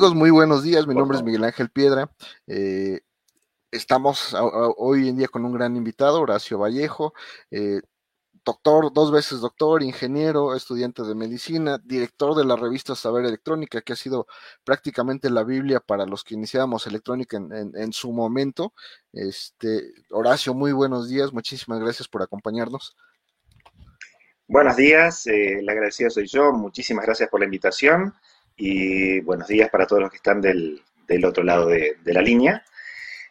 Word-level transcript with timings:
Amigos, 0.00 0.16
muy 0.16 0.30
buenos 0.30 0.62
días. 0.62 0.86
Mi 0.86 0.94
nombre 0.94 1.18
es 1.18 1.22
Miguel 1.22 1.44
Ángel 1.44 1.68
Piedra. 1.68 2.10
Eh, 2.46 3.00
estamos 3.70 4.34
hoy 4.78 5.10
en 5.10 5.18
día 5.18 5.28
con 5.28 5.44
un 5.44 5.52
gran 5.52 5.76
invitado, 5.76 6.22
Horacio 6.22 6.58
Vallejo, 6.58 7.12
eh, 7.50 7.82
doctor, 8.42 8.94
dos 8.94 9.12
veces 9.12 9.40
doctor, 9.40 9.82
ingeniero, 9.82 10.54
estudiante 10.54 11.02
de 11.02 11.14
medicina, 11.14 11.76
director 11.84 12.34
de 12.34 12.46
la 12.46 12.56
revista 12.56 12.94
Saber 12.94 13.26
Electrónica, 13.26 13.82
que 13.82 13.92
ha 13.92 13.96
sido 13.96 14.26
prácticamente 14.64 15.28
la 15.28 15.44
Biblia 15.44 15.80
para 15.80 16.06
los 16.06 16.24
que 16.24 16.32
iniciábamos 16.32 16.86
electrónica 16.86 17.36
en, 17.36 17.92
su 17.92 18.10
momento. 18.10 18.72
Este, 19.12 19.92
Horacio, 20.08 20.54
muy 20.54 20.72
buenos 20.72 21.10
días. 21.10 21.30
Muchísimas 21.34 21.78
gracias 21.78 22.08
por 22.08 22.22
acompañarnos. 22.22 22.96
Buenos 24.48 24.76
días, 24.76 25.26
eh, 25.26 25.58
el 25.58 25.68
agradecido 25.68 26.08
soy 26.08 26.26
yo. 26.26 26.52
Muchísimas 26.52 27.04
gracias 27.04 27.28
por 27.28 27.40
la 27.40 27.44
invitación 27.44 28.14
y 28.60 29.20
buenos 29.20 29.48
días 29.48 29.70
para 29.70 29.86
todos 29.86 30.02
los 30.02 30.10
que 30.10 30.18
están 30.18 30.42
del, 30.42 30.82
otro 31.24 31.42
lado 31.42 31.68
de, 31.68 31.96
la 32.04 32.20
línea. 32.20 32.62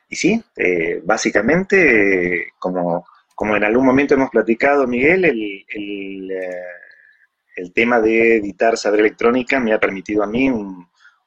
Y 0.10 0.16
sí, 0.16 0.44
eh, 0.58 1.02
básicamente, 1.04 2.48
como, 2.58 3.06
en 3.40 3.64
algún 3.64 3.86
momento 3.86 4.16
hemos 4.16 4.32
platicado, 4.32 4.88
Miguel, 4.88 5.26
el, 5.26 5.66
el, 5.68 6.32
eh, 6.32 7.72
tema 7.76 8.00
de 8.02 8.38
editar 8.38 8.76
saber 8.76 9.02
electrónica 9.02 9.60
me 9.60 9.72
ha 9.72 9.80
permitido 9.80 10.24
a 10.24 10.28
mí 10.28 10.52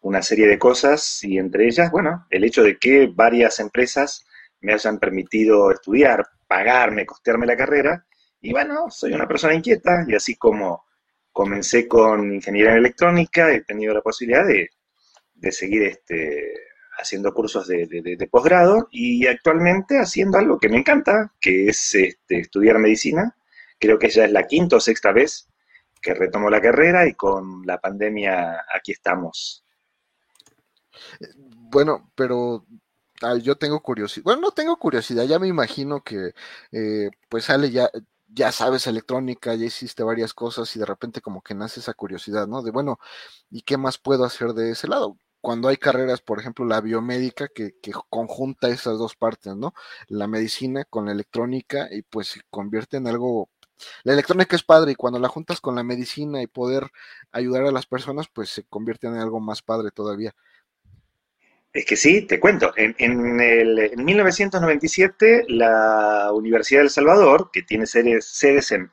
una 0.01 0.23
serie 0.23 0.48
de 0.48 0.59
cosas 0.59 1.23
y 1.23 1.39
entre 1.39 1.66
ellas, 1.66 1.91
bueno, 1.92 2.27
el 2.30 2.42
hecho 2.42 2.64
de 2.64 2.78
que 2.78 3.06
varias 3.06 3.61
empresas 3.61 4.27
me 4.61 4.72
hayan 4.72 4.98
permitido 4.98 5.70
estudiar, 5.70 6.27
pagarme, 6.48 7.06
costearme 7.06 7.47
la 7.47 7.56
carrera. 7.56 8.05
Y 8.41 8.50
bueno, 8.50 8.91
soy 8.91 9.12
una 9.12 9.28
persona 9.28 9.55
inquieta 9.55 10.05
y 10.09 10.14
así 10.16 10.34
como 10.34 10.84
comencé 11.33 11.88
con 11.88 12.33
ingeniería 12.33 12.72
en 12.72 12.78
electrónica, 12.78 13.52
he 13.52 13.62
tenido 13.62 13.94
la 13.94 14.02
posibilidad 14.02 14.47
de, 14.47 14.70
seguir 15.50 15.83
este, 15.83 16.52
haciendo 16.98 17.33
cursos 17.33 17.66
de, 17.66 18.28
posgrado 18.30 18.88
y 18.91 19.27
actualmente 19.27 19.98
haciendo 19.98 20.38
algo 20.38 20.58
que 20.58 20.69
me 20.69 20.78
encanta, 20.78 21.33
que 21.41 21.69
es 21.69 21.94
este, 21.94 22.38
estudiar 22.41 22.78
medicina. 22.78 23.36
Creo 23.78 23.98
que 23.98 24.10
ya 24.10 24.25
es 24.25 24.33
la 24.33 24.47
quinta 24.47 24.77
o 24.77 24.80
sexta 24.80 25.12
vez 25.12 25.48
que 26.00 26.14
retomo 26.14 26.50
la 26.50 26.60
carrera 26.60 27.06
y 27.06 27.14
con 27.14 27.62
la 27.64 27.80
pandemia 27.80 28.64
aquí 28.75 28.92
estamos. 28.92 29.64
Bueno, 31.36 32.10
pero 32.14 32.66
yo 33.41 33.56
tengo 33.56 33.80
curiosidad, 33.80 34.25
bueno, 34.25 34.42
no 34.42 34.50
tengo 34.50 34.77
curiosidad, 34.77 35.25
ya 35.25 35.38
me 35.38 35.47
imagino 35.47 36.03
que 36.03 36.33
eh, 36.72 37.10
pues 37.28 37.44
sale 37.44 37.70
ya, 37.70 37.88
ya 38.34 38.52
sabes 38.52 38.86
electrónica, 38.86 39.55
ya 39.55 39.66
hiciste 39.66 40.02
varias 40.02 40.34
cosas 40.34 40.75
y 40.77 40.78
de 40.78 40.86
repente 40.86 41.20
como 41.20 41.42
que 41.42 41.55
nace 41.55 41.80
esa 41.80 41.94
curiosidad, 41.94 42.47
¿no? 42.48 42.62
De 42.62 42.70
bueno, 42.70 42.98
¿y 43.50 43.62
qué 43.62 43.77
más 43.78 43.98
puedo 43.98 44.25
hacer 44.25 44.55
de 44.55 44.70
ese 44.72 44.88
lado? 44.88 45.16
Cuando 45.41 45.69
hay 45.69 45.77
carreras, 45.77 46.20
por 46.22 46.38
ejemplo, 46.41 46.64
la 46.64 46.80
biomédica 46.80 47.48
que, 47.48 47.72
que 47.83 47.92
conjunta 48.10 48.69
esas 48.69 48.98
dos 48.98 49.16
partes, 49.16 49.56
¿no? 49.56 49.75
La 50.08 50.28
medicina 50.28 50.84
con 50.84 51.06
la 51.06 51.12
electrónica 51.12 51.88
y 51.91 52.03
pues 52.03 52.28
se 52.28 52.41
convierte 52.50 52.97
en 52.98 53.08
algo 53.08 53.50
la 54.05 54.12
electrónica 54.12 54.55
es 54.56 54.62
padre 54.62 54.92
y 54.92 54.94
cuando 54.94 55.19
la 55.19 55.28
juntas 55.28 55.60
con 55.60 55.75
la 55.75 55.83
medicina 55.83 56.42
y 56.42 56.47
poder 56.47 56.91
ayudar 57.33 57.64
a 57.66 57.72
las 57.72 57.86
personas, 57.86 58.28
pues 58.33 58.50
se 58.50 58.64
convierte 58.64 59.06
en 59.08 59.14
algo 59.14 59.41
más 59.41 59.62
padre 59.62 59.91
todavía. 59.91 60.34
Es 61.73 61.87
que 61.87 61.97
sí, 61.97 62.23
te 62.23 62.39
cuento. 62.39 62.73
En, 62.77 63.41
el, 63.41 63.92
1997, 63.97 65.45
la 65.48 66.31
Universidad 66.33 66.81
de 66.81 66.84
El 66.84 66.91
Salvador, 66.91 67.51
que 67.53 67.62
tiene 67.62 67.87
sedes, 67.87 68.27
sedes 68.27 68.72
en, 68.72 68.91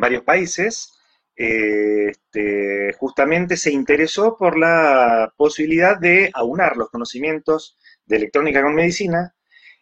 varios 0.00 0.22
países, 0.24 0.92
eh, 1.36 2.10
este, 2.10 2.92
justamente 2.98 3.56
se 3.56 3.72
interesó 3.72 4.36
por 4.36 4.58
la 4.58 5.32
posibilidad 5.36 5.98
de 5.98 6.30
aunar 6.34 6.76
los 6.76 6.90
conocimientos 6.90 7.78
de 8.04 8.16
electrónica 8.16 8.62
con 8.62 8.74
medicina. 8.74 9.34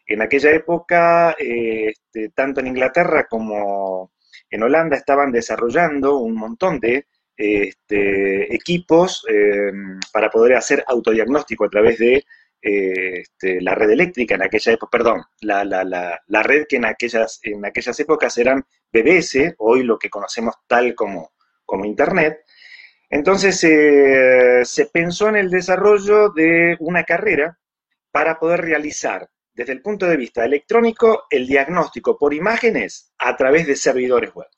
En 0.06 0.23
aquella 0.23 0.53
época, 0.53 1.33
eh, 1.39 1.89
este, 1.89 2.29
tanto 2.31 2.61
en 2.61 2.69
Inglaterra 2.69 3.27
como 3.29 4.12
en 4.51 4.62
Holanda 4.62 4.97
estaban 4.97 5.33
desarrollando 5.33 6.19
un 6.19 6.35
montón 6.35 6.79
de 6.79 7.06
este, 7.37 8.55
equipos 8.55 9.25
em, 9.29 9.99
para 10.13 10.31
poder 10.31 10.55
hacer 10.55 10.85
autodiagnóstico 10.87 11.65
a 11.65 11.71
través 11.71 11.99
de 11.99 12.25
este, 12.61 13.61
la 13.61 13.75
red 13.75 13.91
eléctrica 13.91 14.35
en 14.35 14.43
aquella 14.43 14.73
época, 14.73 14.99
perdón, 14.99 15.23
la, 15.41 15.65
la, 15.65 16.43
red 16.43 16.65
que 16.69 16.77
en 16.77 16.87
aquellas, 16.87 17.39
en 17.43 17.65
aquellas 17.65 18.01
épocas 18.01 18.37
eran 18.39 18.65
BBS, 18.93 19.55
hoy 19.59 19.83
lo 19.83 19.99
que 19.99 20.11
conocemos 20.11 20.55
tal 20.67 20.95
como, 20.95 21.33
como 21.65 21.85
Internet. 21.85 22.41
Entonces 23.09 23.63
eh, 23.63 24.65
se 24.65 24.87
pensó 24.87 25.29
en 25.29 25.37
el 25.37 25.51
desarrollo 25.51 26.31
de 26.31 26.77
una 26.81 27.05
carrera 27.05 27.59
para 28.11 28.39
poder 28.39 28.63
realizar 28.63 29.29
desde 29.55 29.73
el 29.73 29.83
punto 29.83 30.07
de 30.07 30.17
vista 30.17 30.45
electrónico 30.45 31.25
el 31.31 31.47
diagnóstico 31.47 32.19
por 32.19 32.35
imágenes 32.35 33.13
a 33.19 33.37
través 33.37 33.67
de 33.67 33.77
servidores 33.77 34.35
web. 34.35 34.49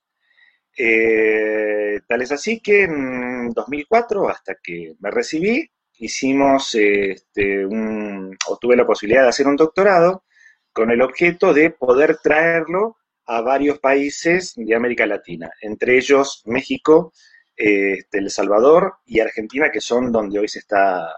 Eh, 0.81 2.01
tal 2.07 2.23
es 2.23 2.31
así 2.31 2.61
que 2.61 2.85
en 2.85 3.51
2004, 3.51 4.29
hasta 4.29 4.55
que 4.63 4.95
me 5.01 5.11
recibí, 5.11 5.69
hicimos, 5.99 6.73
este, 6.77 7.67
un, 7.67 8.37
o 8.47 8.57
tuve 8.59 8.77
la 8.77 8.87
posibilidad 8.87 9.23
de 9.23 9.29
hacer 9.31 9.49
un 9.49 9.57
doctorado 9.57 10.25
con 10.73 10.93
el 10.93 11.03
objeto 11.03 11.53
de 11.53 11.71
poder 11.71 12.19
traerlo 12.19 12.97
a 13.27 13.41
varios 13.41 13.81
países 13.81 14.55
de 14.57 14.75
América 14.77 15.05
Latina, 15.05 15.51
entre 15.63 15.97
ellos 15.99 16.43
México, 16.47 17.13
este, 17.57 18.19
El 18.19 18.31
Salvador 18.31 18.99
y 19.05 19.19
Argentina, 19.19 19.73
que 19.73 19.81
son 19.81 20.13
donde 20.13 20.39
hoy 20.39 20.49
se 20.49 20.61
está 20.61 21.13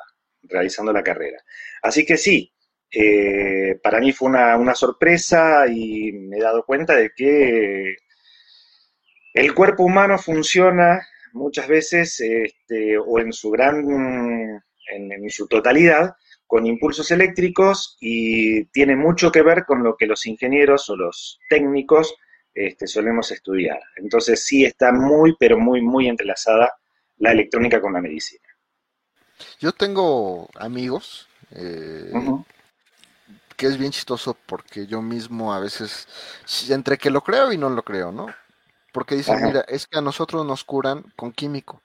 realizando 0.45 0.91
la 0.91 1.03
carrera. 1.03 1.39
Así 1.83 2.07
que 2.07 2.17
sí, 2.17 2.51
eh, 2.91 3.79
para 3.83 4.01
mí 4.01 4.13
fue 4.13 4.31
una, 4.31 4.57
una, 4.57 4.75
sorpresa 4.75 5.67
y 5.69 6.13
me 6.13 6.39
he 6.39 6.41
dado 6.41 6.65
cuenta 6.65 6.97
de 6.97 7.11
que 7.15 7.97
el 9.35 9.55
cuerpo 9.55 9.85
humano 9.85 10.19
funciona 10.19 11.01
muchas 11.33 11.69
veces, 11.69 12.21
este, 12.21 12.99
o 12.99 13.21
en 13.21 13.33
su 13.33 13.51
gran, 13.51 13.85
en, 14.93 15.31
su 15.31 15.47
totalidad, 15.47 16.15
con 16.47 16.67
impulsos 16.67 17.11
eléctricos 17.13 17.97
y 18.01 18.65
tiene 18.67 18.97
mucho 18.97 19.31
que 19.31 19.43
ver 19.43 19.65
con 19.65 19.85
lo 19.85 19.97
que 19.97 20.07
los 20.07 20.27
ingenieros 20.27 20.91
o 20.91 20.97
los 20.97 21.39
técnicos 21.49 22.15
este, 22.53 22.89
solemos 22.89 23.31
estudiar. 23.31 23.81
Entonces 23.97 24.45
sí 24.45 24.65
está 24.65 24.93
muy, 24.93 25.37
pero 25.39 25.59
muy, 25.59 25.81
muy 25.81 26.09
entrelazada 26.09 26.73
la 27.19 27.31
electrónica 27.31 27.81
con 27.81 27.93
la 27.93 28.01
medicina. 28.01 28.43
Yo 29.61 29.73
tengo 29.73 30.49
amigos 30.57 31.29
eh, 31.53 32.13
que 33.57 33.67
es 33.67 33.79
bien 33.79 33.93
chistoso 33.93 34.37
porque 34.47 34.87
yo 34.87 35.01
mismo 35.03 35.55
a 35.55 35.61
veces, 35.61 36.09
entre 36.69 36.99
que 36.99 37.11
lo 37.11 37.23
creo 37.23 37.53
y 37.53 37.59
no 37.59 37.71
lo 37.71 37.83
creo, 37.83 38.11
¿no? 38.11 38.35
Porque 38.93 39.15
dicen, 39.17 39.43
mira, 39.43 39.61
es 39.69 39.87
que 39.87 39.99
a 39.99 40.03
nosotros 40.03 40.45
nos 40.45 40.65
curan 40.65 41.13
con 41.17 41.33
químico. 41.33 41.83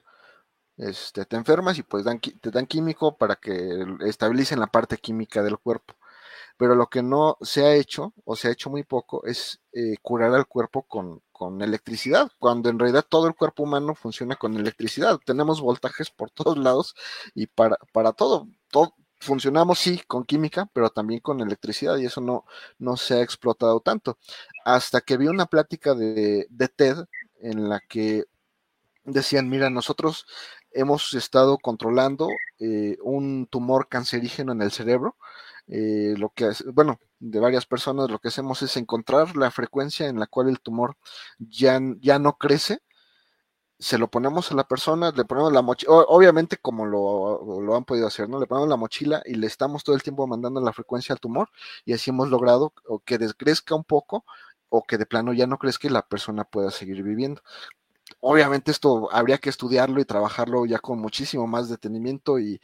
Este, 0.77 1.25
te 1.25 1.38
enfermas 1.38 1.77
y 1.77 1.83
pues 1.83 2.03
dan, 2.03 2.19
te 2.19 2.51
dan 2.51 2.66
químico 2.66 3.17
para 3.17 3.35
que 3.38 3.85
estabilicen 4.01 4.59
la 4.59 4.67
parte 4.67 4.97
química 4.97 5.41
del 5.44 5.57
cuerpo. 5.57 5.95
Pero 6.57 6.75
lo 6.75 6.88
que 6.88 7.03
no 7.03 7.38
se 7.41 7.65
ha 7.65 7.75
hecho, 7.75 8.13
o 8.23 8.35
se 8.35 8.47
ha 8.47 8.51
hecho 8.51 8.69
muy 8.69 8.83
poco, 8.83 9.25
es 9.25 9.61
eh, 9.73 9.97
curar 10.01 10.33
al 10.33 10.47
cuerpo 10.47 10.83
con, 10.83 11.21
con, 11.31 11.61
electricidad, 11.61 12.31
cuando 12.39 12.69
en 12.69 12.79
realidad 12.79 13.05
todo 13.07 13.27
el 13.27 13.35
cuerpo 13.35 13.63
humano 13.63 13.95
funciona 13.95 14.35
con 14.38 14.55
electricidad. 14.55 15.19
Tenemos 15.25 15.61
voltajes 15.61 16.09
por 16.11 16.31
todos 16.31 16.57
lados 16.57 16.95
y 17.33 17.47
para, 17.47 17.77
para 17.94 18.13
todo, 18.13 18.47
todo 18.71 18.95
funcionamos 19.25 19.80
sí 19.80 20.01
con 20.07 20.24
química, 20.25 20.69
pero 20.74 20.89
también 20.89 21.19
con 21.22 21.42
electricidad 21.42 21.98
y 21.98 22.06
eso 22.06 22.22
no, 22.22 22.45
no 22.80 22.98
se 22.98 23.16
ha 23.16 23.22
explotado 23.22 23.80
tanto. 23.81 24.18
Hasta 24.66 25.01
que 25.01 25.18
vi 25.18 25.27
una 25.27 25.48
plática 25.48 25.95
de, 25.95 26.48
de 26.50 26.68
TED 26.69 26.98
en 27.42 27.69
la 27.69 27.80
que 27.81 28.25
decían, 29.06 29.50
mira, 29.50 29.69
nosotros 29.69 30.25
hemos 30.72 31.13
estado 31.13 31.57
controlando 31.57 32.30
eh, 32.60 32.98
un 33.01 33.48
tumor 33.48 33.88
cancerígeno 33.88 34.51
en 34.51 34.62
el 34.62 34.72
cerebro. 34.72 35.16
Eh, 35.68 36.13
lo 36.18 36.30
que, 36.30 36.51
bueno, 36.74 37.00
de 37.19 37.39
varias 37.39 37.66
personas 37.66 38.10
lo 38.12 38.19
que 38.19 38.28
hacemos 38.28 38.62
es 38.62 38.78
encontrar 38.78 39.36
la 39.36 39.50
frecuencia 39.51 40.07
en 40.07 40.19
la 40.19 40.28
cual 40.28 40.50
el 40.50 40.60
tumor 40.60 40.98
ya, 41.39 41.80
ya 42.00 42.19
no 42.19 42.38
crece 42.38 42.80
se 43.80 43.98
lo 43.98 44.10
ponemos 44.10 44.51
a 44.51 44.56
la 44.56 44.68
persona, 44.68 45.12
le 45.12 45.25
ponemos 45.25 45.51
la 45.51 45.62
mochila, 45.62 45.92
obviamente 46.07 46.57
como 46.57 46.86
lo, 46.86 47.62
lo, 47.62 47.75
han 47.75 47.83
podido 47.86 48.07
hacer, 48.07 48.30
¿no? 48.30 48.39
Le 48.39 48.48
ponemos 48.48 48.69
la 48.69 48.77
mochila 48.77 49.22
y 49.25 49.36
le 49.36 49.48
estamos 49.48 49.83
todo 49.83 49.95
el 49.95 50.04
tiempo 50.04 50.27
mandando 50.27 50.62
la 50.62 50.74
frecuencia 50.74 51.13
al 51.13 51.19
tumor 51.19 51.50
y 51.86 51.94
así 51.94 52.10
hemos 52.12 52.30
logrado 52.30 52.74
que 53.06 53.18
descrezca 53.18 53.75
un 53.75 53.83
poco 53.83 54.25
o 54.69 54.83
que 54.83 54.98
de 54.98 55.06
plano 55.06 55.33
ya 55.33 55.48
no 55.48 55.57
crezca 55.57 55.88
y 55.88 55.92
la 55.92 56.07
persona 56.07 56.44
pueda 56.45 56.72
seguir 56.72 57.04
viviendo. 57.04 57.42
Obviamente 58.19 58.72
esto 58.72 59.10
habría 59.12 59.39
que 59.39 59.50
estudiarlo 59.50 60.00
y 60.00 60.06
trabajarlo 60.06 60.66
ya 60.66 60.80
con 60.80 61.00
muchísimo 61.00 61.48
más 61.48 61.69
detenimiento 61.69 62.39
y 62.39 62.62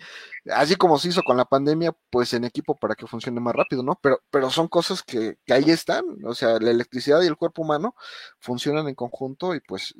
así 0.53 0.75
como 0.75 0.99
se 0.99 1.09
hizo 1.09 1.23
con 1.23 1.37
la 1.37 1.45
pandemia, 1.45 1.93
pues 2.09 2.33
en 2.33 2.45
equipo 2.45 2.75
para 2.75 2.95
que 2.95 3.07
funcione 3.07 3.39
más 3.39 3.55
rápido, 3.55 3.83
¿no? 3.83 3.97
Pero, 4.01 4.21
pero 4.31 4.49
son 4.51 4.67
cosas 4.67 5.03
que, 5.03 5.37
que 5.45 5.53
ahí 5.53 5.69
están, 5.71 6.03
o 6.25 6.33
sea, 6.35 6.59
la 6.59 6.71
electricidad 6.71 7.21
y 7.21 7.27
el 7.27 7.37
cuerpo 7.37 7.63
humano 7.63 7.95
funcionan 8.39 8.87
en 8.87 8.95
conjunto 8.95 9.55
y 9.55 9.61
pues 9.61 9.95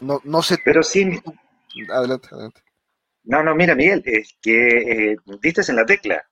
no, 0.00 0.20
no 0.24 0.42
sé. 0.42 0.58
Pero 0.64 0.82
sí. 0.82 1.20
Adelante, 1.90 2.28
adelante. 2.32 2.62
No, 3.24 3.42
no, 3.42 3.54
mira, 3.54 3.74
Miguel, 3.74 4.02
es 4.06 4.36
que 4.40 5.12
eh, 5.12 5.16
diste 5.42 5.62
en 5.68 5.76
la 5.76 5.86
tecla. 5.86 6.26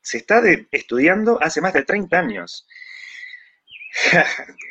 Se 0.00 0.18
está 0.18 0.42
estudiando 0.70 1.38
hace 1.42 1.60
más 1.60 1.72
de 1.72 1.84
30 1.84 2.18
años. 2.18 2.66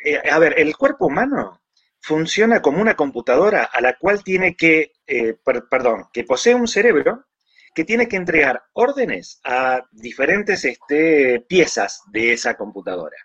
Eh, 0.02 0.16
a 0.30 0.38
ver, 0.38 0.58
el 0.58 0.74
cuerpo 0.78 1.06
humano 1.08 1.60
funciona 2.00 2.62
como 2.62 2.80
una 2.80 2.96
computadora 2.96 3.64
a 3.64 3.82
la 3.82 3.98
cual 3.98 4.24
tiene 4.24 4.56
que, 4.56 4.92
eh, 5.06 5.34
perdón, 5.44 6.06
que 6.10 6.24
posee 6.24 6.54
un 6.54 6.66
cerebro 6.66 7.26
que 7.74 7.84
tiene 7.84 8.08
que 8.08 8.16
entregar 8.16 8.62
órdenes 8.72 9.40
a 9.44 9.84
diferentes 9.92 10.64
este, 10.64 11.40
piezas 11.48 12.00
de 12.10 12.32
esa 12.32 12.54
computadora. 12.54 13.16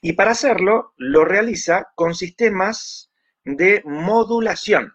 Y 0.00 0.12
para 0.12 0.30
hacerlo, 0.30 0.92
lo 0.96 1.24
realiza 1.24 1.88
con 1.94 2.14
sistemas 2.14 3.10
de 3.44 3.82
modulación. 3.84 4.92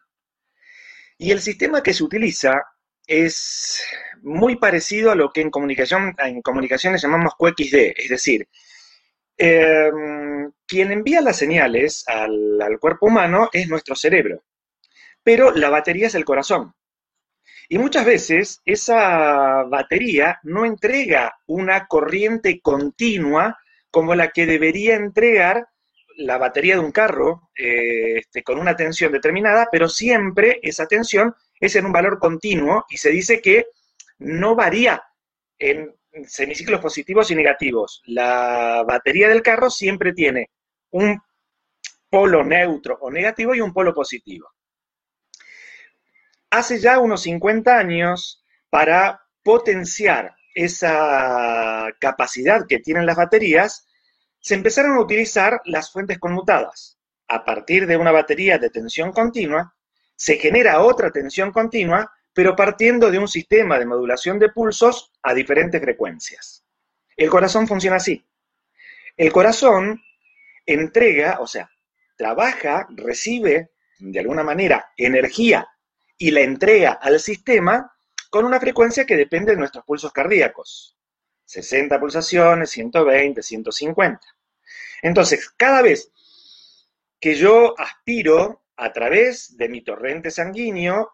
Y 1.18 1.32
el 1.32 1.42
sistema 1.42 1.84
que 1.84 1.94
se 1.94 2.04
utiliza 2.04 2.64
es 3.06 3.84
muy 4.22 4.58
parecido 4.58 5.12
a 5.12 5.16
lo 5.16 5.32
que 5.32 5.42
en 5.42 5.50
comunicación, 5.50 6.16
en 6.20 6.42
comunicaciones 6.42 7.02
llamamos 7.02 7.34
QXD, 7.38 7.94
es 7.98 8.10
decir, 8.10 8.48
em, 9.38 10.52
quien 10.68 10.92
envía 10.92 11.22
las 11.22 11.38
señales 11.38 12.04
al, 12.08 12.62
al 12.62 12.80
cuerpo 12.80 13.08
humano 13.08 13.50
es 13.52 13.68
nuestro 13.68 13.96
cerebro, 13.96 14.44
pero 15.24 15.52
la 15.52 15.70
batería 15.70 16.08
es 16.08 16.16
el 16.16 16.26
corazón. 16.26 16.74
Y 17.68 17.78
muchas 17.78 18.06
veces 18.06 18.62
esa 18.66 19.64
batería 19.64 20.40
no 20.44 20.66
entrega 20.66 21.38
una 21.48 21.88
corriente 21.88 22.62
continua 22.62 23.58
como 23.92 24.16
la 24.16 24.30
que 24.30 24.46
debería 24.46 24.96
entregar 24.96 25.68
la 26.20 26.38
batería 26.38 26.76
de 26.76 26.82
un 26.82 26.92
carro 26.92 27.50
eh, 27.56 28.18
este, 28.18 28.44
con 28.44 28.60
una 28.60 28.76
tensión 28.76 29.12
determinada, 29.12 29.70
pero 29.72 29.88
siempre 29.88 30.60
esa 30.62 30.86
tensión 30.86 31.34
es 31.60 31.76
en 31.76 31.86
un 31.86 31.94
valor 31.94 32.20
continuo 32.20 32.86
y 32.90 32.98
se 32.98 33.10
dice 33.10 33.42
que 33.42 33.68
no 34.18 34.54
varía 34.56 35.02
en 35.58 35.96
semiciclos 36.26 36.82
positivos 36.82 37.32
y 37.32 37.36
negativos. 37.36 38.02
La 38.06 38.84
batería 38.86 39.30
del 39.30 39.42
carro 39.42 39.70
siempre 39.70 40.12
tiene 40.12 40.50
un 40.92 41.22
polo 42.10 42.44
neutro 42.44 42.98
o 43.00 43.10
negativo 43.10 43.56
y 43.56 43.62
un 43.62 43.72
polo 43.72 43.94
positivo. 43.94 44.50
Hace 46.50 46.80
ya 46.80 47.00
unos 47.00 47.22
50 47.22 47.78
años, 47.78 48.44
para 48.70 49.22
potenciar 49.44 50.36
esa 50.54 51.88
capacidad 52.00 52.66
que 52.68 52.80
tienen 52.80 53.06
las 53.06 53.16
baterías, 53.16 53.89
se 54.40 54.56
empezaron 54.56 54.98
a 54.98 55.02
utilizar 55.02 55.62
las 55.66 55.92
fuentes 55.92 56.20
conmutadas. 56.20 56.98
A 57.28 57.44
partir 57.46 57.86
de 57.86 57.98
una 57.98 58.12
batería 58.12 58.58
de 58.58 58.70
tensión 58.70 59.12
continua, 59.12 59.76
se 60.16 60.38
genera 60.38 60.82
otra 60.82 61.12
tensión 61.12 61.52
continua, 61.52 62.12
pero 62.34 62.56
partiendo 62.56 63.12
de 63.12 63.20
un 63.20 63.28
sistema 63.28 63.78
de 63.78 63.86
modulación 63.86 64.40
de 64.40 64.50
pulsos 64.50 65.12
a 65.22 65.34
diferentes 65.34 65.82
frecuencias. 65.82 66.66
El 67.16 67.30
corazón 67.30 67.68
funciona 67.68 67.98
así. 67.98 68.26
El 69.16 69.32
corazón 69.32 70.02
entrega, 70.66 71.40
o 71.42 71.48
sea, 71.48 71.70
trabaja, 72.16 72.88
recibe 72.90 73.72
de 74.00 74.20
alguna 74.20 74.44
manera 74.44 74.92
energía 74.98 75.68
y 76.18 76.32
la 76.32 76.42
entrega 76.42 76.92
al 76.94 77.20
sistema 77.20 77.92
con 78.30 78.46
una 78.46 78.60
frecuencia 78.60 79.06
que 79.06 79.18
depende 79.18 79.54
de 79.54 79.58
nuestros 79.58 79.84
pulsos 79.86 80.12
cardíacos. 80.12 80.99
60 81.50 82.00
pulsaciones, 82.00 82.70
120, 82.70 83.42
150. 83.42 84.22
Entonces, 85.02 85.50
cada 85.58 85.82
vez 85.82 86.12
que 87.20 87.34
yo 87.34 87.74
aspiro 87.80 88.66
a 88.78 88.94
través 88.94 89.58
de 89.58 89.68
mi 89.68 89.82
torrente 89.82 90.30
sanguíneo, 90.30 91.12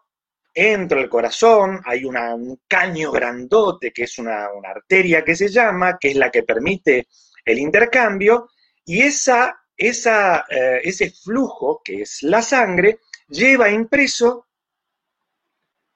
entro 0.52 1.00
al 1.00 1.08
corazón, 1.08 1.80
hay 1.86 2.04
un 2.04 2.60
caño 2.68 3.12
grandote 3.12 3.92
que 3.94 4.02
es 4.02 4.18
una, 4.18 4.48
arteria 4.62 5.24
que 5.24 5.34
se 5.34 5.48
llama, 5.48 5.96
que 5.98 6.10
es 6.10 6.16
la 6.16 6.30
que 6.30 6.42
permite 6.42 7.08
el 7.42 7.58
intercambio, 7.58 8.50
y 8.84 9.00
esa, 9.00 9.62
eh, 9.78 10.80
ese 10.84 11.12
flujo, 11.12 11.80
que 11.82 12.02
es 12.02 12.22
la 12.22 12.42
sangre, 12.42 13.00
lleva 13.28 13.70
impreso 13.70 14.48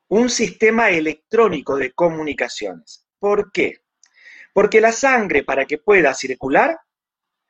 un 0.09 0.31
sistema 0.31 0.89
electrónico 0.89 1.77
de 1.77 1.93
comunicaciones. 1.93 3.07
¿Por 3.19 3.53
qué? 3.53 3.83
Porque 4.53 4.81
la 4.81 4.93
sangre, 4.93 5.45
para 5.45 5.67
que 5.67 5.79
pueda 5.79 6.15
circular, 6.15 6.79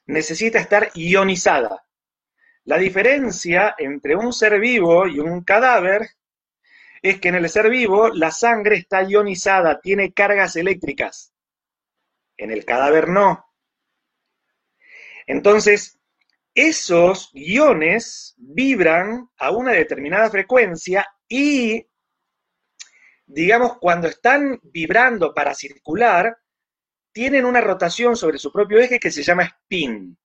necesita 0.07 0.59
estar 0.59 0.91
ionizada. 0.95 1.85
La 2.65 2.77
diferencia 2.79 3.75
entre 3.79 4.17
un 4.17 4.33
ser 4.33 4.61
vivo 4.61 5.07
y 5.07 5.19
un 5.19 5.43
cadáver 5.43 6.11
es 7.03 7.21
que 7.21 7.29
en 7.29 7.37
el 7.37 7.49
ser 7.49 7.71
vivo 7.71 8.09
la 8.11 8.31
sangre 8.31 8.77
está 8.77 9.03
ionizada, 9.03 9.81
tiene 9.81 10.13
cargas 10.13 10.57
eléctricas. 10.57 11.33
En 12.37 12.51
el 12.51 12.65
cadáver 12.65 13.09
no. 13.09 13.47
Entonces, 15.27 15.99
esos 16.55 17.31
iones 17.33 18.35
vibran 18.37 19.31
a 19.39 19.51
una 19.51 19.73
determinada 19.73 20.29
frecuencia 20.31 21.07
y, 21.29 21.87
digamos, 23.27 23.79
cuando 23.79 24.09
están 24.09 24.59
vibrando 24.63 25.33
para 25.33 25.55
circular, 25.55 26.37
tienen 27.13 27.45
una 27.45 27.61
rotación 27.61 28.17
sobre 28.17 28.39
su 28.39 28.53
propio 28.53 28.79
eje 28.79 28.99
que 28.99 29.11
se 29.11 29.23
llama 29.23 29.45
spin. 29.45 30.17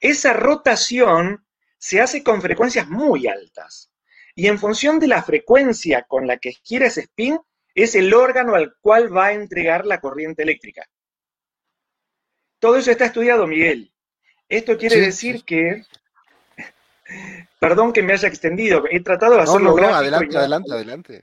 Esa 0.00 0.32
rotación 0.32 1.46
se 1.78 2.00
hace 2.00 2.22
con 2.22 2.40
frecuencias 2.42 2.88
muy 2.88 3.26
altas. 3.26 3.92
Y 4.34 4.48
en 4.48 4.58
función 4.58 4.98
de 4.98 5.08
la 5.08 5.22
frecuencia 5.22 6.04
con 6.08 6.26
la 6.26 6.38
que 6.38 6.52
gira 6.62 6.86
ese 6.86 7.02
spin, 7.02 7.38
es 7.74 7.94
el 7.94 8.12
órgano 8.12 8.54
al 8.54 8.74
cual 8.80 9.14
va 9.14 9.26
a 9.26 9.32
entregar 9.32 9.86
la 9.86 10.00
corriente 10.00 10.42
eléctrica. 10.42 10.86
Todo 12.58 12.76
eso 12.76 12.90
está 12.90 13.06
estudiado, 13.06 13.46
Miguel. 13.46 13.92
Esto 14.48 14.76
quiere 14.76 15.00
decir 15.00 15.44
que, 15.44 15.84
perdón 17.58 17.92
que 17.92 18.02
me 18.02 18.12
haya 18.12 18.28
extendido, 18.28 18.84
he 18.90 19.00
tratado 19.00 19.36
de 19.36 19.42
hacerlo 19.42 19.74
no, 19.74 19.80
no, 19.80 19.94
adelante, 19.94 20.36
adelante, 20.36 20.72
adelante, 20.72 21.22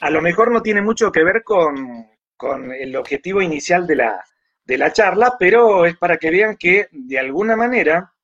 A 0.00 0.10
lo 0.10 0.20
mejor 0.20 0.50
no 0.50 0.62
tiene 0.62 0.82
mucho 0.82 1.10
que 1.10 1.24
ver 1.24 1.42
con, 1.42 2.09
con 2.40 2.72
el 2.72 2.96
objetivo 2.96 3.42
inicial 3.42 3.86
de 3.86 3.96
la, 3.96 4.24
de 4.64 4.78
la 4.78 4.90
charla, 4.94 5.36
pero 5.38 5.84
es 5.84 5.98
para 5.98 6.16
que 6.16 6.30
vean 6.30 6.56
que 6.56 6.88
de 6.90 7.18
alguna 7.18 7.54
manera 7.54 8.14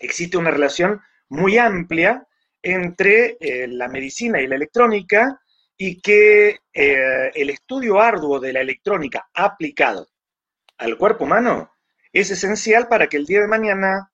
existe 0.00 0.36
una 0.36 0.50
relación 0.50 1.00
muy 1.28 1.56
amplia 1.56 2.26
entre 2.60 3.36
eh, 3.38 3.68
la 3.68 3.86
medicina 3.86 4.40
y 4.40 4.48
la 4.48 4.56
electrónica 4.56 5.40
y 5.76 6.00
que 6.00 6.58
eh, 6.72 7.30
el 7.32 7.50
estudio 7.50 8.00
arduo 8.00 8.40
de 8.40 8.52
la 8.52 8.62
electrónica 8.62 9.28
aplicado 9.32 10.08
al 10.78 10.98
cuerpo 10.98 11.22
humano 11.22 11.70
es 12.12 12.32
esencial 12.32 12.88
para 12.88 13.06
que 13.06 13.16
el 13.16 13.26
día 13.26 13.42
de 13.42 13.46
mañana 13.46 14.10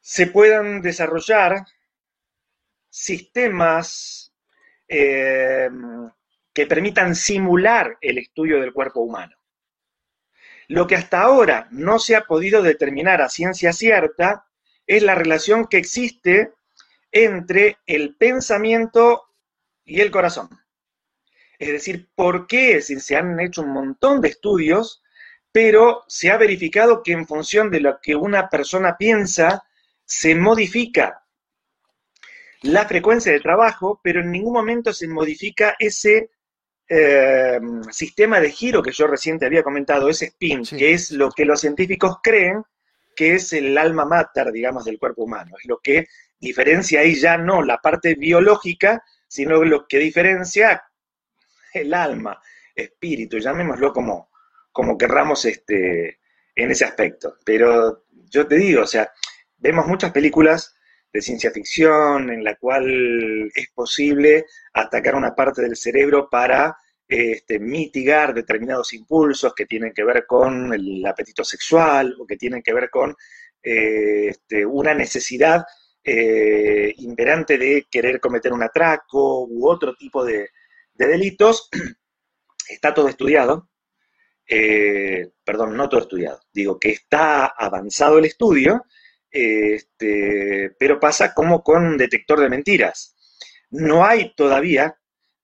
se 0.00 0.26
puedan 0.26 0.82
desarrollar 0.82 1.64
sistemas 2.90 4.34
eh, 4.86 5.70
que 6.56 6.66
permitan 6.66 7.14
simular 7.14 7.98
el 8.00 8.16
estudio 8.16 8.58
del 8.58 8.72
cuerpo 8.72 9.00
humano. 9.00 9.36
Lo 10.68 10.86
que 10.86 10.94
hasta 10.94 11.20
ahora 11.20 11.68
no 11.70 11.98
se 11.98 12.16
ha 12.16 12.22
podido 12.22 12.62
determinar 12.62 13.20
a 13.20 13.28
ciencia 13.28 13.74
cierta 13.74 14.46
es 14.86 15.02
la 15.02 15.14
relación 15.14 15.66
que 15.66 15.76
existe 15.76 16.54
entre 17.12 17.76
el 17.84 18.16
pensamiento 18.16 19.34
y 19.84 20.00
el 20.00 20.10
corazón. 20.10 20.48
Es 21.58 21.72
decir, 21.72 22.08
¿por 22.14 22.46
qué? 22.46 22.80
Se 22.80 23.16
han 23.16 23.38
hecho 23.38 23.60
un 23.60 23.74
montón 23.74 24.22
de 24.22 24.28
estudios, 24.28 25.02
pero 25.52 26.04
se 26.08 26.30
ha 26.30 26.38
verificado 26.38 27.02
que 27.02 27.12
en 27.12 27.26
función 27.26 27.70
de 27.70 27.80
lo 27.80 28.00
que 28.00 28.16
una 28.16 28.48
persona 28.48 28.96
piensa, 28.96 29.62
se 30.06 30.34
modifica 30.34 31.22
la 32.62 32.86
frecuencia 32.86 33.30
de 33.30 33.40
trabajo, 33.40 34.00
pero 34.02 34.22
en 34.22 34.30
ningún 34.30 34.54
momento 34.54 34.94
se 34.94 35.06
modifica 35.06 35.76
ese 35.78 36.30
eh, 36.88 37.60
sistema 37.90 38.40
de 38.40 38.50
giro 38.50 38.82
que 38.82 38.92
yo 38.92 39.06
reciente 39.06 39.46
había 39.46 39.62
comentado, 39.62 40.08
ese 40.08 40.26
spin, 40.26 40.64
que 40.64 40.92
es 40.92 41.10
lo 41.10 41.30
que 41.30 41.44
los 41.44 41.60
científicos 41.60 42.16
creen 42.22 42.62
que 43.16 43.34
es 43.34 43.52
el 43.54 43.76
alma 43.78 44.04
mater, 44.04 44.52
digamos, 44.52 44.84
del 44.84 44.98
cuerpo 44.98 45.24
humano. 45.24 45.56
Es 45.58 45.66
lo 45.66 45.78
que 45.78 46.06
diferencia 46.38 47.00
ahí 47.00 47.14
ya 47.14 47.38
no 47.38 47.62
la 47.62 47.78
parte 47.78 48.14
biológica, 48.14 49.02
sino 49.26 49.64
lo 49.64 49.86
que 49.88 49.98
diferencia 49.98 50.84
el 51.72 51.94
alma, 51.94 52.40
espíritu, 52.74 53.38
llamémoslo 53.38 53.92
como, 53.92 54.30
como 54.70 54.98
querramos 54.98 55.44
este, 55.46 56.20
en 56.54 56.70
ese 56.70 56.84
aspecto. 56.84 57.38
Pero 57.44 58.04
yo 58.10 58.46
te 58.46 58.56
digo, 58.56 58.82
o 58.82 58.86
sea, 58.86 59.10
vemos 59.56 59.86
muchas 59.86 60.12
películas 60.12 60.75
de 61.16 61.22
ciencia 61.22 61.50
ficción 61.50 62.28
en 62.28 62.44
la 62.44 62.56
cual 62.56 63.50
es 63.54 63.68
posible 63.74 64.44
atacar 64.74 65.14
una 65.14 65.34
parte 65.34 65.62
del 65.62 65.74
cerebro 65.74 66.28
para 66.30 66.76
este, 67.08 67.58
mitigar 67.58 68.34
determinados 68.34 68.92
impulsos 68.92 69.54
que 69.54 69.64
tienen 69.64 69.94
que 69.94 70.04
ver 70.04 70.26
con 70.26 70.74
el 70.74 71.06
apetito 71.06 71.42
sexual 71.42 72.14
o 72.18 72.26
que 72.26 72.36
tienen 72.36 72.62
que 72.62 72.74
ver 72.74 72.90
con 72.90 73.16
eh, 73.62 74.28
este, 74.28 74.66
una 74.66 74.92
necesidad 74.92 75.64
eh, 76.04 76.92
imperante 76.98 77.56
de 77.56 77.86
querer 77.90 78.20
cometer 78.20 78.52
un 78.52 78.62
atraco 78.62 79.46
u 79.46 79.66
otro 79.66 79.94
tipo 79.94 80.22
de, 80.22 80.50
de 80.92 81.06
delitos, 81.06 81.70
está 82.68 82.92
todo 82.92 83.08
estudiado, 83.08 83.70
eh, 84.46 85.30
perdón, 85.42 85.78
no 85.78 85.88
todo 85.88 86.02
estudiado, 86.02 86.40
digo 86.52 86.78
que 86.78 86.90
está 86.90 87.46
avanzado 87.46 88.18
el 88.18 88.26
estudio, 88.26 88.84
este, 89.36 90.70
pero 90.78 90.98
pasa 90.98 91.34
como 91.34 91.62
con 91.62 91.84
un 91.84 91.98
detector 91.98 92.40
de 92.40 92.48
mentiras. 92.48 93.14
No 93.70 94.04
hay 94.04 94.34
todavía 94.34 94.98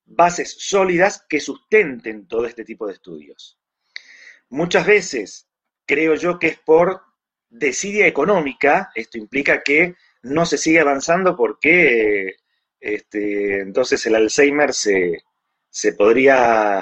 bases 0.04 0.56
sólidas 0.58 1.25
que 1.28 1.40
sustenten 1.40 2.26
todo 2.26 2.46
este 2.46 2.64
tipo 2.64 2.87
de 2.87 2.94
estudios. 2.94 3.58
Muchas 4.49 4.87
veces 4.87 5.49
creo 5.87 6.14
yo 6.14 6.38
que 6.38 6.49
es 6.49 6.58
por 6.58 7.02
desidia 7.50 8.06
económica, 8.06 8.90
esto 8.94 9.18
implica 9.18 9.62
que 9.62 9.94
no 10.22 10.46
se 10.46 10.56
sigue 10.56 10.80
avanzando 10.80 11.37
porque 11.37 12.37
este, 12.80 13.61
entonces 13.61 14.04
el 14.06 14.14
Alzheimer 14.14 14.72
se, 14.72 15.22
se 15.68 15.92
podría 15.92 16.80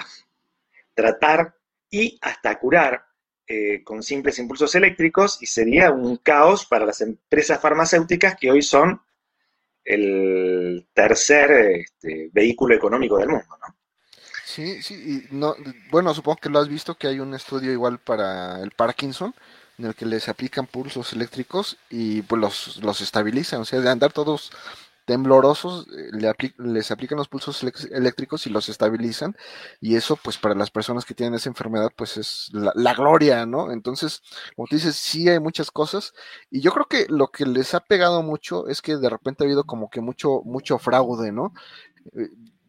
tratar 0.95 1.57
y 1.91 2.19
hasta 2.23 2.59
curar 2.59 3.05
eh, 3.53 3.83
con 3.83 4.01
simples 4.01 4.39
impulsos 4.39 4.77
eléctricos 4.77 5.43
y 5.43 5.47
sería 5.47 5.91
un 5.91 6.19
caos 6.19 6.67
para 6.67 6.87
las 6.87 7.01
empresas 7.01 7.61
farmacéuticas 7.61 8.37
que 8.37 8.49
hoy 8.49 8.63
son 8.63 9.03
el 9.85 10.87
tercer 10.95 11.51
este, 11.81 12.31
vehículo 12.33 12.77
económico 12.77 13.19
del 13.19 13.31
mundo, 13.31 13.49
¿no? 13.61 13.75
Sí, 14.45 14.81
sí, 14.83 14.95
y 14.95 15.35
no, 15.35 15.57
bueno, 15.91 16.15
supongo 16.15 16.39
que 16.41 16.49
lo 16.49 16.61
has 16.61 16.69
visto 16.69 16.95
que 16.95 17.09
hay 17.09 17.19
un 17.19 17.35
estudio 17.35 17.73
igual 17.73 17.99
para 17.99 18.61
el 18.63 18.71
Parkinson 18.71 19.35
en 19.79 19.87
el 19.87 19.97
que 19.97 20.07
les 20.07 20.29
aplican 20.29 20.69
pulsos 20.69 21.13
eléctricos 21.13 21.77
y 21.89 22.23
pues 22.23 22.41
los, 22.41 22.77
los 22.85 23.01
estabilizan, 23.01 23.63
o 23.63 23.65
sea, 23.65 23.81
de 23.81 23.91
andar 23.91 24.13
todos 24.13 24.53
temblorosos, 25.11 25.89
eh, 25.89 26.11
le 26.13 26.33
les 26.59 26.91
aplican 26.93 27.19
los 27.19 27.27
pulsos 27.27 27.65
eléctricos 27.91 28.47
y 28.47 28.51
los 28.51 28.69
estabilizan, 28.69 29.37
y 29.81 29.97
eso 29.97 30.15
pues 30.15 30.39
para 30.39 30.55
las 30.55 30.71
personas 30.71 31.05
que 31.05 31.15
tienen 31.15 31.35
esa 31.35 31.49
enfermedad 31.49 31.91
pues 31.97 32.17
es 32.17 32.49
la, 32.53 32.95
gloria, 32.95 33.45
¿no? 33.45 33.73
Entonces, 33.73 34.23
como 34.55 34.69
tú 34.69 34.77
dices, 34.77 34.95
sí 34.95 35.29
hay 35.29 35.41
muchas 35.41 35.73
cosas, 35.73 36.15
y 36.49 36.61
yo 36.61 36.71
creo 36.71 36.87
que 36.87 37.07
lo 37.09 37.27
que 37.33 37.45
les 37.45 37.75
ha 37.75 37.81
pegado 37.81 38.23
mucho 38.23 38.69
es 38.69 38.83
que 38.83 38.97
de 38.99 39.11
repente 39.11 39.43
ha 39.43 39.47
habido 39.47 39.65
como 39.65 39.91
que 39.91 40.01
mucho, 40.01 40.43
mucho 40.45 40.79
fraude, 40.79 41.33
¿no? 41.33 41.55
Eh, 42.15 42.29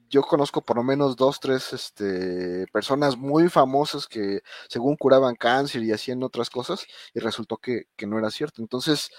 yo 0.10 0.24
conozco 0.24 0.62
por 0.64 0.78
lo 0.78 0.84
menos 0.84 1.16
dos, 1.16 1.40
tres 1.40 1.74
este, 1.74 2.66
personas 2.74 3.18
muy 3.18 3.50
famosas 3.50 4.08
que 4.08 4.42
según 4.68 4.98
curaban 4.98 5.36
cáncer 5.36 5.84
y 5.84 5.92
hacían 5.94 6.24
otras 6.24 6.50
cosas 6.50 6.86
y 7.14 7.20
resultó 7.20 7.58
que, 7.58 7.84
que 7.96 8.08
no 8.08 8.18
era 8.20 8.32
cierto. 8.32 8.62
Entonces, 8.62 9.12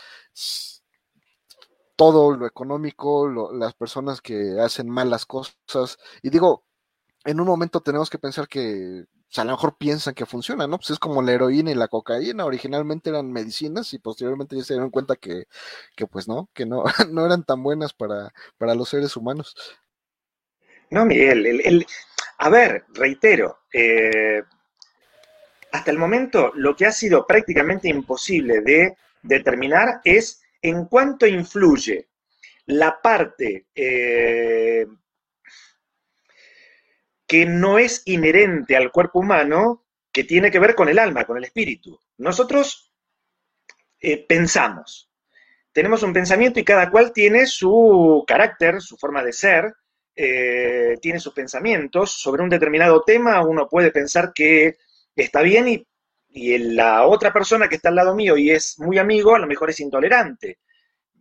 todo 2.02 2.36
lo 2.36 2.46
económico, 2.48 3.30
las 3.52 3.74
personas 3.74 4.20
que 4.20 4.56
hacen 4.60 4.90
malas 4.90 5.24
cosas. 5.24 5.98
Y 6.20 6.30
digo, 6.30 6.64
en 7.24 7.38
un 7.38 7.46
momento 7.46 7.80
tenemos 7.80 8.10
que 8.10 8.18
pensar 8.18 8.48
que 8.48 9.04
sea, 9.28 9.42
a 9.42 9.44
lo 9.44 9.52
mejor 9.52 9.76
piensan 9.78 10.12
que 10.12 10.26
funciona, 10.26 10.66
¿no? 10.66 10.78
Pues 10.78 10.90
es 10.90 10.98
como 10.98 11.22
la 11.22 11.30
heroína 11.30 11.70
y 11.70 11.76
la 11.76 11.86
cocaína, 11.86 12.44
originalmente 12.44 13.10
eran 13.10 13.30
medicinas 13.30 13.94
y 13.94 14.00
posteriormente 14.00 14.56
ya 14.56 14.64
se 14.64 14.74
dieron 14.74 14.90
cuenta 14.90 15.14
que, 15.14 15.44
que 15.94 16.08
pues 16.08 16.26
no, 16.26 16.50
que 16.52 16.66
no, 16.66 16.82
no 17.08 17.24
eran 17.24 17.44
tan 17.44 17.62
buenas 17.62 17.92
para, 17.92 18.34
para 18.58 18.74
los 18.74 18.88
seres 18.88 19.16
humanos. 19.16 19.54
No, 20.90 21.04
Miguel, 21.04 21.46
el, 21.46 21.86
a 22.38 22.48
ver, 22.48 22.84
reitero, 22.94 23.60
eh, 23.72 24.42
hasta 25.70 25.90
el 25.92 25.98
momento 25.98 26.50
lo 26.56 26.74
que 26.74 26.86
ha 26.86 26.92
sido 26.92 27.28
prácticamente 27.28 27.88
imposible 27.88 28.60
de 28.60 28.96
determinar 29.22 30.00
es 30.02 30.41
en 30.62 30.86
cuánto 30.86 31.26
influye 31.26 32.08
la 32.66 33.00
parte 33.02 33.66
eh, 33.74 34.86
que 37.26 37.44
no 37.44 37.78
es 37.78 38.02
inherente 38.06 38.76
al 38.76 38.92
cuerpo 38.92 39.18
humano, 39.18 39.86
que 40.12 40.24
tiene 40.24 40.50
que 40.50 40.58
ver 40.58 40.74
con 40.74 40.88
el 40.88 40.98
alma, 40.98 41.24
con 41.24 41.36
el 41.36 41.44
espíritu. 41.44 41.98
Nosotros 42.18 42.92
eh, 44.00 44.24
pensamos, 44.26 45.10
tenemos 45.72 46.02
un 46.02 46.12
pensamiento 46.12 46.60
y 46.60 46.64
cada 46.64 46.90
cual 46.90 47.12
tiene 47.12 47.46
su 47.46 48.24
carácter, 48.26 48.80
su 48.80 48.96
forma 48.96 49.24
de 49.24 49.32
ser, 49.32 49.74
eh, 50.14 50.98
tiene 51.00 51.18
sus 51.18 51.32
pensamientos. 51.32 52.12
Sobre 52.12 52.42
un 52.42 52.50
determinado 52.50 53.02
tema 53.02 53.44
uno 53.44 53.68
puede 53.68 53.90
pensar 53.90 54.32
que 54.34 54.76
está 55.16 55.40
bien 55.42 55.68
y 55.68 55.86
y 56.34 56.56
la 56.58 57.06
otra 57.06 57.32
persona 57.32 57.68
que 57.68 57.76
está 57.76 57.90
al 57.90 57.96
lado 57.96 58.14
mío 58.14 58.36
y 58.36 58.50
es 58.50 58.78
muy 58.78 58.98
amigo, 58.98 59.34
a 59.34 59.38
lo 59.38 59.46
mejor 59.46 59.70
es 59.70 59.80
intolerante. 59.80 60.58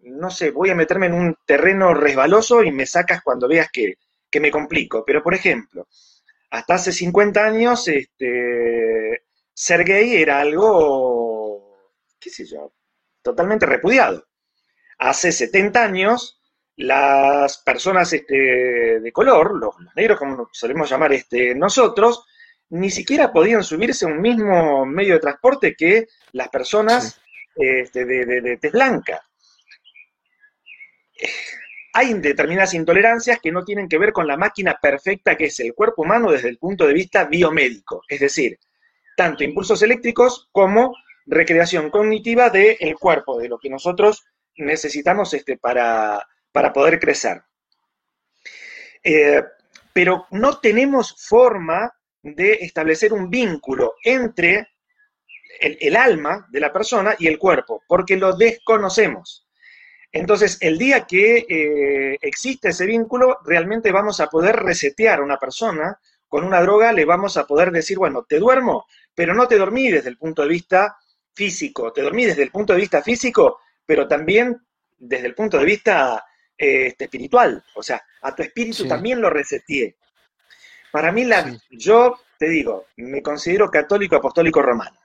No 0.03 0.31
sé, 0.31 0.51
voy 0.51 0.69
a 0.69 0.75
meterme 0.75 1.07
en 1.07 1.13
un 1.13 1.37
terreno 1.45 1.93
resbaloso 1.93 2.63
y 2.63 2.71
me 2.71 2.85
sacas 2.85 3.21
cuando 3.21 3.47
veas 3.47 3.69
que, 3.71 3.97
me 4.39 4.51
complico. 4.51 5.03
Pero, 5.05 5.21
por 5.21 5.33
ejemplo, 5.33 5.87
hasta 6.49 6.75
hace 6.75 6.91
50 6.93 7.45
años, 7.45 7.87
este, 7.89 9.23
ser 9.53 9.83
gay 9.83 10.15
era 10.15 10.39
algo, 10.39 11.77
qué 12.19 12.29
sé 12.29 12.45
yo, 12.45 12.73
totalmente 13.21 13.65
repudiado. 13.65 14.25
Hace 14.97 15.31
70 15.33 15.83
años, 15.83 16.41
las 16.77 17.57
personas 17.59 18.13
este, 18.13 18.99
de 19.01 19.11
color, 19.11 19.59
los, 19.59 19.75
negros 19.95 20.17
como 20.17 20.49
solemos 20.53 20.89
llamar 20.89 21.11
este, 21.13 21.53
nosotros, 21.53 22.25
ni 22.71 22.89
siquiera 22.89 23.31
podían 23.31 23.63
subirse 23.63 24.05
a 24.05 24.07
un 24.07 24.21
mismo 24.21 24.85
medio 24.85 25.15
de 25.15 25.19
transporte 25.19 25.75
que 25.75 26.07
las 26.31 26.49
personas 26.49 27.21
este, 27.55 28.05
de, 28.05 28.25
de, 28.25 28.57
tez 28.57 28.71
blanca. 28.71 29.21
Hay 31.93 32.13
determinadas 32.13 32.73
intolerancias 32.73 33.39
que 33.41 33.51
no 33.51 33.65
tienen 33.65 33.89
que 33.89 33.97
ver 33.97 34.13
con 34.13 34.25
la 34.25 34.37
máquina 34.37 34.79
perfecta 34.81 35.35
que 35.35 35.45
es 35.45 35.59
el 35.59 35.73
cuerpo 35.73 36.03
humano 36.03 36.31
desde 36.31 36.47
el 36.47 36.57
punto 36.57 36.87
de 36.87 36.93
vista 36.93 37.25
biomédico, 37.25 38.03
es 38.07 38.21
decir, 38.21 38.57
tanto 39.17 39.43
impulsos 39.43 39.81
eléctricos 39.81 40.47
como 40.53 40.95
recreación 41.25 41.89
cognitiva 41.89 42.49
del 42.49 42.95
cuerpo, 42.97 43.37
de 43.37 43.49
lo 43.49 43.59
que 43.59 43.69
nosotros 43.69 44.23
necesitamos 44.55 45.33
este, 45.33 45.57
para, 45.57 46.25
poder 46.73 46.99
crecer. 46.99 47.41
Eh, 49.03 49.43
pero 49.91 50.27
no 50.31 50.59
tenemos 50.59 51.15
forma 51.27 51.93
de 52.23 52.53
establecer 52.61 53.13
un 53.13 53.29
vínculo 53.29 53.95
entre 54.03 54.69
el, 55.59 55.95
alma 55.95 56.47
de 56.49 56.59
la 56.59 56.73
persona 56.73 57.15
y 57.19 57.27
el 57.27 57.37
cuerpo, 57.37 57.83
porque 57.87 58.17
lo 58.17 58.35
desconocemos. 58.35 59.47
Entonces, 60.11 60.57
el 60.61 60.77
día 60.77 61.05
que 61.05 61.45
eh, 61.47 62.17
existe 62.21 62.69
ese 62.69 62.85
vínculo, 62.85 63.37
realmente 63.45 63.91
vamos 63.91 64.19
a 64.19 64.27
poder 64.27 64.55
resetear 64.57 65.19
a 65.19 65.23
una 65.23 65.37
persona 65.37 65.97
con 66.27 66.43
una 66.43 66.61
droga, 66.61 66.91
le 66.91 67.05
vamos 67.05 67.37
a 67.37 67.45
poder 67.45 67.71
decir, 67.71 67.97
bueno, 67.97 68.25
te 68.27 68.39
duermo, 68.39 68.85
pero 69.13 69.33
no 69.33 69.47
te 69.47 69.57
dormí 69.57 69.91
desde 69.91 70.09
el 70.09 70.17
punto 70.17 70.41
de 70.41 70.49
vista 70.49 70.97
físico, 71.33 71.91
te 71.91 72.01
dormí 72.01 72.25
desde 72.25 72.43
el 72.43 72.51
punto 72.51 72.73
de 72.73 72.79
vista 72.79 73.01
físico, 73.01 73.59
pero 73.85 74.07
también 74.07 74.57
desde 74.97 75.27
el 75.27 75.35
punto 75.35 75.57
de 75.57 75.65
vista 75.65 76.25
eh, 76.57 76.87
este, 76.87 77.05
espiritual. 77.05 77.63
O 77.75 77.83
sea, 77.83 78.01
a 78.21 78.35
tu 78.35 78.43
espíritu 78.43 78.87
también 78.87 79.19
lo 79.19 79.29
reseteé. 79.29 79.97
Para 80.91 81.11
mí, 81.11 81.25
la, 81.25 81.57
yo 81.69 82.19
te 82.37 82.49
digo, 82.49 82.87
me 82.97 83.21
considero 83.21 83.69
católico 83.69 84.15
apostólico 84.15 84.61
romano. 84.61 84.97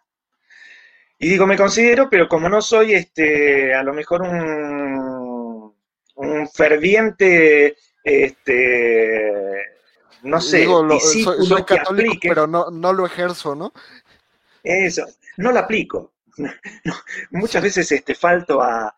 Y 1.19 1.29
digo, 1.29 1.47
me 1.47 1.57
considero, 1.57 2.11
pero 2.11 2.29
como 2.29 2.49
no 2.49 2.61
soy 2.61 2.95
este, 2.95 3.75
a 3.75 3.83
lo 3.83 3.95
mejor 3.95 4.23
un, 4.23 5.75
un 6.17 6.49
ferviente, 6.49 7.77
este, 8.05 9.33
no 10.23 10.41
sé, 10.41 10.59
digo, 10.59 10.87
soy, 11.01 11.63
católico, 11.65 12.19
pero 12.23 12.47
no, 12.47 12.71
no 12.71 12.93
lo 12.93 13.07
ejerzo, 13.07 13.55
¿no? 13.55 13.73
Eso, 14.63 15.07
no 15.39 15.53
lo 15.53 15.61
aplico. 15.61 16.13
muchas 17.31 17.63
veces 17.63 17.91
este, 17.93 18.15
falto 18.15 18.61
a, 18.61 18.95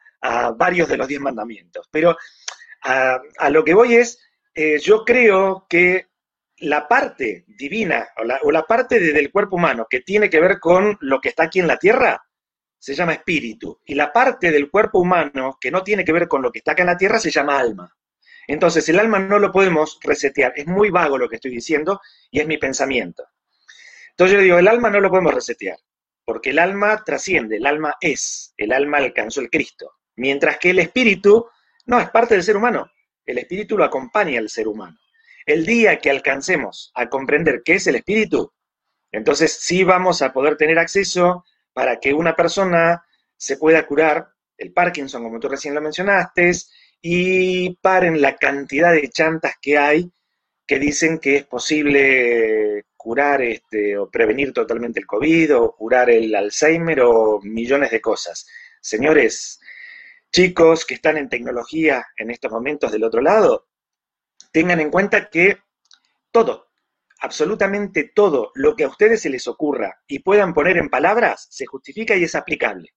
varios 0.57 0.89
de 0.89 0.97
los 0.97 1.07
diez 1.07 1.21
mandamientos, 1.21 1.89
pero 1.93 2.17
a, 2.83 3.21
lo 3.51 3.63
que 3.63 3.75
voy 3.75 3.95
es, 3.95 4.19
eh, 4.53 4.81
yo 4.81 5.05
creo 5.05 5.67
que 5.69 6.08
la 6.61 6.89
parte 6.89 7.45
divina 7.47 8.09
o 8.45 8.51
la, 8.51 8.63
parte 8.65 8.99
del 8.99 9.31
cuerpo 9.31 9.57
humano 9.57 9.87
que 9.89 10.01
tiene 10.01 10.29
que 10.29 10.41
ver 10.41 10.59
con 10.59 10.97
lo 11.01 11.21
que 11.21 11.29
está 11.29 11.45
aquí 11.45 11.61
en 11.61 11.69
la 11.69 11.77
tierra 11.77 12.23
se 12.79 12.95
llama 12.95 13.15
espíritu. 13.15 13.81
Y 13.85 13.95
la 13.95 14.13
parte 14.13 14.51
del 14.51 14.71
cuerpo 14.71 15.01
humano 15.01 15.57
que 15.61 15.71
no 15.71 15.83
tiene 15.83 16.05
que 16.05 16.13
ver 16.13 16.29
con 16.29 16.43
lo 16.43 16.53
que 16.53 16.59
está 16.59 16.73
acá 16.73 16.83
en 16.83 16.89
la 16.89 16.97
tierra 16.97 17.19
se 17.19 17.31
llama 17.31 17.59
alma. 17.59 17.93
Entonces 18.47 18.89
el 18.89 18.99
alma 18.99 19.19
no 19.19 19.39
lo 19.39 19.53
podemos 19.53 19.99
resetear. 20.03 20.53
Es 20.57 20.67
muy 20.67 20.91
vago 20.91 21.19
lo 21.19 21.29
que 21.29 21.37
estoy 21.37 21.51
diciendo 21.51 22.01
y 22.31 22.41
es 22.41 22.47
mi 22.47 22.57
pensamiento. 22.59 23.25
Entonces 24.11 24.37
yo 24.37 24.43
digo, 24.43 24.59
el 24.59 24.69
alma 24.69 24.91
no 24.91 25.01
lo 25.01 25.11
podemos 25.11 25.35
resetear, 25.35 25.79
porque 26.25 26.51
el 26.51 26.59
alma 26.59 27.05
trasciende, 27.05 27.59
el 27.59 27.67
alma 27.67 27.95
es, 28.01 28.53
el 28.57 28.73
alma 28.73 28.99
alcanzó 28.99 29.41
el 29.41 29.51
Cristo. 29.51 29.93
Mientras 30.17 30.59
que 30.59 30.71
el 30.71 30.81
espíritu 30.81 31.47
no 31.87 32.01
es 32.01 32.11
parte 32.11 32.35
del 32.35 32.43
ser 32.43 32.57
humano, 32.57 32.91
el 33.25 33.39
espíritu 33.39 33.77
lo 33.77 33.85
acompaña 33.85 34.41
al 34.41 34.49
ser 34.49 34.67
humano. 34.67 34.99
El 35.49 35.65
día 35.65 35.99
que 35.99 36.11
alcancemos 36.11 36.93
a 36.95 37.09
comprender 37.09 37.63
qué 37.65 37.77
es 37.77 37.87
el 37.87 37.95
espíritu, 37.95 38.53
entonces 39.11 39.51
sí 39.59 39.83
vamos 39.83 40.21
a 40.21 40.31
poder 40.31 40.59
tener 40.59 40.79
acceso 40.79 41.43
para 41.73 41.99
que 41.99 42.13
una 42.13 42.37
persona 42.37 43.03
se 43.35 43.57
pueda 43.57 43.87
curar 43.87 44.29
el 44.59 44.75
Parkinson, 44.75 45.23
como 45.23 45.41
tú 45.41 45.49
recién 45.49 45.75
lo 45.75 45.81
mencionaste, 45.81 46.53
y 47.01 47.75
paren 47.77 48.21
la 48.21 48.37
cantidad 48.37 48.93
de 48.93 49.09
chantas 49.09 49.55
que 49.59 49.79
hay 49.79 50.13
que 50.67 50.79
dicen 50.79 51.19
que 51.19 51.37
es 51.37 51.47
posible 51.47 52.85
curar 52.95 53.41
este, 53.41 53.97
o 53.97 54.11
prevenir 54.11 54.53
totalmente 54.53 55.01
el 55.01 55.07
COVID 55.07 55.57
o 55.57 55.75
curar 55.75 56.11
el 56.11 56.35
Alzheimer 56.35 57.01
o 57.01 57.41
millones 57.41 57.91
de 57.91 58.03
cosas. 58.03 58.47
Señores, 58.83 59.59
chicos 60.31 60.85
que 60.85 60.93
están 60.93 61.17
en 61.17 61.31
tecnología 61.31 62.05
en 62.19 62.31
estos 62.31 62.53
momentos 62.53 62.93
del 62.93 63.05
otro 63.05 63.23
lado, 63.23 63.68
tengan 64.51 64.81
en 64.81 64.91
cuenta 64.91 65.29
que 65.29 65.59
todo, 66.31 66.69
absolutamente 67.21 68.13
todo 68.15 68.53
lo 68.55 68.77
que 68.77 68.85
a 68.85 68.89
ustedes 68.89 69.23
se 69.23 69.31
les 69.31 69.47
ocurra 69.49 70.03
y 70.07 70.21
puedan 70.21 70.55
poner 70.55 70.77
en 70.77 70.89
palabras, 70.89 71.47
se 71.51 71.67
justifica 71.67 72.17
y 72.17 72.25
es 72.25 72.35
aplicable. 72.35 72.95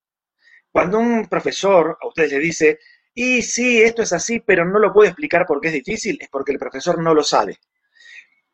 Cuando 0.72 1.00
un 1.00 1.28
profesor 1.28 1.98
a 2.02 2.08
ustedes 2.08 2.32
le 2.32 2.40
dice, 2.40 2.80
y 3.14 3.42
sí, 3.42 3.82
esto 3.82 4.02
es 4.02 4.14
así, 4.14 4.40
pero 4.40 4.66
no 4.66 4.80
lo 4.80 4.94
puedo 4.94 5.10
explicar 5.10 5.46
porque 5.46 5.68
es 5.68 5.74
difícil, 5.74 6.18
es 6.22 6.30
porque 6.30 6.54
el 6.54 6.60
profesor 6.60 7.02
no 7.02 7.14
lo 7.14 7.24
sabe. 7.24 7.60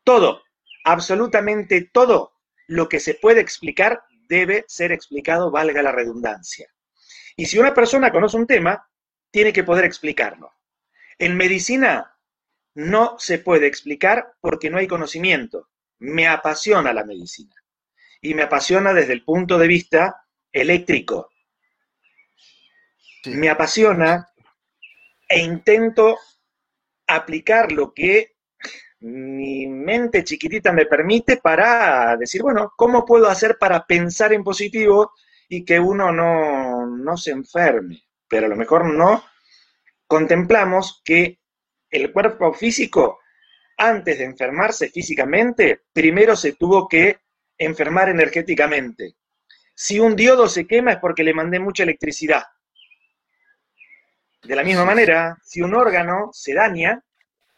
Todo, 0.02 0.42
absolutamente 0.84 1.90
todo 1.92 2.32
lo 2.66 2.88
que 2.88 2.98
se 2.98 3.14
puede 3.14 3.40
explicar 3.40 4.02
debe 4.26 4.64
ser 4.68 4.92
explicado, 4.92 5.50
valga 5.50 5.82
la 5.82 5.92
redundancia. 5.92 6.68
Y 7.36 7.46
si 7.46 7.58
una 7.58 7.72
persona 7.72 8.10
conoce 8.10 8.36
un 8.36 8.46
tema, 8.46 8.90
tiene 9.30 9.52
que 9.52 9.64
poder 9.64 9.84
explicarlo. 9.84 10.52
En 11.18 11.36
medicina 11.36 12.17
no 12.78 13.16
se 13.18 13.38
puede 13.38 13.66
explicar 13.66 14.34
porque 14.40 14.70
no 14.70 14.78
hay 14.78 14.86
conocimiento. 14.86 15.68
Me 15.98 16.28
apasiona 16.28 16.92
la 16.92 17.04
medicina. 17.04 17.54
Y 18.20 18.34
me 18.34 18.42
apasiona 18.42 18.94
desde 18.94 19.14
el 19.14 19.24
punto 19.24 19.58
de 19.58 19.66
vista 19.66 20.24
eléctrico. 20.52 21.28
Me 23.26 23.50
apasiona 23.50 24.28
e 25.28 25.40
intento 25.40 26.18
aplicar 27.08 27.72
lo 27.72 27.92
que 27.92 28.36
mi 29.00 29.66
mente 29.66 30.22
chiquitita 30.22 30.72
me 30.72 30.86
permite 30.86 31.38
para 31.38 32.16
decir, 32.16 32.42
bueno, 32.42 32.74
¿cómo 32.76 33.04
puedo 33.04 33.28
hacer 33.28 33.58
para 33.58 33.84
pensar 33.86 34.32
en 34.32 34.44
positivo 34.44 35.14
y 35.48 35.64
que 35.64 35.80
uno 35.80 36.12
no, 36.12 36.86
no 36.86 37.16
se 37.16 37.32
enferme? 37.32 38.04
Pero 38.28 38.46
a 38.46 38.48
lo 38.48 38.56
mejor 38.56 38.84
no 38.84 39.24
contemplamos 40.06 41.02
que 41.04 41.37
el 41.90 42.12
cuerpo 42.12 42.52
físico, 42.52 43.20
antes 43.76 44.18
de 44.18 44.24
enfermarse 44.24 44.88
físicamente, 44.88 45.82
primero 45.92 46.34
se 46.36 46.54
tuvo 46.54 46.88
que 46.88 47.18
enfermar 47.56 48.08
energéticamente. 48.08 49.14
Si 49.74 50.00
un 50.00 50.16
diodo 50.16 50.48
se 50.48 50.66
quema 50.66 50.92
es 50.92 50.98
porque 50.98 51.22
le 51.22 51.34
mandé 51.34 51.60
mucha 51.60 51.84
electricidad. 51.84 52.42
De 54.42 54.56
la 54.56 54.64
misma 54.64 54.84
manera, 54.84 55.36
si 55.42 55.62
un 55.62 55.74
órgano 55.74 56.30
se 56.32 56.54
daña, 56.54 57.02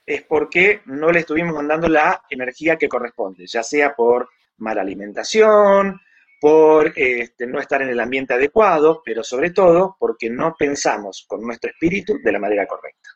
es 0.04 0.22
porque 0.24 0.82
no 0.86 1.10
le 1.10 1.20
estuvimos 1.20 1.54
mandando 1.54 1.88
la 1.88 2.22
energía 2.28 2.76
que 2.76 2.88
corresponde, 2.88 3.46
ya 3.46 3.62
sea 3.62 3.94
por 3.94 4.28
mala 4.58 4.82
alimentación, 4.82 6.00
por 6.40 6.92
este, 6.96 7.46
no 7.46 7.60
estar 7.60 7.82
en 7.82 7.90
el 7.90 8.00
ambiente 8.00 8.34
adecuado, 8.34 9.02
pero 9.04 9.22
sobre 9.22 9.50
todo 9.50 9.96
porque 9.98 10.30
no 10.30 10.54
pensamos 10.58 11.24
con 11.28 11.42
nuestro 11.42 11.70
espíritu 11.70 12.18
de 12.22 12.32
la 12.32 12.38
manera 12.38 12.66
correcta. 12.66 13.10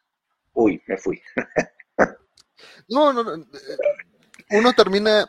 Uy, 0.54 0.82
me 0.87 0.96
fui. 0.96 1.20
no, 2.88 3.12
no, 3.12 3.23
no. 3.23 3.34
Eh, 3.34 3.76
uno 4.50 4.73
termina 4.73 5.26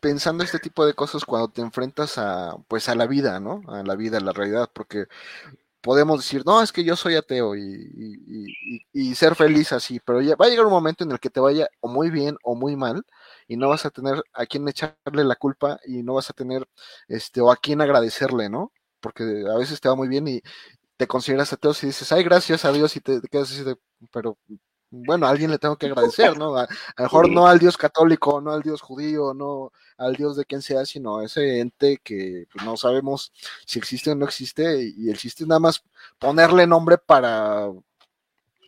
pensando 0.00 0.44
este 0.44 0.58
tipo 0.58 0.86
de 0.86 0.94
cosas 0.94 1.24
cuando 1.24 1.48
te 1.48 1.62
enfrentas 1.62 2.18
a, 2.18 2.56
pues, 2.68 2.88
a 2.88 2.94
la 2.94 3.06
vida, 3.06 3.40
¿no? 3.40 3.62
A 3.68 3.82
la 3.82 3.96
vida, 3.96 4.18
a 4.18 4.20
la 4.20 4.32
realidad, 4.32 4.70
porque 4.72 5.06
podemos 5.86 6.18
decir, 6.18 6.42
no, 6.44 6.62
es 6.62 6.72
que 6.72 6.82
yo 6.84 6.96
soy 6.96 7.14
ateo 7.14 7.54
y, 7.56 9.14
ser 9.14 9.36
feliz 9.36 9.72
así, 9.72 10.00
pero 10.00 10.20
ya 10.20 10.34
va 10.36 10.46
a 10.46 10.48
llegar 10.48 10.66
un 10.66 10.72
momento 10.72 11.04
en 11.04 11.12
el 11.12 11.20
que 11.20 11.30
te 11.30 11.40
vaya 11.40 11.68
o 11.80 11.88
muy 11.88 12.10
bien 12.10 12.36
o 12.42 12.56
muy 12.56 12.76
mal 12.76 13.04
y 13.46 13.56
no 13.56 13.68
vas 13.68 13.86
a 13.86 13.90
tener 13.90 14.22
a 14.32 14.46
quién 14.46 14.68
echarle 14.68 15.24
la 15.24 15.36
culpa 15.36 15.78
y 15.86 16.02
no 16.02 16.14
vas 16.14 16.28
a 16.28 16.32
tener, 16.32 16.68
este, 17.08 17.40
o 17.40 17.52
a 17.52 17.56
quién 17.56 17.80
agradecerle, 17.80 18.48
¿no? 18.50 18.72
Porque 19.00 19.22
a 19.48 19.56
veces 19.56 19.80
te 19.80 19.88
va 19.88 19.94
muy 19.94 20.08
bien 20.08 20.26
y 20.26 20.42
te 20.96 21.06
consideras 21.06 21.52
ateo 21.52 21.72
y 21.82 21.86
dices, 21.86 22.10
ay, 22.12 22.24
gracias 22.24 22.64
a 22.64 22.72
Dios 22.72 22.96
y 22.96 23.00
te, 23.00 23.20
quedas 23.30 23.50
así 23.52 23.64
de, 23.64 23.76
pero 24.12 24.38
bueno, 24.90 25.26
a 25.26 25.30
alguien 25.30 25.50
le 25.50 25.58
tengo 25.58 25.76
que 25.76 25.86
agradecer, 25.86 26.38
¿no? 26.38 26.56
A, 26.56 26.68
lo 26.96 27.04
mejor 27.04 27.30
no 27.30 27.46
al 27.46 27.58
Dios 27.58 27.76
católico, 27.76 28.40
no 28.40 28.52
al 28.52 28.62
Dios 28.62 28.80
judío, 28.80 29.34
no 29.34 29.72
al 29.98 30.14
Dios 30.14 30.36
de 30.36 30.44
quien 30.44 30.62
sea, 30.62 30.86
sino 30.86 31.18
a 31.18 31.24
ese 31.24 31.60
ente 31.60 31.98
que 32.02 32.46
pues, 32.52 32.64
no 32.64 32.76
sabemos 32.76 33.32
si 33.66 33.78
existe 33.78 34.10
o 34.10 34.14
no 34.14 34.24
existe, 34.24 34.92
y 34.96 35.10
existe 35.10 35.44
nada 35.46 35.60
más 35.60 35.82
ponerle 36.18 36.66
nombre 36.66 36.98
para 36.98 37.70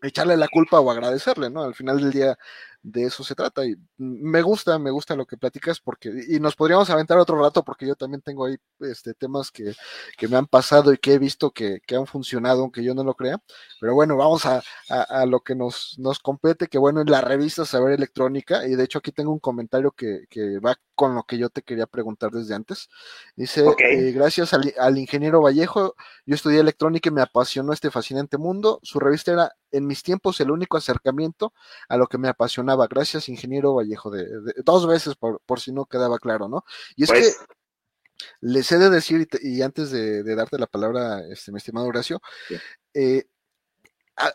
echarle 0.02 0.36
la 0.36 0.48
culpa 0.48 0.80
o 0.80 0.90
agradecerle, 0.90 1.50
¿no? 1.50 1.62
Al 1.62 1.74
final 1.74 2.00
del 2.00 2.12
día 2.12 2.38
de 2.82 3.04
eso 3.04 3.24
se 3.24 3.34
trata. 3.34 3.64
Y 3.66 3.76
me 3.96 4.42
gusta, 4.42 4.78
me 4.78 4.90
gusta 4.90 5.16
lo 5.16 5.26
que 5.26 5.36
platicas 5.36 5.80
porque, 5.80 6.12
y 6.28 6.40
nos 6.40 6.56
podríamos 6.56 6.88
aventar 6.90 7.18
otro 7.18 7.40
rato 7.40 7.64
porque 7.64 7.86
yo 7.86 7.94
también 7.94 8.22
tengo 8.22 8.46
ahí 8.46 8.56
este, 8.80 9.14
temas 9.14 9.50
que, 9.50 9.74
me 10.28 10.36
han 10.36 10.46
pasado 10.46 10.92
y 10.92 10.98
que 10.98 11.14
he 11.14 11.18
visto 11.18 11.50
que, 11.50 11.80
han 11.96 12.06
funcionado, 12.06 12.62
aunque 12.62 12.84
yo 12.84 12.94
no 12.94 13.04
lo 13.04 13.14
crea. 13.14 13.38
Pero 13.80 13.94
bueno, 13.94 14.16
vamos 14.16 14.44
a, 14.46 14.62
lo 15.26 15.40
que 15.40 15.54
nos, 15.54 15.98
nos 15.98 16.18
compete, 16.20 16.68
que 16.68 16.78
bueno, 16.78 17.00
en 17.00 17.10
la 17.10 17.20
revista 17.20 17.64
Saber 17.64 17.92
Electrónica, 17.92 18.66
y 18.66 18.74
de 18.76 18.84
hecho 18.84 18.98
aquí 18.98 19.12
tengo 19.12 19.32
un 19.32 19.40
comentario 19.40 19.92
que, 19.92 20.26
va 20.64 20.76
con 20.98 21.14
lo 21.14 21.22
que 21.22 21.38
yo 21.38 21.48
te 21.48 21.62
quería 21.62 21.86
preguntar 21.86 22.32
desde 22.32 22.56
antes. 22.56 22.88
Dice, 23.36 23.64
eh, 23.78 24.10
gracias 24.10 24.52
al, 24.52 24.74
al 24.80 24.98
ingeniero 24.98 25.40
Vallejo, 25.40 25.94
yo 26.26 26.34
estudié 26.34 26.58
electrónica 26.58 27.08
y 27.08 27.12
me 27.12 27.22
apasionó 27.22 27.72
este 27.72 27.92
fascinante 27.92 28.36
mundo. 28.36 28.80
Su 28.82 28.98
revista 28.98 29.30
era 29.30 29.52
en 29.70 29.86
mis 29.86 30.02
tiempos 30.02 30.40
el 30.40 30.50
único 30.50 30.76
acercamiento 30.76 31.52
a 31.88 31.96
lo 31.96 32.08
que 32.08 32.18
me 32.18 32.28
apasionaba. 32.28 32.88
Gracias, 32.88 33.28
ingeniero 33.28 33.74
Vallejo, 33.74 34.10
de, 34.10 34.26
dos 34.64 34.88
veces 34.88 35.14
por, 35.14 35.40
por, 35.46 35.60
si 35.60 35.70
no 35.70 35.86
quedaba 35.86 36.18
claro, 36.18 36.48
¿no? 36.48 36.64
Y 36.96 37.04
es 37.04 37.12
que 37.12 37.20
pues 37.20 37.38
les 38.40 38.72
he 38.72 38.78
de 38.78 38.90
decir, 38.90 39.28
y, 39.40 39.62
antes 39.62 39.92
de, 39.92 40.24
darte 40.34 40.58
la 40.58 40.66
palabra, 40.66 41.22
este, 41.30 41.52
mi 41.52 41.58
estimado 41.58 41.86
Horacio, 41.86 42.20
eh, 42.92 43.22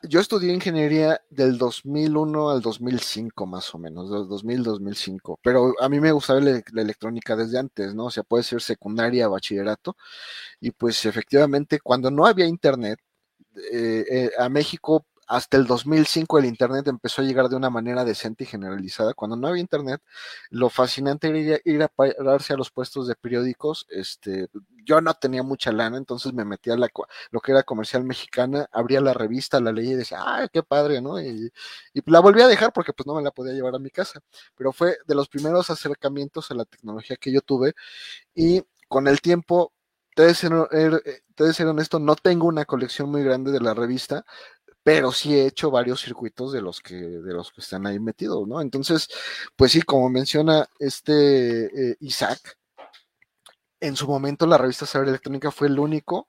yo 0.04 0.20
estudié 0.20 0.54
ingeniería 0.54 1.22
del 1.30 1.58
2001 1.58 2.50
al 2.50 2.62
2005 2.62 3.46
más 3.46 3.74
o 3.76 3.78
menos, 3.78 4.10
2000-2005, 4.10 5.40
pero 5.42 5.74
a 5.80 5.90
mí 5.90 6.00
me 6.00 6.12
gustaba 6.12 6.40
la, 6.40 6.62
electrónica 6.82 7.36
desde 7.36 7.60
antes, 7.60 7.94
¿no? 7.94 8.06
O 8.06 8.12
sea, 8.12 8.24
puede 8.24 8.44
ser 8.44 8.62
secundaria, 8.62 9.28
bachillerato, 9.28 9.96
y 10.60 10.72
pues 10.72 11.06
efectivamente 11.06 11.80
cuando 11.80 12.12
no 12.12 12.26
había 12.26 12.46
internet, 12.46 13.00
eh, 13.72 14.06
eh, 14.10 14.32
a 14.40 14.50
México 14.50 15.06
hasta 15.28 15.58
el 15.58 15.66
2005 15.66 16.40
el 16.40 16.46
Internet 16.46 16.88
empezó 16.88 17.22
a 17.22 17.26
llegar 17.26 17.50
de 17.50 17.56
una 17.56 17.70
manera 17.70 18.04
decente 18.06 18.44
y 18.44 18.48
generalizada. 18.48 19.14
Cuando 19.14 19.36
no 19.36 19.48
había 19.48 19.62
Internet, 19.62 20.02
lo 20.50 20.70
fascinante 20.70 21.28
era 21.28 21.60
ir 21.64 21.84
a, 21.84 21.88
pararse 21.88 22.54
a 22.54 22.58
los 22.58 22.72
puestos 22.72 23.08
de 23.08 23.16
periódicos. 23.16 23.86
Este, 23.90 24.50
yo 24.86 25.02
no 25.02 25.14
tenía 25.14 25.44
mucha 25.44 25.72
lana, 25.72 25.98
entonces 25.98 26.34
me 26.34 26.46
metía 26.46 26.74
a 26.74 26.78
la, 26.78 26.90
lo 27.32 27.40
que 27.42 27.52
era 27.52 27.64
comercial 27.64 28.04
mexicana, 28.04 28.68
abría 28.72 29.02
la 29.02 29.14
revista, 29.14 29.60
la 29.60 29.72
leía 29.72 29.94
y 29.94 29.96
decía, 29.96 30.20
¡ay, 30.26 30.48
qué 30.52 30.64
padre! 30.64 31.02
¿no? 31.02 31.20
Y, 31.22 31.52
la 32.06 32.20
volví 32.20 32.42
a 32.42 32.48
dejar 32.48 32.74
porque 32.74 32.94
pues 32.94 33.08
no 33.08 33.16
me 33.16 33.24
la 33.24 33.32
podía 33.32 33.54
llevar 33.54 33.76
a 33.76 33.80
mi 33.80 33.90
casa. 33.90 34.22
Pero 34.56 34.72
fue 34.74 34.98
de 35.08 35.16
los 35.16 35.30
primeros 35.30 35.70
acercamientos 35.70 36.52
a 36.52 36.56
la 36.56 36.66
tecnología 36.66 37.18
que 37.18 37.32
yo 37.32 37.42
tuve 37.42 37.74
y 38.36 38.64
con 38.88 39.08
el 39.08 39.22
tiempo 39.22 39.74
te 40.16 40.24
de 40.24 40.36
ser, 40.36 40.52
er, 40.72 41.02
eh, 41.06 41.54
ser 41.54 41.68
honesto, 41.68 42.00
no 42.00 42.16
tengo 42.16 42.48
una 42.48 42.66
colección 42.66 43.10
muy 43.10 43.24
grande 43.24 43.52
de 43.52 43.60
la 43.60 43.74
revista, 43.74 44.26
pero 44.84 45.12
sí 45.12 45.34
he 45.36 45.48
hecho 45.48 45.72
varios 45.72 46.02
circuitos 46.02 46.52
de 46.52 46.62
los 46.62 46.82
que, 46.82 46.96
de 46.96 47.34
los 47.34 47.52
que 47.52 47.62
están 47.62 47.88
ahí 47.88 48.00
metidos, 48.00 48.48
¿no? 48.48 48.62
Entonces, 48.62 49.08
pues 49.56 49.72
sí, 49.72 49.82
como 49.82 50.10
menciona 50.10 50.68
este 50.80 51.92
eh, 51.92 51.98
Isaac, 52.02 52.58
en 53.80 53.96
su 53.96 54.08
momento 54.08 54.48
la 54.48 54.58
revista 54.58 54.86
Saber 54.86 55.10
Electrónica 55.10 55.52
fue 55.52 55.68
el 55.68 55.80
único 55.80 56.28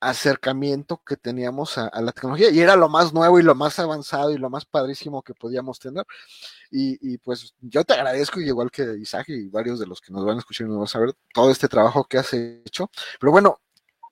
acercamiento 0.00 1.02
que 1.04 1.16
teníamos 1.16 1.78
a, 1.78 1.90
la 2.00 2.12
tecnología 2.12 2.50
y 2.50 2.60
era 2.60 2.76
lo 2.76 2.88
más 2.88 3.12
nuevo 3.12 3.38
y 3.38 3.42
lo 3.42 3.54
más 3.54 3.78
avanzado 3.78 4.30
y 4.30 4.38
lo 4.38 4.50
más 4.50 4.64
padrísimo 4.66 5.22
que 5.22 5.34
podíamos 5.34 5.78
tener. 5.78 6.04
Y, 6.70 7.18
pues 7.18 7.54
yo 7.60 7.84
te 7.84 7.94
agradezco, 7.94 8.40
igual 8.40 8.70
que 8.70 8.82
Isaac 8.98 9.28
y 9.28 9.48
varios 9.48 9.78
de 9.78 9.86
los 9.86 10.00
que 10.00 10.12
nos 10.12 10.24
van 10.24 10.36
a 10.36 10.40
escuchar 10.40 10.66
y 10.66 10.70
nos 10.70 10.78
van 10.78 10.84
a 10.84 10.88
saber 10.88 11.14
todo 11.32 11.50
este 11.50 11.68
trabajo 11.68 12.04
que 12.04 12.18
has 12.18 12.32
hecho. 12.34 12.90
Pero 13.20 13.32
bueno, 13.32 13.60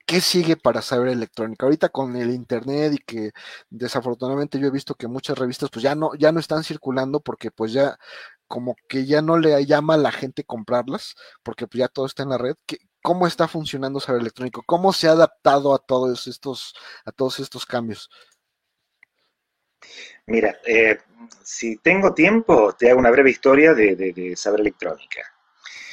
¿qué 0.06 0.20
sigue 0.20 0.56
para 0.56 0.82
saber 0.82 1.08
electrónica? 1.08 1.66
Ahorita 1.66 1.88
con 1.88 2.16
el 2.16 2.30
internet 2.30 2.94
y 2.94 2.98
que 2.98 3.32
desafortunadamente 3.70 4.58
yo 4.58 4.68
he 4.68 4.70
visto 4.70 4.94
que 4.94 5.08
muchas 5.08 5.38
revistas 5.38 5.70
pues 5.70 5.82
ya 5.82 5.94
no, 5.94 6.14
ya 6.14 6.32
no 6.32 6.40
están 6.40 6.64
circulando 6.64 7.20
porque 7.20 7.50
pues 7.50 7.72
ya 7.72 7.98
como 8.46 8.76
que 8.88 9.06
ya 9.06 9.22
no 9.22 9.38
le 9.38 9.64
llama 9.66 9.94
a 9.94 9.98
la 9.98 10.12
gente 10.12 10.44
comprarlas, 10.44 11.14
porque 11.42 11.66
pues 11.66 11.78
ya 11.80 11.88
todo 11.88 12.06
está 12.06 12.22
en 12.22 12.28
la 12.30 12.38
red. 12.38 12.54
¿Cómo 13.02 13.26
está 13.26 13.48
funcionando 13.48 14.00
saber 14.00 14.20
electrónico? 14.20 14.62
¿Cómo 14.66 14.92
se 14.92 15.08
ha 15.08 15.12
adaptado 15.12 15.74
a 15.74 15.78
todos 15.78 16.26
estos, 16.26 16.74
a 17.04 17.12
todos 17.12 17.40
estos 17.40 17.66
cambios? 17.66 18.08
Mira, 20.26 20.58
eh, 20.66 20.98
si 21.42 21.76
tengo 21.78 22.14
tiempo, 22.14 22.74
te 22.78 22.90
hago 22.90 23.00
una 23.00 23.10
breve 23.10 23.30
historia 23.30 23.74
de, 23.74 24.34
saber 24.36 24.60
electrónica. 24.60 25.20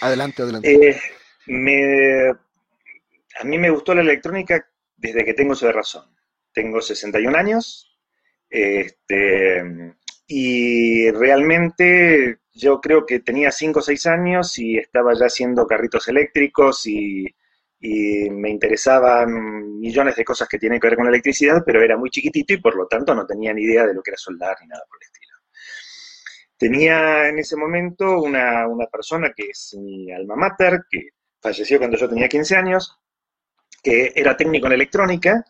Adelante, 0.02 0.42
adelante. 0.42 0.90
Eh, 0.90 1.02
me 1.48 2.32
a 3.40 3.44
mí 3.44 3.58
me 3.58 3.70
gustó 3.70 3.94
la 3.94 4.02
electrónica 4.02 4.68
desde 4.96 5.26
que 5.26 5.34
tengo 5.34 5.56
de 5.56 5.72
razón. 5.72 6.16
Tengo 6.54 6.82
61 6.82 7.38
años 7.38 7.92
este, 8.52 9.96
y 10.28 11.10
realmente 11.12 12.40
yo 12.54 12.82
creo 12.82 13.06
que 13.06 13.22
tenía 13.22 13.50
5 13.50 13.80
o 13.80 13.82
6 13.82 14.06
años 14.08 14.60
y 14.60 14.78
estaba 14.78 15.14
ya 15.14 15.28
haciendo 15.28 15.66
carritos 15.66 16.08
eléctricos 16.10 16.86
y, 16.86 17.26
me 17.84 18.52
interesaban 18.52 19.80
millones 19.80 20.16
de 20.16 20.24
cosas 20.24 20.48
que 20.48 20.60
tienen 20.60 20.80
que 20.80 20.88
ver 20.88 20.96
con 20.96 21.06
la 21.06 21.10
electricidad, 21.10 21.64
pero 21.66 21.82
era 21.82 21.98
muy 21.98 22.12
chiquitito 22.12 22.54
y 22.54 22.62
por 22.62 22.76
lo 22.76 22.86
tanto 22.86 23.16
no 23.16 23.26
tenía 23.26 23.54
ni 23.54 23.64
idea 23.64 23.88
de 23.88 23.96
lo 23.96 24.04
que 24.04 24.12
era 24.12 24.20
soldar 24.20 24.56
ni 24.62 24.68
nada 24.68 24.84
por 24.88 25.00
el 25.02 25.08
estilo. 25.08 25.38
Tenía 26.58 27.30
en 27.30 27.40
ese 27.40 27.56
momento 27.56 28.22
una, 28.22 28.68
persona 28.92 29.34
que 29.36 29.46
es 29.50 29.76
mi 29.82 30.12
alma 30.12 30.36
mater, 30.36 30.82
que 30.92 31.10
falleció 31.42 31.80
cuando 31.80 31.98
yo 31.98 32.08
tenía 32.08 32.30
15 32.30 32.56
años, 32.56 33.00
que 33.82 34.12
era 34.16 34.38
técnico 34.38 34.68
en 34.68 34.74
electrónica, 34.74 35.46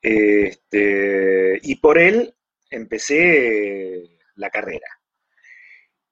este, 0.00 1.58
y 1.62 1.76
por 1.76 1.98
él 1.98 2.34
empecé 2.70 4.18
la 4.36 4.50
carrera. 4.50 4.86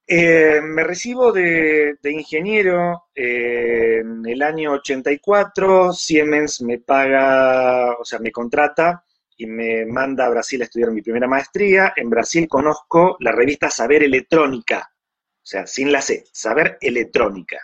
Eh, 0.06 0.60
me 0.62 0.84
recibo 0.84 1.32
de, 1.32 1.96
ingeniero 2.04 3.06
en 3.14 4.26
el 4.26 4.42
año 4.42 4.72
84, 4.72 5.94
Siemens 5.94 6.60
me 6.60 6.78
paga, 6.78 7.92
o 7.98 8.04
sea, 8.04 8.18
me 8.18 8.30
contrata 8.30 9.02
y 9.36 9.46
me 9.46 9.86
manda 9.86 10.26
a 10.26 10.30
Brasil 10.30 10.60
a 10.60 10.64
estudiar 10.64 10.90
mi 10.90 11.00
primera 11.00 11.26
maestría. 11.26 11.94
En 11.96 12.10
Brasil 12.10 12.46
conozco 12.48 13.16
la 13.20 13.32
revista 13.32 13.70
Saber 13.70 14.02
Electrónica, 14.02 14.90
o 14.90 15.46
sea, 15.46 15.66
sin 15.66 15.90
la 15.90 16.02
C, 16.02 16.24
Saber 16.32 16.76
Electrónica. 16.82 17.58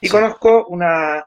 Y 0.00 0.08
conozco 0.08 0.66
una, 0.66 1.24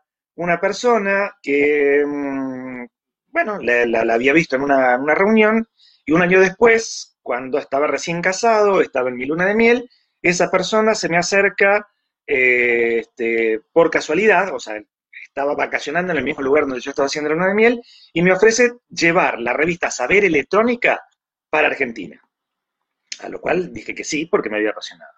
persona 0.60 1.36
que, 1.42 2.04
mm, 2.06 2.86
bueno, 3.28 3.60
la, 3.60 4.14
había 4.14 4.34
visto 4.34 4.56
en 4.56 4.64
una, 4.64 4.98
una 4.98 5.16
reunión 5.16 5.68
y 6.06 6.12
un 6.12 6.22
año 6.22 6.40
después, 6.40 7.18
cuando 7.22 7.58
estaba 7.58 7.88
recién 7.88 8.22
casado, 8.22 8.82
estaba 8.82 9.10
en 9.10 9.16
mi 9.16 9.26
luna 9.26 9.46
de 9.46 9.56
miel, 9.56 9.90
esa 10.22 10.50
persona 10.50 10.96
se 10.96 11.10
me 11.10 11.18
acerca 11.18 11.88
eh, 12.28 13.00
este, 13.00 13.62
por 13.72 13.90
casualidad, 13.90 14.54
o 14.54 14.60
sea, 14.60 14.82
estaba 15.24 15.56
vacacionando 15.56 16.12
en 16.12 16.20
el 16.20 16.24
mismo 16.24 16.42
lugar 16.42 16.66
donde 16.66 16.82
yo 16.82 16.92
estaba 16.92 17.08
haciendo 17.08 17.30
la 17.30 17.36
luna 17.36 17.48
de 17.50 17.56
miel, 17.56 17.82
y 18.14 18.22
me 18.22 18.32
ofrece 18.32 18.74
llevar 18.90 19.40
la 19.40 19.54
revista 19.54 19.92
Saber 19.92 20.26
Electrónica 20.26 21.04
para 21.50 21.68
Argentina. 21.68 22.22
A 23.20 23.30
lo 23.30 23.40
cual 23.40 23.74
dije 23.74 23.94
que 23.96 24.04
sí, 24.04 24.26
porque 24.26 24.50
me 24.50 24.58
había 24.58 24.72
apasionado. 24.72 25.15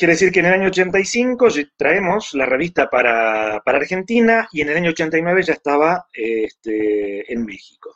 Quiere 0.00 0.14
decir 0.14 0.32
que 0.32 0.40
en 0.40 0.46
el 0.46 0.54
año 0.54 0.68
85 0.68 1.48
traemos 1.76 2.32
la 2.32 2.46
revista 2.46 2.88
para, 2.88 3.56
Argentina 3.56 4.48
y 4.50 4.62
en 4.62 4.70
el 4.70 4.78
año 4.78 4.90
89 4.92 5.42
ya 5.42 5.52
estaba 5.52 6.06
este, 6.14 7.30
en 7.30 7.44
México. 7.44 7.94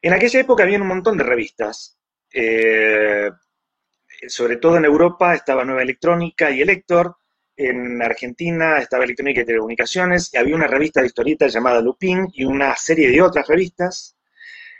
En 0.00 0.12
aquella 0.12 0.38
época 0.38 0.62
había 0.62 0.80
un 0.80 0.86
montón 0.86 1.18
de 1.18 1.24
revistas. 1.24 1.98
Eh, 2.32 3.28
sobre 4.28 4.58
todo 4.58 4.76
en 4.76 4.84
Europa 4.84 5.34
estaba 5.34 5.64
Nueva 5.64 5.82
Electrónica 5.82 6.52
y 6.52 6.62
Elector, 6.62 7.16
en 7.56 8.00
Argentina 8.00 8.78
estaba 8.78 9.02
Electrónica 9.02 9.40
y 9.40 9.44
Telecomunicaciones, 9.44 10.32
había 10.36 10.54
una 10.54 10.68
revista 10.68 11.00
de 11.00 11.08
historietas 11.08 11.52
llamada 11.52 11.80
Lupin 11.80 12.28
y 12.32 12.44
una 12.44 12.76
serie 12.76 13.10
de 13.10 13.20
otras 13.20 13.48
revistas. 13.48 14.16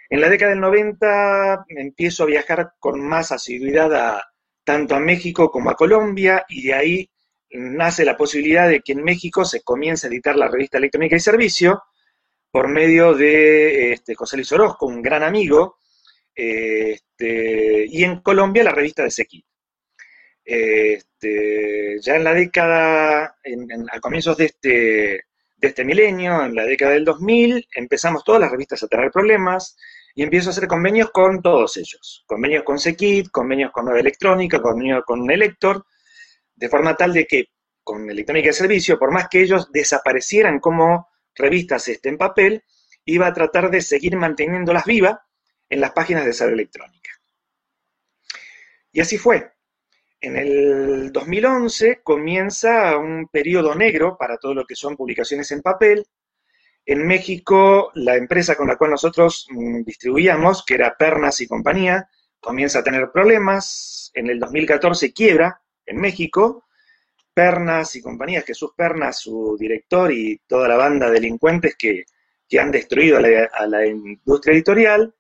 En 0.09 0.21
la 0.21 0.29
década 0.29 0.51
del 0.51 0.61
90 0.61 1.65
empiezo 1.71 2.23
a 2.23 2.27
viajar 2.27 2.75
con 2.79 3.01
más 3.01 3.33
asiduidad 3.33 4.23
tanto 4.65 4.95
a 4.95 5.01
México 5.01 5.51
como 5.51 5.71
a 5.71 5.75
Colombia, 5.75 6.45
y 6.49 6.63
de 6.67 6.75
ahí 6.75 7.11
nace 7.51 8.05
la 8.05 8.17
posibilidad 8.17 8.69
de 8.69 8.81
que 8.81 8.93
en 8.93 9.03
México 9.05 9.45
se 9.45 9.63
comience 9.63 10.07
a 10.07 10.11
editar 10.11 10.37
la 10.37 10.49
revista 10.49 10.79
Electrónica 10.79 11.17
y 11.17 11.21
Servicio 11.21 11.83
por 12.51 12.69
medio 12.69 13.15
de 13.15 13.93
este, 13.93 14.15
José 14.15 14.37
Luis 14.37 14.53
Orozco, 14.53 14.87
un 14.87 15.03
gran 15.03 15.23
amigo, 15.23 15.79
este, 16.35 17.87
y 17.89 18.05
en 18.05 18.21
Colombia 18.21 18.65
la 18.65 18.73
revista 18.73 19.03
de 19.03 19.11
Sequit. 19.11 19.45
Este, 20.45 21.99
ya 22.01 22.17
en 22.17 22.25
la 22.25 22.35
década, 22.35 23.37
a 23.93 24.01
comienzos 24.01 24.37
de 24.37 24.45
este, 24.47 24.71
de 25.57 25.69
este 25.69 25.85
milenio, 25.85 26.45
en 26.45 26.55
la 26.55 26.65
década 26.65 26.93
del 26.93 27.05
2000, 27.05 27.69
empezamos 27.75 28.25
todas 28.25 28.41
las 28.41 28.51
revistas 28.51 28.83
a 28.83 28.89
tener 28.89 29.11
problemas 29.11 29.77
y 30.15 30.23
empiezo 30.23 30.51
a 30.51 30.53
hacer 30.53 30.67
convenios 30.67 31.11
con 31.11 31.41
todos 31.41 31.77
ellos. 31.77 32.25
Convenios 32.27 32.65
con 32.65 32.79
Sequit, 32.79 33.31
convenios 33.31 33.71
con 33.73 33.85
Nueva 33.85 34.01
Electrónica, 34.01 34.61
convenios 34.61 35.05
con 35.05 35.31
Elector, 35.31 35.85
de 36.55 36.69
forma 36.69 36.97
tal 36.97 37.13
de 37.13 37.27
que 37.27 37.47
con 37.83 38.09
Electrónica 38.09 38.49
de 38.49 38.53
Servicio, 38.53 38.99
por 38.99 39.11
más 39.11 39.29
que 39.29 39.43
ellos 39.43 39.71
desaparecieran 39.73 40.61
como 40.61 41.09
revistas 41.35 41.89
este, 41.89 42.09
en 42.09 42.19
papel, 42.19 42.63
iba 43.05 43.27
a 43.27 43.33
tratar 43.33 43.71
de 43.71 43.81
seguir 43.81 44.17
manteniéndolas 44.17 44.85
vivas 44.85 45.19
en 45.69 45.81
las 45.81 45.93
páginas 45.93 46.25
de 46.25 46.33
Saber 46.33 46.55
Electrónica. 46.55 47.11
Y 48.93 49.01
así 49.01 49.19
fue. 49.19 49.51
En 50.21 50.37
el 50.37 51.11
2011 51.11 52.01
comienza 52.05 52.97
un 52.97 53.27
periodo 53.27 53.75
negro 53.75 54.17
para 54.17 54.37
todo 54.37 54.55
lo 54.55 54.65
que 54.65 54.77
son 54.77 54.97
publicaciones 54.97 55.51
en 55.51 55.63
papel. 55.63 56.07
En 56.85 57.07
México, 57.07 57.93
la 57.95 58.17
empresa 58.17 58.57
con 58.57 58.69
la 58.69 58.77
cual 58.77 58.93
nosotros 58.93 59.47
mm, 59.51 59.83
distribuíamos, 59.83 60.65
que 60.65 60.75
era 60.75 60.97
Pernas 60.97 61.41
y 61.41 61.47
compañía, 61.47 62.09
comienza 62.41 62.81
a 62.81 62.85
tener 62.85 63.11
problemas. 63.13 64.11
En 64.15 64.29
el 64.29 64.39
2014 64.41 65.13
quiebra 65.13 65.63
en 65.87 65.99
México. 65.99 66.65
Pernas 67.35 67.97
y 67.97 68.03
compañías, 68.03 68.45
Jesús 68.45 68.73
Pernas, 68.77 69.21
su 69.21 69.57
director 69.59 70.13
y 70.13 70.43
toda 70.47 70.69
la 70.69 70.77
banda 70.77 71.07
de 71.07 71.15
delincuentes 71.15 71.77
que, 71.77 72.05
han 72.61 72.71
destruido 72.71 73.17
a 73.17 73.67
la 73.67 73.87
industria 73.87 74.53
editorial, 74.53 75.15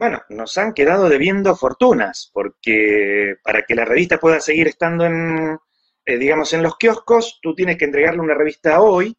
bueno, 0.00 0.22
nos 0.30 0.56
han 0.56 0.72
quedado 0.72 1.10
debiendo 1.10 1.54
fortunas, 1.54 2.30
porque 2.32 3.36
para 3.44 3.64
que 3.66 3.74
la 3.74 3.84
revista 3.84 4.18
pueda 4.18 4.40
seguir 4.40 4.66
estando 4.66 5.04
en, 5.04 5.58
eh, 6.06 6.16
digamos, 6.16 6.54
en 6.54 6.62
los 6.62 6.78
kioscos, 6.78 7.38
tú 7.42 7.54
tienes 7.54 7.76
que 7.76 7.84
entregarle 7.84 8.22
una 8.22 8.32
revista 8.32 8.80
hoy. 8.80 9.14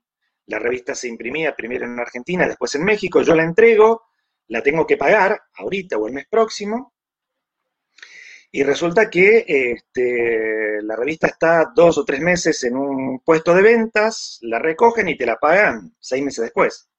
La 0.52 0.60
revista 0.60 0.94
se 0.94 1.08
imprimía 1.08 1.56
primero 1.56 1.86
en 1.86 1.98
Argentina, 1.98 2.46
después 2.46 2.76
en 2.76 2.84
México. 2.84 3.22
Yo 3.22 3.34
la 3.34 3.44
entrego, 3.44 4.04
la 4.48 4.62
tengo 4.62 4.86
que 4.86 4.98
pagar 4.98 5.44
ahorita 5.56 5.98
o 5.98 6.08
el 6.08 6.14
mes 6.14 6.28
próximo. 6.30 6.94
Y 8.52 8.62
resulta 8.64 9.10
que 9.10 9.46
este, 9.48 10.82
la 10.82 10.98
revista 10.98 11.28
está 11.28 11.72
dos 11.74 11.98
o 11.98 12.04
tres 12.04 12.20
meses 12.20 12.62
en 12.66 12.76
un 12.76 13.22
puesto 13.22 13.56
de 13.56 13.62
ventas, 13.62 14.40
la 14.42 14.60
recogen 14.60 15.08
y 15.08 15.18
te 15.18 15.26
la 15.26 15.38
pagan 15.38 15.96
seis 16.02 16.22
meses 16.22 16.44
después. 16.44 16.90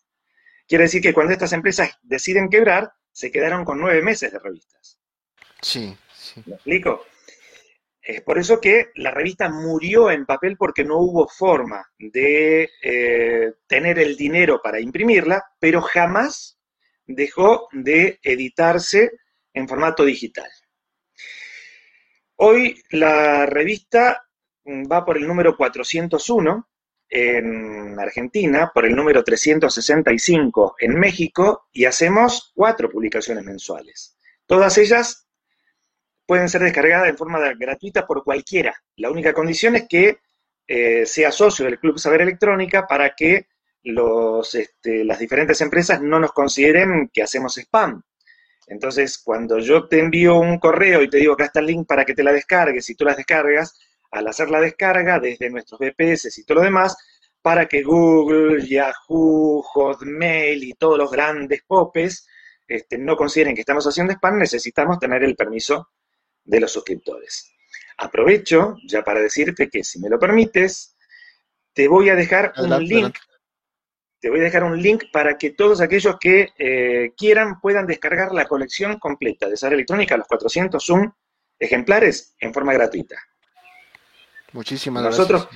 Quiere 0.67 0.85
decir 0.85 1.03
que 1.03 1.13
cuando 1.13 1.35
estas 1.35 1.53
empresas 1.53 1.91
deciden 2.01 2.49
quebrar, 2.49 2.91
se 3.13 3.31
quedaron 3.31 3.67
con 3.67 3.79
nueve 3.79 4.01
meses 4.01 4.33
de 4.33 4.39
revistas. 4.39 4.99
Sí, 5.61 5.95
sí. 6.15 6.43
¿Me 6.47 6.55
explico? 6.55 7.05
Es 8.03 8.21
por 8.23 8.37
eso 8.37 8.61
que 8.61 8.91
la 8.97 9.13
revista 9.13 9.49
murió 9.49 10.11
en 10.11 10.27
papel 10.27 10.57
porque 10.57 10.85
no 10.85 10.99
hubo 10.99 11.29
forma 11.29 11.89
de 11.97 12.69
eh, 12.83 13.53
tener 13.69 14.01
el 14.01 14.17
dinero 14.17 14.61
para 14.61 14.81
imprimirla, 14.81 15.45
pero 15.61 15.81
jamás 15.81 16.59
dejó 17.07 17.69
de 17.71 18.19
editarse 18.25 19.13
en 19.55 19.69
formato 19.69 20.05
digital. 20.05 20.51
Hoy 22.37 22.83
la 22.91 23.47
revista 23.47 24.27
va 24.67 25.05
por 25.05 25.17
el 25.17 25.29
número 25.29 25.57
401 25.57 26.69
en 27.09 28.01
Argentina, 28.01 28.73
por 28.75 28.85
el 28.85 28.97
número 28.97 29.23
365 29.23 30.75
en 30.81 30.99
México 30.99 31.69
y 31.71 31.85
hacemos 31.85 32.51
cuatro 32.53 32.91
publicaciones 32.91 33.45
mensuales. 33.45 34.17
Todas 34.47 34.77
ellas 34.79 35.29
pueden 36.33 36.49
ser 36.49 36.63
descargadas 36.63 37.11
en 37.11 37.19
forma 37.19 37.39
gratuita 37.59 38.07
por 38.07 38.25
cualquiera. 38.25 38.75
La 38.97 39.11
única 39.11 39.35
condición 39.35 39.77
es 39.77 39.87
que 39.87 40.17
eh, 40.67 41.05
sea 41.05 41.31
socio 41.31 41.67
del 41.67 41.79
Club 41.79 41.99
Saber 41.99 42.23
Electrónica 42.23 42.87
para 42.87 43.15
que 43.15 43.49
los, 43.83 44.55
este, 44.55 45.05
las 45.05 45.19
diferentes 45.19 45.61
empresas 45.61 46.01
no 46.01 46.19
nos 46.19 46.33
consideren 46.33 47.11
que 47.13 47.23
hacemos 47.23 47.59
spam. 47.59 48.03
Entonces, 48.67 49.19
cuando 49.19 49.59
yo 49.59 49.89
te 49.89 49.99
envío 49.99 50.37
un 50.37 50.59
correo 50.59 51.03
y 51.03 51.11
te 51.11 51.19
digo 51.19 51.37
que 51.37 51.45
está 51.45 51.61
el 51.61 51.67
link 51.67 51.87
para 51.87 52.07
que 52.07 52.15
te 52.15 52.23
la 52.23 52.33
descargues 52.33 52.89
y 52.89 52.95
tú 52.95 53.05
las 53.05 53.19
descargas, 53.19 53.79
al 54.11 54.27
hacer 54.27 54.49
la 54.49 54.63
descarga 54.63 55.21
desde 55.21 55.51
nuestros 55.51 55.81
VPS 55.81 56.39
y 56.39 56.45
todo 56.45 56.61
lo 56.61 56.65
demás, 56.65 56.97
para 57.43 57.67
que 57.67 57.83
Google, 57.83 58.67
Yahoo, 58.67 59.61
Hotmail 59.61 60.65
y 60.65 60.73
todos 60.73 60.97
los 60.97 61.11
grandes 61.11 61.63
popes 61.67 62.27
este, 62.67 62.97
no 62.97 63.19
consideren 63.19 63.55
que 63.55 63.61
estamos 63.61 63.87
haciendo 63.87 64.15
spam, 64.15 64.39
necesitamos 64.39 64.99
tener 64.99 65.23
el 65.25 65.37
permiso 65.37 65.91
de 66.45 66.61
los 66.61 66.73
suscriptores. 66.73 67.53
Aprovecho 67.99 68.77
ya 68.87 69.03
para 69.03 69.21
decirte 69.21 69.69
que 69.69 69.85
si 69.85 70.01
me 70.01 70.09
lo 70.09 70.19
permites, 70.19 70.97
te 71.73 71.89
voy 71.89 72.09
a 72.09 72.17
dejar 72.17 72.53
un 72.57 72.85
link. 72.85 73.17
Te 74.21 74.31
voy 74.31 74.41
a 74.41 74.45
dejar 74.45 74.63
un 74.63 74.81
link 74.81 75.05
para 75.13 75.37
que 75.37 75.51
todos 75.51 75.81
aquellos 75.81 76.17
que 76.21 76.51
eh, 76.57 77.13
quieran 77.17 77.61
puedan 77.61 77.87
descargar 77.87 78.33
la 78.33 78.47
colección 78.47 78.99
completa 78.99 79.49
de 79.49 79.57
Sara 79.57 79.75
Electrónica, 79.75 80.17
los 80.17 80.29
401 80.29 81.17
ejemplares, 81.59 82.37
en 82.39 82.55
forma 82.55 82.73
gratuita. 82.73 83.17
Muchísimas 84.53 85.03
nosotros, 85.03 85.49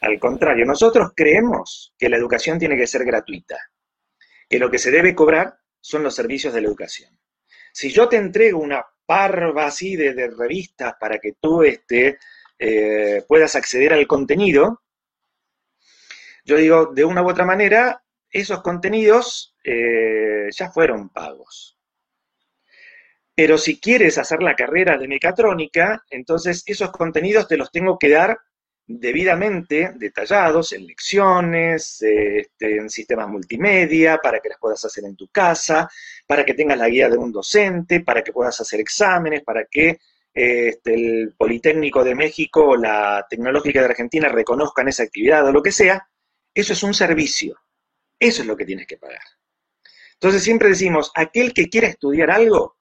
Al 0.00 0.20
contrario, 0.20 0.66
nosotros 0.66 1.12
creemos 1.16 1.94
que 1.98 2.08
la 2.08 2.16
educación 2.16 2.58
tiene 2.58 2.76
que 2.76 2.86
ser 2.86 3.04
gratuita, 3.04 3.56
que 4.48 4.58
lo 4.58 4.70
que 4.70 4.78
se 4.78 4.90
debe 4.90 5.14
cobrar 5.14 5.58
son 5.80 6.02
los 6.02 6.14
servicios 6.14 6.52
de 6.52 6.60
la 6.60 6.68
educación. 6.68 7.18
Si 7.72 7.90
yo 7.90 8.08
te 8.08 8.16
entrego 8.16 8.60
una 8.60 8.84
parva 9.06 9.66
así 9.66 9.96
de, 9.96 10.28
revistas 10.36 10.94
para 11.00 11.18
que 11.18 11.32
tú 11.40 11.62
este, 11.62 12.18
eh, 12.58 13.24
puedas 13.26 13.56
acceder 13.56 13.92
al 13.92 14.06
contenido, 14.06 14.82
yo 16.44 16.56
digo, 16.56 16.86
de 16.86 17.04
una 17.04 17.22
u 17.22 17.30
otra 17.30 17.44
manera, 17.44 18.02
esos 18.30 18.62
contenidos 18.62 19.56
eh, 19.64 20.48
ya 20.50 20.70
fueron 20.70 21.08
pagos. 21.08 21.78
Pero 23.34 23.58
si 23.58 23.80
quieres 23.80 24.16
hacer 24.18 24.42
la 24.42 24.54
carrera 24.54 24.96
de 24.96 25.08
mecatrónica, 25.08 26.04
entonces 26.10 26.62
esos 26.66 26.90
contenidos 26.90 27.48
te 27.48 27.56
los 27.56 27.70
tengo 27.70 27.98
que 27.98 28.10
dar 28.10 28.38
debidamente 28.86 29.92
detallados 29.96 30.72
en 30.72 30.86
lecciones, 30.86 32.00
este, 32.00 32.76
en 32.76 32.88
sistemas 32.88 33.28
multimedia, 33.28 34.18
para 34.18 34.40
que 34.40 34.50
las 34.50 34.58
puedas 34.58 34.84
hacer 34.84 35.04
en 35.04 35.16
tu 35.16 35.28
casa, 35.28 35.90
para 36.26 36.44
que 36.44 36.54
tengas 36.54 36.78
la 36.78 36.88
guía 36.88 37.08
de 37.08 37.18
un 37.18 37.32
docente, 37.32 38.00
para 38.00 38.22
que 38.22 38.32
puedas 38.32 38.60
hacer 38.60 38.80
exámenes, 38.80 39.42
para 39.42 39.64
que 39.64 39.98
este, 40.32 40.94
el 40.94 41.34
Politécnico 41.36 42.04
de 42.04 42.14
México 42.14 42.64
o 42.64 42.76
la 42.76 43.26
Tecnológica 43.28 43.80
de 43.80 43.86
Argentina 43.86 44.28
reconozcan 44.28 44.86
esa 44.88 45.02
actividad 45.02 45.46
o 45.46 45.52
lo 45.52 45.62
que 45.62 45.72
sea, 45.72 46.08
eso 46.54 46.72
es 46.72 46.82
un 46.82 46.94
servicio. 46.94 47.58
Eso 48.18 48.42
es 48.42 48.48
lo 48.48 48.56
que 48.56 48.64
tienes 48.64 48.86
que 48.86 48.96
pagar. 48.96 49.20
Entonces 50.14 50.42
siempre 50.42 50.68
decimos, 50.68 51.12
aquel 51.14 51.52
que 51.52 51.68
quiera 51.68 51.88
estudiar 51.88 52.30
algo, 52.30 52.78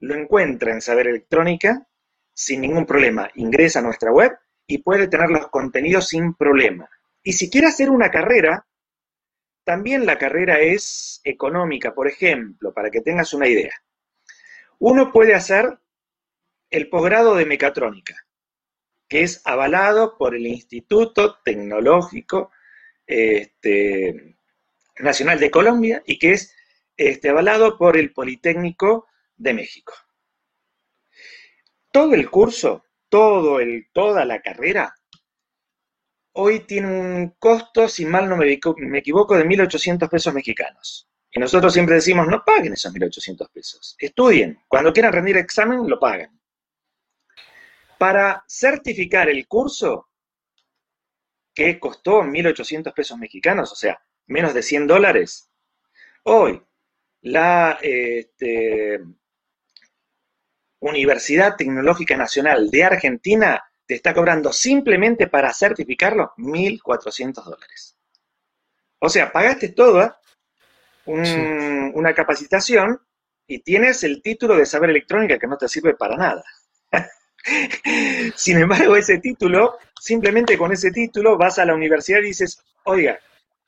lo 0.00 0.14
encuentra 0.14 0.72
en 0.72 0.80
Saber 0.80 1.08
Electrónica 1.08 1.86
sin 2.34 2.60
ningún 2.60 2.86
problema. 2.86 3.30
Ingresa 3.34 3.80
a 3.80 3.82
nuestra 3.82 4.12
web 4.12 4.32
y 4.72 4.78
puede 4.78 5.06
tener 5.06 5.28
los 5.28 5.48
contenidos 5.48 6.08
sin 6.08 6.32
problema. 6.32 6.88
Y 7.22 7.34
si 7.34 7.50
quiere 7.50 7.66
hacer 7.66 7.90
una 7.90 8.10
carrera, 8.10 8.66
también 9.64 10.06
la 10.06 10.16
carrera 10.16 10.60
es 10.60 11.20
económica, 11.24 11.94
por 11.94 12.08
ejemplo, 12.08 12.72
para 12.72 12.90
que 12.90 13.02
tengas 13.02 13.34
una 13.34 13.46
idea. 13.46 13.74
Uno 14.78 15.12
puede 15.12 15.34
hacer 15.34 15.78
el 16.70 16.88
posgrado 16.88 17.34
de 17.34 17.44
mecatrónica, 17.44 18.16
que 19.06 19.20
es 19.20 19.42
avalado 19.44 20.16
por 20.16 20.34
el 20.34 20.46
Instituto 20.46 21.36
Tecnológico 21.44 22.50
este, 23.06 24.36
Nacional 25.00 25.38
de 25.38 25.50
Colombia 25.50 26.02
y 26.06 26.18
que 26.18 26.32
es 26.32 26.56
este, 26.96 27.28
avalado 27.28 27.76
por 27.76 27.98
el 27.98 28.10
Politécnico 28.14 29.06
de 29.36 29.52
México. 29.52 29.92
Todo 31.90 32.14
el 32.14 32.30
curso 32.30 32.86
todo 33.12 33.60
el, 33.60 33.90
toda 33.92 34.24
la 34.24 34.40
carrera, 34.40 34.94
hoy 36.32 36.60
tiene 36.60 36.88
un 36.88 37.34
costo, 37.38 37.86
si 37.86 38.06
mal 38.06 38.26
no 38.26 38.38
me, 38.38 38.50
equivoco, 38.50 39.36
de 39.36 39.44
1.800 39.44 40.08
pesos 40.08 40.32
mexicanos. 40.32 41.10
Y 41.30 41.38
nosotros 41.38 41.74
siempre 41.74 41.96
decimos, 41.96 42.26
no 42.26 42.42
paguen 42.42 42.72
esos 42.72 42.90
1.800 42.90 43.50
pesos, 43.52 43.96
estudien, 43.98 44.62
cuando 44.66 44.94
quieran 44.94 45.12
rendir 45.12 45.36
examen, 45.36 45.86
lo 45.86 46.00
pagan. 46.00 46.40
Para 47.98 48.42
certificar 48.48 49.28
el 49.28 49.46
curso, 49.46 50.08
que 51.54 51.78
costó 51.78 52.22
1.800 52.22 52.94
pesos 52.94 53.18
mexicanos, 53.18 53.72
o 53.72 53.76
sea, 53.76 54.02
menos 54.26 54.54
de 54.54 54.62
100 54.62 54.86
dólares, 54.86 55.50
hoy 56.22 56.62
la, 57.20 57.78
este, 57.82 59.00
Universidad 60.82 61.54
Tecnológica 61.56 62.16
Nacional 62.16 62.68
de 62.68 62.82
Argentina 62.82 63.62
te 63.86 63.94
está 63.94 64.12
cobrando 64.12 64.52
simplemente 64.52 65.28
para 65.28 65.52
certificarlo 65.52 66.32
1.400 66.36 67.44
dólares. 67.44 67.96
O 68.98 69.08
sea, 69.08 69.30
pagaste 69.30 69.68
toda 69.68 70.20
una 71.06 72.14
capacitación 72.14 73.00
y 73.46 73.60
tienes 73.60 74.02
el 74.02 74.22
título 74.22 74.56
de 74.56 74.66
saber 74.66 74.90
electrónica 74.90 75.38
que 75.38 75.46
no 75.46 75.56
te 75.56 75.68
sirve 75.68 75.94
para 75.94 76.16
nada. 76.16 76.44
Sin 78.36 78.58
embargo, 78.58 78.96
ese 78.96 79.18
título, 79.18 79.78
simplemente 80.00 80.58
con 80.58 80.72
ese 80.72 80.90
título 80.90 81.38
vas 81.38 81.60
a 81.60 81.64
la 81.64 81.74
universidad 81.74 82.18
y 82.18 82.26
dices, 82.26 82.60
oiga, 82.84 83.18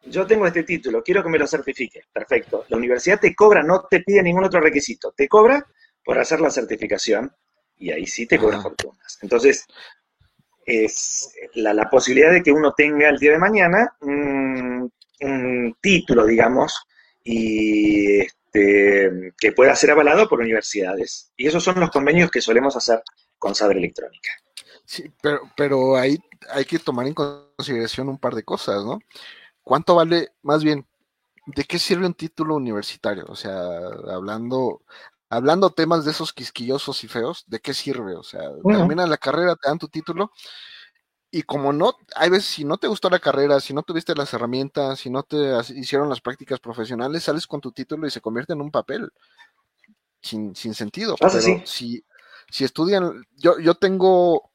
yo 0.03 0.27
tengo 0.27 0.47
este 0.47 0.65
título, 0.65 1.03
quiero 1.03 1.23
que 1.23 1.31
me 1.31 1.39
lo 1.39 1.47
certifique. 1.47 2.03
Perfecto. 2.13 2.65
La 2.69 2.77
universidad 2.77 3.21
te 3.21 3.35
cobra, 3.37 3.63
no 3.63 3.85
te 3.89 4.01
pide 4.01 4.23
ningún 4.23 4.45
otro 4.45 4.61
requisito. 4.61 5.13
Te 5.17 5.29
cobra 5.29 5.65
por 6.05 6.19
hacer 6.19 6.41
la 6.41 6.51
certificación 6.51 7.35
y 7.77 7.91
ahí 7.91 8.07
sí 8.07 8.27
te 8.27 8.39
cobran 8.39 8.63
fortunas. 8.63 9.19
Entonces, 9.23 9.67
es 10.67 11.35
la, 11.55 11.89
posibilidad 11.91 12.33
de 12.33 12.43
que 12.43 12.53
uno 12.53 12.73
tenga 12.77 13.09
el 13.09 13.19
día 13.19 13.33
de 13.33 13.39
mañana 13.39 13.97
un, 14.01 14.93
título, 15.81 16.27
digamos, 16.27 16.87
y 17.23 18.21
este, 18.21 19.33
que 19.39 19.53
pueda 19.53 19.75
ser 19.75 19.91
avalado 19.91 20.29
por 20.29 20.41
universidades. 20.41 21.33
Y 21.37 21.47
esos 21.47 21.65
son 21.65 21.81
los 21.81 21.91
convenios 21.91 22.31
que 22.31 22.43
solemos 22.43 22.77
hacer 22.77 23.03
con 23.39 23.55
Saber 23.55 23.79
Electrónica. 23.79 24.31
Sí, 24.85 25.11
pero, 25.23 25.41
pero 25.57 25.97
ahí 25.97 26.19
hay 26.51 26.65
que 26.65 26.79
tomar 26.79 27.07
en 27.07 27.15
consideración 27.15 28.09
un 28.09 28.19
par 28.19 28.35
de 28.35 28.43
cosas, 28.43 28.85
¿no? 28.85 28.99
¿Cuánto 29.63 29.95
vale, 29.95 30.33
más 30.43 30.63
bien, 30.63 30.87
de 31.47 31.65
qué 31.65 31.79
sirve 31.79 32.07
un 32.07 32.15
título 32.15 32.55
universitario? 32.55 33.25
O 33.29 33.37
sea, 33.37 33.55
hablando, 34.11 34.83
hablando 35.37 35.71
temas 35.71 36.05
de 36.05 36.13
esos 36.13 36.33
quisquillosos 36.33 37.05
y 37.05 37.09
feos, 37.09 37.45
¿de 37.47 37.61
qué 37.61 37.75
sirve? 37.75 38.15
O 38.17 38.23
sea, 38.23 38.43
termina 38.65 39.07
la 39.07 39.17
carrera, 39.17 39.57
te 39.57 39.69
dan 39.69 39.79
tu 39.79 39.89
título, 39.89 40.31
y 41.35 41.43
como 41.43 41.73
no, 41.73 41.97
hay 42.15 42.31
veces, 42.31 42.49
si 42.49 42.65
no 42.65 42.77
te 42.79 42.87
gustó 42.87 43.11
la 43.11 43.19
carrera, 43.19 43.59
si 43.59 43.75
no 43.75 43.83
tuviste 43.83 44.15
las 44.15 44.33
herramientas, 44.33 45.01
si 45.01 45.11
no 45.11 45.25
te 45.25 45.37
hicieron 45.75 46.09
las 46.09 46.21
prácticas 46.21 46.61
profesionales, 46.61 47.25
sales 47.25 47.49
con 47.49 47.61
tu 47.61 47.73
título 47.73 48.07
y 48.07 48.13
se 48.13 48.21
convierte 48.21 48.53
en 48.53 48.61
un 48.61 48.71
papel. 48.71 49.11
Sin, 50.23 50.55
sin 50.55 50.75
sentido. 50.75 51.17
Pero 51.19 51.41
si, 51.65 52.05
si 52.49 52.65
estudian, 52.65 53.25
yo, 53.37 53.59
yo 53.59 53.75
tengo 53.75 54.53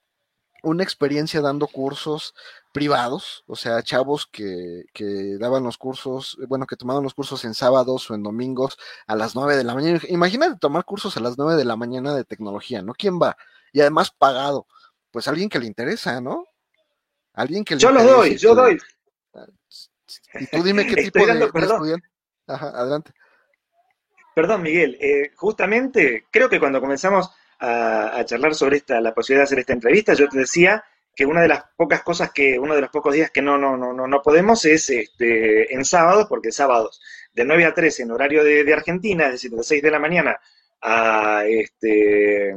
una 0.63 0.83
experiencia 0.83 1.41
dando 1.41 1.67
cursos 1.67 2.33
privados, 2.71 3.43
o 3.47 3.55
sea, 3.55 3.81
chavos 3.81 4.27
que, 4.27 4.85
que, 4.93 5.37
daban 5.39 5.63
los 5.63 5.77
cursos, 5.77 6.37
bueno, 6.47 6.67
que 6.67 6.75
tomaban 6.75 7.03
los 7.03 7.13
cursos 7.13 7.43
en 7.45 7.53
sábados 7.53 8.09
o 8.09 8.15
en 8.15 8.23
domingos 8.23 8.77
a 9.07 9.15
las 9.15 9.35
9 9.35 9.55
de 9.55 9.63
la 9.63 9.73
mañana. 9.73 9.99
Imagínate 10.09 10.57
tomar 10.59 10.85
cursos 10.85 11.17
a 11.17 11.19
las 11.19 11.37
9 11.37 11.55
de 11.55 11.65
la 11.65 11.75
mañana 11.75 12.13
de 12.13 12.23
tecnología, 12.23 12.81
¿no? 12.81 12.93
¿Quién 12.93 13.19
va? 13.19 13.35
Y 13.73 13.81
además 13.81 14.11
pagado. 14.11 14.67
Pues 15.11 15.27
alguien 15.27 15.49
que 15.49 15.59
le 15.59 15.65
interesa, 15.65 16.21
¿no? 16.21 16.45
Alguien 17.33 17.63
que 17.63 17.75
le 17.75 17.81
Yo 17.81 17.91
lo 17.91 18.03
doy, 18.03 18.37
yo 18.37 18.53
doy. 18.53 18.77
Y 20.35 20.45
tú 20.47 20.63
dime 20.63 20.85
qué 20.85 20.95
tipo 21.11 21.25
de, 21.25 21.43
estudiante. 21.43 22.07
Ajá, 22.47 22.69
adelante. 22.69 23.11
Perdón, 24.35 24.61
Miguel. 24.61 24.97
Eh, 25.01 25.31
justamente, 25.35 26.27
creo 26.31 26.49
que 26.49 26.59
cuando 26.59 26.79
comenzamos 26.79 27.29
a, 27.59 28.23
charlar 28.25 28.55
sobre 28.55 28.77
esta, 28.77 29.01
la 29.01 29.13
posibilidad 29.13 29.41
de 29.41 29.45
hacer 29.45 29.59
esta 29.59 29.73
entrevista, 29.73 30.13
yo 30.13 30.27
te 30.29 30.39
decía 30.39 30.83
que 31.15 31.25
una 31.25 31.41
de 31.41 31.49
las 31.49 31.63
pocas 31.75 32.01
cosas 32.01 32.31
que, 32.31 32.57
uno 32.57 32.75
de 32.75 32.81
los 32.81 32.89
pocos 32.89 33.13
días 33.13 33.31
que 33.31 33.41
no, 33.41 33.57
no, 33.57 33.75
no, 33.75 33.93
no 33.93 34.21
podemos 34.21 34.63
es 34.65 34.89
este, 34.89 35.73
en 35.73 35.83
sábados, 35.83 36.27
porque 36.29 36.51
sábados 36.51 37.01
de 37.33 37.43
9 37.43 37.65
a 37.65 37.73
13 37.73 38.03
en 38.03 38.11
horario 38.11 38.43
de, 38.43 38.73
Argentina, 38.73 39.25
es 39.25 39.33
decir, 39.33 39.51
de 39.51 39.63
6 39.63 39.81
de 39.81 39.91
la 39.91 39.99
mañana 39.99 40.39
a 40.81 41.43
este, 41.45 42.55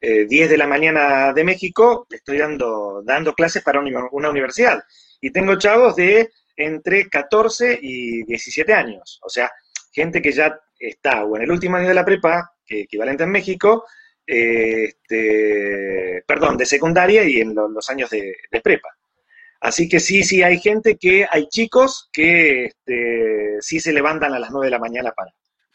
10 0.00 0.30
eh, 0.30 0.48
de 0.48 0.56
la 0.56 0.66
mañana 0.66 1.32
de 1.32 1.44
México, 1.44 2.06
estoy 2.08 2.38
dando, 2.38 3.02
dando 3.04 3.34
clases 3.34 3.62
para 3.62 3.80
una 3.80 4.30
universidad. 4.30 4.82
Y 5.20 5.30
tengo 5.30 5.58
chavos 5.58 5.96
de 5.96 6.30
entre 6.56 7.08
14 7.08 7.78
y 7.82 8.22
17 8.24 8.72
años, 8.72 9.20
o 9.22 9.28
sea, 9.28 9.50
gente 9.92 10.22
que 10.22 10.32
ya 10.32 10.60
está 10.78 11.24
o 11.24 11.36
en 11.36 11.42
el 11.42 11.50
último 11.50 11.76
año 11.76 11.88
de 11.88 11.94
la 11.94 12.04
prepa, 12.04 12.52
que 12.64 12.82
equivalente 12.82 13.24
en 13.24 13.30
México, 13.30 13.84
este, 14.28 16.22
perdón, 16.26 16.58
de 16.58 16.66
secundaria 16.66 17.24
y 17.24 17.40
en 17.40 17.54
los 17.54 17.88
años 17.88 18.10
de, 18.10 18.36
prepa. 18.62 18.90
Así 19.60 19.88
que 19.88 19.98
sí, 19.98 20.22
sí, 20.22 20.42
hay 20.42 20.60
gente 20.60 20.98
que, 20.98 21.26
hay 21.28 21.48
chicos 21.48 22.10
que 22.12 22.66
este, 22.66 23.56
sí 23.60 23.80
se 23.80 23.92
levantan 23.92 24.34
a 24.34 24.38
las 24.38 24.50
9 24.50 24.66
de 24.66 24.70
la 24.70 24.78
mañana 24.78 25.12
para, 25.12 25.32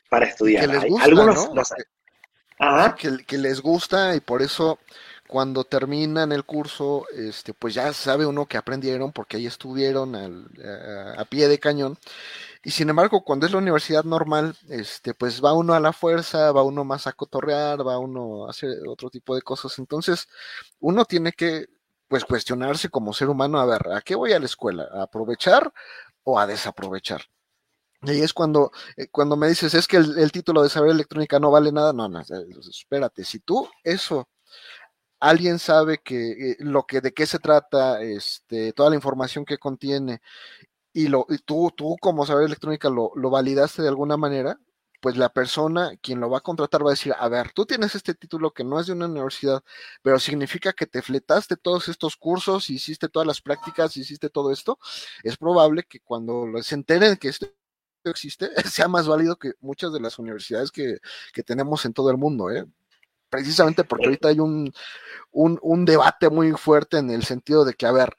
para 0.09 0.27
estudiar. 0.27 0.65
Que 0.65 0.73
les 0.73 0.85
gusta, 0.85 1.05
Algunos 1.05 1.49
Que, 3.27 3.37
les 3.37 3.59
gusta 3.59 4.15
y 4.15 4.21
por 4.21 4.43
eso 4.43 4.79
cuando 5.27 5.63
terminan 5.63 6.31
el 6.31 6.45
curso, 6.45 7.07
este, 7.11 7.53
pues 7.53 7.73
ya 7.73 7.91
sabe 7.91 8.25
uno 8.27 8.45
que 8.45 8.57
aprendieron 8.57 9.11
porque 9.11 9.37
ahí 9.37 9.47
estuvieron 9.47 10.15
a 10.15 11.25
pie 11.25 11.47
de 11.47 11.57
cañón 11.57 11.97
y 12.63 12.71
sin 12.71 12.89
embargo, 12.89 13.23
cuando 13.26 13.45
es 13.45 13.52
la 13.52 13.58
universidad 13.58 14.06
normal, 14.06 14.56
este, 14.69 15.13
pues 15.13 15.43
va 15.43 15.54
uno 15.54 15.73
a 15.73 15.82
la 15.82 15.91
fuerza, 15.91 16.52
va 16.54 16.63
uno 16.63 16.86
más 16.86 17.08
a 17.08 17.13
cotorrear, 17.13 17.86
va 17.86 17.99
uno 17.99 18.47
a 18.47 18.52
hacer 18.52 18.69
otro 18.88 19.10
tipo 19.10 19.36
de 19.36 19.41
cosas. 19.41 19.78
Entonces, 19.80 20.30
uno 20.80 21.04
tiene 21.06 21.34
que, 21.34 21.67
pues, 22.08 22.23
cuestionarse 22.26 22.89
como 22.89 23.13
ser 23.13 23.30
humano, 23.30 23.60
a 23.60 23.65
ver, 23.65 23.82
¿a 23.93 24.02
qué 24.02 24.15
voy 24.15 24.32
a 24.34 24.39
la 24.39 24.45
escuela? 24.45 24.88
¿A 24.93 25.04
aprovechar 25.04 25.73
o 26.23 26.39
a 26.39 26.47
desaprovechar? 26.47 27.23
Y 28.04 28.12
ahí 28.12 28.21
es 28.21 28.34
cuando, 28.34 28.71
eh, 28.97 29.08
cuando 29.12 29.36
me 29.38 29.47
dices, 29.47 29.73
es 29.73 29.88
que 29.88 29.97
el, 29.97 30.32
título 30.32 30.63
de 30.63 30.69
saber 30.69 30.91
electrónica 30.91 31.39
no 31.39 31.52
vale 31.52 31.71
nada. 31.71 31.93
No, 31.93 32.10
no, 32.10 32.21
espérate, 32.21 33.23
si 33.26 33.39
tú 33.39 33.69
eso 33.84 34.30
alguien 35.19 35.60
sabe 35.60 35.99
que 35.99 36.52
eh, 36.52 36.58
lo 36.60 36.84
que 36.86 37.02
de 37.02 37.13
qué 37.13 37.26
se 37.26 37.39
trata, 37.39 38.02
este, 38.02 38.73
toda 38.73 38.89
la 38.89 38.95
información 38.97 39.45
que 39.45 39.58
contiene 39.58 40.21
y, 40.93 41.08
lo, 41.08 41.25
y 41.29 41.39
tú, 41.39 41.71
tú 41.75 41.97
como 41.99 42.25
saber 42.25 42.45
electrónica 42.45 42.89
lo, 42.89 43.12
lo, 43.15 43.29
validaste 43.29 43.82
de 43.82 43.89
alguna 43.89 44.17
manera, 44.17 44.60
pues 45.01 45.17
la 45.17 45.29
persona, 45.29 45.97
quien 46.01 46.21
lo 46.21 46.29
va 46.29 46.38
a 46.38 46.41
contratar, 46.41 46.86
va 46.86 46.91
a 46.91 46.93
decir, 46.93 47.13
a 47.19 47.27
ver, 47.27 47.51
tú 47.53 47.65
tienes 47.65 47.93
este 47.95 48.13
título 48.13 48.53
que 48.53 48.63
no 48.63 48.79
es 48.79 48.88
de 48.88 48.93
una 48.93 49.08
universidad, 49.08 49.62
pero 50.01 50.17
significa 50.19 50.71
que 50.73 50.88
te 50.88 51.01
fletaste 51.01 51.58
todos 51.58 51.89
estos 51.89 52.15
cursos, 52.15 52.69
hiciste 52.69 53.10
todas 53.10 53.27
las 53.27 53.41
prácticas, 53.41 53.97
hiciste 53.97 54.29
todo 54.29 54.51
esto, 54.51 54.79
es 55.23 55.36
probable 55.38 55.84
que 55.84 55.99
cuando 55.99 56.45
se 56.62 56.75
enteren 56.75 57.17
que 57.17 57.29
esto 57.29 57.47
existe, 58.06 58.49
sea 58.71 58.88
más 58.88 59.08
válido 59.08 59.38
que 59.38 59.53
muchas 59.62 59.91
de 59.93 59.99
las 59.99 60.19
universidades 60.19 60.71
que, 60.71 60.99
que 61.34 61.43
tenemos 61.43 61.86
en 61.86 61.93
todo 61.93 62.10
el 62.10 62.17
mundo, 62.17 62.49
¿eh? 62.49 62.65
precisamente 63.29 63.84
porque 63.84 64.06
ahorita 64.06 64.29
hay 64.29 64.39
un, 64.39 64.71
un, 65.32 65.60
un, 65.63 65.86
debate 65.86 66.29
muy 66.29 66.51
fuerte 66.51 66.97
en 66.99 67.10
el 67.10 67.23
sentido 67.23 67.65
de 67.65 67.73
que, 67.73 67.88
a 67.88 67.91
ver, 67.91 68.15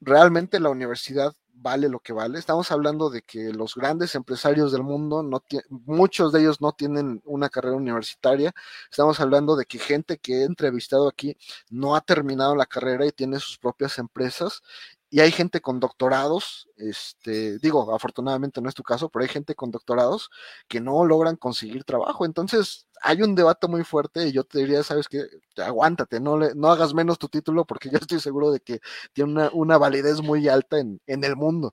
realmente 0.00 0.60
la 0.60 0.68
universidad 0.68 1.34
vale 1.64 1.88
lo 1.88 1.98
que 1.98 2.12
vale. 2.12 2.38
Estamos 2.38 2.70
hablando 2.70 3.08
de 3.08 3.22
que 3.22 3.50
los 3.52 3.74
grandes 3.74 4.14
empresarios 4.14 4.70
del 4.70 4.82
mundo, 4.82 5.22
no 5.22 5.42
muchos 5.70 6.30
de 6.32 6.40
ellos 6.42 6.60
no 6.60 6.72
tienen 6.72 7.22
una 7.24 7.48
carrera 7.48 7.76
universitaria. 7.76 8.52
Estamos 8.90 9.18
hablando 9.18 9.56
de 9.56 9.64
que 9.64 9.78
gente 9.78 10.18
que 10.18 10.42
he 10.42 10.44
entrevistado 10.44 11.08
aquí 11.08 11.36
no 11.70 11.96
ha 11.96 12.02
terminado 12.02 12.54
la 12.54 12.66
carrera 12.66 13.06
y 13.06 13.12
tiene 13.12 13.40
sus 13.40 13.58
propias 13.58 13.98
empresas 13.98 14.62
y 15.10 15.20
hay 15.20 15.30
gente 15.30 15.60
con 15.60 15.78
doctorados, 15.80 16.68
este, 16.76 17.58
digo, 17.58 17.94
afortunadamente 17.94 18.60
no 18.60 18.68
es 18.68 18.74
tu 18.74 18.82
caso, 18.82 19.08
pero 19.08 19.22
hay 19.22 19.28
gente 19.28 19.54
con 19.54 19.70
doctorados 19.70 20.30
que 20.66 20.80
no 20.80 21.04
logran 21.04 21.36
conseguir 21.36 21.84
trabajo. 21.84 22.24
Entonces, 22.24 22.88
hay 23.00 23.22
un 23.22 23.34
debate 23.34 23.68
muy 23.68 23.84
fuerte 23.84 24.26
y 24.26 24.32
yo 24.32 24.44
te 24.44 24.60
diría, 24.60 24.82
sabes 24.82 25.08
que 25.08 25.20
aguántate, 25.56 26.20
no, 26.20 26.38
le, 26.38 26.54
no 26.54 26.68
hagas 26.68 26.94
menos 26.94 27.18
tu 27.18 27.28
título 27.28 27.64
porque 27.64 27.90
yo 27.92 27.98
estoy 27.98 28.18
seguro 28.18 28.50
de 28.50 28.60
que 28.60 28.80
tiene 29.12 29.48
una, 29.52 29.78
validez 29.78 30.20
muy 30.20 30.48
alta 30.48 30.78
en, 30.78 31.00
el 31.06 31.36
mundo. 31.36 31.72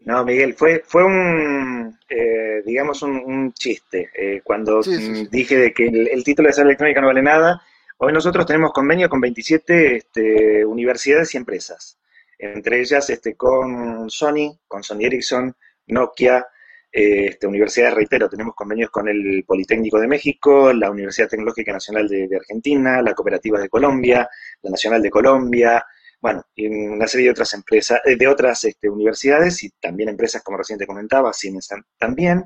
No, 0.00 0.24
Miguel, 0.24 0.54
fue, 0.54 0.82
fue 0.84 1.04
un, 1.04 1.98
eh, 2.08 2.62
digamos, 2.66 3.02
un, 3.02 3.52
chiste. 3.52 4.10
Eh, 4.14 4.40
cuando 4.42 4.82
dije 5.30 5.56
de 5.56 5.72
que 5.72 5.86
el, 5.86 6.24
título 6.24 6.48
de 6.48 6.54
ser 6.54 6.66
electrónica 6.66 7.00
no 7.00 7.06
vale 7.06 7.22
nada, 7.22 7.62
Hoy 7.96 8.12
nosotros 8.12 8.44
tenemos 8.44 8.72
convenio 8.72 9.08
con 9.08 9.20
27 9.20 9.96
este, 9.96 10.64
universidades 10.64 11.32
y 11.34 11.36
empresas, 11.36 11.98
entre 12.38 12.80
ellas 12.80 13.08
este, 13.08 13.36
con 13.36 14.10
Sony, 14.10 14.58
con 14.66 14.82
Sony 14.82 15.02
Ericsson, 15.02 15.54
Nokia, 15.86 16.44
eh, 16.90 17.26
este, 17.26 17.46
universidades, 17.46 17.94
reitero, 17.94 18.28
tenemos 18.28 18.56
convenios 18.56 18.90
con 18.90 19.08
el 19.08 19.44
Politécnico 19.46 20.00
de 20.00 20.08
México, 20.08 20.72
la 20.72 20.90
Universidad 20.90 21.28
Tecnológica 21.28 21.72
Nacional 21.72 22.08
de, 22.08 22.28
Argentina, 22.36 23.00
la 23.00 23.14
Cooperativa 23.14 23.60
de 23.60 23.68
Colombia, 23.68 24.28
la 24.62 24.70
Nacional 24.70 25.00
de 25.00 25.10
Colombia, 25.10 25.84
bueno, 26.20 26.44
y 26.56 26.66
una 26.66 27.06
serie 27.06 27.26
de 27.26 27.32
otras 27.32 27.54
empresas, 27.54 28.00
eh, 28.04 28.16
de 28.16 28.26
otras 28.26 28.66
universidades 28.82 29.62
y 29.62 29.70
también 29.80 30.08
empresas, 30.08 30.42
como 30.42 30.58
recién 30.58 30.80
te 30.80 30.86
comentaba, 30.86 31.32
Siemens 31.32 31.68
también. 31.96 32.44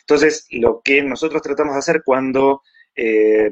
Entonces, 0.00 0.46
lo 0.50 0.80
que 0.82 1.04
nosotros 1.04 1.40
tratamos 1.40 1.74
de 1.74 1.78
hacer 1.78 2.02
cuando 2.04 2.62
eh, 2.96 3.48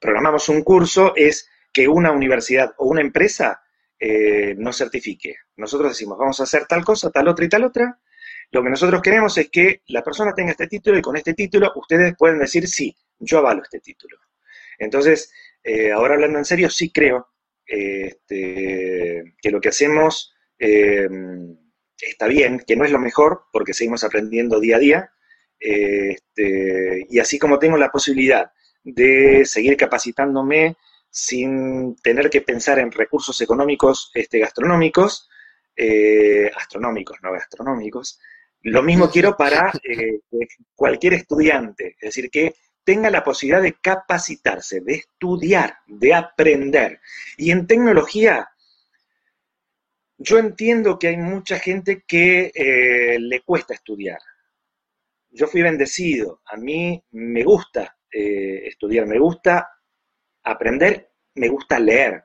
programamos 0.00 0.48
un 0.48 0.62
curso 0.62 1.12
es 1.14 1.48
que 1.72 1.86
una 1.86 2.10
universidad 2.10 2.74
o 2.78 2.86
una 2.86 3.02
empresa 3.02 3.62
eh, 3.98 4.54
nos 4.56 4.78
certifique. 4.78 5.36
Nosotros 5.56 5.90
decimos, 5.90 6.18
vamos 6.18 6.40
a 6.40 6.44
hacer 6.44 6.66
tal 6.66 6.84
cosa, 6.84 7.10
tal 7.10 7.28
otra 7.28 7.44
y 7.44 7.48
tal 7.48 7.64
otra. 7.64 8.00
Lo 8.50 8.62
que 8.62 8.70
nosotros 8.70 9.02
queremos 9.02 9.36
es 9.38 9.50
que 9.50 9.82
la 9.88 10.02
persona 10.02 10.34
tenga 10.34 10.50
este 10.50 10.66
título 10.66 10.98
y 10.98 11.02
con 11.02 11.16
este 11.16 11.34
título 11.34 11.72
ustedes 11.76 12.16
pueden 12.16 12.38
decir, 12.38 12.66
sí, 12.66 12.96
yo 13.18 13.38
avalo 13.38 13.62
este 13.62 13.80
título. 13.80 14.16
Entonces, 14.78 15.30
eh, 15.62 15.92
ahora 15.92 16.14
hablando 16.14 16.38
en 16.38 16.44
serio, 16.44 16.70
sí 16.70 16.90
creo 16.90 17.28
este, 17.66 19.34
que 19.40 19.50
lo 19.50 19.60
que 19.60 19.68
hacemos 19.68 20.34
eh, 20.58 21.08
está 22.00 22.26
bien, 22.26 22.64
que 22.66 22.76
no 22.76 22.84
es 22.84 22.90
lo 22.90 22.98
mejor, 22.98 23.44
porque 23.52 23.74
seguimos 23.74 24.02
aprendiendo 24.02 24.58
día 24.58 24.76
a 24.76 24.80
día. 24.80 25.12
Este, 25.58 27.06
y 27.08 27.18
así 27.18 27.38
como 27.38 27.58
tengo 27.58 27.76
la 27.76 27.92
posibilidad 27.92 28.50
de 28.82 29.44
seguir 29.44 29.76
capacitándome 29.76 30.76
sin 31.10 31.96
tener 31.96 32.30
que 32.30 32.40
pensar 32.40 32.78
en 32.78 32.92
recursos 32.92 33.40
económicos 33.40 34.10
este, 34.14 34.38
gastronómicos, 34.38 35.28
eh, 35.76 36.50
astronómicos, 36.56 37.18
no 37.22 37.32
gastronómicos. 37.32 38.20
Lo 38.62 38.82
mismo 38.82 39.10
quiero 39.10 39.36
para 39.36 39.72
eh, 39.82 40.20
cualquier 40.74 41.14
estudiante, 41.14 41.96
es 42.00 42.14
decir, 42.14 42.30
que 42.30 42.54
tenga 42.84 43.10
la 43.10 43.24
posibilidad 43.24 43.62
de 43.62 43.74
capacitarse, 43.80 44.80
de 44.80 44.94
estudiar, 44.94 45.78
de 45.86 46.14
aprender. 46.14 47.00
Y 47.36 47.50
en 47.50 47.66
tecnología, 47.66 48.48
yo 50.18 50.38
entiendo 50.38 50.98
que 50.98 51.08
hay 51.08 51.16
mucha 51.16 51.58
gente 51.58 52.04
que 52.06 52.52
eh, 52.54 53.18
le 53.18 53.40
cuesta 53.40 53.74
estudiar. 53.74 54.18
Yo 55.30 55.46
fui 55.46 55.62
bendecido, 55.62 56.42
a 56.44 56.56
mí 56.56 57.02
me 57.12 57.44
gusta 57.44 57.96
eh, 58.12 58.66
estudiar, 58.66 59.06
me 59.06 59.18
gusta 59.18 59.68
aprender, 60.42 61.10
me 61.34 61.48
gusta 61.48 61.78
leer. 61.78 62.24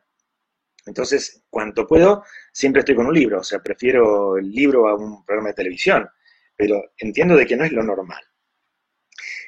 Entonces, 0.86 1.44
cuanto 1.50 1.88
puedo, 1.88 2.24
siempre 2.52 2.82
estoy 2.82 2.96
con 2.96 3.08
un 3.08 3.14
libro, 3.14 3.40
o 3.40 3.44
sea, 3.44 3.60
prefiero 3.60 4.38
el 4.38 4.52
libro 4.52 4.88
a 4.88 4.96
un 4.96 5.26
programa 5.26 5.50
de 5.50 5.56
televisión, 5.56 6.08
pero 6.56 6.92
entiendo 6.98 7.36
de 7.36 7.46
que 7.46 7.56
no 7.56 7.66
es 7.66 7.72
lo 7.72 7.84
normal. 7.84 8.24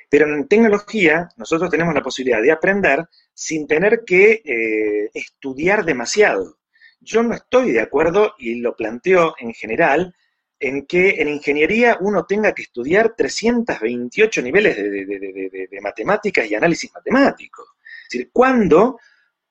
Pero 0.10 0.34
en 0.34 0.47
tecnología, 0.47 1.30
nosotros 1.36 1.69
tenemos 1.69 1.93
la 1.93 2.02
posibilidad 2.02 2.41
de 2.41 2.52
aprender 2.52 3.08
sin 3.34 3.67
tener 3.67 4.04
que 4.06 4.41
eh, 4.43 5.12
estudiar 5.13 5.86
demasiado. 5.86 6.60
Yo 7.00 7.21
no 7.23 7.36
estoy 7.36 7.71
de 7.71 7.82
acuerdo, 7.82 8.34
y 8.39 8.56
lo 8.56 8.76
planteo 8.76 9.36
en 9.39 9.54
general, 9.54 10.15
en 10.59 10.85
que 10.85 11.21
en 11.21 11.29
ingeniería 11.29 11.97
uno 12.01 12.25
tenga 12.25 12.53
que 12.53 12.63
estudiar 12.63 13.15
328 13.15 14.41
niveles 14.41 14.75
de, 14.75 15.79
matemáticas 15.81 16.49
y 16.49 16.55
análisis 16.55 16.91
matemático. 16.93 17.75
Es 18.03 18.09
decir, 18.09 18.29
¿cuándo 18.31 18.99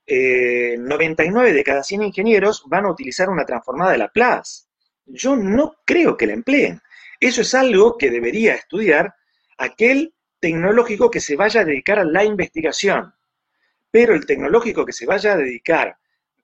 99 0.08 1.50
eh, 1.50 1.52
de 1.52 1.64
cada 1.64 1.82
100 1.82 2.02
ingenieros 2.02 2.64
van 2.66 2.86
a 2.86 2.90
utilizar 2.90 3.28
una 3.28 3.44
transformada 3.44 3.92
de 3.92 3.98
Laplace? 3.98 4.64
Yo 5.04 5.36
no 5.36 5.76
creo 5.84 6.16
que 6.16 6.26
la 6.26 6.32
empleen. 6.32 6.80
Eso 7.20 7.42
es 7.42 7.54
algo 7.54 7.96
que 7.96 8.10
debería 8.10 8.54
estudiar 8.54 9.14
aquel 9.58 10.14
tecnológico 10.40 11.10
que 11.10 11.20
se 11.20 11.36
vaya 11.36 11.60
a 11.60 11.64
dedicar 11.64 11.98
a 11.98 12.04
la 12.04 12.24
investigación. 12.24 13.14
Pero 13.90 14.14
el 14.14 14.26
tecnológico 14.26 14.84
que 14.84 14.92
se 14.92 15.06
vaya 15.06 15.32
a 15.32 15.36
dedicar 15.36 15.96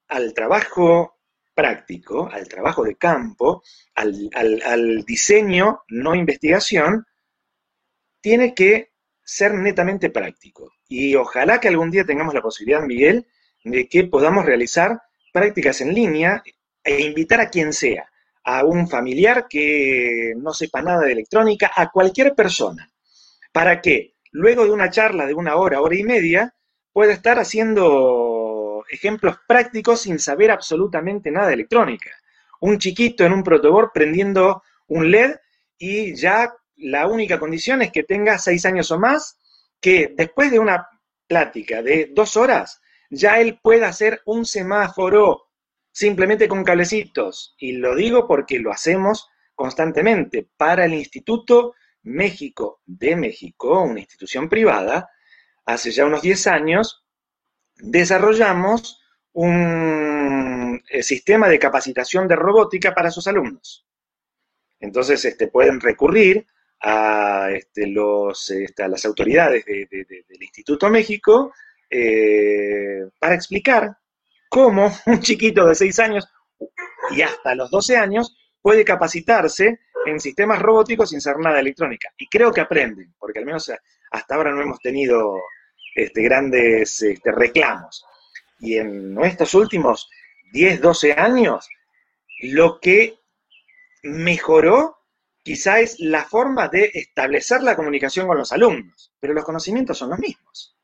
al 0.09 0.33
trabajo 0.35 1.19
práctico, 1.55 2.29
al 2.33 2.49
trabajo 2.49 2.85
de 2.85 2.97
campo, 2.97 3.63
al, 3.95 5.05
diseño, 5.05 5.83
no 5.89 6.15
investigación, 6.15 7.07
tiene 8.21 8.55
que 8.55 8.93
ser 9.25 9.55
netamente 9.55 10.11
práctico. 10.11 10.73
Y 10.89 11.15
ojalá 11.15 11.61
que 11.61 11.69
algún 11.69 11.91
día 11.91 12.05
tengamos 12.05 12.35
la 12.35 12.43
posibilidad, 12.43 12.83
Miguel, 12.83 13.27
de 13.65 13.89
que 13.89 14.05
podamos 14.05 14.45
realizar 14.45 15.01
prácticas 15.33 15.81
en 15.81 15.95
línea 15.95 16.43
e 16.85 17.03
invitar 17.03 17.41
a 17.41 17.49
quien 17.49 17.73
sea, 17.73 18.11
a 18.45 18.65
un 18.65 18.89
familiar 18.89 19.47
que 19.49 20.35
no 20.37 20.53
sepa 20.53 20.83
nada 20.83 21.01
de 21.03 21.13
electrónica, 21.13 21.71
a 21.75 21.91
cualquier 21.91 22.35
persona, 22.35 22.93
para 23.53 23.81
que 23.81 24.17
luego 24.33 24.65
de 24.65 24.73
una 24.73 24.91
charla 24.91 25.27
de 25.27 25.35
una 25.35 25.57
hora, 25.57 25.81
hora 25.81 25.97
y 25.97 26.03
media, 26.03 26.55
pueda 26.93 27.13
estar 27.13 27.39
haciendo 27.39 28.32
ejemplos 28.91 29.37
prácticos 29.47 30.03
sin 30.03 30.19
saber 30.19 30.51
absolutamente 30.51 31.31
nada 31.31 31.49
de 31.49 31.55
electrónica. 31.55 32.11
Un 32.61 32.79
chiquito 32.79 33.25
en 33.25 33.33
un 33.33 33.43
protoboard 33.43 33.91
prendiendo 33.93 34.63
un 34.89 35.11
LED 35.11 35.37
y 35.79 36.15
ya 36.15 36.55
la 36.77 37.07
única 37.07 37.39
condición 37.39 37.83
es 37.83 37.93
que 37.93 38.03
tenga 38.03 38.39
seis 38.39 38.65
años 38.67 38.91
o 38.91 38.99
más, 38.99 39.39
que 39.81 40.15
después 40.17 40.51
de 40.51 40.59
una 40.59 40.89
plática 41.27 41.83
de 41.83 42.11
dos 42.13 42.37
horas, 42.37 42.81
ya 43.11 43.41
él 43.41 43.59
pueda 43.63 43.89
hacer 43.89 44.21
un 44.27 44.45
semáforo 44.45 45.51
simplemente 45.93 46.49
con 46.49 46.65
cablecitos. 46.65 47.55
Y 47.59 47.73
lo 47.73 47.95
digo 47.95 48.27
porque 48.27 48.59
lo 48.59 48.73
hacemos 48.73 49.29
constantemente 49.55 50.49
para 50.57 50.87
el 50.87 50.95
Instituto 50.95 51.75
México 52.03 52.81
de 52.85 53.17
México, 53.17 53.83
una 53.83 54.01
institución 54.01 54.49
privada, 54.49 55.09
hace 55.65 55.91
ya 55.91 56.07
unos 56.07 56.23
10 56.23 56.47
años, 56.49 57.02
desarrollamos 57.77 59.01
un 59.33 60.83
eh, 60.89 61.03
sistema 61.03 61.49
de 61.49 61.59
capacitación 61.59 62.29
de 62.29 62.37
robótica 62.37 62.95
para 62.95 63.11
sus 63.11 63.27
alumnos. 63.27 63.87
Entonces, 64.81 65.25
este, 65.25 65.49
pueden 65.49 65.81
recurrir 65.81 66.47
a, 66.81 67.51
este, 67.53 67.87
los, 67.87 68.51
este, 68.51 68.89
las 68.89 69.05
autoridades 69.05 69.65
del 69.65 70.43
Instituto 70.43 70.91
México 70.91 71.53
eh, 71.89 73.09
para 73.19 73.35
explicar 73.35 73.97
cómo 74.49 74.93
un 75.07 75.21
chiquito 75.21 75.67
de 75.67 75.75
6 75.75 75.99
años 76.01 76.29
y 77.11 77.23
hasta 77.23 77.55
los 77.55 77.71
12 77.71 77.97
años 77.97 78.37
puede 78.61 78.85
capacitarse 78.85 79.81
en 80.07 80.21
sistemas 80.21 80.61
robóticos 80.61 81.11
sin 81.11 81.21
ser 81.21 81.39
nada 81.39 81.61
electrónica. 81.61 82.11
Y 82.17 82.29
creo 82.29 82.53
que 82.53 82.61
aprenden, 82.61 83.15
porque 83.19 83.39
al 83.39 83.45
menos 83.45 83.71
hasta 84.11 84.35
ahora 84.35 84.53
no 84.53 84.63
hemos 84.63 84.79
tenido 84.81 85.37
este, 85.95 86.23
grandes 86.23 87.03
este, 87.03 87.33
reclamos. 87.33 88.05
Y 88.61 88.77
en 88.77 89.17
estos 89.25 89.55
últimos 89.55 90.09
10, 90.53 90.81
12 90.81 91.13
años, 91.13 91.69
lo 92.43 92.79
que 92.81 93.19
mejoró 94.03 94.99
quizá 95.43 95.81
es 95.81 95.99
la 95.99 96.25
forma 96.25 96.69
de 96.69 96.91
establecer 96.95 97.63
la 97.63 97.77
comunicación 97.77 98.27
con 98.27 98.39
los 98.39 98.53
alumnos, 98.53 99.13
pero 99.19 99.35
los 99.35 99.45
conocimientos 99.45 99.99
son 99.99 100.11
los 100.11 100.19
mismos. 100.19 100.77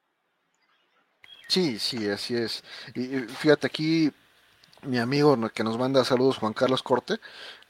Sí, 1.48 1.78
sí, 1.78 2.08
así 2.08 2.36
es. 2.36 2.62
Y 2.94 3.06
fíjate 3.20 3.66
aquí, 3.66 4.12
mi 4.82 4.98
amigo 4.98 5.36
que 5.50 5.64
nos 5.64 5.78
manda 5.78 6.04
saludos, 6.04 6.38
Juan 6.38 6.52
Carlos 6.52 6.82
Corte, 6.82 7.18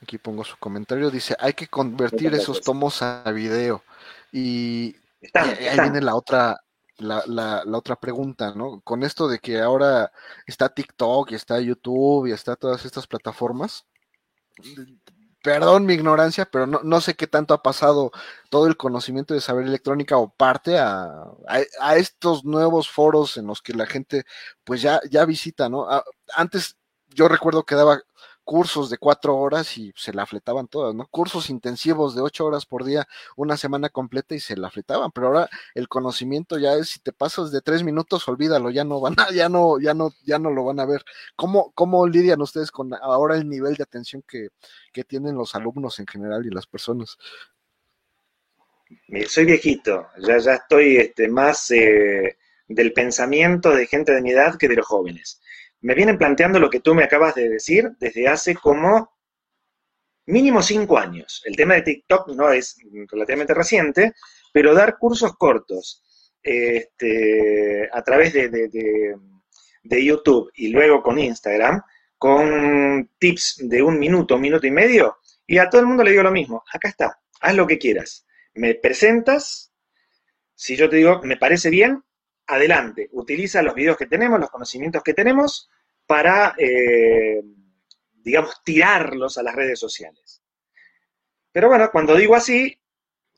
aquí 0.03 0.19
pongo 0.19 0.45
su 0.45 0.57
comentario, 0.57 1.11
dice, 1.11 1.37
hay 1.39 1.53
que 1.53 1.69
convertir 1.69 2.35
esos 2.35 2.61
tomos 2.61 3.03
a 3.03 3.31
video. 3.31 3.85
Y, 4.33 4.97
ahí 5.35 5.81
viene 5.81 6.01
la 6.01 6.17
otra, 6.17 6.59
la, 6.99 7.23
la, 7.27 7.63
la, 7.65 7.79
otra 7.79 7.97
pregunta, 7.97 8.55
¿no? 8.55 8.81
Con 8.83 9.03
esto 9.03 9.29
de 9.29 9.39
que 9.39 9.61
ahora 9.61 10.13
está 10.47 10.69
TikTok 10.69 11.31
y 11.31 11.35
está 11.35 11.61
YouTube 11.61 12.27
y 12.27 12.33
está 12.33 12.57
todas 12.57 12.85
estas 12.85 13.07
plataformas, 13.07 13.87
perdón 15.43 15.87
mi 15.87 15.95
ignorancia, 15.95 16.47
pero 16.47 16.67
no, 16.67 16.81
no, 16.83 17.01
sé 17.01 17.15
qué 17.15 17.27
tanto 17.27 17.55
ha 17.55 17.63
pasado 17.63 18.11
todo 18.51 18.67
el 18.67 18.77
conocimiento 18.77 19.35
de 19.35 19.41
saber 19.41 19.67
electrónica 19.67 20.19
o 20.19 20.29
parte 20.31 20.79
a, 20.79 21.25
a, 21.81 21.97
estos 21.97 22.45
nuevos 22.45 22.91
foros 22.91 23.37
en 23.37 23.47
los 23.47 23.63
que 23.63 23.73
la 23.75 23.87
gente 23.87 24.25
pues 24.65 24.83
ya, 24.83 25.01
ya 25.11 25.25
visita, 25.25 25.69
¿no? 25.69 25.87
antes 26.35 26.77
yo 27.09 27.29
recuerdo 27.29 27.65
que 27.65 27.75
daba 27.75 28.03
cursos 28.49 28.89
de 28.89 28.97
cuatro 28.97 29.37
horas 29.37 29.77
y 29.77 29.93
se 29.95 30.15
la 30.15 30.25
fletaban 30.25 30.69
todas, 30.69 30.95
¿no? 30.95 31.07
Cursos 31.09 31.51
intensivos 31.51 32.17
de 32.17 32.23
ocho 32.23 32.47
horas 32.47 32.65
por 32.65 32.83
día, 32.83 33.07
una 33.37 33.59
semana 33.59 33.91
completa 33.91 34.35
y 34.35 34.41
se 34.41 34.57
la 34.57 34.71
fletaban, 34.71 35.13
pero 35.13 35.27
ahora 35.27 35.51
el 35.75 35.87
conocimiento 35.87 36.57
ya 36.57 36.73
es, 36.73 36.89
si 36.89 36.99
te 36.99 37.13
pasas 37.13 37.53
de 37.53 37.61
tres 37.61 37.83
minutos, 37.83 38.27
olvídalo, 38.27 38.71
ya 38.71 38.85
no 38.85 39.03
van 39.03 39.17
a, 39.19 39.27
ya 39.35 39.51
no, 39.51 39.79
ya 39.79 39.93
no, 39.93 40.15
ya 40.25 40.39
no 40.39 40.51
lo 40.51 40.65
van 40.65 40.81
a 40.81 40.87
ver. 40.87 41.05
¿Cómo, 41.37 41.73
cómo 41.75 42.07
lidian 42.07 42.41
ustedes 42.41 42.71
con 42.71 42.95
ahora 42.95 43.37
el 43.37 43.47
nivel 43.47 43.75
de 43.75 43.83
atención 43.83 44.25
que, 44.27 44.49
que 44.95 45.05
tienen 45.05 45.35
los 45.35 45.55
alumnos 45.55 45.99
en 45.99 46.07
general 46.07 46.47
y 46.47 46.49
las 46.49 46.67
personas? 46.67 47.19
Soy 49.27 49.45
viejito, 49.45 50.07
ya, 50.27 50.39
ya 50.39 50.55
estoy 50.55 50.97
este, 50.97 51.29
más 51.29 51.71
eh, 51.71 52.39
del 52.67 52.95
pensamiento 52.95 53.73
de 53.73 53.87
gente 53.87 54.13
de 54.13 54.23
mi 54.23 54.31
edad 54.31 54.57
que 54.57 54.69
de 54.69 54.77
los 54.77 54.87
jóvenes 54.87 55.39
me 55.81 55.95
vienen 55.95 56.19
planteando 56.19 56.59
lo 56.59 56.71
que 56.71 56.81
tú 56.81 56.95
me 56.95 57.05
acabas 57.05 57.35
de 57.35 57.49
decir 57.49 57.93
desde 57.99 58.29
hace 58.29 58.55
como 58.55 59.17
mínimo 60.27 60.63
cinco 60.63 60.99
años. 60.99 61.43
El 61.45 61.57
tema 61.57 61.75
de 61.75 61.83
TikTok 61.83 62.29
no 62.35 62.51
es 62.51 62.77
relativamente 63.11 63.55
reciente, 63.55 64.13
pero 64.53 64.75
dar 64.75 64.99
cursos 64.99 65.37
cortos 65.37 66.05
este, 66.43 67.89
a 67.93 68.03
través 68.03 68.33
de, 68.33 69.17
YouTube 70.05 70.51
y 70.55 70.69
luego 70.69 71.03
con 71.03 71.19
Instagram, 71.19 71.83
con 72.17 73.11
tips 73.19 73.69
de 73.69 73.83
un 73.83 73.99
minuto, 73.99 74.37
un 74.37 74.41
minuto 74.43 74.67
y 74.67 74.71
medio, 74.71 75.17
y 75.47 75.59
a 75.59 75.69
todo 75.69 75.81
el 75.81 75.87
mundo 75.87 76.05
le 76.05 76.11
digo 76.11 76.23
lo 76.23 76.31
mismo, 76.31 76.63
acá 76.73 76.89
está, 76.89 77.21
haz 77.41 77.55
lo 77.55 77.67
que 77.67 77.79
quieras. 77.79 78.27
Me 78.55 78.75
presentas, 78.75 79.73
si 80.55 80.77
yo 80.77 80.89
te 80.89 80.97
digo, 80.97 81.21
me 81.23 81.37
parece 81.37 81.71
bien, 81.71 82.03
adelante, 82.49 83.09
utiliza 83.13 83.63
los 83.63 83.75
videos 83.75 83.97
que 83.97 84.07
tenemos, 84.07 84.41
los 84.41 84.51
conocimientos 84.51 85.03
que 85.03 85.15
tenemos, 85.15 85.71
para, 86.07 86.55
eh, 86.59 87.43
digamos, 88.13 88.63
tirarlos 88.65 89.39
a 89.39 89.43
las 89.43 89.55
redes 89.55 89.79
sociales. 89.79 90.43
Pero 91.53 91.69
bueno, 91.69 91.91
cuando 91.93 92.17
digo 92.17 92.35
así, 92.35 92.81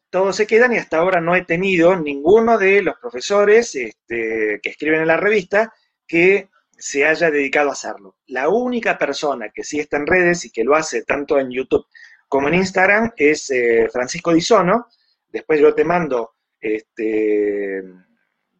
todos 0.08 0.36
se 0.36 0.46
quedan 0.46 0.72
y 0.72 0.78
hasta 0.78 0.98
ahora 0.98 1.20
no 1.20 1.34
he 1.34 1.44
tenido 1.44 1.96
ninguno 1.96 2.58
de 2.58 2.82
los 2.82 2.96
profesores 2.98 3.74
este, 3.74 4.60
que 4.62 4.70
escriben 4.70 5.00
en 5.00 5.08
la 5.08 5.16
revista 5.16 5.72
que 6.06 6.48
se 6.70 7.04
haya 7.04 7.30
dedicado 7.30 7.70
a 7.70 7.72
hacerlo. 7.72 8.16
La 8.26 8.48
única 8.48 8.96
persona 8.96 9.50
que 9.54 9.64
sí 9.64 9.80
está 9.80 9.96
en 9.98 10.06
redes 10.06 10.44
y 10.44 10.50
que 10.50 10.64
lo 10.64 10.74
hace 10.74 11.04
tanto 11.04 11.38
en 11.38 11.50
YouTube 11.50 11.86
como 12.28 12.48
en 12.48 12.54
Instagram 12.54 13.12
es 13.16 13.50
eh, 13.50 13.88
Francisco 13.92 14.32
Disono. 14.32 14.86
Después 15.28 15.60
yo 15.60 15.74
te 15.74 15.84
mando 15.84 16.36
este, 16.60 17.82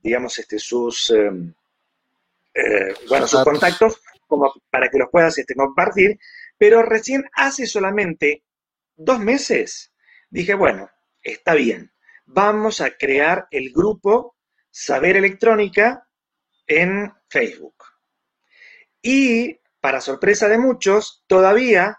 digamos, 0.02 0.38
este, 0.38 0.58
sus, 0.58 1.10
em, 1.10 1.52
eh, 2.54 2.94
bueno, 3.08 3.26
sus 3.26 3.42
contactos 3.44 4.00
como 4.26 4.52
para 4.70 4.88
que 4.88 4.98
los 4.98 5.10
puedas 5.10 5.36
este, 5.38 5.54
compartir, 5.54 6.18
pero 6.56 6.82
recién 6.82 7.24
hace 7.34 7.66
solamente 7.66 8.44
dos 8.96 9.18
meses 9.18 9.92
dije, 10.30 10.54
bueno, 10.54 10.88
está 11.22 11.54
bien, 11.54 11.92
vamos 12.26 12.80
a 12.80 12.90
crear 12.96 13.48
el 13.50 13.72
grupo 13.72 14.36
Saber 14.70 15.16
Electrónica 15.16 16.06
en 16.66 17.12
Facebook. 17.28 17.74
Y, 19.02 19.58
para 19.80 20.00
sorpresa 20.00 20.48
de 20.48 20.58
muchos, 20.58 21.24
todavía 21.26 21.98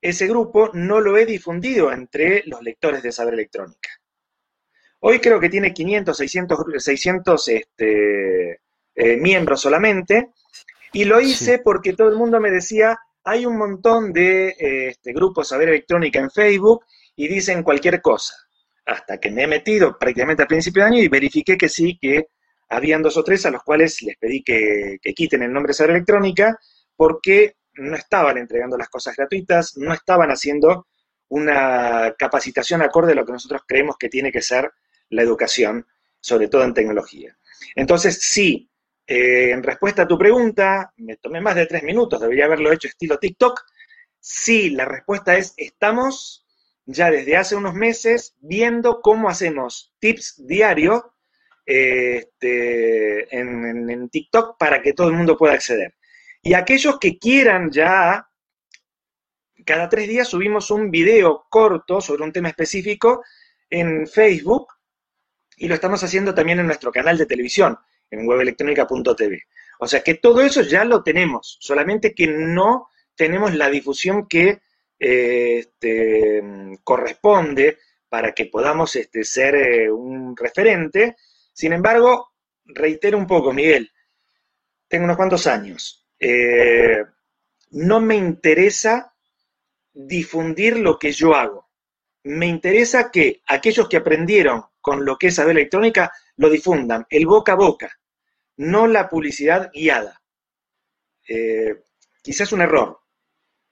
ese 0.00 0.26
grupo 0.26 0.70
no 0.72 1.00
lo 1.00 1.16
he 1.16 1.26
difundido 1.26 1.92
entre 1.92 2.42
los 2.46 2.62
lectores 2.62 3.02
de 3.02 3.12
Saber 3.12 3.34
Electrónica. 3.34 3.90
Hoy 5.00 5.18
creo 5.18 5.40
que 5.40 5.48
tiene 5.48 5.72
500, 5.72 6.16
600, 6.16 6.58
600 6.78 7.48
este, 7.48 8.60
eh, 8.94 9.16
miembros 9.16 9.60
solamente, 9.60 10.30
y 10.92 11.04
lo 11.04 11.20
hice 11.20 11.58
porque 11.58 11.94
todo 11.94 12.08
el 12.08 12.16
mundo 12.16 12.38
me 12.38 12.50
decía, 12.50 12.98
hay 13.24 13.46
un 13.46 13.56
montón 13.56 14.12
de 14.12 14.48
eh, 14.48 14.88
este, 14.88 15.12
grupos 15.12 15.48
Saber 15.48 15.70
Electrónica 15.70 16.18
en 16.18 16.30
Facebook 16.30 16.84
y 17.16 17.28
dicen 17.28 17.62
cualquier 17.62 18.02
cosa. 18.02 18.34
Hasta 18.84 19.18
que 19.18 19.30
me 19.30 19.44
he 19.44 19.46
metido 19.46 19.96
prácticamente 19.98 20.42
al 20.42 20.48
principio 20.48 20.82
de 20.82 20.88
año 20.88 21.02
y 21.02 21.08
verifiqué 21.08 21.56
que 21.56 21.68
sí, 21.68 21.98
que 22.00 22.28
habían 22.68 23.02
dos 23.02 23.16
o 23.16 23.24
tres 23.24 23.46
a 23.46 23.50
los 23.50 23.62
cuales 23.62 24.02
les 24.02 24.16
pedí 24.18 24.42
que, 24.42 24.98
que 25.00 25.14
quiten 25.14 25.42
el 25.42 25.52
nombre 25.52 25.72
Saber 25.72 25.92
Electrónica 25.92 26.58
porque 26.94 27.56
no 27.74 27.96
estaban 27.96 28.36
entregando 28.36 28.76
las 28.76 28.88
cosas 28.88 29.16
gratuitas, 29.16 29.76
no 29.76 29.94
estaban 29.94 30.30
haciendo 30.30 30.88
una 31.28 32.14
capacitación 32.18 32.82
acorde 32.82 33.12
a 33.12 33.14
lo 33.14 33.24
que 33.24 33.32
nosotros 33.32 33.62
creemos 33.66 33.96
que 33.96 34.08
tiene 34.08 34.32
que 34.32 34.42
ser 34.42 34.70
la 35.10 35.22
educación, 35.22 35.86
sobre 36.20 36.48
todo 36.48 36.64
en 36.64 36.74
tecnología. 36.74 37.36
Entonces, 37.74 38.18
sí, 38.20 38.70
eh, 39.06 39.50
en 39.50 39.62
respuesta 39.62 40.02
a 40.02 40.08
tu 40.08 40.16
pregunta, 40.16 40.92
me 40.96 41.16
tomé 41.16 41.40
más 41.40 41.56
de 41.56 41.66
tres 41.66 41.82
minutos, 41.82 42.20
debería 42.20 42.46
haberlo 42.46 42.72
hecho 42.72 42.88
estilo 42.88 43.18
TikTok. 43.18 43.60
Sí, 44.18 44.70
la 44.70 44.84
respuesta 44.84 45.36
es, 45.36 45.54
estamos 45.56 46.46
ya 46.86 47.10
desde 47.10 47.36
hace 47.36 47.56
unos 47.56 47.74
meses 47.74 48.36
viendo 48.40 49.00
cómo 49.00 49.28
hacemos 49.28 49.94
tips 49.98 50.46
diarios 50.46 51.02
este, 51.66 53.36
en, 53.36 54.08
TikTok 54.08 54.58
para 54.58 54.82
que 54.82 54.92
todo 54.92 55.08
el 55.08 55.14
mundo 55.14 55.36
pueda 55.36 55.54
acceder. 55.54 55.94
Y 56.42 56.54
aquellos 56.54 56.98
que 56.98 57.18
quieran 57.18 57.70
ya, 57.70 58.28
cada 59.64 59.88
tres 59.88 60.08
días 60.08 60.28
subimos 60.28 60.70
un 60.70 60.90
video 60.90 61.46
corto 61.48 62.00
sobre 62.00 62.24
un 62.24 62.32
tema 62.32 62.48
específico 62.48 63.22
en 63.68 64.06
Facebook 64.06 64.68
y 65.60 65.68
lo 65.68 65.74
estamos 65.74 66.02
haciendo 66.02 66.34
también 66.34 66.58
en 66.58 66.66
nuestro 66.66 66.90
canal 66.90 67.18
de 67.18 67.26
televisión 67.26 67.78
en 68.10 68.26
webelectrónica.tv. 68.26 69.42
O 69.78 69.86
sea 69.86 70.02
que 70.02 70.14
todo 70.14 70.40
eso 70.40 70.62
ya 70.62 70.86
lo 70.86 71.02
tenemos, 71.02 71.58
solamente 71.60 72.14
que 72.14 72.26
no 72.26 72.88
tenemos 73.14 73.54
la 73.54 73.68
difusión 73.68 74.26
que 74.26 74.62
eh, 74.98 75.58
este, 75.58 76.42
corresponde 76.82 77.76
para 78.08 78.32
que 78.32 78.46
podamos 78.46 78.96
este, 78.96 79.22
ser 79.22 79.54
eh, 79.54 79.90
un 79.90 80.34
referente. 80.34 81.16
Sin 81.52 81.74
embargo, 81.74 82.32
reitero 82.64 83.18
un 83.18 83.26
poco, 83.26 83.52
Miguel, 83.52 83.92
tengo 84.88 85.04
unos 85.04 85.18
cuantos 85.18 85.46
años. 85.46 86.08
Eh, 86.18 87.04
no 87.72 88.00
me 88.00 88.16
interesa 88.16 89.14
difundir 89.92 90.78
lo 90.78 90.98
que 90.98 91.12
yo 91.12 91.34
hago. 91.34 91.68
Me 92.22 92.46
interesa 92.46 93.10
que 93.10 93.42
aquellos 93.46 93.88
que 93.90 93.98
aprendieron 93.98 94.69
con 94.80 95.04
lo 95.04 95.16
que 95.16 95.28
es 95.28 95.34
saber 95.36 95.56
electrónica 95.56 96.12
lo 96.36 96.48
difundan, 96.48 97.06
el 97.10 97.26
boca 97.26 97.52
a 97.52 97.56
boca 97.56 98.00
no 98.60 98.86
la 98.86 99.08
publicidad 99.08 99.70
guiada. 99.72 100.22
Eh, 101.26 101.82
quizás 102.22 102.52
un 102.52 102.60
error, 102.60 103.00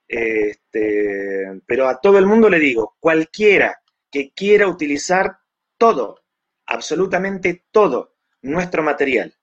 este, 0.07 1.61
pero 1.67 1.87
a 1.87 2.01
todo 2.01 2.17
el 2.17 2.25
mundo 2.25 2.49
le 2.49 2.57
digo, 2.57 2.97
cualquiera 2.99 3.81
que 4.11 4.31
quiera 4.33 4.67
utilizar 4.67 5.37
todo, 5.77 6.23
absolutamente 6.65 7.65
todo 7.69 8.15
nuestro 8.41 8.81
material 8.81 9.35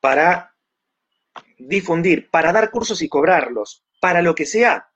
para 0.00 0.54
difundir, 1.56 2.28
para 2.30 2.52
dar 2.52 2.70
cursos 2.70 3.00
y 3.00 3.08
cobrarlos, 3.08 3.82
para 3.98 4.20
lo 4.20 4.34
que 4.34 4.44
sea, 4.44 4.92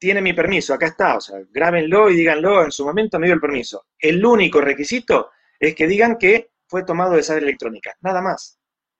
tiene 0.00 0.22
mi 0.22 0.32
permiso, 0.32 0.72
acá 0.72 0.86
está, 0.86 1.16
o 1.16 1.20
sea, 1.20 1.36
grábenlo 1.50 2.10
y 2.10 2.16
díganlo, 2.16 2.64
en 2.64 2.72
su 2.72 2.84
momento 2.86 3.18
me 3.18 3.26
dio 3.26 3.34
el 3.34 3.40
permiso. 3.40 3.86
El 3.98 4.24
único 4.24 4.60
requisito 4.60 5.30
es 5.58 5.74
que 5.74 5.86
digan 5.86 6.16
que 6.16 6.52
fue 6.66 6.84
tomado 6.84 7.12
de 7.12 7.22
saber 7.22 7.42
electrónica, 7.42 7.94
nada 8.00 8.22
más. 8.22 8.58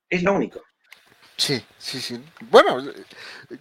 Es 0.08 0.22
lo 0.22 0.34
único. 0.34 0.62
Sí, 1.36 1.64
sí, 1.78 2.00
sí. 2.00 2.22
Bueno, 2.50 2.82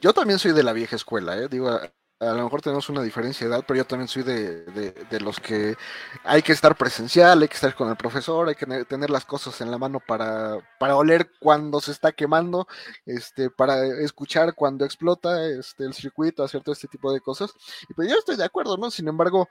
yo 0.02 0.14
también 0.14 0.38
soy 0.38 0.52
de 0.52 0.64
la 0.64 0.74
vieja 0.74 0.98
escuela, 0.98 1.38
¿eh? 1.38 1.48
Digo, 1.48 1.80
a 2.20 2.34
lo 2.34 2.44
mejor 2.44 2.62
tenemos 2.62 2.90
una 2.90 3.02
diferencia 3.02 3.48
de 3.48 3.54
edad, 3.54 3.64
pero 3.66 3.78
yo 3.78 3.86
también 3.86 4.10
soy 4.10 4.24
de, 4.24 4.66
de, 4.66 5.20
los 5.22 5.40
que 5.40 5.76
hay 6.24 6.42
que 6.42 6.52
estar 6.52 6.76
presencial, 6.76 7.42
hay 7.42 7.48
que 7.48 7.56
estar 7.56 7.74
con 7.76 7.90
el 7.90 7.96
profesor, 7.96 8.50
hay 8.50 8.56
que 8.56 8.66
tener 8.86 9.10
las 9.10 9.24
cosas 9.24 9.62
en 9.62 9.72
la 9.72 9.78
mano 9.78 10.02
para, 10.06 10.58
para 10.80 10.98
oler 10.98 11.32
cuando 11.40 11.80
se 11.80 11.92
está 11.92 12.12
quemando, 12.12 12.68
este, 13.06 13.50
para 13.50 13.86
escuchar 13.86 14.54
cuando 14.54 14.84
explota 14.84 15.46
este, 15.48 15.86
el 15.86 15.94
circuito, 15.94 16.44
hacer 16.44 16.62
todo 16.62 16.74
este 16.74 16.90
tipo 16.90 17.12
de 17.14 17.22
cosas. 17.22 17.54
Y 17.88 17.94
pues 17.94 18.10
yo 18.10 18.16
estoy 18.18 18.36
de 18.36 18.46
acuerdo, 18.46 18.76
¿no? 18.76 18.92
Sin 18.92 19.08
embargo, 19.08 19.48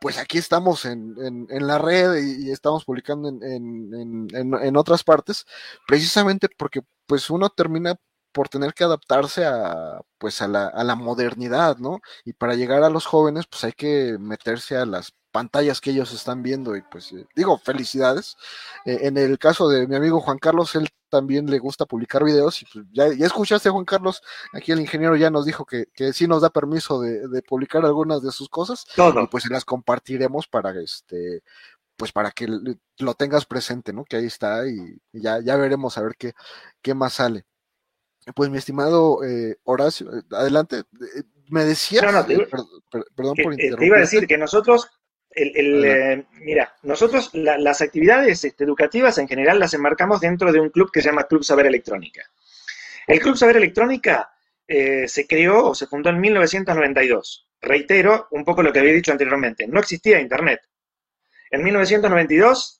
pues 0.00 0.18
aquí 0.18 0.38
estamos 0.38 0.86
en, 0.86 1.14
en, 1.18 1.66
la 1.66 1.78
red 1.78 2.16
y, 2.16 2.50
estamos 2.50 2.84
publicando 2.84 3.28
en, 3.28 4.28
en, 4.32 4.76
otras 4.76 5.04
partes, 5.04 5.44
precisamente 5.86 6.48
porque 6.56 6.80
pues 7.06 7.28
uno 7.28 7.50
termina 7.50 7.96
por 8.32 8.48
tener 8.48 8.74
que 8.74 8.84
adaptarse 8.84 9.44
a 9.44 10.00
pues 10.18 10.42
a 10.42 10.48
la, 10.48 10.66
a 10.68 10.84
la 10.84 10.94
modernidad, 10.96 11.78
¿no? 11.78 12.00
Y 12.24 12.32
para 12.34 12.54
llegar 12.54 12.82
a 12.84 12.90
los 12.90 13.06
jóvenes, 13.06 13.46
pues 13.46 13.64
hay 13.64 13.72
que 13.72 14.16
meterse 14.18 14.76
a 14.76 14.86
las 14.86 15.14
pantallas 15.30 15.80
que 15.80 15.90
ellos 15.90 16.12
están 16.12 16.42
viendo 16.42 16.76
y 16.76 16.82
pues 16.82 17.12
eh, 17.12 17.26
digo 17.34 17.58
felicidades. 17.58 18.36
Eh, 18.84 19.00
en 19.02 19.16
el 19.16 19.38
caso 19.38 19.68
de 19.68 19.86
mi 19.86 19.96
amigo 19.96 20.20
Juan 20.20 20.38
Carlos 20.38 20.74
él 20.74 20.88
también 21.08 21.50
le 21.50 21.58
gusta 21.58 21.86
publicar 21.86 22.24
videos 22.24 22.62
y 22.62 22.66
pues, 22.66 22.86
ya, 22.92 23.06
escuchaste 23.06 23.70
Juan 23.70 23.84
Carlos 23.84 24.22
aquí 24.52 24.72
el 24.72 24.80
ingeniero 24.80 25.16
ya 25.16 25.30
nos 25.30 25.44
dijo 25.44 25.64
que, 25.64 25.86
que 25.94 26.12
sí 26.12 26.26
nos 26.28 26.42
da 26.42 26.50
permiso 26.50 27.00
de, 27.00 27.42
publicar 27.42 27.84
algunas 27.84 28.22
de 28.22 28.30
sus 28.32 28.48
cosas 28.48 28.86
y 28.96 29.26
pues 29.26 29.48
las 29.50 29.64
compartiremos 29.64 30.46
para 30.46 30.70
este 30.80 31.42
pues 31.96 32.12
para 32.12 32.30
que 32.30 32.46
lo 32.98 33.14
tengas 33.14 33.44
presente 33.44 33.92
no 33.92 34.04
que 34.04 34.16
ahí 34.16 34.26
está 34.26 34.66
y, 34.68 35.00
ya 35.12 35.40
ya 35.40 35.56
veremos 35.56 35.98
a 35.98 36.02
ver 36.02 36.14
qué 36.16 36.34
qué 36.80 36.94
más 36.94 37.14
sale 37.14 37.44
pues 38.34 38.50
mi 38.50 38.58
estimado 38.58 39.24
eh, 39.24 39.56
Horacio, 39.64 40.10
adelante. 40.30 40.82
Me 41.48 41.64
decía, 41.64 42.00
perdón 42.00 43.36
por 43.42 43.52
interrumpir. 43.52 43.76
Te 43.76 43.86
iba 43.86 43.96
a 43.96 44.00
decir 44.00 44.26
que 44.26 44.38
nosotros 44.38 44.90
el, 45.30 45.84
eh, 45.84 46.26
mira, 46.40 46.74
nosotros 46.82 47.30
las 47.34 47.80
actividades 47.80 48.44
este, 48.44 48.64
educativas 48.64 49.16
en 49.18 49.28
general 49.28 49.60
las 49.60 49.74
enmarcamos 49.74 50.20
dentro 50.20 50.52
de 50.52 50.60
un 50.60 50.70
club 50.70 50.90
que 50.90 51.00
se 51.00 51.08
llama 51.08 51.24
Club 51.24 51.44
Saber 51.44 51.66
Electrónica. 51.66 52.22
El 53.06 53.20
Club 53.20 53.36
Saber 53.36 53.56
Electrónica 53.56 54.30
eh, 54.66 55.06
se 55.06 55.26
creó 55.26 55.68
o 55.68 55.74
se 55.74 55.86
fundó 55.86 56.10
en 56.10 56.20
1992. 56.20 57.48
Reitero 57.60 58.28
un 58.32 58.44
poco 58.44 58.62
lo 58.62 58.72
que 58.72 58.80
había 58.80 58.92
dicho 58.92 59.12
anteriormente, 59.12 59.66
no 59.68 59.80
existía 59.80 60.20
Internet. 60.20 60.60
En 61.50 61.62
1992, 61.62 62.79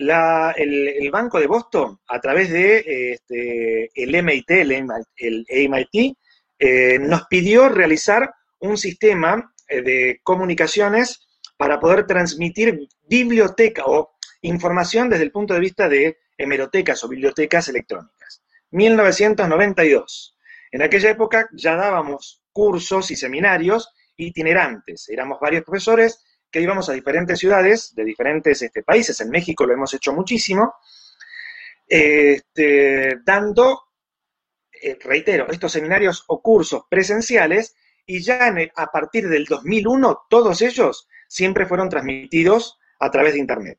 el, 0.00 1.10
Banco 1.10 1.38
de 1.38 1.46
Boston, 1.46 1.98
a 2.08 2.20
través 2.20 2.50
de 2.50 3.12
este, 3.12 3.90
el 3.94 4.22
MIT, 4.22 4.50
el, 4.50 5.46
MIT, 5.68 6.16
eh, 6.58 6.98
nos 6.98 7.26
pidió 7.26 7.68
realizar 7.68 8.32
un 8.60 8.76
sistema 8.76 9.52
de 9.68 10.20
comunicaciones 10.22 11.28
para 11.56 11.78
poder 11.78 12.06
transmitir 12.06 12.88
biblioteca 13.06 13.84
o 13.86 14.12
información 14.42 15.10
desde 15.10 15.24
el 15.24 15.32
punto 15.32 15.54
de 15.54 15.60
vista 15.60 15.88
de 15.88 16.18
hemerotecas 16.38 17.04
o 17.04 17.08
bibliotecas 17.08 17.68
electrónicas. 17.68 18.42
1992. 18.70 20.36
En 20.72 20.82
aquella 20.82 21.10
época 21.10 21.48
ya 21.52 21.76
dábamos 21.76 22.42
cursos 22.52 23.10
y 23.10 23.16
seminarios 23.16 23.92
itinerantes. 24.16 25.08
Éramos 25.08 25.38
varios 25.40 25.64
profesores 25.64 26.24
que 26.50 26.60
íbamos 26.60 26.88
a 26.88 26.92
diferentes 26.92 27.38
ciudades 27.38 27.94
de 27.94 28.04
diferentes 28.04 28.62
este, 28.62 28.82
países. 28.82 29.20
En 29.20 29.30
México 29.30 29.66
lo 29.66 29.74
hemos 29.74 29.94
hecho 29.94 30.12
muchísimo. 30.12 30.74
Este, 31.86 33.18
dando, 33.24 33.82
eh, 34.82 34.96
reitero, 35.00 35.48
estos 35.50 35.72
seminarios 35.72 36.24
o 36.28 36.40
cursos 36.40 36.84
presenciales 36.88 37.74
y 38.06 38.20
ya 38.22 38.54
a 38.76 38.86
partir 38.86 39.28
del 39.28 39.44
2001 39.44 40.22
todos 40.28 40.62
ellos 40.62 41.08
siempre 41.28 41.66
fueron 41.66 41.88
transmitidos 41.88 42.78
a 42.98 43.10
través 43.10 43.34
de 43.34 43.40
Internet. 43.40 43.78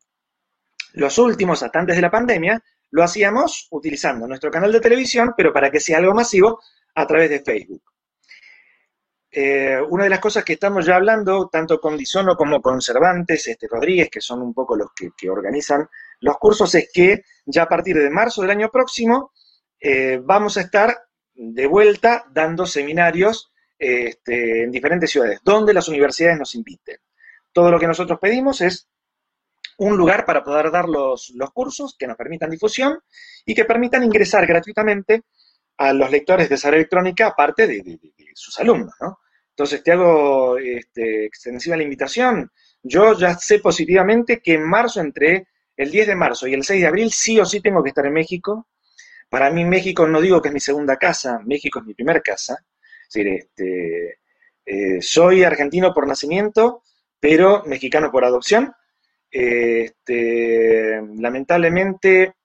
Los 0.94 1.18
últimos, 1.18 1.64
hasta 1.64 1.80
antes 1.80 1.96
de 1.96 2.02
la 2.02 2.12
pandemia, 2.12 2.64
lo 2.92 3.04
hacíamos 3.04 3.68
utilizando 3.72 4.28
nuestro 4.28 4.52
canal 4.52 4.72
de 4.72 4.82
televisión, 4.82 5.34
pero 5.36 5.54
para 5.54 5.72
que 5.72 5.80
sea 5.80 5.98
algo 5.98 6.14
masivo, 6.14 6.60
a 6.96 7.08
través 7.08 7.30
de 7.30 7.40
Facebook. 7.40 7.91
Eh, 9.34 9.80
una 9.90 10.04
de 10.04 10.10
las 10.10 10.20
cosas 10.20 10.44
que 10.44 10.54
estamos 10.54 10.86
ya 10.86 10.98
hablando, 10.98 11.48
tanto 11.50 11.80
con 11.80 11.96
Disono 11.96 12.36
como 12.36 12.62
con 12.62 12.82
Cervantes 12.82 13.48
este, 13.48 13.68
Rodríguez, 13.68 14.10
que 14.10 14.20
son 14.20 14.42
un 14.42 14.54
poco 14.54 14.76
los 14.76 14.90
que, 14.94 15.30
organizan 15.30 15.88
los 16.20 16.38
cursos, 16.38 16.76
es 16.76 16.90
que 16.94 17.24
ya 17.46 17.64
a 17.64 17.70
partir 17.70 17.98
de 17.98 18.10
marzo 18.10 18.42
del 18.42 18.52
año 18.52 18.70
próximo 18.70 19.32
eh, 19.80 20.20
vamos 20.22 20.58
a 20.58 20.62
estar 20.62 20.98
de 21.34 21.66
vuelta 21.66 22.26
dando 22.30 22.66
seminarios 22.66 23.52
este, 23.80 24.64
en 24.64 24.72
diferentes 24.72 25.10
ciudades, 25.10 25.40
donde 25.44 25.74
las 25.74 25.88
universidades 25.88 26.38
nos 26.38 26.54
inviten. 26.54 26.98
Todo 27.54 27.72
lo 27.72 27.80
que 27.80 27.88
nosotros 27.88 28.20
pedimos 28.20 28.62
es 28.62 28.90
un 29.78 29.98
lugar 29.98 30.26
para 30.26 30.44
poder 30.44 30.72
dar 30.72 30.88
los, 30.88 31.34
cursos 31.54 31.96
que 31.98 32.06
nos 32.06 32.18
permitan 32.18 32.50
difusión 32.50 33.00
y 33.46 33.56
que 33.56 33.66
permitan 33.66 34.04
ingresar 34.04 34.46
gratuitamente 34.46 35.24
a 35.78 35.94
los 35.94 36.12
lectores 36.12 36.50
de 36.50 36.58
Saber 36.58 36.80
Electrónica, 36.80 37.28
aparte 37.28 37.66
de, 37.66 38.00
sus 38.34 38.60
alumnos, 38.60 38.94
¿no? 39.02 39.20
Entonces 39.50 39.84
te 39.84 39.92
hago 39.92 40.58
este, 40.58 41.26
extensiva 41.26 41.78
la 41.78 41.84
invitación. 41.84 42.52
Yo 42.82 43.18
ya 43.18 43.36
sé 43.36 43.60
positivamente 43.60 44.42
que 44.42 44.54
en 44.54 44.64
marzo, 44.64 45.02
entre 45.02 45.48
el 45.76 45.92
10 45.92 46.08
de 46.08 46.16
marzo 46.16 46.48
y 46.48 46.54
el 46.54 46.64
6 46.64 46.82
de 46.82 46.88
abril, 46.88 47.12
sí 47.12 47.40
o 47.40 47.46
sí 47.46 47.62
tengo 47.62 47.84
que 47.84 47.90
estar 47.90 48.06
en 48.06 48.14
México. 48.14 48.68
Para 49.30 49.50
mí 49.52 49.64
México 49.66 50.08
no 50.08 50.20
digo 50.20 50.42
que 50.42 50.48
es 50.50 50.54
mi 50.54 50.60
segunda 50.60 50.98
casa, 50.98 51.40
México 51.46 51.80
es 51.80 51.86
mi 51.86 51.94
primer 51.94 52.22
casa. 52.22 52.58
Es 53.08 53.14
decir, 53.14 53.28
este, 53.28 54.20
eh, 54.66 55.02
soy 55.02 55.44
argentino 55.44 55.94
por 55.94 56.08
nacimiento, 56.08 56.84
pero 57.20 57.64
mexicano 57.66 58.12
por 58.12 58.26
adopción. 58.26 58.74
Este, 59.30 61.02
lamentablemente, 61.18 62.36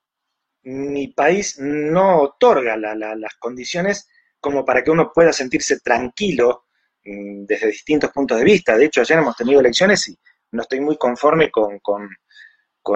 mi 0.63 1.07
país 1.09 1.57
no 1.59 2.21
otorga 2.21 2.77
las 2.77 3.35
condiciones 3.39 4.09
como 4.47 4.65
para 4.65 4.83
que 4.83 4.91
uno 4.91 5.11
pueda 5.13 5.33
sentirse 5.33 5.79
tranquilo 5.79 6.65
mm, 7.03 7.45
desde 7.45 7.67
distintos 7.67 8.11
puntos 8.11 8.37
de 8.37 8.43
vista. 8.43 8.77
De 8.77 8.85
hecho, 8.85 9.01
ayer 9.01 9.19
hemos 9.19 9.35
tenido 9.35 9.59
elecciones 9.59 10.07
y 10.07 10.17
no 10.51 10.61
estoy 10.61 10.79
muy 10.79 10.97
conforme 10.97 11.51
con, 11.51 11.79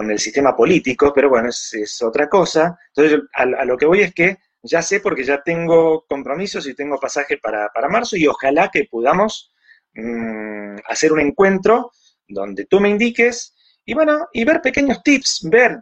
el 0.10 0.20
sistema 0.20 0.56
político, 0.56 1.12
pero 1.14 1.30
bueno, 1.30 1.50
es, 1.50 2.02
otra 2.02 2.30
cosa. 2.30 2.78
Entonces, 2.96 3.20
a, 3.34 3.66
lo 3.66 3.78
que 3.78 3.86
voy 3.86 4.02
es 4.02 4.14
que 4.14 4.38
ya 4.64 4.82
sé 4.82 5.00
porque 5.02 5.24
ya 5.24 5.42
tengo 5.42 6.06
compromisos 6.08 6.66
y 6.68 6.74
tengo 6.74 6.98
pasaje 7.00 7.38
para, 7.38 7.70
para 7.74 7.90
marzo 7.90 8.16
y 8.16 8.26
ojalá 8.28 8.70
que 8.72 8.86
podamos 8.90 9.52
Mm, 9.94 10.78
hacer 10.88 11.12
un 11.12 11.20
encuentro 11.20 11.92
donde 12.28 12.66
tú 12.66 12.80
me 12.80 12.90
indiques 12.90 13.54
y 13.84 13.94
bueno, 13.94 14.30
y 14.32 14.46
ver 14.46 14.62
pequeños 14.62 15.04
tips, 15.04 15.50
ver, 15.50 15.82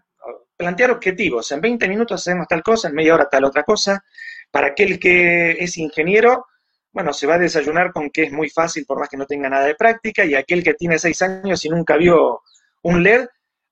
plantear 0.58 0.92
objetivos. 0.92 1.52
En 1.52 1.62
20 1.62 1.88
minutos 1.88 2.22
hacemos 2.22 2.48
tal 2.48 2.64
cosa, 2.64 2.88
en 2.90 2.96
media 2.96 3.14
hora 3.14 3.30
tal 3.30 3.46
otra 3.46 3.64
cosa. 3.64 4.04
Para 4.52 4.68
aquel 4.68 5.00
que 5.00 5.52
es 5.52 5.78
ingeniero, 5.78 6.46
bueno, 6.92 7.14
se 7.14 7.28
va 7.28 7.36
a 7.36 7.40
desayunar 7.40 7.92
con 7.92 8.10
que 8.10 8.24
es 8.24 8.32
muy 8.32 8.50
fácil 8.50 8.86
por 8.86 9.00
más 9.00 9.10
que 9.10 9.18
no 9.18 9.26
tenga 9.26 9.50
nada 9.50 9.66
de 9.66 9.76
práctica, 9.76 10.26
y 10.26 10.36
aquel 10.36 10.64
que 10.64 10.74
tiene 10.74 10.98
6 10.98 11.22
años 11.22 11.64
y 11.66 11.70
nunca 11.70 11.98
vio 11.98 12.42
un 12.84 13.04
LED, 13.04 13.28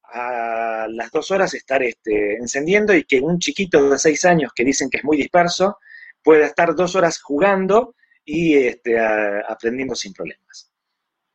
a 0.10 0.88
las 0.90 1.12
dos 1.12 1.32
horas 1.32 1.54
estar 1.54 1.84
este, 1.84 2.36
encendiendo 2.36 2.94
y 2.94 3.04
que 3.04 3.20
un 3.20 3.40
chiquito 3.40 3.90
de 3.90 3.98
6 3.98 4.26
años 4.26 4.52
que 4.56 4.64
dicen 4.64 4.90
que 4.90 4.98
es 4.98 5.04
muy 5.04 5.18
disperso 5.18 5.80
pueda 6.24 6.46
estar 6.46 6.76
dos 6.76 6.96
horas 6.96 7.22
jugando 7.22 7.96
y 8.24 8.56
este, 8.58 9.00
aprendiendo 9.00 9.96
sin 9.96 10.14
problemas. 10.14 10.72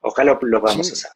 Ojalá 0.00 0.38
lo 0.40 0.60
vamos 0.60 0.90
a 0.90 0.92
hacer. 0.92 1.10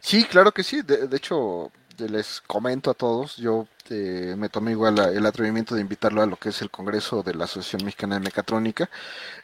Sí, 0.00 0.24
claro 0.24 0.52
que 0.52 0.62
sí. 0.62 0.82
De, 0.82 1.16
hecho, 1.16 1.70
les 1.98 2.40
comento 2.42 2.90
a 2.90 2.94
todos, 2.94 3.36
yo 3.36 3.66
eh, 3.90 4.34
me 4.36 4.48
tomé 4.48 4.72
igual 4.72 4.98
el 4.98 5.26
atrevimiento 5.26 5.74
de 5.74 5.80
invitarlo 5.80 6.22
a 6.22 6.26
lo 6.26 6.36
que 6.36 6.50
es 6.50 6.62
el 6.62 6.70
Congreso 6.70 7.22
de 7.22 7.34
la 7.34 7.44
Asociación 7.44 7.84
Mexicana 7.84 8.16
de 8.16 8.20
Mecatrónica, 8.20 8.88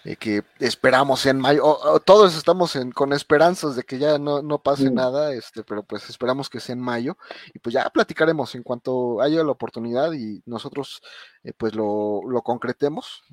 eh, 0.04 0.16
que 0.16 0.44
esperamos 0.60 1.26
en 1.26 1.40
mayo, 1.40 1.78
todos 2.04 2.36
estamos 2.36 2.78
con 2.94 3.12
esperanzas 3.12 3.74
de 3.74 3.82
que 3.82 3.98
ya 3.98 4.18
no, 4.18 4.58
pase 4.58 4.90
mm. 4.90 4.94
nada, 4.94 5.32
este, 5.32 5.64
pero 5.64 5.82
pues 5.82 6.08
esperamos 6.08 6.48
que 6.48 6.60
sea 6.60 6.74
en 6.74 6.80
mayo, 6.80 7.16
y 7.52 7.58
pues 7.58 7.74
ya 7.74 7.88
platicaremos 7.90 8.54
en 8.54 8.62
cuanto 8.62 9.20
haya 9.20 9.42
la 9.42 9.52
oportunidad 9.52 10.12
y 10.12 10.42
nosotros 10.46 11.02
eh, 11.42 11.52
pues 11.56 11.74
lo, 11.74 12.20
lo 12.28 12.42
concretemos, 12.42 13.24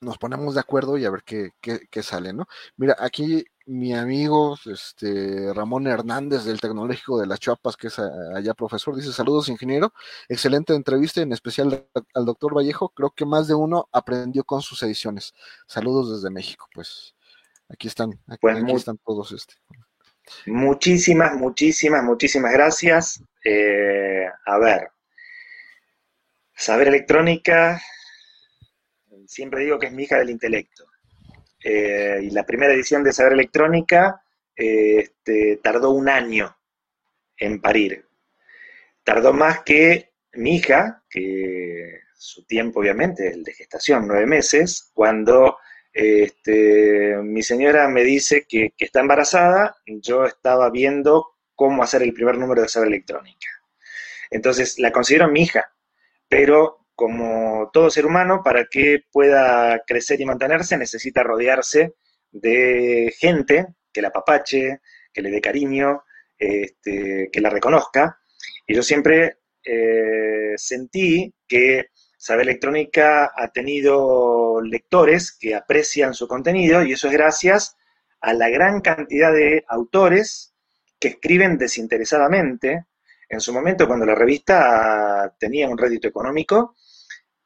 nos 0.00 0.18
ponemos 0.18 0.54
de 0.54 0.60
acuerdo 0.60 0.96
y 0.96 1.04
a 1.04 1.10
ver 1.10 1.22
qué, 1.24 1.52
qué, 1.60 2.02
sale, 2.02 2.32
¿no? 2.32 2.46
Mira, 2.76 2.96
aquí 2.98 3.44
mi 3.66 3.94
amigo 3.94 4.56
este, 4.66 5.52
Ramón 5.54 5.86
Hernández 5.86 6.44
del 6.44 6.60
Tecnológico 6.60 7.20
de 7.20 7.26
las 7.26 7.40
Chuapas, 7.40 7.76
que 7.76 7.88
es 7.88 7.98
allá 7.98 8.54
profesor, 8.54 8.96
dice 8.96 9.12
saludos 9.12 9.48
ingeniero, 9.48 9.92
excelente 10.28 10.74
entrevista, 10.74 11.20
en 11.20 11.32
especial 11.32 11.86
al 12.14 12.24
doctor 12.24 12.56
Vallejo, 12.56 12.88
creo 12.90 13.10
que 13.10 13.26
más 13.26 13.48
de 13.48 13.54
uno 13.54 13.88
aprendió 13.92 14.44
con 14.44 14.62
sus 14.62 14.82
ediciones. 14.82 15.34
Saludos 15.66 16.16
desde 16.16 16.32
México, 16.32 16.68
pues 16.74 17.14
aquí 17.68 17.88
están, 17.88 18.18
aquí, 18.26 18.38
pues 18.40 18.74
están 18.74 18.98
todos. 18.98 19.32
Este. 19.32 19.54
Muchísimas, 20.46 21.34
muchísimas, 21.34 22.02
muchísimas 22.02 22.52
gracias. 22.52 23.22
Eh, 23.44 24.26
a 24.46 24.58
ver, 24.58 24.90
saber 26.54 26.88
electrónica 26.88 27.80
siempre 29.30 29.64
digo 29.64 29.78
que 29.78 29.86
es 29.86 29.92
mi 29.92 30.02
hija 30.02 30.18
del 30.18 30.30
intelecto. 30.30 30.89
Eh, 31.62 32.20
y 32.22 32.30
la 32.30 32.44
primera 32.44 32.72
edición 32.72 33.04
de 33.04 33.12
Saber 33.12 33.34
Electrónica 33.34 34.22
este, 34.54 35.58
tardó 35.62 35.90
un 35.90 36.08
año 36.08 36.56
en 37.36 37.60
parir. 37.60 38.06
Tardó 39.04 39.32
más 39.32 39.62
que 39.62 40.12
mi 40.32 40.56
hija, 40.56 41.02
que 41.08 42.00
su 42.14 42.44
tiempo 42.44 42.80
obviamente, 42.80 43.28
el 43.28 43.42
de 43.42 43.52
gestación, 43.52 44.06
nueve 44.06 44.26
meses, 44.26 44.90
cuando 44.92 45.58
este, 45.92 47.16
mi 47.16 47.42
señora 47.42 47.88
me 47.88 48.04
dice 48.04 48.46
que, 48.48 48.72
que, 48.76 48.84
está 48.84 49.00
embarazada, 49.00 49.76
yo 49.86 50.24
estaba 50.24 50.70
viendo 50.70 51.26
cómo 51.54 51.82
hacer 51.82 52.02
el 52.02 52.12
primer 52.12 52.38
número 52.38 52.62
de 52.62 52.68
Saber 52.68 52.88
Electrónica. 52.88 53.48
Entonces, 54.30 54.78
la 54.78 54.92
considero 54.92 55.28
mi 55.28 55.42
hija, 55.42 55.72
pero 56.28 56.79
como 57.00 57.70
todo 57.72 57.88
ser 57.88 58.04
humano, 58.04 58.42
para 58.44 58.66
que 58.66 59.04
pueda 59.10 59.82
crecer 59.86 60.20
y 60.20 60.26
mantenerse, 60.26 60.76
necesita 60.76 61.22
rodearse 61.22 61.94
de 62.30 63.10
gente 63.18 63.68
que 63.90 64.02
la 64.02 64.08
apapache, 64.08 64.80
que 65.10 65.22
le 65.22 65.30
dé 65.30 65.40
cariño, 65.40 66.04
este, 66.38 67.30
que 67.32 67.40
la 67.40 67.48
reconozca. 67.48 68.20
Y 68.66 68.74
yo 68.74 68.82
siempre 68.82 69.38
eh, 69.64 70.52
sentí 70.56 71.32
que 71.48 71.86
Saber 72.18 72.42
Electrónica 72.42 73.32
ha 73.34 73.48
tenido 73.48 74.60
lectores 74.60 75.32
que 75.32 75.54
aprecian 75.54 76.12
su 76.12 76.28
contenido 76.28 76.82
y 76.82 76.92
eso 76.92 77.06
es 77.06 77.14
gracias 77.14 77.78
a 78.20 78.34
la 78.34 78.50
gran 78.50 78.82
cantidad 78.82 79.32
de 79.32 79.64
autores 79.68 80.52
que 80.98 81.08
escriben 81.08 81.56
desinteresadamente. 81.56 82.84
En 83.26 83.40
su 83.40 83.54
momento, 83.54 83.86
cuando 83.86 84.04
la 84.04 84.14
revista 84.14 85.34
tenía 85.38 85.66
un 85.66 85.78
rédito 85.78 86.08
económico, 86.08 86.74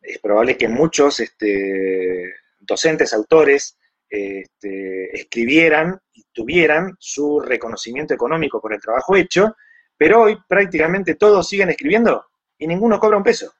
es 0.04 0.18
probable 0.18 0.56
que 0.56 0.68
muchos 0.68 1.20
este, 1.20 2.34
docentes, 2.60 3.12
autores, 3.14 3.78
este, 4.08 5.16
escribieran 5.16 5.98
y 6.12 6.24
tuvieran 6.32 6.94
su 6.98 7.40
reconocimiento 7.40 8.14
económico 8.14 8.60
por 8.60 8.74
el 8.74 8.80
trabajo 8.80 9.16
hecho, 9.16 9.56
pero 9.96 10.22
hoy 10.22 10.36
prácticamente 10.46 11.14
todos 11.14 11.48
siguen 11.48 11.70
escribiendo 11.70 12.26
y 12.58 12.66
ninguno 12.66 13.00
cobra 13.00 13.16
un 13.16 13.22
peso. 13.22 13.52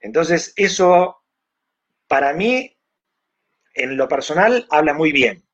Entonces, 0.00 0.52
eso 0.56 1.18
para 2.08 2.32
mí, 2.32 2.76
en 3.74 3.96
lo 3.96 4.08
personal, 4.08 4.66
habla 4.70 4.94
muy 4.94 5.12
bien. 5.12 5.44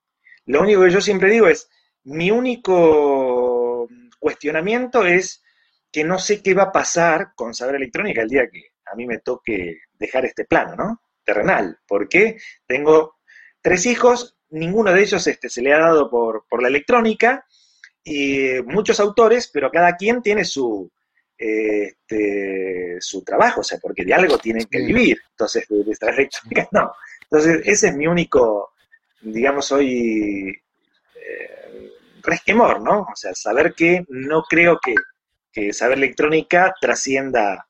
Lo 0.46 0.62
único 0.62 0.82
que 0.84 0.90
yo 0.90 1.00
siempre 1.00 1.28
digo 1.28 1.48
es, 1.48 1.68
mi 2.04 2.30
único 2.30 3.88
cuestionamiento 4.20 5.04
es 5.04 5.42
que 5.90 6.04
no 6.04 6.18
sé 6.18 6.42
qué 6.42 6.54
va 6.54 6.64
a 6.64 6.72
pasar 6.72 7.34
con 7.34 7.52
Saber 7.52 7.74
Electrónica 7.76 8.22
el 8.22 8.28
día 8.28 8.48
que 8.48 8.75
a 8.90 8.94
mí 8.94 9.06
me 9.06 9.18
toque 9.18 9.80
dejar 9.98 10.24
este 10.24 10.44
plano, 10.44 10.76
¿no? 10.76 11.02
Terrenal, 11.24 11.78
porque 11.86 12.38
tengo 12.66 13.16
tres 13.60 13.86
hijos, 13.86 14.36
ninguno 14.50 14.92
de 14.92 15.02
ellos 15.02 15.26
este, 15.26 15.48
se 15.48 15.62
le 15.62 15.74
ha 15.74 15.78
dado 15.78 16.08
por, 16.08 16.44
la 16.60 16.68
electrónica, 16.68 17.44
y 18.04 18.62
muchos 18.64 19.00
autores, 19.00 19.50
pero 19.52 19.70
cada 19.70 19.96
quien 19.96 20.22
tiene 20.22 20.44
su, 20.44 20.88
este, 21.36 22.96
su 23.00 23.24
trabajo, 23.24 23.62
o 23.62 23.64
sea, 23.64 23.78
porque 23.78 24.04
de 24.04 24.14
algo 24.14 24.38
tienen 24.38 24.66
que 24.66 24.78
vivir, 24.78 25.18
entonces 25.30 25.66
de, 25.68 25.90
esta 25.90 26.10
electrónica 26.10 26.68
no. 26.72 26.92
Entonces, 27.22 27.62
ese 27.64 27.88
es 27.88 27.96
mi 27.96 28.06
único, 28.06 28.70
digamos, 29.20 29.72
hoy 29.72 30.56
eh, 31.16 31.90
resquemor, 32.22 32.80
¿no? 32.80 33.00
O 33.00 33.16
sea, 33.16 33.34
saber 33.34 33.74
que 33.74 34.04
no 34.08 34.44
creo 34.44 34.78
que, 34.80 34.94
que 35.52 35.72
saber 35.72 35.98
electrónica 35.98 36.72
trascienda 36.80 37.66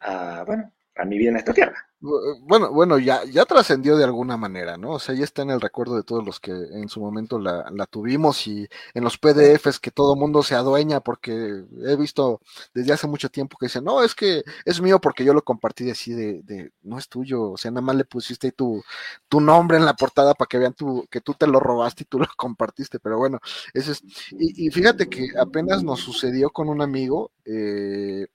a, 0.00 0.44
bueno, 0.46 0.72
a 0.96 1.04
mi 1.04 1.18
vida 1.18 1.30
en 1.30 1.36
esta 1.36 1.54
tierra. 1.54 1.76
Bueno, 2.02 2.72
bueno, 2.72 2.98
ya, 2.98 3.24
ya 3.24 3.44
trascendió 3.44 3.94
de 3.96 4.04
alguna 4.04 4.38
manera, 4.38 4.78
¿no? 4.78 4.92
O 4.92 4.98
sea, 4.98 5.14
ya 5.14 5.22
está 5.24 5.42
en 5.42 5.50
el 5.50 5.60
recuerdo 5.60 5.96
de 5.96 6.02
todos 6.02 6.24
los 6.24 6.40
que 6.40 6.50
en 6.50 6.88
su 6.88 6.98
momento 6.98 7.38
la, 7.38 7.66
la 7.72 7.84
tuvimos 7.86 8.46
y 8.46 8.66
en 8.94 9.04
los 9.04 9.18
PDFs 9.18 9.78
que 9.78 9.90
todo 9.90 10.16
mundo 10.16 10.42
se 10.42 10.54
adueña 10.54 11.00
porque 11.00 11.62
he 11.86 11.96
visto 11.96 12.40
desde 12.72 12.94
hace 12.94 13.06
mucho 13.06 13.28
tiempo 13.28 13.58
que 13.58 13.66
dicen, 13.66 13.84
no, 13.84 14.02
es 14.02 14.14
que 14.14 14.42
es 14.64 14.80
mío 14.80 14.98
porque 14.98 15.24
yo 15.26 15.34
lo 15.34 15.42
compartí 15.44 15.90
así 15.90 16.12
de, 16.14 16.40
de 16.42 16.72
no 16.82 16.96
es 16.98 17.06
tuyo, 17.08 17.50
o 17.52 17.56
sea, 17.58 17.70
nada 17.70 17.82
más 17.82 17.96
le 17.96 18.04
pusiste 18.06 18.46
ahí 18.46 18.52
tu, 18.52 18.82
tu 19.28 19.40
nombre 19.40 19.76
en 19.76 19.84
la 19.84 19.94
portada 19.94 20.32
para 20.34 20.48
que 20.48 20.58
vean 20.58 20.72
tu, 20.72 21.06
que 21.10 21.20
tú 21.20 21.34
te 21.34 21.46
lo 21.46 21.60
robaste 21.60 22.04
y 22.04 22.06
tú 22.06 22.18
lo 22.18 22.26
compartiste, 22.36 22.98
pero 22.98 23.18
bueno, 23.18 23.40
ese 23.74 23.92
es, 23.92 24.02
y, 24.38 24.66
y 24.66 24.70
fíjate 24.70 25.08
que 25.08 25.28
apenas 25.38 25.82
nos 25.84 26.00
sucedió 26.00 26.48
con 26.50 26.68
un 26.70 26.80
amigo, 26.80 27.30
eh, 27.44 28.26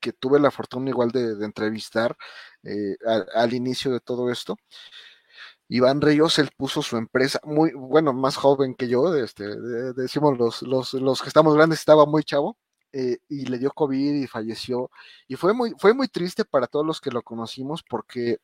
que 0.00 0.12
tuve 0.12 0.40
la 0.40 0.50
fortuna 0.50 0.90
igual 0.90 1.10
de, 1.10 1.44
entrevistar 1.44 2.16
eh, 2.62 2.96
al, 3.34 3.52
inicio 3.54 3.92
de 3.92 4.00
todo 4.00 4.30
esto. 4.30 4.56
Iván 5.68 6.00
Reyes, 6.00 6.38
él 6.38 6.50
puso 6.56 6.82
su 6.82 6.96
empresa, 6.96 7.40
muy, 7.44 7.72
bueno, 7.74 8.12
más 8.12 8.36
joven 8.36 8.74
que 8.74 8.88
yo, 8.88 9.14
este, 9.14 9.44
decimos 9.94 10.38
los, 10.38 10.62
los, 10.62 10.94
los 10.94 11.20
que 11.22 11.28
estamos 11.28 11.54
grandes, 11.54 11.80
estaba 11.80 12.06
muy 12.06 12.24
chavo, 12.24 12.56
eh, 12.92 13.18
y 13.28 13.44
le 13.46 13.58
dio 13.58 13.70
COVID 13.72 14.14
y 14.14 14.26
falleció. 14.26 14.90
Y 15.26 15.36
fue 15.36 15.52
muy, 15.52 15.74
fue 15.78 15.92
muy 15.92 16.08
triste 16.08 16.44
para 16.44 16.66
todos 16.66 16.86
los 16.86 17.00
que 17.00 17.10
lo 17.10 17.22
conocimos 17.22 17.82
porque 17.82 18.38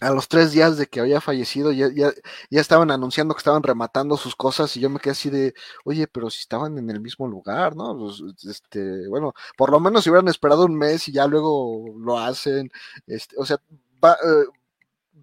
a 0.00 0.10
los 0.10 0.28
tres 0.28 0.52
días 0.52 0.76
de 0.76 0.86
que 0.86 1.00
había 1.00 1.20
fallecido, 1.20 1.72
ya, 1.72 1.88
ya, 1.92 2.12
ya, 2.50 2.60
estaban 2.60 2.90
anunciando 2.90 3.34
que 3.34 3.38
estaban 3.38 3.62
rematando 3.64 4.16
sus 4.16 4.36
cosas 4.36 4.76
y 4.76 4.80
yo 4.80 4.90
me 4.90 5.00
quedé 5.00 5.12
así 5.12 5.28
de, 5.30 5.54
oye, 5.84 6.06
pero 6.06 6.30
si 6.30 6.40
estaban 6.40 6.78
en 6.78 6.88
el 6.90 7.00
mismo 7.00 7.26
lugar, 7.26 7.74
¿no? 7.76 7.96
Pues, 7.98 8.22
este, 8.48 9.08
bueno, 9.08 9.34
por 9.56 9.70
lo 9.70 9.80
menos 9.80 10.04
si 10.04 10.10
hubieran 10.10 10.28
esperado 10.28 10.64
un 10.66 10.76
mes 10.76 11.08
y 11.08 11.12
ya 11.12 11.26
luego 11.26 11.84
lo 11.98 12.18
hacen, 12.18 12.70
este, 13.06 13.34
o 13.38 13.44
sea, 13.44 13.56
eh, 14.04 14.44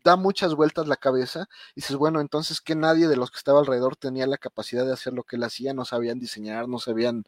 da 0.03 0.15
muchas 0.17 0.55
vueltas 0.55 0.87
la 0.87 0.97
cabeza 0.97 1.47
y 1.71 1.81
dices, 1.81 1.95
bueno, 1.95 2.21
entonces 2.21 2.61
que 2.61 2.75
nadie 2.75 3.07
de 3.07 3.17
los 3.17 3.31
que 3.31 3.37
estaba 3.37 3.59
alrededor 3.59 3.95
tenía 3.95 4.27
la 4.27 4.37
capacidad 4.37 4.85
de 4.85 4.93
hacer 4.93 5.13
lo 5.13 5.23
que 5.23 5.37
él 5.37 5.43
hacía, 5.43 5.73
no 5.73 5.85
sabían 5.85 6.19
diseñar, 6.19 6.67
no 6.67 6.79
sabían, 6.79 7.25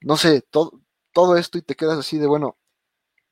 no 0.00 0.16
sé, 0.16 0.42
todo, 0.42 0.80
todo 1.12 1.36
esto 1.36 1.58
y 1.58 1.62
te 1.62 1.74
quedas 1.76 1.98
así 1.98 2.18
de, 2.18 2.26
bueno, 2.26 2.56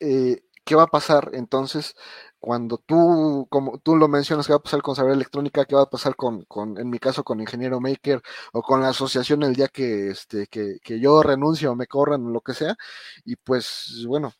eh, 0.00 0.42
¿qué 0.70 0.76
va 0.76 0.84
a 0.84 0.86
pasar 0.86 1.30
entonces 1.32 1.96
cuando 2.38 2.78
tú, 2.78 3.48
como 3.50 3.78
tú 3.78 3.96
lo 3.96 4.06
mencionas, 4.06 4.46
qué 4.46 4.52
va 4.52 4.58
a 4.58 4.62
pasar 4.62 4.82
con 4.82 4.94
saber 4.94 5.14
electrónica, 5.14 5.64
qué 5.64 5.74
va 5.74 5.82
a 5.82 5.90
pasar 5.90 6.14
con, 6.14 6.44
con, 6.44 6.78
en 6.78 6.88
mi 6.90 7.00
caso, 7.00 7.24
con 7.24 7.40
ingeniero 7.40 7.80
maker 7.80 8.22
o 8.52 8.62
con 8.62 8.80
la 8.80 8.90
asociación 8.90 9.42
el 9.42 9.56
día 9.56 9.66
que, 9.66 10.10
este, 10.10 10.46
que, 10.46 10.78
que 10.84 11.00
yo 11.00 11.24
renuncio 11.24 11.72
o 11.72 11.76
me 11.76 11.88
corran 11.88 12.24
o 12.24 12.30
lo 12.30 12.40
que 12.40 12.54
sea, 12.54 12.76
y 13.24 13.34
pues 13.36 14.04
bueno, 14.06 14.32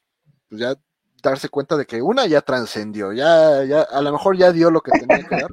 pues 0.48 0.60
ya 0.60 0.74
darse 1.22 1.48
cuenta 1.48 1.76
de 1.76 1.86
que 1.86 2.00
una 2.00 2.26
ya 2.26 2.42
trascendió, 2.42 3.12
ya, 3.12 3.64
ya, 3.64 3.82
a 3.82 4.00
lo 4.00 4.12
mejor 4.12 4.36
ya 4.36 4.52
dio 4.52 4.70
lo 4.70 4.82
que 4.82 4.92
tenía 4.92 5.24
que 5.28 5.36
dar, 5.42 5.50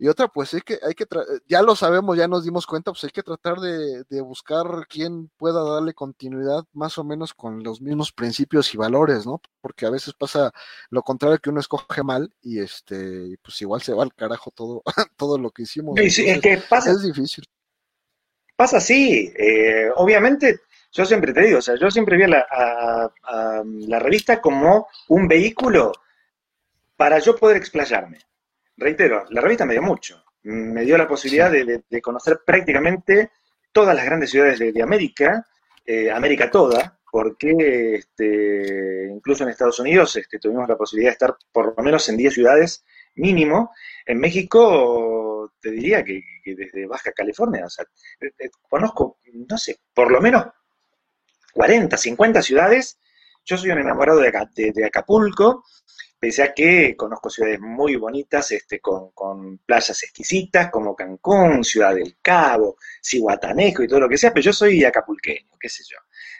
y 0.00 0.06
otra, 0.06 0.28
pues 0.28 0.54
hay 0.54 0.60
que, 0.60 0.78
hay 0.80 0.94
que 0.94 1.06
ya 1.48 1.60
lo 1.60 1.74
sabemos, 1.74 2.16
ya 2.16 2.28
nos 2.28 2.44
dimos 2.44 2.66
cuenta, 2.66 2.92
pues 2.92 3.02
hay 3.02 3.10
que 3.10 3.24
tratar 3.24 3.56
de, 3.58 4.04
buscar 4.20 4.64
quién 4.88 5.28
pueda 5.36 5.62
darle 5.64 5.92
continuidad 5.92 6.64
más 6.72 6.98
o 6.98 7.04
menos 7.04 7.34
con 7.34 7.64
los 7.64 7.80
mismos 7.80 8.12
principios 8.12 8.72
y 8.72 8.76
valores, 8.76 9.26
¿no? 9.26 9.40
Porque 9.60 9.86
a 9.86 9.90
veces 9.90 10.14
pasa 10.14 10.52
lo 10.90 11.02
contrario 11.02 11.38
que 11.38 11.50
uno 11.50 11.58
escoge 11.58 12.04
mal 12.04 12.32
y 12.42 12.60
este, 12.60 13.38
pues 13.42 13.60
igual 13.60 13.82
se 13.82 13.92
va 13.92 14.04
al 14.04 14.14
carajo 14.14 14.52
todo, 14.52 14.82
todo 15.16 15.36
lo 15.36 15.50
que 15.50 15.62
hicimos. 15.62 15.98
es 15.98 16.16
que 16.40 16.62
pasa, 16.68 16.92
es 16.92 17.02
difícil. 17.02 17.44
Pasa 18.54 18.76
así, 18.76 19.32
eh, 19.36 19.88
obviamente 19.96 20.60
yo 20.92 21.04
siempre 21.06 21.32
te 21.32 21.42
digo, 21.42 21.58
o 21.58 21.62
sea, 21.62 21.74
yo 21.76 21.90
siempre 21.90 22.16
vi 22.16 22.22
a 22.24 23.10
la 23.64 23.98
revista 23.98 24.40
como 24.40 24.86
un 25.08 25.26
vehículo 25.26 25.92
para 26.96 27.18
yo 27.18 27.34
poder 27.36 27.56
explayarme 27.56 28.27
reitero, 28.78 29.24
la 29.30 29.40
revista 29.40 29.66
me 29.66 29.74
dio 29.74 29.82
mucho. 29.82 30.24
Me 30.42 30.82
dio 30.82 30.96
la 30.96 31.08
posibilidad 31.08 31.50
de, 31.50 32.00
conocer 32.00 32.40
prácticamente 32.46 33.32
todas 33.72 33.94
las 33.94 34.04
grandes 34.04 34.30
ciudades 34.30 34.58
de, 34.58 34.82
América, 34.82 35.44
eh, 35.84 36.10
América 36.10 36.50
toda, 36.50 36.98
porque 37.10 37.96
este, 37.96 39.08
incluso 39.12 39.44
en 39.44 39.50
Estados 39.50 39.80
Unidos 39.80 40.16
este, 40.16 40.38
tuvimos 40.38 40.68
la 40.68 40.76
posibilidad 40.76 41.10
de 41.10 41.14
estar 41.14 41.36
por 41.52 41.76
lo 41.76 41.82
menos 41.82 42.08
en 42.08 42.16
10 42.16 42.32
ciudades 42.32 42.84
mínimo. 43.16 43.72
En 44.06 44.18
México, 44.18 45.52
te 45.60 45.70
diría 45.70 46.04
que, 46.04 46.22
desde 46.44 46.86
Baja 46.86 47.12
California, 47.12 47.66
o 47.66 47.70
sea, 47.70 47.84
eh, 48.20 48.30
eh, 48.38 48.50
conozco, 48.68 49.18
no 49.48 49.58
sé, 49.58 49.80
por 49.92 50.10
lo 50.10 50.20
menos 50.20 50.46
40, 51.52 51.96
50 51.96 52.42
ciudades. 52.42 52.98
Yo 53.44 53.56
soy 53.56 53.70
un 53.70 53.78
enamorado 53.78 54.20
de 54.20 54.84
Acapulco, 54.84 55.64
pese 56.18 56.42
a 56.42 56.52
que 56.52 56.96
conozco 56.96 57.30
ciudades 57.30 57.60
muy 57.60 57.96
bonitas, 57.96 58.50
este, 58.52 58.80
con, 58.80 59.12
playas 59.64 60.02
exquisitas, 60.02 60.70
como 60.70 60.96
Cancún, 60.96 61.64
Ciudad 61.64 61.94
del 61.94 62.16
Cabo, 62.20 62.76
Cihuatanejo 63.02 63.82
y 63.82 63.88
todo 63.88 64.00
lo 64.00 64.08
que 64.08 64.18
sea, 64.18 64.32
pero 64.32 64.44
yo 64.44 64.52
soy 64.52 64.84
acapulqueño, 64.84 65.50
qué 65.60 65.68
sé 65.68 65.84
yo. 65.88 65.98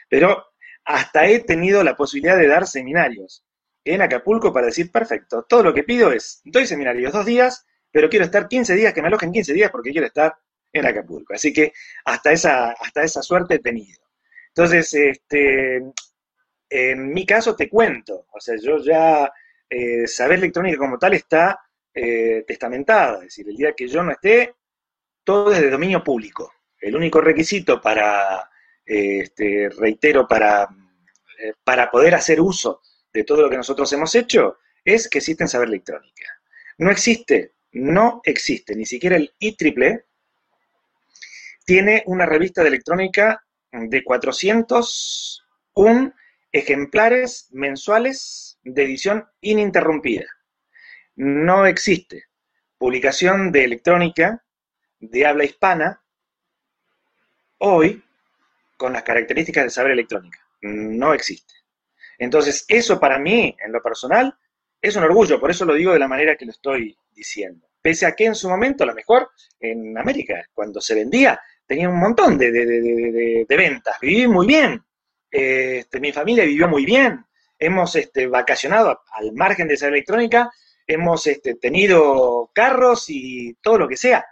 Pero 0.09 0.45
hasta 0.85 1.27
he 1.27 1.39
tenido 1.39 1.83
la 1.83 1.95
posibilidad 1.95 2.37
de 2.37 2.47
dar 2.47 2.67
seminarios 2.67 3.45
en 3.85 4.01
Acapulco 4.01 4.51
para 4.51 4.67
decir, 4.67 4.91
perfecto, 4.91 5.45
todo 5.47 5.63
lo 5.63 5.73
que 5.73 5.83
pido 5.83 6.11
es, 6.11 6.41
doy 6.43 6.65
seminarios 6.65 7.13
dos 7.13 7.25
días, 7.25 7.65
pero 7.91 8.09
quiero 8.09 8.25
estar 8.25 8.47
15 8.47 8.75
días, 8.75 8.93
que 8.93 9.01
me 9.01 9.07
alojen 9.07 9.31
15 9.31 9.53
días 9.53 9.71
porque 9.71 9.91
quiero 9.91 10.07
estar 10.07 10.35
en 10.73 10.85
Acapulco. 10.85 11.33
Así 11.33 11.53
que 11.53 11.73
hasta 12.05 12.31
esa, 12.31 12.71
hasta 12.71 13.03
esa 13.03 13.21
suerte 13.21 13.55
he 13.55 13.59
tenido. 13.59 14.01
Entonces, 14.49 14.93
este, 14.93 15.81
en 16.69 17.13
mi 17.13 17.25
caso 17.25 17.55
te 17.55 17.69
cuento, 17.69 18.27
o 18.31 18.39
sea, 18.39 18.55
yo 18.61 18.77
ya 18.77 19.31
eh, 19.69 20.07
saber 20.07 20.39
electrónica 20.39 20.77
como 20.77 20.97
tal 20.97 21.13
está 21.13 21.59
eh, 21.93 22.43
testamentada, 22.47 23.17
es 23.17 23.25
decir, 23.25 23.49
el 23.49 23.55
día 23.55 23.73
que 23.73 23.87
yo 23.87 24.03
no 24.03 24.11
esté, 24.11 24.55
todo 25.23 25.51
es 25.51 25.61
de 25.61 25.69
dominio 25.69 26.03
público. 26.03 26.53
El 26.79 26.95
único 26.95 27.21
requisito 27.21 27.81
para, 27.81 28.49
eh, 28.85 29.19
este, 29.19 29.69
reitero, 29.69 30.27
para, 30.27 30.67
para 31.63 31.91
poder 31.91 32.15
hacer 32.15 32.41
uso 32.41 32.81
de 33.13 33.23
todo 33.23 33.43
lo 33.43 33.49
que 33.49 33.57
nosotros 33.57 33.91
hemos 33.93 34.15
hecho 34.15 34.57
es 34.83 35.09
que 35.09 35.19
existe 35.19 35.47
saber 35.47 35.67
electrónica. 35.67 36.25
No 36.77 36.89
existe, 36.89 37.53
no 37.73 38.21
existe, 38.23 38.75
ni 38.75 38.85
siquiera 38.85 39.17
el 39.17 39.33
IEEE 39.39 40.05
tiene 41.69 42.01
una 42.07 42.25
revista 42.25 42.63
de 42.63 42.69
electrónica 42.69 43.45
de 43.71 44.03
401 44.03 46.13
ejemplares 46.51 47.47
mensuales 47.51 48.48
de 48.63 48.83
edición 48.83 49.27
ininterrumpida. 49.41 50.25
No 51.15 51.65
existe 51.65 52.25
publicación 52.77 53.51
de 53.51 53.65
electrónica 53.65 54.43
de 54.99 55.25
habla 55.25 55.45
hispana 55.45 56.01
hoy 57.59 58.03
con 58.77 58.93
las 58.93 59.03
características 59.03 59.65
de 59.65 59.69
saber 59.69 59.91
electrónica. 59.91 60.39
No 60.61 61.13
existe. 61.13 61.53
Entonces, 62.17 62.65
eso 62.67 62.99
para 62.99 63.19
mí, 63.19 63.55
en 63.63 63.71
lo 63.71 63.81
personal, 63.81 64.37
es 64.81 64.95
un 64.95 65.03
orgullo, 65.03 65.39
por 65.39 65.51
eso 65.51 65.65
lo 65.65 65.73
digo 65.73 65.93
de 65.93 65.99
la 65.99 66.07
manera 66.07 66.35
que 66.35 66.45
lo 66.45 66.51
estoy 66.51 66.97
diciendo. 67.11 67.67
Pese 67.81 68.05
a 68.05 68.13
que 68.13 68.25
en 68.25 68.35
su 68.35 68.49
momento, 68.49 68.83
a 68.83 68.87
lo 68.87 68.93
mejor, 68.93 69.29
en 69.59 69.97
América, 69.97 70.45
cuando 70.53 70.81
se 70.81 70.95
vendía, 70.95 71.39
tenía 71.65 71.89
un 71.89 71.99
montón 71.99 72.37
de, 72.37 73.45
ventas, 73.47 73.97
viví 74.01 74.27
muy 74.27 74.47
bien, 74.47 74.81
este, 75.29 75.99
mi 75.99 76.11
familia 76.11 76.45
vivió 76.45 76.67
muy 76.67 76.85
bien, 76.85 77.25
hemos 77.59 77.95
este, 77.95 78.27
vacacionado 78.27 79.01
al 79.11 79.33
margen 79.33 79.67
de 79.67 79.73
esa 79.75 79.87
electrónica, 79.87 80.51
hemos 80.87 81.27
este, 81.27 81.55
tenido 81.55 82.49
carros 82.53 83.05
y 83.09 83.53
todo 83.61 83.77
lo 83.77 83.87
que 83.87 83.97
sea. 83.97 84.25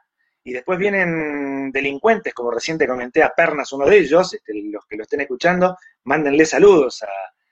Y 0.43 0.53
después 0.53 0.80
vienen 0.80 1.71
delincuentes, 1.71 2.34
como 2.34 2.51
recién 2.51 2.78
te 2.78 2.88
comenté 2.88 3.21
a 3.21 3.34
Pernas, 3.36 3.73
uno 3.73 3.86
de 3.86 3.97
ellos, 3.97 4.34
este, 4.34 4.53
los 4.71 4.86
que 4.86 4.95
lo 4.95 5.03
estén 5.03 5.21
escuchando, 5.21 5.78
mándenle 6.05 6.45
saludos 6.45 7.03
a 7.03 7.09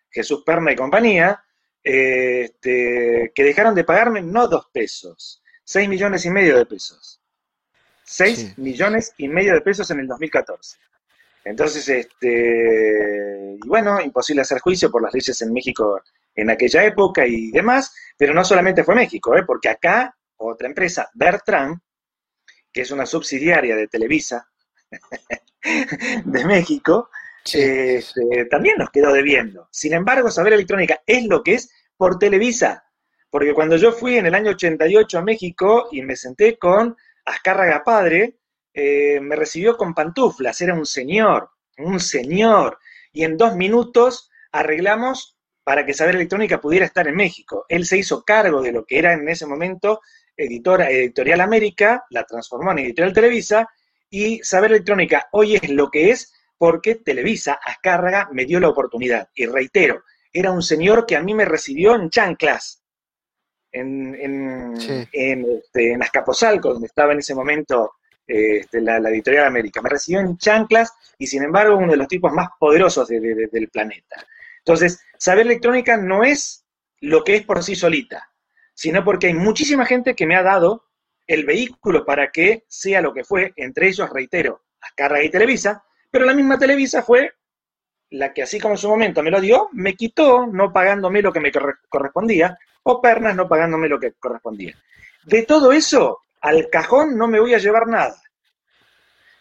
Jesús 0.09 0.43
Perna 0.45 0.71
y 0.71 0.77
compañía, 0.77 1.43
este, 1.83 3.31
que 3.35 3.43
dejaron 3.43 3.75
de 3.75 3.83
pagarme 3.83 4.21
no 4.21 4.47
dos 4.47 4.69
pesos, 4.71 5.43
seis 5.63 5.89
millones 5.89 6.25
y 6.25 6.29
medio 6.29 6.57
de 6.57 6.65
pesos. 6.65 7.21
Seis 8.07 8.57
millones 8.57 9.13
y 9.17 9.27
medio 9.27 9.53
de 9.53 9.61
pesos 9.61 9.89
en 9.91 9.99
el 9.99 10.07
2014. 10.07 10.77
Entonces, 11.45 11.87
este, 11.87 13.57
y 13.63 13.67
bueno, 13.67 14.01
imposible 14.01 14.41
hacer 14.41 14.59
juicio 14.59 14.89
por 14.89 15.03
las 15.03 15.13
leyes 15.13 15.39
en 15.43 15.53
México 15.53 16.01
en 16.33 16.49
aquella 16.49 16.83
época 16.83 17.25
y 17.25 17.51
demás, 17.51 17.95
pero 18.17 18.33
no 18.33 18.43
solamente 18.43 18.83
fue 18.83 18.95
México, 18.95 19.35
¿eh? 19.37 19.43
porque 19.45 19.69
acá 19.69 20.17
otra 20.37 20.67
empresa, 20.67 21.09
Bertrand, 21.13 21.79
que 22.73 22.81
es 22.81 22.91
una 22.91 23.05
subsidiaria 23.05 23.75
de 23.75 23.87
Televisa 23.87 24.49
de 26.25 26.45
México, 26.45 27.09
este, 27.53 28.45
también 28.49 28.77
nos 28.79 28.89
quedó 28.89 29.13
debiendo. 29.13 29.69
Sin 29.71 29.93
embargo, 29.93 30.31
Saber 30.31 30.53
Electrónica 30.53 31.01
es 31.05 31.25
lo 31.25 31.43
que 31.43 31.53
es 31.53 31.69
por 31.95 32.17
Televisa, 32.17 32.85
porque 33.29 33.53
cuando 33.53 33.77
yo 33.77 33.91
fui 33.91 34.17
en 34.17 34.25
el 34.25 34.33
año 34.33 34.51
88 34.51 35.19
a 35.19 35.21
México 35.21 35.89
y 35.91 36.01
me 36.01 36.15
senté 36.15 36.57
con 36.57 36.97
Azcárraga 37.23 37.83
Padre, 37.83 38.39
eh, 38.75 39.21
me 39.21 39.37
recibió 39.37 39.77
con 39.77 39.93
pantuflas, 39.93 40.61
era 40.61 40.73
un 40.73 40.85
señor, 40.85 41.49
un 41.77 42.01
señor, 42.01 42.77
y 43.13 43.23
en 43.23 43.37
dos 43.37 43.55
minutos 43.55 44.29
arreglamos 44.51 45.37
para 45.63 45.85
que 45.85 45.93
Saber 45.93 46.15
Electrónica 46.15 46.59
pudiera 46.59 46.85
estar 46.85 47.07
en 47.07 47.15
México. 47.15 47.65
Él 47.69 47.85
se 47.85 47.97
hizo 47.97 48.23
cargo 48.23 48.61
de 48.61 48.73
lo 48.73 48.85
que 48.85 48.99
era 48.99 49.13
en 49.13 49.27
ese 49.29 49.45
momento 49.45 50.01
editora, 50.35 50.89
Editorial 50.91 51.39
América, 51.39 52.05
la 52.09 52.25
transformó 52.25 52.71
en 52.71 52.79
Editorial 52.79 53.13
Televisa, 53.13 53.69
y 54.09 54.43
Saber 54.43 54.71
Electrónica 54.71 55.29
hoy 55.31 55.55
es 55.55 55.69
lo 55.69 55.89
que 55.89 56.11
es 56.11 56.33
porque 56.57 56.95
Televisa, 56.95 57.59
Azcárraga, 57.65 58.29
me 58.33 58.45
dio 58.45 58.59
la 58.59 58.69
oportunidad. 58.69 59.29
Y 59.33 59.45
reitero, 59.45 60.03
era 60.33 60.51
un 60.51 60.61
señor 60.61 61.05
que 61.05 61.15
a 61.15 61.23
mí 61.23 61.33
me 61.33 61.45
recibió 61.45 61.95
en 61.95 62.09
chanclas, 62.09 62.83
en, 63.71 64.15
en, 64.15 64.73
en, 65.13 65.45
este, 65.45 65.93
en 65.93 66.03
Azcapotzalco, 66.03 66.73
donde 66.73 66.87
estaba 66.87 67.13
en 67.13 67.19
ese 67.19 67.35
momento 67.35 67.93
este, 68.27 68.81
la, 68.81 68.97
editorial 68.97 69.45
América. 69.45 69.81
Me 69.81 69.89
recibió 69.89 70.19
en 70.19 70.37
chanclas 70.37 70.93
y 71.17 71.27
sin 71.27 71.43
embargo 71.43 71.77
uno 71.77 71.91
de 71.91 71.97
los 71.97 72.07
tipos 72.07 72.31
más 72.31 72.49
poderosos 72.59 73.07
del 73.07 73.69
planeta. 73.71 74.25
Entonces, 74.59 74.99
saber 75.17 75.45
electrónica 75.45 75.97
no 75.97 76.23
es 76.23 76.65
lo 77.01 77.23
que 77.23 77.35
es 77.35 77.45
por 77.45 77.63
sí 77.63 77.75
solita, 77.75 78.31
sino 78.73 79.03
porque 79.03 79.27
hay 79.27 79.33
muchísima 79.33 79.85
gente 79.85 80.15
que 80.15 80.25
me 80.25 80.35
ha 80.35 80.43
dado 80.43 80.85
el 81.27 81.45
vehículo 81.45 82.05
para 82.05 82.31
que 82.31 82.65
sea 82.67 83.01
lo 83.01 83.13
que 83.13 83.23
fue, 83.23 83.53
entre 83.55 83.87
ellos, 83.87 84.09
reitero, 84.09 84.63
Azcárraga 84.81 85.23
y 85.23 85.29
Televisa, 85.29 85.83
pero 86.11 86.25
la 86.25 86.33
misma 86.33 86.57
Televisa 86.57 87.01
fue 87.01 87.33
la 88.11 88.33
que 88.33 88.43
así 88.43 88.59
como 88.59 88.75
en 88.75 88.77
su 88.77 88.87
momento 88.87 89.23
me 89.23 89.31
lo 89.31 89.41
dio, 89.41 89.69
me 89.73 89.95
quitó 89.95 90.45
no 90.47 90.71
pagándome 90.71 91.21
lo 91.21 91.33
que 91.33 91.39
me 91.39 91.51
correspondía, 91.89 92.57
o 92.83 93.01
Pernas 93.01 93.35
no 93.35 93.47
pagándome 93.47 93.89
lo 93.89 93.99
que 93.99 94.13
correspondía. 94.13 94.75
De 95.25 95.43
todo 95.43 95.71
eso, 95.71 96.19
al 96.45 96.69
cajón 96.69 97.17
no 97.17 97.27
me 97.27 97.39
voy 97.39 97.55
a 97.55 97.57
llevar 97.57 97.87
nada. 97.87 98.21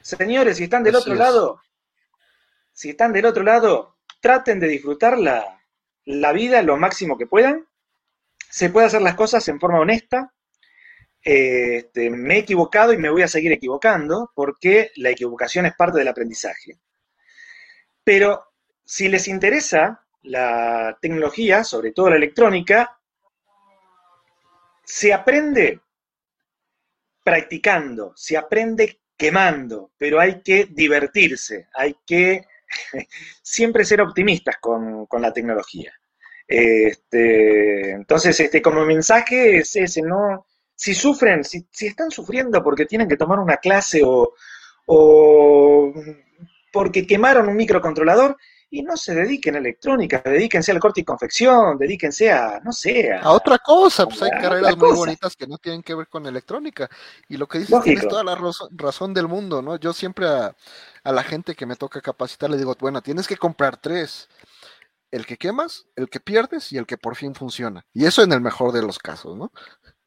Señores, 0.00 0.56
si 0.56 0.64
están 0.64 0.82
del 0.82 0.96
otro 0.96 1.14
lado, 1.14 1.60
si 2.72 2.90
están 2.90 3.12
del 3.12 3.26
otro 3.26 3.42
lado, 3.42 3.98
traten 4.22 4.58
de 4.58 4.68
disfrutar 4.68 5.18
la, 5.18 5.60
vida 6.32 6.62
lo 6.62 6.78
máximo 6.78 7.18
que 7.18 7.26
puedan. 7.26 7.68
Se 8.50 8.70
puede 8.70 8.86
hacer 8.86 9.02
las 9.02 9.16
cosas 9.16 9.46
en 9.48 9.60
forma 9.60 9.80
honesta. 9.80 10.32
Este, 11.20 12.08
me 12.08 12.36
he 12.36 12.38
equivocado 12.38 12.94
y 12.94 12.98
me 12.98 13.10
voy 13.10 13.20
a 13.20 13.28
seguir 13.28 13.52
equivocando 13.52 14.32
porque 14.34 14.90
la 14.96 15.10
equivocación 15.10 15.66
es 15.66 15.74
parte 15.74 15.98
del 15.98 16.08
aprendizaje. 16.08 16.78
Pero 18.02 18.46
si 18.82 19.08
les 19.08 19.28
interesa 19.28 20.06
la 20.22 20.96
tecnología, 21.02 21.64
sobre 21.64 21.92
todo 21.92 22.08
la 22.08 22.16
electrónica, 22.16 22.98
se 24.84 25.12
aprende 25.12 25.83
practicando, 27.24 28.12
se 28.14 28.36
aprende 28.36 29.00
quemando, 29.16 29.92
pero 29.96 30.20
hay 30.20 30.42
que 30.42 30.66
divertirse, 30.70 31.68
hay 31.74 31.96
que 32.06 32.44
siempre 33.42 33.84
ser 33.84 34.02
optimistas 34.02 34.56
con, 34.60 35.08
la 35.20 35.32
tecnología. 35.32 35.92
Este, 36.46 37.92
entonces, 37.92 38.38
este, 38.38 38.60
como 38.60 38.84
mensaje 38.84 39.58
es 39.58 39.74
ese, 39.74 40.02
¿no? 40.02 40.46
Si 40.76 40.94
sufren, 40.94 41.42
si, 41.42 41.66
están 41.80 42.10
sufriendo 42.10 42.62
porque 42.62 42.84
tienen 42.84 43.08
que 43.08 43.16
tomar 43.16 43.38
una 43.38 43.56
clase 43.56 44.02
o, 44.04 44.34
o 44.86 45.94
porque 46.72 47.06
quemaron 47.06 47.48
un 47.48 47.56
microcontrolador, 47.56 48.36
y 48.74 48.82
no 48.82 48.96
se 48.96 49.14
dediquen 49.14 49.54
a 49.54 49.58
electrónica, 49.58 50.20
dedíquense 50.24 50.72
al 50.72 50.80
corte 50.80 51.00
y 51.00 51.04
confección, 51.04 51.78
dedíquense 51.78 52.32
a, 52.32 52.60
no 52.64 52.72
sé, 52.72 53.12
a, 53.12 53.30
otra 53.30 53.58
cosa, 53.58 54.04
pues 54.04 54.20
hay 54.22 54.30
carreras 54.30 54.76
muy 54.76 54.92
bonitas 54.92 55.36
que 55.36 55.46
no 55.46 55.58
tienen 55.58 55.80
que 55.80 55.94
ver 55.94 56.08
con 56.08 56.26
electrónica. 56.26 56.90
Y 57.28 57.36
lo 57.36 57.46
que 57.46 57.60
dices 57.60 57.80
tienes 57.84 58.08
toda 58.08 58.24
la 58.24 58.36
razón 58.72 59.14
del 59.14 59.28
mundo, 59.28 59.62
¿no? 59.62 59.76
Yo 59.76 59.92
siempre 59.92 60.26
a, 60.26 60.56
la 61.04 61.22
gente 61.22 61.54
que 61.54 61.66
me 61.66 61.76
toca 61.76 62.00
capacitar 62.00 62.50
le 62.50 62.56
digo, 62.56 62.74
bueno, 62.80 63.00
tienes 63.00 63.28
que 63.28 63.36
comprar 63.36 63.76
tres. 63.76 64.28
El 65.12 65.24
que 65.24 65.36
quemas, 65.36 65.86
el 65.94 66.08
que 66.08 66.18
pierdes 66.18 66.72
y 66.72 66.76
el 66.76 66.86
que 66.86 66.98
por 66.98 67.14
fin 67.14 67.36
funciona. 67.36 67.86
Y 67.92 68.06
eso 68.06 68.24
en 68.24 68.32
el 68.32 68.40
mejor 68.40 68.72
de 68.72 68.82
los 68.82 68.98
casos, 68.98 69.36
¿no? 69.36 69.52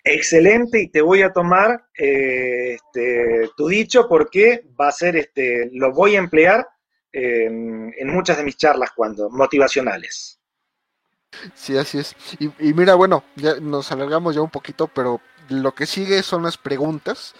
Excelente, 0.03 0.81
y 0.81 0.89
te 0.89 1.01
voy 1.01 1.21
a 1.21 1.31
tomar 1.31 1.85
eh, 1.97 2.73
este, 2.75 3.49
tu 3.55 3.69
dicho 3.69 4.09
porque 4.09 4.65
va 4.79 4.89
a 4.89 4.91
ser, 4.91 5.15
este, 5.15 5.69
lo 5.71 5.93
voy 5.93 6.17
a 6.17 6.19
emplear 6.19 6.67
en, 7.11 8.07
muchas 8.07 8.37
de 8.37 8.43
mis 8.43 8.57
charlas 8.57 8.91
cuando, 8.95 9.29
motivacionales. 9.29 10.39
Sí, 11.53 11.77
así 11.77 11.99
es. 11.99 12.15
Y, 12.39 12.73
mira, 12.73 12.95
bueno, 12.95 13.23
ya 13.35 13.55
nos 13.59 13.91
alargamos 13.91 14.35
ya 14.35 14.41
un 14.41 14.49
poquito, 14.49 14.87
pero 14.87 15.21
lo 15.49 15.73
que 15.73 15.85
sigue 15.85 16.23
son 16.23 16.43
las 16.43 16.57
preguntas 16.57 17.35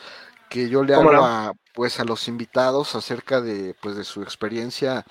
que 0.50 0.70
yo 0.70 0.84
le 0.84 0.94
hago 0.94 1.12
a, 1.12 1.54
pues, 1.74 2.00
a 2.00 2.06
los 2.06 2.28
invitados 2.28 2.96
acerca 2.96 3.42
de, 3.42 3.76
pues, 3.82 3.96
de 3.96 4.04
su 4.04 4.22
experiencia 4.22 5.06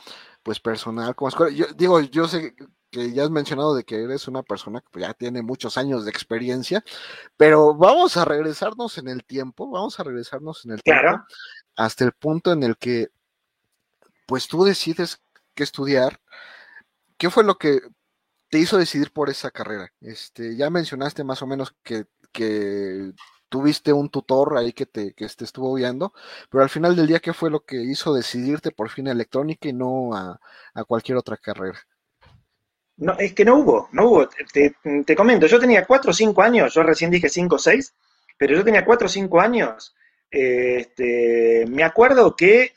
pues 0.46 0.60
personal 0.60 1.16
como 1.16 1.28
escuela. 1.28 1.52
Yo 1.52 1.66
digo, 1.74 1.98
yo 2.00 2.28
sé 2.28 2.54
que 2.88 3.12
ya 3.12 3.24
has 3.24 3.30
mencionado 3.30 3.74
de 3.74 3.82
que 3.82 4.00
eres 4.00 4.28
una 4.28 4.44
persona 4.44 4.80
que 4.80 5.00
ya 5.00 5.12
tiene 5.12 5.42
muchos 5.42 5.76
años 5.76 6.04
de 6.04 6.12
experiencia, 6.12 6.84
pero 7.36 7.74
vamos 7.74 8.16
a 8.16 8.24
regresarnos 8.24 8.96
en 8.98 9.08
el 9.08 9.24
tiempo, 9.24 9.68
vamos 9.68 9.98
a 9.98 10.04
regresarnos 10.04 10.64
en 10.64 10.70
el 10.70 10.82
tiempo 10.84 11.24
hasta 11.74 12.04
el 12.04 12.12
punto 12.12 12.52
en 12.52 12.62
el 12.62 12.76
que 12.76 13.08
pues 14.26 14.48
tú 14.48 14.64
decides 14.64 15.22
qué 15.54 15.62
estudiar. 15.62 16.20
¿Qué 17.16 17.30
fue 17.30 17.44
lo 17.44 17.56
que 17.56 17.80
te 18.50 18.58
hizo 18.58 18.76
decidir 18.76 19.12
por 19.12 19.30
esa 19.30 19.50
carrera? 19.50 19.90
Este, 20.00 20.56
ya 20.56 20.68
mencionaste 20.70 21.24
más 21.24 21.42
o 21.42 21.46
menos 21.46 21.74
que, 21.82 22.04
tuviste 23.48 23.92
un 23.92 24.10
tutor 24.10 24.58
ahí 24.58 24.72
que 24.72 24.84
te, 24.86 25.14
que 25.14 25.26
te 25.26 25.44
estuvo 25.44 25.74
guiando, 25.74 26.12
pero 26.50 26.62
al 26.62 26.68
final 26.68 26.94
del 26.94 27.06
día, 27.06 27.20
¿qué 27.20 27.32
fue 27.32 27.50
lo 27.50 27.60
que 27.64 27.76
hizo 27.76 28.12
decidirte 28.12 28.72
por 28.72 28.90
fin 28.90 29.08
a 29.08 29.12
electrónica 29.12 29.68
y 29.68 29.72
no 29.72 30.14
a, 30.14 30.38
cualquier 30.86 31.16
otra 31.16 31.36
carrera? 31.38 31.78
No, 32.98 33.16
es 33.18 33.32
que 33.34 33.44
no 33.44 33.56
hubo, 33.58 33.88
no 33.92 34.06
hubo. 34.06 34.28
Te, 34.52 35.16
comento, 35.16 35.46
yo 35.46 35.58
tenía 35.58 35.86
4 35.86 36.10
o 36.10 36.14
5 36.14 36.42
años, 36.42 36.74
yo 36.74 36.82
recién 36.82 37.10
dije 37.10 37.28
5 37.28 37.54
o 37.54 37.58
6, 37.58 37.94
pero 38.36 38.56
yo 38.56 38.64
tenía 38.64 38.84
4 38.84 39.06
o 39.06 39.08
5 39.08 39.40
años. 39.40 39.94
Este, 40.30 41.64
me 41.68 41.84
acuerdo 41.84 42.34
que, 42.34 42.72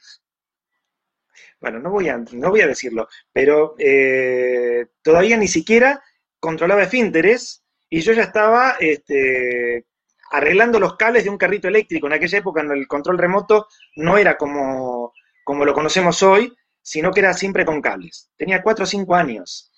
bueno, 1.60 1.80
no 1.80 1.90
voy 1.90 2.10
a, 2.10 2.18
no 2.18 2.50
voy 2.50 2.62
a 2.62 2.68
decirlo, 2.68 3.08
pero 3.34 3.76
eh, 3.78 4.88
todavía 5.02 5.38
ni 5.38 5.48
siquiera 5.48 6.02
controlaba 6.40 6.84
esfínteres 6.84 7.64
y 7.90 8.02
yo 8.02 8.14
ya 8.14 8.24
estaba 8.24 8.76
este, 8.80 9.86
arreglando 10.32 10.80
los 10.80 10.96
cables 10.96 11.24
de 11.24 11.30
un 11.30 11.38
carrito 11.38 11.68
eléctrico. 11.68 12.08
En 12.08 12.14
aquella 12.14 12.40
época 12.40 12.62
el 12.62 12.88
control 12.88 13.18
remoto 13.18 13.68
no 13.96 14.18
era 14.18 14.38
como, 14.38 15.14
como 15.44 15.66
lo 15.66 15.74
conocemos 15.74 16.24
hoy, 16.24 16.54
sino 16.82 17.12
que 17.12 17.20
era 17.20 17.34
siempre 17.34 17.66
con 17.66 17.82
cables. 17.82 18.30
Tenía 18.38 18.62
4 18.62 18.84
o 18.84 18.88
5 18.88 19.16
años. 19.16 19.72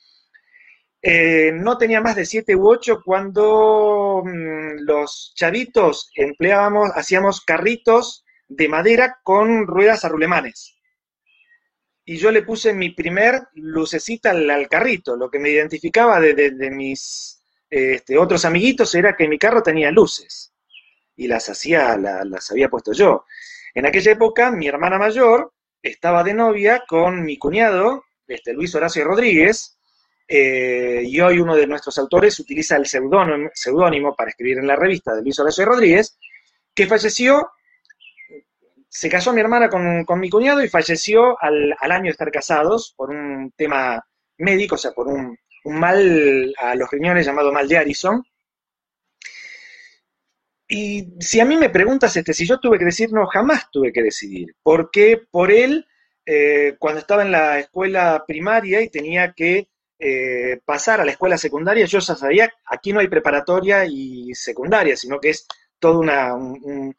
Eh, 1.02 1.52
no 1.54 1.78
tenía 1.80 2.00
más 2.00 2.16
de 2.16 2.26
7 2.26 2.56
u 2.56 2.70
8 2.70 3.02
cuando 3.04 4.22
mm, 4.24 4.82
los 4.86 5.34
chavitos 5.36 6.12
empleábamos, 6.16 6.92
hacíamos 6.94 7.42
carritos 7.42 8.24
de 8.48 8.70
madera 8.70 9.18
con 9.24 9.66
ruedas 9.66 10.06
a 10.06 10.10
rulemanes. 10.10 10.76
Y 12.12 12.18
yo 12.18 12.30
le 12.30 12.44
puse 12.44 12.74
mi 12.74 12.90
primer 12.90 13.42
lucecita 13.54 14.32
al, 14.32 14.68
carrito. 14.68 15.16
Lo 15.16 15.32
que 15.32 15.40
me 15.40 15.50
identificaba 15.50 16.20
de, 16.20 16.70
mis 16.70 17.42
este, 17.70 18.18
otros 18.18 18.44
amiguitos 18.44 18.94
era 18.96 19.16
que 19.16 19.30
mi 19.30 19.40
carro 19.40 19.64
tenía 19.64 19.92
luces. 19.92 20.52
Y 21.16 21.30
las 21.30 21.48
hacía, 21.48 21.96
las 21.96 22.52
había 22.52 22.68
puesto 22.68 22.92
yo. 22.92 23.24
En 23.74 23.86
aquella 23.86 24.12
época, 24.12 24.52
mi 24.52 24.68
hermana 24.68 24.98
mayor 25.00 25.54
estaba 25.82 26.22
de 26.22 26.34
novia 26.34 26.84
con 26.86 27.24
mi 27.24 27.38
cuñado, 27.38 28.04
este, 28.28 28.52
Luis 28.52 28.76
Horacio 28.76 29.06
Rodríguez, 29.06 29.78
eh, 30.28 31.04
y 31.06 31.22
hoy 31.22 31.40
uno 31.40 31.56
de 31.56 31.66
nuestros 31.66 31.98
autores 31.98 32.38
utiliza 32.42 32.76
el 32.76 32.88
seudónimo 32.88 34.18
para 34.18 34.32
escribir 34.32 34.58
en 34.58 34.68
la 34.68 34.76
revista 34.76 35.16
de 35.16 35.22
Luis 35.22 35.40
Horacio 35.40 35.64
Rodríguez, 35.64 36.18
que 36.76 36.88
falleció, 36.88 37.52
se 38.92 39.10
casó 39.10 39.32
mi 39.32 39.40
hermana 39.40 39.70
con, 39.70 40.20
mi 40.20 40.30
cuñado 40.30 40.62
y 40.62 40.68
falleció 40.68 41.42
al, 41.42 41.74
año 41.80 42.04
de 42.04 42.10
estar 42.10 42.30
casados 42.30 42.94
por 42.98 43.10
un 43.10 43.54
tema 43.56 44.06
médico, 44.38 44.76
o 44.76 44.78
sea, 44.78 44.92
por 44.92 45.08
un, 45.08 45.38
un 45.64 45.80
mal 45.80 46.54
a 46.58 46.76
los 46.76 46.92
riñones 46.92 47.26
llamado 47.26 47.54
mal 47.54 47.70
de 47.70 47.78
Harrison. 47.78 48.22
Y 50.68 51.14
si 51.22 51.40
a 51.40 51.46
mí 51.46 51.56
me 51.56 51.70
preguntas 51.70 52.16
este, 52.18 52.34
si 52.34 52.46
yo 52.46 52.60
tuve 52.60 52.78
que 52.78 52.86
decir, 52.86 53.14
no, 53.14 53.26
jamás 53.28 53.72
tuve 53.72 53.94
que 53.94 54.04
decidir, 54.04 54.56
porque 54.62 55.22
por 55.32 55.52
él, 55.52 55.86
eh, 56.26 56.76
cuando 56.78 57.00
estaba 57.00 57.22
en 57.22 57.32
la 57.32 57.60
escuela 57.60 58.26
primaria 58.28 58.82
y 58.82 58.90
tenía 58.90 59.32
que 59.32 59.70
eh, 60.00 60.60
pasar 60.66 61.00
a 61.00 61.06
la 61.06 61.12
escuela 61.12 61.38
secundaria, 61.38 61.86
yo 61.86 62.00
ya 62.00 62.16
sabía, 62.16 62.54
aquí 62.66 62.92
no 62.92 63.00
hay 63.00 63.08
preparatoria 63.08 63.86
y 63.86 64.34
secundaria, 64.34 64.98
sino 64.98 65.18
que 65.20 65.30
es 65.30 65.48
todo 65.80 66.00
una, 66.00 66.36
un, 66.36 66.94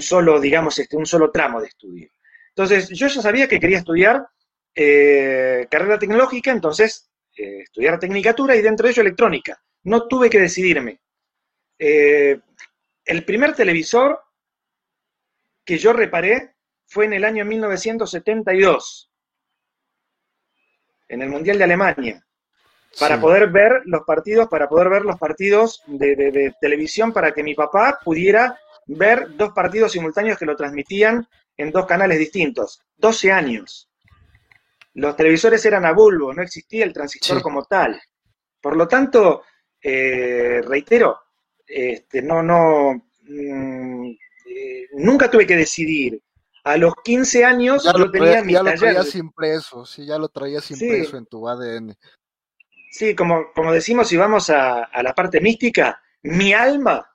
solo, 0.00 0.40
digamos, 0.40 0.78
este, 0.78 0.96
un 0.96 1.06
solo 1.06 1.30
tramo 1.30 1.60
de 1.60 1.68
estudio. 1.68 2.08
Entonces, 2.48 2.88
yo 2.90 3.06
ya 3.06 3.20
sabía 3.20 3.48
que 3.48 3.60
quería 3.60 3.78
estudiar 3.78 4.26
eh, 4.74 5.66
carrera 5.70 5.98
tecnológica, 5.98 6.50
entonces, 6.50 7.10
estudiar 7.36 7.98
tecnicatura 7.98 8.54
y 8.54 8.62
dentro 8.62 8.86
de 8.86 8.92
ello 8.92 9.02
electrónica. 9.02 9.60
No 9.82 10.06
tuve 10.06 10.30
que 10.30 10.40
decidirme 10.40 11.00
el 13.04 13.24
primer 13.24 13.54
televisor 13.54 14.20
que 15.64 15.78
yo 15.78 15.92
reparé 15.92 16.54
fue 16.86 17.06
en 17.06 17.14
el 17.14 17.24
año 17.24 17.44
1972, 17.44 19.10
en 21.08 21.22
el 21.22 21.28
Mundial 21.28 21.58
de 21.58 21.64
Alemania, 21.64 22.26
para 22.98 23.20
poder 23.20 23.48
ver 23.48 23.82
los 23.86 24.02
partidos, 24.04 24.48
para 24.48 24.68
poder 24.68 24.88
ver 24.88 25.02
los 25.02 25.18
partidos 25.18 25.82
de, 25.86 26.54
televisión, 26.60 27.12
para 27.12 27.32
que 27.32 27.42
mi 27.42 27.54
papá 27.54 27.98
pudiera 28.04 28.58
ver 28.86 29.36
dos 29.36 29.50
partidos 29.52 29.92
simultáneos 29.92 30.38
que 30.38 30.46
lo 30.46 30.56
transmitían 30.56 31.26
en 31.56 31.70
dos 31.70 31.86
canales 31.86 32.18
distintos. 32.18 32.82
12 32.96 33.32
años. 33.32 33.88
Los 34.94 35.16
televisores 35.16 35.64
eran 35.66 35.84
a 35.84 35.92
bulbo, 35.92 36.32
no 36.32 36.42
existía 36.42 36.84
el 36.84 36.92
transistor 36.92 37.42
como 37.42 37.64
tal. 37.64 38.00
Por 38.60 38.76
lo 38.76 38.86
tanto, 38.86 39.42
eh, 39.82 40.62
reitero, 40.64 41.18
este, 41.66 42.22
no, 42.22 42.42
no, 42.42 42.94
mm, 43.22 44.10
eh, 44.46 44.88
nunca 44.94 45.30
tuve 45.30 45.46
que 45.46 45.56
decidir. 45.56 46.22
A 46.62 46.78
los 46.78 46.94
15 47.04 47.44
años 47.44 47.84
ya 47.84 47.92
lo, 47.92 48.10
tenía 48.10 48.42
mi 48.42 48.54
ya 48.54 48.62
lo 48.62 48.72
traías 48.72 49.14
impreso, 49.16 49.84
sí, 49.84 50.06
ya 50.06 50.16
lo 50.16 50.30
traías 50.30 50.70
impreso 50.70 51.18
en 51.18 51.26
tu 51.26 51.46
ADN. 51.46 51.94
Sí, 52.90 53.14
como, 53.14 53.52
como 53.54 53.72
decimos, 53.72 54.08
si 54.08 54.16
vamos 54.16 54.48
a, 54.48 54.84
a, 54.84 55.02
la 55.02 55.14
parte 55.14 55.40
mística, 55.40 56.00
mi 56.22 56.54
alma, 56.54 57.06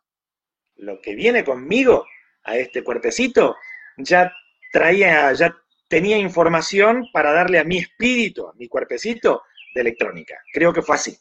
lo 0.80 1.00
que 1.02 1.16
viene 1.16 1.44
conmigo 1.44 2.06
a 2.44 2.58
este 2.58 2.84
cuerpecito, 2.84 3.56
ya 3.98 4.32
traía, 4.72 5.32
ya 5.34 5.56
tenía 5.88 6.18
información 6.18 7.08
para 7.12 7.32
darle 7.32 7.60
a 7.60 7.64
mi 7.64 7.78
espíritu, 7.78 8.48
a 8.48 8.54
mi 8.54 8.68
cuerpecito, 8.68 9.44
de 9.74 9.82
electrónica. 9.82 10.36
Creo 10.52 10.74
que 10.74 10.82
fue 10.82 10.96
así. 10.96 11.18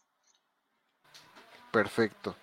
Perfecto. 1.70 2.36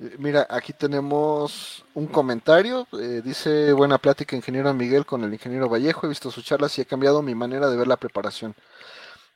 Eh, 0.00 0.16
mira, 0.18 0.46
aquí 0.50 0.72
tenemos 0.72 1.84
un 1.94 2.06
comentario. 2.06 2.86
Eh, 2.92 3.22
dice, 3.24 3.72
buena 3.72 3.98
plática, 3.98 4.34
ingeniero 4.34 4.72
Miguel, 4.74 5.06
con 5.06 5.22
el 5.22 5.32
ingeniero 5.32 5.68
Vallejo. 5.68 6.06
He 6.06 6.08
visto 6.08 6.30
sus 6.30 6.44
charlas 6.44 6.76
y 6.78 6.82
he 6.82 6.86
cambiado 6.86 7.22
mi 7.22 7.34
manera 7.34 7.68
de 7.68 7.76
ver 7.76 7.86
la 7.86 7.96
preparación. 7.96 8.54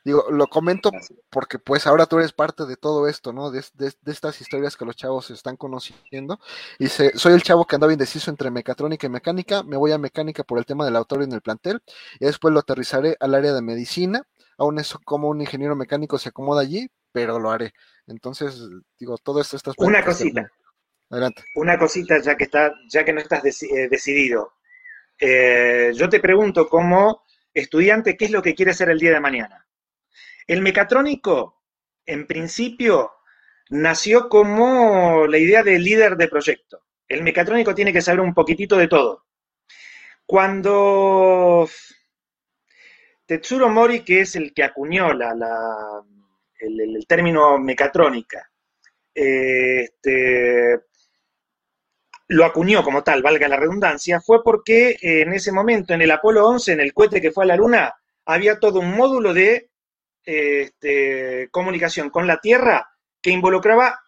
Digo, 0.05 0.25
lo 0.31 0.47
comento 0.47 0.91
porque 1.29 1.59
pues 1.59 1.85
ahora 1.85 2.05
tú 2.05 2.17
eres 2.17 2.31
parte 2.31 2.65
de 2.65 2.77
todo 2.77 3.07
esto, 3.07 3.33
¿no? 3.33 3.51
De, 3.51 3.61
estas 4.05 4.39
historias 4.39 4.77
que 4.77 4.85
los 4.85 4.95
chavos 4.95 5.29
están 5.29 5.57
conociendo. 5.57 6.39
Dice, 6.77 7.11
soy 7.15 7.33
el 7.33 7.43
chavo 7.43 7.65
que 7.65 7.75
andaba 7.75 7.91
indeciso 7.91 8.31
entre 8.31 8.49
mecatrónica 8.49 9.07
y 9.07 9.09
mecánica. 9.09 9.63
Me 9.63 9.77
voy 9.77 9.91
a 9.91 9.97
mecánica 9.97 10.43
por 10.43 10.57
el 10.57 10.65
tema 10.65 10.85
del 10.85 10.95
autor 10.95 11.23
en 11.23 11.33
el 11.33 11.41
plantel. 11.41 11.81
Y 12.19 12.25
después 12.25 12.53
lo 12.53 12.61
aterrizaré 12.61 13.17
al 13.19 13.35
área 13.35 13.53
de 13.53 13.61
medicina. 13.61 14.23
Aún 14.57 14.79
eso 14.79 14.99
como 15.03 15.29
un 15.29 15.41
ingeniero 15.41 15.75
mecánico 15.75 16.17
se 16.17 16.29
acomoda 16.29 16.61
allí, 16.61 16.89
pero 17.11 17.39
lo 17.39 17.51
haré. 17.51 17.73
Entonces, 18.07 18.61
digo, 18.97 19.17
todo 19.17 19.41
esto 19.41 19.57
está... 19.57 19.73
Una 19.77 20.03
cosita. 20.03 20.49
Adelante. 21.09 21.43
Una 21.55 21.77
cosita, 21.77 22.19
ya 22.21 22.35
que, 22.35 22.43
está, 22.45 22.73
ya 22.89 23.03
que 23.03 23.13
no 23.13 23.19
estás 23.19 23.43
eh, 23.63 23.87
decidido. 23.89 24.53
Eh, 25.19 25.91
yo 25.95 26.07
te 26.07 26.19
pregunto 26.19 26.67
como 26.69 27.23
estudiante, 27.53 28.15
¿qué 28.15 28.25
es 28.25 28.31
lo 28.31 28.41
que 28.41 28.55
quiere 28.55 28.71
hacer 28.71 28.89
el 28.89 28.99
día 28.99 29.11
de 29.11 29.19
mañana? 29.19 29.65
El 30.49 30.63
mecatrónico, 30.63 31.61
en 32.07 32.25
principio, 32.25 33.11
nació 33.69 34.29
como 34.29 35.27
la 35.27 35.37
idea 35.37 35.61
de 35.61 35.77
líder 35.77 36.17
de 36.17 36.27
proyecto. 36.27 36.85
El 37.07 37.21
mecatrónico 37.21 37.75
tiene 37.75 37.93
que 37.93 38.01
saber 38.01 38.19
un 38.21 38.33
poquitito 38.33 38.75
de 38.75 38.87
todo. 38.87 39.27
Cuando 40.25 41.69
Tetsuro 43.27 43.69
Mori, 43.69 43.99
que 43.99 44.21
es 44.21 44.35
el 44.37 44.51
que 44.51 44.63
acuñó 44.63 45.13
la, 45.13 45.35
el, 46.59 47.05
término 47.07 47.59
mecatrónica. 47.59 48.49
Este, 49.13 50.79
lo 52.29 52.43
acuñó 52.43 52.83
como 52.83 53.03
tal, 53.03 53.21
valga 53.21 53.47
la 53.47 53.57
redundancia, 53.57 54.19
fue 54.19 54.43
porque 54.43 54.97
eh, 54.99 55.21
en 55.21 55.31
ese 55.31 55.51
momento, 55.51 55.93
en 55.93 56.01
el 56.01 56.09
Apolo 56.09 56.47
11, 56.47 56.73
en 56.73 56.79
el 56.79 56.91
cohete 56.91 57.21
que 57.21 57.29
fue 57.29 57.43
a 57.43 57.47
la 57.49 57.55
Luna, 57.55 57.93
había 58.25 58.59
todo 58.59 58.79
un 58.79 58.95
módulo 58.95 59.31
de 59.31 59.68
este, 60.23 61.49
comunicación 61.51 62.09
con 62.09 62.27
la 62.27 62.37
Tierra 62.37 62.89
que 63.21 63.31
involucraba 63.31 63.99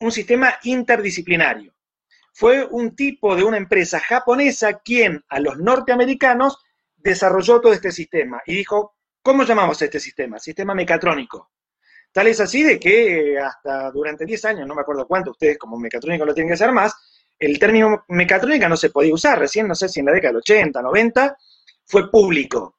un 0.00 0.12
sistema 0.12 0.54
interdisciplinario. 0.62 1.74
Fue 2.32 2.64
un 2.64 2.94
tipo 2.94 3.34
de 3.34 3.44
una 3.44 3.56
empresa 3.56 3.98
japonesa 3.98 4.80
quien 4.80 5.24
a 5.28 5.40
los 5.40 5.58
norteamericanos 5.58 6.58
desarrolló 6.96 7.60
todo 7.60 7.72
este 7.72 7.92
sistema 7.92 8.42
y 8.44 8.54
dijo, 8.54 8.96
¿Cómo 9.26 9.42
llamamos 9.42 9.82
este 9.82 9.98
sistema? 9.98 10.38
Sistema 10.38 10.72
mecatrónico. 10.72 11.50
Tal 12.12 12.28
es 12.28 12.38
así 12.38 12.62
de 12.62 12.78
que 12.78 13.36
hasta 13.36 13.90
durante 13.90 14.24
10 14.24 14.44
años, 14.44 14.68
no 14.68 14.74
me 14.76 14.82
acuerdo 14.82 15.04
cuánto, 15.04 15.32
ustedes 15.32 15.58
como 15.58 15.76
mecatrónico 15.76 16.24
lo 16.24 16.32
tienen 16.32 16.50
que 16.50 16.54
hacer 16.54 16.70
más, 16.70 16.94
el 17.36 17.58
término 17.58 18.04
mecatrónica 18.06 18.68
no 18.68 18.76
se 18.76 18.90
podía 18.90 19.12
usar. 19.12 19.40
Recién, 19.40 19.66
no 19.66 19.74
sé 19.74 19.88
si 19.88 19.98
en 19.98 20.06
la 20.06 20.12
década 20.12 20.30
del 20.30 20.36
80, 20.36 20.80
90, 20.80 21.36
fue 21.86 22.08
público. 22.08 22.76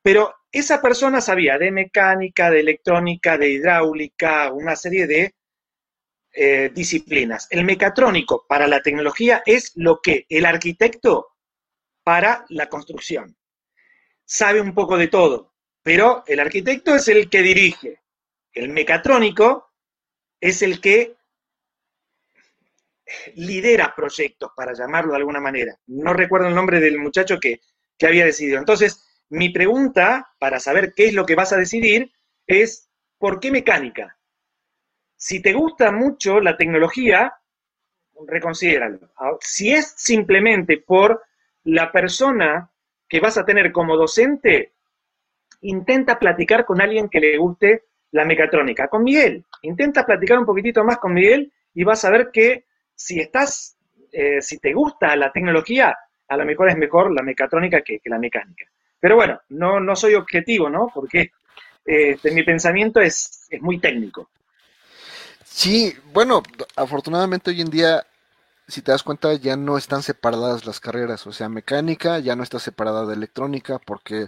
Pero 0.00 0.36
esa 0.50 0.80
persona 0.80 1.20
sabía 1.20 1.58
de 1.58 1.70
mecánica, 1.70 2.50
de 2.50 2.60
electrónica, 2.60 3.36
de 3.36 3.50
hidráulica, 3.50 4.52
una 4.52 4.76
serie 4.76 5.06
de 5.06 5.34
eh, 6.32 6.70
disciplinas. 6.74 7.46
El 7.50 7.64
mecatrónico 7.64 8.46
para 8.48 8.66
la 8.66 8.80
tecnología 8.80 9.42
es 9.44 9.72
lo 9.74 10.00
que 10.00 10.26
el 10.28 10.46
arquitecto 10.46 11.28
para 12.02 12.44
la 12.48 12.68
construcción. 12.68 13.36
Sabe 14.24 14.60
un 14.60 14.74
poco 14.74 14.96
de 14.96 15.08
todo 15.08 15.48
pero 15.88 16.22
el 16.26 16.38
arquitecto 16.38 16.94
es 16.94 17.08
el 17.08 17.30
que 17.30 17.40
dirige. 17.40 18.02
El 18.52 18.68
mecatrónico 18.68 19.72
es 20.38 20.60
el 20.60 20.82
que 20.82 21.16
lidera 23.36 23.94
proyectos, 23.96 24.50
para 24.54 24.74
llamarlo 24.74 25.12
de 25.12 25.16
alguna 25.16 25.40
manera. 25.40 25.80
No 25.86 26.12
recuerdo 26.12 26.48
el 26.48 26.54
nombre 26.54 26.78
del 26.78 26.98
muchacho 26.98 27.38
que, 27.40 27.62
había 28.06 28.26
decidido. 28.26 28.58
Entonces, 28.58 29.02
mi 29.30 29.50
pregunta 29.50 30.30
para 30.38 30.60
saber 30.60 30.92
qué 30.94 31.08
es 31.08 31.14
lo 31.14 31.26
que 31.26 31.34
vas 31.34 31.52
a 31.52 31.56
decidir 31.56 32.12
es 32.46 32.88
¿por 33.18 33.40
qué 33.40 33.50
mecánica? 33.50 34.16
Si 35.16 35.42
te 35.42 35.52
gusta 35.52 35.90
mucho 35.90 36.40
la 36.40 36.56
tecnología, 36.56 37.34
reconsidéralo. 38.26 39.10
Ah, 39.16 39.32
si 39.40 39.72
es 39.72 39.94
simplemente 39.96 40.78
por 40.78 41.22
la 41.64 41.90
persona 41.92 42.70
que 43.08 43.20
vas 43.20 43.38
a 43.38 43.44
tener 43.44 43.72
como 43.72 43.96
docente, 43.96 44.72
intenta 45.62 46.18
platicar 46.18 46.64
con 46.64 46.80
alguien 46.80 47.08
que 47.08 47.20
le 47.20 47.36
guste 47.36 47.84
la 48.12 48.24
mecatrónica. 48.24 48.88
Con 48.88 49.02
Miguel, 49.02 49.44
intenta 49.62 50.04
platicar 50.04 50.38
un 50.38 50.46
poquitito 50.46 50.84
más 50.84 50.98
con 50.98 51.14
Miguel 51.14 51.52
y 51.74 51.84
vas 51.84 52.04
a 52.04 52.10
ver 52.10 52.30
que 52.32 52.64
si 52.94 53.20
estás, 53.20 53.76
eh, 54.12 54.40
si 54.40 54.58
te 54.58 54.72
gusta 54.72 55.14
la 55.16 55.32
tecnología, 55.32 55.96
a 56.28 56.36
lo 56.36 56.44
mejor 56.44 56.68
es 56.68 56.76
mejor 56.76 57.12
la 57.12 57.22
mecatrónica 57.22 57.82
que, 57.82 58.00
la 58.04 58.18
mecánica. 58.18 58.66
Pero 59.00 59.16
bueno, 59.16 59.40
no, 59.48 59.80
no 59.80 59.96
soy 59.96 60.14
objetivo, 60.14 60.68
¿no? 60.68 60.90
Porque 60.92 61.30
este, 61.84 62.30
mi 62.32 62.42
pensamiento 62.42 63.00
es, 63.00 63.46
es 63.50 63.60
muy 63.60 63.78
técnico. 63.78 64.28
Sí, 65.44 65.94
bueno, 66.12 66.42
afortunadamente 66.76 67.50
hoy 67.50 67.60
en 67.60 67.70
día 67.70 68.04
si 68.68 68.82
te 68.82 68.92
das 68.92 69.02
cuenta, 69.02 69.32
ya 69.34 69.56
no 69.56 69.78
están 69.78 70.02
separadas 70.02 70.66
las 70.66 70.78
carreras. 70.78 71.26
O 71.26 71.32
sea, 71.32 71.48
mecánica 71.48 72.18
ya 72.18 72.36
no 72.36 72.42
está 72.42 72.58
separada 72.58 73.06
de 73.06 73.14
electrónica 73.14 73.78
porque 73.78 74.26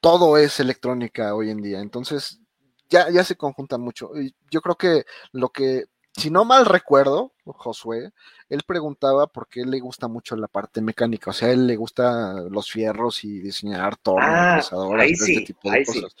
todo 0.00 0.38
es 0.38 0.58
electrónica 0.58 1.34
hoy 1.34 1.50
en 1.50 1.60
día. 1.60 1.80
Entonces, 1.80 2.40
ya, 2.88 3.10
ya 3.10 3.22
se 3.24 3.36
conjuntan 3.36 3.82
mucho. 3.82 4.10
Yo 4.50 4.62
creo 4.62 4.76
que 4.76 5.04
lo 5.32 5.50
que, 5.50 5.84
si 6.16 6.30
no 6.30 6.46
mal 6.46 6.64
recuerdo, 6.64 7.33
Josué, 7.52 8.12
él 8.48 8.62
preguntaba 8.66 9.26
por 9.26 9.48
qué 9.48 9.64
le 9.64 9.80
gusta 9.80 10.08
mucho 10.08 10.36
la 10.36 10.48
parte 10.48 10.80
mecánica. 10.80 11.30
O 11.30 11.32
sea, 11.34 11.50
él 11.50 11.66
le 11.66 11.76
gusta 11.76 12.34
los 12.50 12.70
fierros 12.70 13.24
y 13.24 13.40
diseñar 13.40 13.96
tornos, 13.96 14.72
ah, 14.72 14.88
ahí 14.98 15.12
este 15.12 15.42
tipo 15.46 15.70
de 15.70 15.84
cosas. 15.84 16.16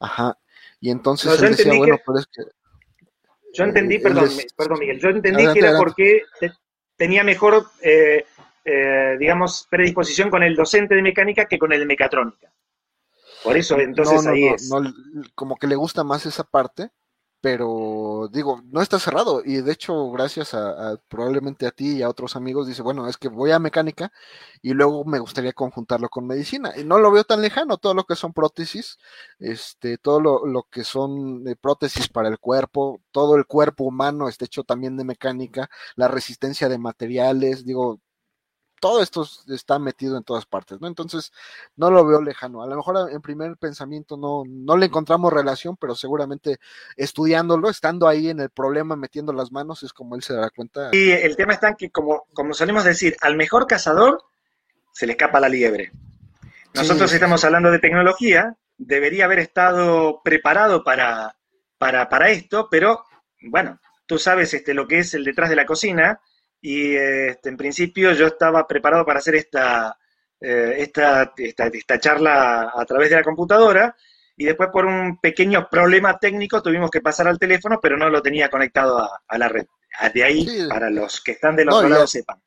Ajá. 0.00 0.38
Y 0.80 0.90
entonces 0.90 1.40
él 1.40 1.56
decía, 1.56 1.74
bueno, 1.74 1.98
pero 2.04 2.18
es 2.18 2.26
que. 2.26 2.42
Yo 3.52 3.64
entendí, 3.64 3.98
perdón, 3.98 4.28
perdón, 4.56 4.78
Miguel, 4.80 5.00
yo 5.00 5.08
entendí 5.08 5.44
que 5.52 5.58
era 5.58 5.78
porque 5.78 6.22
tenía 6.96 7.24
mejor, 7.24 7.66
eh, 7.80 8.26
eh, 8.64 9.16
digamos, 9.18 9.66
predisposición 9.70 10.28
con 10.28 10.42
el 10.42 10.54
docente 10.54 10.94
de 10.94 11.02
mecánica 11.02 11.46
que 11.46 11.58
con 11.58 11.72
el 11.72 11.80
de 11.80 11.86
mecatrónica. 11.86 12.52
Por 13.42 13.56
eso, 13.56 13.78
entonces 13.78 14.26
ahí 14.26 14.48
es. 14.48 14.70
como 15.34 15.56
que 15.56 15.66
le 15.66 15.76
gusta 15.76 16.04
más 16.04 16.26
esa 16.26 16.44
parte, 16.44 16.90
pero 17.46 18.28
digo, 18.32 18.60
no 18.72 18.82
está 18.82 18.98
cerrado. 18.98 19.40
Y 19.44 19.58
de 19.58 19.70
hecho, 19.70 20.10
gracias 20.10 20.52
a, 20.52 20.96
probablemente 21.06 21.64
a 21.68 21.70
ti 21.70 21.98
y 21.98 22.02
a 22.02 22.08
otros 22.08 22.34
amigos, 22.34 22.66
dice, 22.66 22.82
bueno, 22.82 23.06
es 23.08 23.16
que 23.18 23.28
voy 23.28 23.52
a 23.52 23.60
mecánica 23.60 24.10
y 24.62 24.72
luego 24.72 25.04
me 25.04 25.20
gustaría 25.20 25.52
conjuntarlo 25.52 26.08
con 26.08 26.26
medicina. 26.26 26.72
Y 26.76 26.82
no 26.82 26.98
lo 26.98 27.12
veo 27.12 27.22
tan 27.22 27.40
lejano, 27.42 27.78
todo 27.78 27.94
lo 27.94 28.02
que 28.02 28.16
son 28.16 28.32
prótesis, 28.32 28.98
este, 29.38 29.96
todo 29.96 30.20
lo, 30.20 30.44
lo 30.44 30.64
que 30.64 30.82
son 30.82 31.46
eh, 31.46 31.54
prótesis 31.54 32.08
para 32.08 32.28
el 32.28 32.40
cuerpo, 32.40 33.00
todo 33.12 33.36
el 33.36 33.46
cuerpo 33.46 33.84
humano 33.84 34.28
está 34.28 34.46
hecho 34.46 34.64
también 34.64 34.96
de 34.96 35.04
mecánica, 35.04 35.70
la 35.94 36.08
resistencia 36.08 36.68
de 36.68 36.78
materiales, 36.78 37.64
digo, 37.64 38.00
todo 38.80 39.02
esto 39.02 39.26
está 39.48 39.78
metido 39.78 40.16
en 40.16 40.24
todas 40.24 40.46
partes, 40.46 40.80
¿no? 40.80 40.86
Entonces, 40.86 41.32
no 41.76 41.90
lo 41.90 42.06
veo 42.06 42.20
lejano. 42.20 42.62
A 42.62 42.66
lo 42.66 42.76
mejor 42.76 43.10
en 43.10 43.20
primer 43.20 43.56
pensamiento 43.56 44.16
no, 44.16 44.44
no 44.46 44.76
le 44.76 44.86
encontramos 44.86 45.32
relación, 45.32 45.76
pero 45.76 45.94
seguramente 45.94 46.58
estudiándolo, 46.96 47.70
estando 47.70 48.08
ahí 48.08 48.28
en 48.28 48.40
el 48.40 48.50
problema, 48.50 48.96
metiendo 48.96 49.32
las 49.32 49.52
manos, 49.52 49.82
es 49.82 49.92
como 49.92 50.14
él 50.14 50.22
se 50.22 50.34
dará 50.34 50.50
cuenta. 50.50 50.90
Y 50.92 51.10
el 51.10 51.36
tema 51.36 51.54
está 51.54 51.68
en 51.68 51.76
que, 51.76 51.90
como, 51.90 52.26
como 52.32 52.54
solemos 52.54 52.84
decir, 52.84 53.16
al 53.20 53.36
mejor 53.36 53.66
cazador 53.66 54.22
se 54.92 55.06
le 55.06 55.12
escapa 55.12 55.40
la 55.40 55.48
liebre. 55.48 55.92
Nosotros 56.74 57.12
estamos 57.12 57.42
hablando 57.44 57.70
de 57.70 57.78
tecnología, 57.78 58.56
debería 58.76 59.24
haber 59.24 59.38
estado 59.38 60.20
preparado 60.22 60.84
para, 60.84 61.36
para, 61.78 62.08
para 62.08 62.30
esto, 62.30 62.68
pero 62.70 63.04
bueno, 63.42 63.80
tú 64.06 64.18
sabes 64.18 64.52
este, 64.54 64.74
lo 64.74 64.86
que 64.86 64.98
es 64.98 65.14
el 65.14 65.24
detrás 65.24 65.48
de 65.48 65.56
la 65.56 65.66
cocina, 65.66 66.20
y 66.66 66.96
este, 66.96 67.48
en 67.48 67.56
principio 67.56 68.12
yo 68.12 68.26
estaba 68.26 68.66
preparado 68.66 69.06
para 69.06 69.20
hacer 69.20 69.36
esta, 69.36 69.96
eh, 70.40 70.74
esta, 70.78 71.32
esta, 71.36 72.00
charla 72.00 72.72
a 72.74 72.84
través 72.84 73.08
de 73.08 73.14
la 73.14 73.22
computadora 73.22 73.94
y 74.36 74.46
después 74.46 74.70
por 74.72 74.84
un 74.84 75.20
pequeño 75.20 75.68
problema 75.70 76.18
técnico 76.18 76.60
tuvimos 76.62 76.90
que 76.90 77.00
pasar 77.00 77.28
al 77.28 77.38
teléfono, 77.38 77.78
pero 77.80 77.96
no 77.96 78.10
lo 78.10 78.20
tenía 78.20 78.50
conectado 78.50 78.98
a, 78.98 79.38
la 79.38 79.46
red. 79.46 79.66
De 80.12 80.24
ahí, 80.24 80.66
para 80.68 80.90
los 80.90 81.20
que 81.20 81.32
están 81.32 81.54
del 81.54 81.68
otro 81.68 81.88
lado, 81.88 82.04
sepan. 82.08 82.42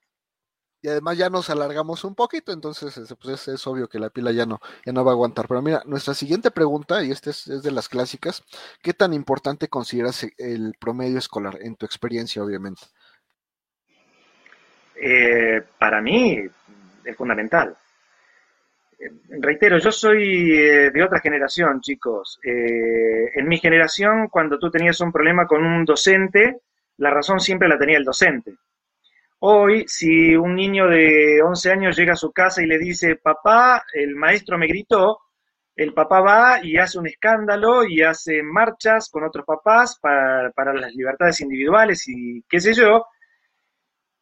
Y 0.81 0.89
además 0.89 1.17
ya 1.17 1.29
nos 1.29 1.49
alargamos 1.49 2.03
un 2.03 2.13
poquito, 2.13 2.51
entonces 2.51 2.93
pues 3.21 3.47
es, 3.47 3.67
obvio 3.67 3.87
que 3.87 3.99
la 3.99 4.09
pila 4.09 4.33
ya 4.33 4.45
no, 4.45 4.59
ya 4.85 4.91
no 4.91 5.05
va 5.05 5.11
a 5.11 5.13
aguantar. 5.13 5.47
Pero 5.47 5.61
mira, 5.61 5.81
nuestra 5.85 6.13
siguiente 6.13 6.51
pregunta, 6.51 7.01
y 7.05 7.11
esta 7.11 7.29
es, 7.29 7.47
es 7.47 7.63
de 7.63 7.71
las 7.71 7.87
clásicas, 7.87 8.43
¿qué 8.81 8.93
tan 8.93 9.13
importante 9.13 9.69
consideras 9.69 10.25
el 10.37 10.73
promedio 10.77 11.17
escolar 11.17 11.57
en 11.61 11.77
tu 11.77 11.85
experiencia, 11.85 12.43
obviamente? 12.43 12.81
Eh, 15.01 15.61
para 15.77 16.01
mí 16.01 16.43
es 17.05 17.15
fundamental. 17.15 17.75
Eh, 18.99 19.09
reitero, 19.39 19.77
yo 19.77 19.91
soy 19.91 20.51
eh, 20.51 20.91
de 20.91 21.03
otra 21.03 21.21
generación, 21.21 21.79
chicos. 21.79 22.39
en 22.43 23.47
mi 23.47 23.57
generación, 23.57 24.27
cuando 24.29 24.59
tú 24.59 24.69
tenías 24.69 24.99
un 24.99 25.11
problema 25.11 25.47
con 25.47 25.63
un 25.65 25.85
docente, 25.85 26.57
la 26.97 27.11
razón 27.11 27.39
siempre 27.39 27.69
la 27.69 27.79
tenía 27.79 27.97
el 27.97 28.03
docente. 28.03 28.55
Hoy, 29.39 29.85
si 29.87 30.35
un 30.35 30.53
niño 30.53 30.87
de 30.87 31.41
11 31.41 31.71
años 31.71 31.97
llega 31.97 32.13
a 32.13 32.17
su 32.17 32.33
casa 32.33 32.61
y 32.61 32.65
le 32.67 32.77
dice, 32.77 33.15
papá, 33.15 33.85
el 33.93 34.15
maestro 34.15 34.57
me 34.57 34.67
gritó, 34.67 35.19
el 35.77 35.93
papá 35.93 36.19
va 36.19 36.59
y 36.61 36.75
hace 36.77 36.99
un 36.99 37.07
escándalo 37.07 37.85
y 37.85 38.01
hace 38.01 38.43
marchas 38.43 39.09
con 39.09 39.23
otros 39.23 39.45
papás 39.45 39.97
para, 40.01 40.51
para 40.51 40.73
las 40.73 40.93
libertades 40.93 41.39
individuales 41.39 42.05
y 42.09 42.43
qué 42.49 42.59
sé 42.59 42.73
yo, 42.73 43.05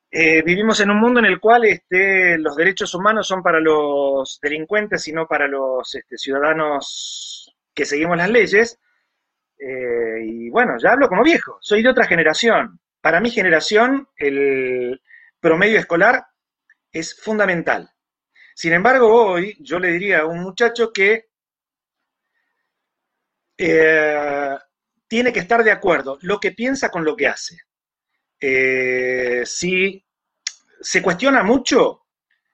eh, 0.09 0.41
vivimos 0.41 0.79
en 0.79 0.89
un 0.89 0.99
mundo 0.99 1.19
en 1.19 1.25
el 1.25 1.39
cual 1.39 1.65
este, 1.65 2.37
los 2.37 2.55
derechos 2.55 2.93
humanos 2.95 3.27
son 3.27 3.43
para 3.43 3.59
los 3.59 4.39
delincuentes 4.41 5.07
y 5.07 5.13
no 5.13 5.27
para 5.27 5.47
los 5.47 5.93
este, 5.95 6.17
ciudadanos 6.17 7.53
que 7.73 7.85
seguimos 7.85 8.17
las 8.17 8.29
leyes. 8.29 8.79
Eh, 9.59 10.23
y 10.23 10.49
bueno, 10.49 10.77
ya 10.77 10.91
hablo 10.91 11.09
como 11.09 11.23
viejo, 11.23 11.57
soy 11.61 11.83
de 11.83 11.89
otra 11.89 12.05
generación. 12.05 12.79
Para 13.01 13.19
mi 13.19 13.29
generación, 13.31 14.07
el 14.15 15.01
promedio 15.39 15.79
escolar 15.79 16.25
es 16.91 17.19
fundamental. 17.19 17.91
Sin 18.55 18.73
embargo, 18.73 19.07
hoy 19.13 19.55
yo 19.59 19.79
le 19.79 19.91
diría 19.91 20.21
a 20.21 20.25
un 20.25 20.41
muchacho 20.41 20.91
que 20.91 21.29
eh, 23.57 24.57
tiene 25.07 25.33
que 25.33 25.39
estar 25.39 25.63
de 25.63 25.71
acuerdo 25.71 26.17
lo 26.21 26.39
que 26.39 26.51
piensa 26.51 26.89
con 26.89 27.03
lo 27.03 27.15
que 27.15 27.27
hace. 27.27 27.66
Eh, 28.39 29.43
si 29.45 30.05
se 30.81 31.01
cuestiona 31.01 31.43
mucho 31.43 32.05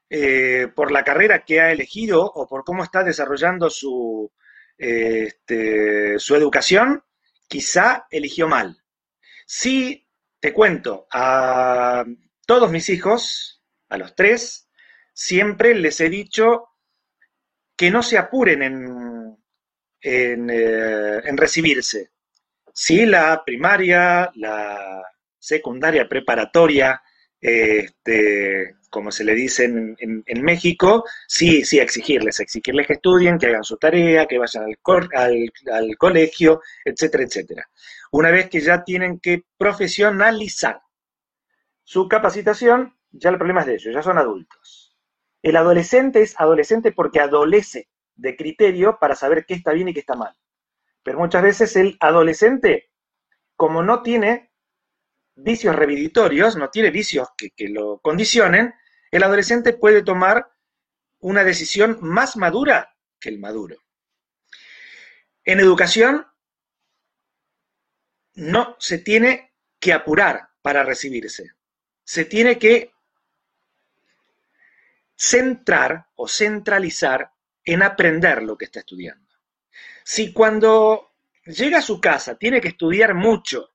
eh, 0.10 0.68
por 0.76 0.92
la 0.92 1.04
carrera 1.04 1.44
que 1.44 1.60
ha 1.60 1.72
elegido 1.72 2.24
o 2.24 2.48
por 2.48 2.64
cómo 2.64 2.84
está 2.84 3.04
desarrollando 3.04 3.70
su, 3.70 4.32
este, 4.78 6.20
su 6.20 6.36
educación, 6.36 7.04
quizá 7.48 8.08
eligió 8.10 8.48
mal. 8.48 8.78
Si 9.46 10.08
te 10.40 10.54
cuento, 10.54 11.08
a 11.12 12.06
todos 12.46 12.72
mis 12.72 12.90
hijos, 12.90 13.64
a 13.90 13.98
los 13.98 14.16
tres, 14.16 14.70
siempre 15.14 15.76
les 15.76 16.00
he 16.02 16.10
dicho 16.10 16.70
que 17.76 17.92
no 17.92 18.04
se 18.04 18.18
apuren 18.18 18.62
en, 18.64 19.38
en, 20.02 20.50
eh, 20.50 21.22
en 21.24 21.38
recibirse. 21.38 22.12
Sí, 22.74 23.06
la 23.06 23.44
primaria, 23.46 24.32
la 24.36 25.04
secundaria, 25.44 26.08
preparatoria, 26.08 27.02
este, 27.42 28.78
como 28.90 29.12
se 29.12 29.26
le 29.26 29.36
dice 29.36 29.66
en, 29.66 30.42
México, 30.42 31.04
sí, 31.28 31.66
sí, 31.66 31.80
exigirles, 31.80 32.40
exigirles 32.40 32.88
que 32.88 32.94
estudien, 32.94 33.38
que 33.38 33.48
hagan 33.48 33.66
su 33.66 33.76
tarea, 33.76 34.26
que 34.26 34.38
vayan 34.38 34.64
al, 34.64 35.50
al, 35.74 35.98
colegio, 35.98 36.62
etcétera, 36.86 37.26
etcétera. 37.26 37.70
Una 38.12 38.32
vez 38.32 38.50
que 38.50 38.62
ya 38.62 38.86
tienen 38.86 39.20
que 39.20 39.44
profesionalizar 39.58 40.82
su 41.84 42.08
capacitación, 42.08 42.96
ya 43.12 43.30
el 43.30 43.38
problema 43.38 43.62
es 43.62 43.68
de 43.68 43.74
ellos, 43.74 43.94
ya 43.94 44.02
son 44.02 44.18
adultos. 44.18 44.96
El 45.42 45.58
adolescente 45.58 46.22
es 46.22 46.40
adolescente 46.40 46.94
porque 46.94 47.20
adolece 47.20 47.90
de 48.16 48.38
criterio 48.38 48.98
para 48.98 49.16
saber 49.16 49.46
qué 49.46 49.56
está 49.56 49.74
bien 49.74 49.90
y 49.90 49.94
qué 49.94 50.00
está 50.00 50.16
mal. 50.16 50.38
Pero 51.04 51.20
muchas 51.20 51.44
veces 51.44 51.76
el 51.76 51.98
adolescente, 52.00 52.90
como 53.58 53.84
no 53.84 54.04
tiene 54.04 54.53
vicios 55.36 55.76
revisitorios, 55.76 56.56
no 56.56 56.70
tiene 56.70 56.92
vicios 56.92 57.30
que, 57.38 57.52
lo 57.70 58.00
condicionen, 58.00 58.74
el 59.12 59.24
adolescente 59.24 59.74
puede 59.74 60.04
tomar 60.04 60.52
una 61.20 61.44
decisión 61.44 61.98
más 62.02 62.38
madura 62.38 62.96
que 63.20 63.30
el 63.30 63.40
maduro. 63.40 63.78
En 65.46 65.60
educación 65.60 66.26
no 68.36 68.76
se 68.80 69.00
tiene 69.00 69.54
que 69.80 69.94
apurar 69.94 70.50
para 70.62 70.84
recibirse. 70.84 71.52
Se 72.04 72.26
tiene 72.26 72.58
que 72.58 72.92
centrar 75.16 76.08
o 76.16 76.28
centralizar 76.28 77.32
en 77.64 77.84
aprender 77.84 78.44
lo 78.44 78.58
que 78.58 78.66
está 78.66 78.80
estudiando. 78.80 79.24
Si 80.04 80.34
cuando 80.34 81.12
llega 81.46 81.78
a 81.78 81.84
su 81.84 82.02
casa, 82.02 82.36
tiene 82.36 82.60
que 82.60 82.70
estudiar 82.70 83.14
mucho 83.14 83.73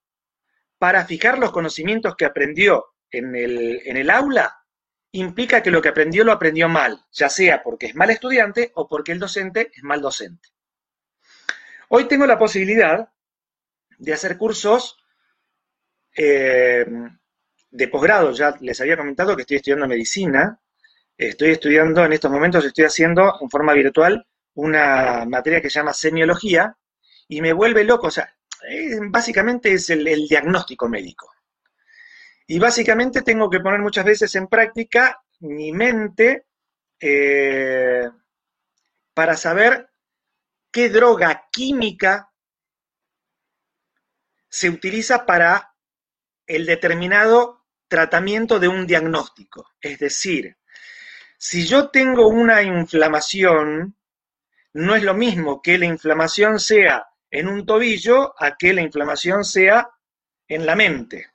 para 0.79 1.05
fijar 1.05 1.39
los 1.39 1.51
conocimientos 1.51 2.15
que 2.17 2.25
aprendió 2.25 2.87
en 3.11 3.35
el, 3.35 4.11
aula, 4.11 4.65
implica 5.13 5.63
que 5.63 5.71
lo 5.71 5.83
que 5.83 5.89
aprendió 5.89 6.25
lo 6.25 6.33
aprendió 6.33 6.69
mal, 6.69 7.05
ya 7.11 7.29
sea 7.29 7.63
porque 7.63 7.87
es 7.87 7.95
mal 7.95 8.11
estudiante 8.11 8.71
o 8.75 8.87
porque 8.87 9.13
el 9.13 9.19
docente 9.19 9.71
es 9.75 9.83
mal 9.83 10.01
docente. 10.01 10.49
Hoy 11.89 12.05
tengo 12.05 12.27
la 12.27 12.39
posibilidad 12.39 13.09
de 13.99 14.13
hacer 14.13 14.37
cursos 14.37 14.99
eh, 16.15 16.87
de 17.71 17.89
posgrado. 17.89 18.33
Ya 18.33 18.55
les 18.61 18.81
había 18.81 18.97
comentado 18.97 19.35
que 19.35 19.43
estoy 19.43 19.57
estudiando 19.57 19.89
medicina. 19.89 20.61
Estoy 21.17 21.51
estudiando, 21.51 22.05
en 22.05 22.13
estos 22.13 22.31
momentos 22.31 22.65
estoy 22.65 22.85
haciendo 22.85 23.39
en 23.41 23.51
forma 23.51 23.73
virtual 23.73 24.27
una 24.55 25.25
materia 25.27 25.61
que 25.61 25.71
se 25.71 25.79
llama 25.81 25.93
semiología 25.93 26.77
y 27.27 27.41
me 27.41 27.53
vuelve 27.53 27.85
loco. 27.85 28.09
O 28.09 28.11
sea, 28.11 28.38
eh, 28.69 28.99
básicamente 29.09 29.73
es 29.73 29.89
el, 29.91 30.05
diagnóstico 30.29 30.89
médico. 30.89 31.33
Y 32.47 32.59
básicamente 32.59 33.23
tengo 33.23 33.49
que 33.49 33.61
poner 33.61 33.81
muchas 33.81 34.05
veces 34.05 34.35
en 34.35 34.47
práctica 34.47 35.23
mi 35.41 35.73
mente 35.73 36.47
eh, 37.01 38.09
para 39.15 39.37
saber 39.37 39.91
qué 40.71 40.89
droga 40.89 41.49
química 41.51 42.31
se 44.49 44.71
utiliza 44.71 45.27
para 45.27 45.75
el 46.47 46.67
determinado 46.67 47.67
tratamiento 47.87 48.59
de 48.59 48.69
un 48.69 48.87
diagnóstico. 48.87 49.71
Es 49.81 49.99
decir, 49.99 50.57
si 51.37 51.67
yo 51.67 51.91
tengo 51.91 52.29
una 52.29 52.63
inflamación, 52.63 53.97
no 54.73 54.95
es 54.95 55.03
lo 55.03 55.15
mismo 55.15 55.63
que 55.63 55.79
la 55.79 55.87
inflamación 55.87 56.59
sea 56.59 57.07
en 57.31 57.49
un 57.49 57.67
tobillo 57.67 58.35
a 58.39 58.57
que 58.57 58.73
la 58.73 58.83
inflamación 58.83 59.45
sea 59.45 59.89
en 60.47 60.67
la 60.67 60.75
mente. 60.75 61.27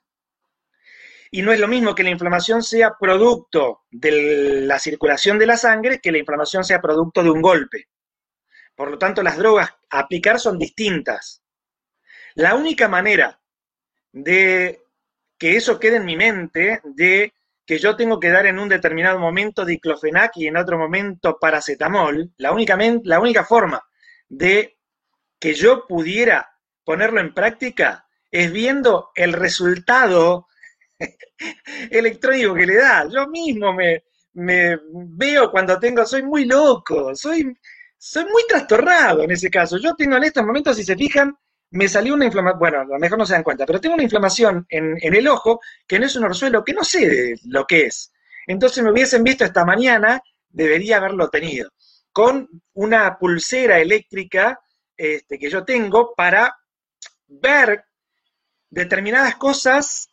Y 1.30 1.42
no 1.42 1.52
es 1.52 1.58
lo 1.58 1.68
mismo 1.68 1.94
que 1.94 2.04
la 2.04 2.10
inflamación 2.10 2.62
sea 2.62 2.94
producto 2.98 3.82
de 3.90 4.62
la 4.62 4.78
circulación 4.78 5.38
de 5.38 5.46
la 5.46 5.56
sangre 5.56 6.00
que 6.00 6.12
la 6.12 6.18
inflamación 6.18 6.64
sea 6.64 6.80
producto 6.80 7.22
de 7.22 7.30
un 7.30 7.42
golpe. 7.42 7.88
Por 8.74 8.90
lo 8.90 8.98
tanto, 8.98 9.22
las 9.22 9.36
drogas 9.36 9.70
a 9.90 9.98
aplicar 10.00 10.38
son 10.38 10.58
distintas. 10.58 11.42
La 12.34 12.54
única 12.54 12.88
manera 12.88 13.40
de 14.12 14.82
que 15.38 15.56
eso 15.56 15.78
quede 15.78 15.96
en 15.96 16.04
mi 16.04 16.16
mente, 16.16 16.80
de 16.84 17.32
que 17.66 17.78
yo 17.78 17.96
tengo 17.96 18.20
que 18.20 18.30
dar 18.30 18.46
en 18.46 18.58
un 18.58 18.68
determinado 18.68 19.18
momento 19.18 19.64
diclofenac 19.64 20.36
y 20.36 20.46
en 20.46 20.56
otro 20.56 20.78
momento 20.78 21.38
paracetamol, 21.40 22.32
la 22.36 22.52
única, 22.52 22.78
la 23.04 23.20
única 23.20 23.44
forma 23.44 23.82
de 24.28 24.73
que 25.44 25.52
yo 25.52 25.86
pudiera 25.86 26.50
ponerlo 26.84 27.20
en 27.20 27.34
práctica 27.34 28.08
es 28.30 28.50
viendo 28.50 29.10
el 29.14 29.34
resultado 29.34 30.48
electrónico 31.90 32.54
que 32.54 32.64
le 32.64 32.76
da. 32.76 33.06
Yo 33.12 33.26
mismo 33.28 33.74
me, 33.74 34.02
veo 34.32 35.50
cuando 35.50 35.78
tengo, 35.78 36.06
soy 36.06 36.22
muy 36.22 36.46
loco, 36.46 37.14
soy 37.14 37.54
soy 37.98 38.24
muy 38.24 38.46
trastornado 38.48 39.22
en 39.22 39.32
ese 39.32 39.50
caso. 39.50 39.76
Yo 39.76 39.94
tengo 39.94 40.16
en 40.16 40.24
estos 40.24 40.46
momentos, 40.46 40.78
si 40.78 40.82
se 40.82 40.96
fijan, 40.96 41.36
me 41.72 41.88
salió 41.88 42.14
una 42.14 42.24
inflamación, 42.24 42.58
bueno, 42.58 42.80
a 42.80 42.84
lo 42.84 42.98
mejor 42.98 43.18
no 43.18 43.26
se 43.26 43.34
dan 43.34 43.42
cuenta, 43.42 43.66
pero 43.66 43.82
tengo 43.82 43.96
una 43.96 44.04
inflamación 44.04 44.64
en, 44.70 44.96
el 45.02 45.28
ojo 45.28 45.60
que 45.86 45.98
no 45.98 46.06
es 46.06 46.16
un 46.16 46.24
orzuelo, 46.24 46.64
que 46.64 46.72
no 46.72 46.84
sé 46.84 47.34
lo 47.44 47.66
que 47.66 47.82
es. 47.82 48.10
Entonces 48.46 48.82
me 48.82 48.90
hubiesen 48.90 49.22
visto 49.22 49.44
esta 49.44 49.66
mañana, 49.66 50.22
debería 50.48 50.96
haberlo 50.96 51.28
tenido, 51.28 51.70
con 52.12 52.48
una 52.72 53.18
pulsera 53.18 53.78
eléctrica 53.78 54.58
este, 54.96 55.38
que 55.38 55.50
yo 55.50 55.64
tengo 55.64 56.14
para 56.14 56.56
ver 57.26 57.84
determinadas 58.70 59.36
cosas 59.36 60.08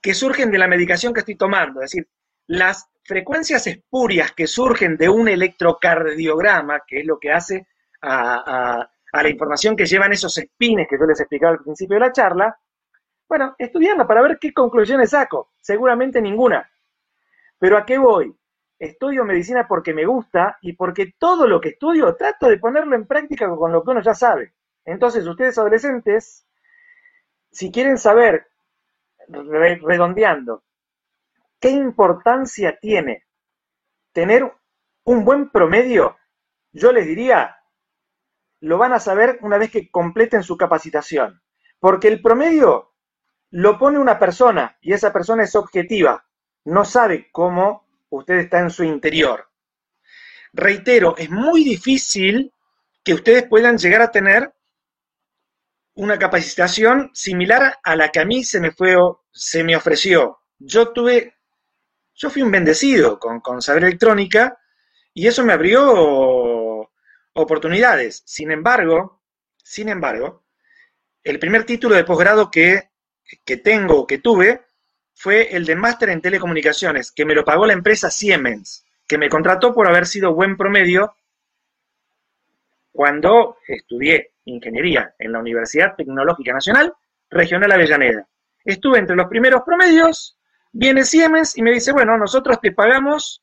que 0.00 0.14
surgen 0.14 0.50
de 0.50 0.58
la 0.58 0.68
medicación 0.68 1.12
que 1.12 1.20
estoy 1.20 1.36
tomando. 1.36 1.80
Es 1.80 1.90
decir, 1.90 2.08
las 2.46 2.88
frecuencias 3.04 3.66
espurias 3.66 4.32
que 4.32 4.46
surgen 4.46 4.96
de 4.96 5.08
un 5.08 5.28
electrocardiograma, 5.28 6.82
que 6.86 7.00
es 7.00 7.06
lo 7.06 7.18
que 7.18 7.32
hace 7.32 7.66
a, 8.02 8.88
la 9.12 9.28
información 9.30 9.76
que 9.76 9.86
llevan 9.86 10.12
esos 10.12 10.36
espines 10.36 10.86
que 10.88 10.98
yo 10.98 11.06
les 11.06 11.18
explicaba 11.20 11.52
al 11.52 11.62
principio 11.62 11.94
de 11.94 12.00
la 12.00 12.12
charla, 12.12 12.58
bueno, 13.28 13.54
estudiarla 13.58 14.06
para 14.06 14.22
ver 14.22 14.38
qué 14.38 14.52
conclusiones 14.52 15.10
saco. 15.10 15.52
Seguramente 15.60 16.20
ninguna. 16.20 16.70
Pero 17.58 17.78
¿a 17.78 17.86
qué 17.86 17.96
voy? 17.96 18.34
Estudio 18.78 19.24
medicina 19.24 19.66
porque 19.66 19.94
me 19.94 20.04
gusta 20.04 20.58
y 20.60 20.74
porque 20.74 21.14
todo 21.18 21.46
lo 21.46 21.60
que 21.60 21.70
estudio 21.70 22.14
trato 22.14 22.48
de 22.48 22.58
ponerlo 22.58 22.94
en 22.94 23.06
práctica 23.06 23.48
con 23.48 23.72
lo 23.72 23.82
que 23.82 23.90
uno 23.90 24.02
ya 24.02 24.14
sabe. 24.14 24.54
Entonces, 24.84 25.26
ustedes 25.26 25.58
adolescentes, 25.58 26.46
si 27.50 27.72
quieren 27.72 27.98
saber, 27.98 28.46
redondeando, 29.28 30.62
¿Qué 31.60 31.70
importancia 31.70 32.78
tiene 32.78 33.26
tener 34.12 34.52
un 35.04 35.24
buen 35.24 35.50
promedio? 35.50 36.16
Yo 36.72 36.92
les 36.92 37.06
diría, 37.06 37.56
lo 38.60 38.76
van 38.78 38.92
a 38.92 39.00
saber 39.00 39.38
una 39.42 39.56
vez 39.58 39.70
que 39.70 39.90
completen 39.90 40.42
su 40.42 40.56
capacitación. 40.56 41.42
Porque 41.78 42.08
el 42.08 42.20
promedio 42.20 42.94
lo 43.50 43.78
pone 43.78 43.98
una 43.98 44.18
persona 44.18 44.76
y 44.80 44.92
esa 44.92 45.12
persona 45.12 45.44
es 45.44 45.54
objetiva. 45.54 46.26
No 46.64 46.84
sabe 46.84 47.30
cómo 47.32 47.85
usted 48.10 48.36
está 48.36 48.60
en 48.60 48.70
su 48.70 48.84
interior. 48.84 49.48
Reitero, 50.52 51.16
es 51.16 51.30
muy 51.30 51.64
difícil 51.64 52.52
que 53.04 53.14
ustedes 53.14 53.46
puedan 53.46 53.78
llegar 53.78 54.02
a 54.02 54.10
tener 54.10 54.52
una 55.94 56.18
capacitación 56.18 57.10
similar 57.14 57.78
a 57.82 57.96
la 57.96 58.10
que 58.10 58.20
a 58.20 58.24
mí 58.24 58.44
se 58.44 58.60
me 58.60 58.70
fue 58.70 58.96
se 59.32 59.64
me 59.64 59.76
ofreció. 59.76 60.38
Yo 60.58 60.92
tuve 60.92 61.36
yo 62.16 62.30
fui 62.30 62.42
un 62.42 62.50
bendecido 62.50 63.18
con, 63.18 63.60
saber 63.60 63.84
electrónica 63.84 64.58
y 65.12 65.26
eso 65.26 65.44
me 65.44 65.52
abrió 65.52 66.90
oportunidades. 67.34 68.22
Sin 68.24 68.50
embargo, 68.50 69.22
sin 69.62 69.90
embargo, 69.90 70.44
el 71.22 71.38
primer 71.38 71.64
título 71.64 71.94
de 71.94 72.04
posgrado 72.04 72.50
que, 72.50 72.90
que 73.44 73.58
tengo, 73.58 74.06
que 74.06 74.18
tuve, 74.18 74.65
fue 75.16 75.56
el 75.56 75.64
de 75.64 75.74
máster 75.74 76.10
en 76.10 76.20
telecomunicaciones, 76.20 77.10
que 77.10 77.24
me 77.24 77.34
lo 77.34 77.44
pagó 77.44 77.66
la 77.66 77.72
empresa 77.72 78.10
Siemens, 78.10 78.84
que 79.08 79.16
me 79.16 79.30
contrató 79.30 79.74
por 79.74 79.88
haber 79.88 80.06
sido 80.06 80.34
buen 80.34 80.56
promedio 80.58 81.16
cuando 82.92 83.56
estudié 83.66 84.34
ingeniería 84.44 85.14
en 85.18 85.32
la 85.32 85.38
Universidad 85.38 85.96
Tecnológica 85.96 86.52
Nacional 86.52 86.94
Regional 87.30 87.72
Avellaneda. 87.72 88.28
Estuve 88.62 88.98
entre 88.98 89.16
los 89.16 89.26
primeros 89.26 89.62
promedios 89.62 90.36
Viene 90.78 91.04
Siemens 91.04 91.56
y 91.56 91.62
me 91.62 91.72
dice, 91.72 91.90
bueno, 91.90 92.18
nosotros 92.18 92.60
te 92.60 92.70
pagamos 92.70 93.42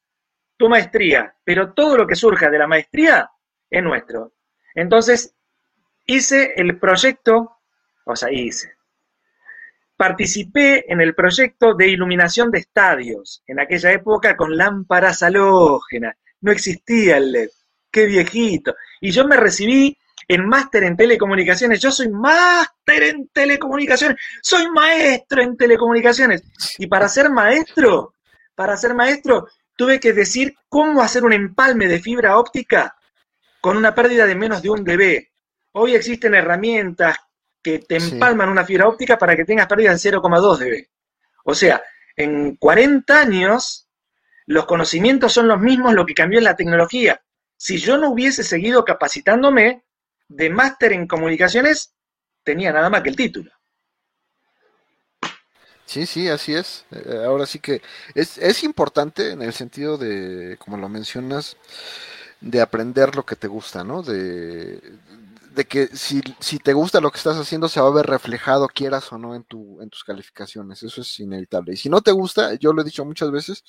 tu 0.55 0.69
maestría, 0.69 1.35
pero 1.43 1.73
todo 1.73 1.97
lo 1.97 2.05
que 2.05 2.15
surja 2.15 2.47
de 2.51 2.59
la 2.59 2.67
maestría 2.67 3.31
es 3.71 3.81
nuestro. 3.81 4.33
Entonces, 4.75 5.33
hice 6.05 6.53
el 6.55 6.77
proyecto, 6.77 7.57
o 8.05 8.15
sea, 8.15 8.31
hice. 8.31 8.75
Participé 9.95 10.91
en 10.91 11.01
el 11.01 11.13
proyecto 11.15 11.75
de 11.75 11.87
iluminación 11.87 12.51
de 12.51 12.59
estadios, 12.59 13.43
en 13.47 13.59
aquella 13.59 13.91
época 13.91 14.35
con 14.35 14.57
lámparas 14.57 15.23
halógenas. 15.23 16.15
No 16.41 16.51
existía 16.51 17.17
el 17.17 17.31
LED. 17.31 17.49
Qué 17.91 18.05
viejito. 18.05 18.75
Y 18.99 19.11
yo 19.11 19.27
me 19.27 19.37
recibí 19.37 19.97
en 20.27 20.47
máster 20.47 20.83
en 20.83 20.97
telecomunicaciones. 20.97 21.79
Yo 21.79 21.91
soy 21.91 22.09
máster 22.09 23.03
en 23.03 23.27
telecomunicaciones, 23.29 24.17
soy 24.41 24.69
maestro 24.71 25.41
en 25.41 25.57
telecomunicaciones. 25.57 26.43
Y 26.77 26.87
para 26.87 27.07
ser 27.07 27.29
maestro, 27.29 28.15
para 28.55 28.77
ser 28.77 28.93
maestro, 28.93 29.47
tuve 29.75 29.99
que 29.99 30.13
decir 30.13 30.55
cómo 30.69 31.01
hacer 31.01 31.23
un 31.23 31.33
empalme 31.33 31.87
de 31.87 31.99
fibra 31.99 32.37
óptica 32.37 32.95
con 33.61 33.77
una 33.77 33.95
pérdida 33.95 34.25
de 34.25 34.35
menos 34.35 34.61
de 34.61 34.69
un 34.69 34.83
dB. 34.83 35.27
Hoy 35.73 35.95
existen 35.95 36.35
herramientas 36.35 37.17
que 37.63 37.79
te 37.79 37.97
empalman 37.97 38.49
una 38.49 38.65
fibra 38.65 38.87
óptica 38.87 39.17
para 39.17 39.35
que 39.35 39.45
tengas 39.45 39.67
pérdida 39.67 39.91
en 39.91 39.97
0,2 39.97 40.57
dB. 40.57 40.87
O 41.45 41.55
sea, 41.55 41.81
en 42.15 42.57
40 42.57 43.19
años 43.19 43.87
los 44.45 44.65
conocimientos 44.65 45.31
son 45.33 45.47
los 45.47 45.59
mismos, 45.59 45.93
lo 45.93 46.05
que 46.05 46.13
cambió 46.13 46.39
es 46.39 46.43
la 46.43 46.55
tecnología. 46.55 47.23
Si 47.55 47.77
yo 47.77 47.97
no 47.97 48.09
hubiese 48.09 48.43
seguido 48.43 48.83
capacitándome, 48.83 49.83
de 50.27 50.49
máster 50.49 50.93
en 50.93 51.07
comunicaciones 51.07 51.93
tenía 52.43 52.73
nada 52.73 52.89
más 52.89 53.01
que 53.01 53.09
el 53.09 53.15
título. 53.15 53.51
Sí, 55.85 56.05
sí, 56.05 56.27
así 56.27 56.55
es. 56.55 56.85
Eh, 56.91 57.23
ahora 57.25 57.45
sí 57.45 57.59
que 57.59 57.81
es, 58.15 58.37
es 58.37 58.63
importante 58.63 59.31
en 59.31 59.41
el 59.41 59.53
sentido 59.53 59.97
de, 59.97 60.57
como 60.57 60.77
lo 60.77 60.89
mencionas, 60.89 61.57
de 62.41 62.61
aprender 62.61 63.15
lo 63.15 63.25
que 63.25 63.35
te 63.35 63.47
gusta, 63.47 63.83
¿no? 63.83 64.01
De, 64.01 64.79
de 65.53 65.65
que 65.65 65.87
si, 65.87 66.21
si, 66.39 66.59
te 66.59 66.73
gusta 66.73 66.99
lo 66.99 67.11
que 67.11 67.17
estás 67.17 67.37
haciendo, 67.37 67.67
se 67.67 67.79
va 67.79 67.87
a 67.87 67.93
ver 67.93 68.05
reflejado, 68.05 68.67
quieras 68.67 69.11
o 69.11 69.17
no, 69.17 69.35
en, 69.35 69.43
tu, 69.43 69.81
en 69.81 69.89
tus 69.89 70.03
calificaciones. 70.03 70.83
Eso 70.83 71.01
es 71.01 71.19
inevitable. 71.19 71.73
Y 71.73 71.77
si 71.77 71.89
no 71.89 72.01
te 72.01 72.11
gusta, 72.11 72.55
yo 72.55 72.73
lo 72.73 72.81
he 72.81 72.85
dicho 72.85 73.05
muchas 73.05 73.31
veces, 73.31 73.63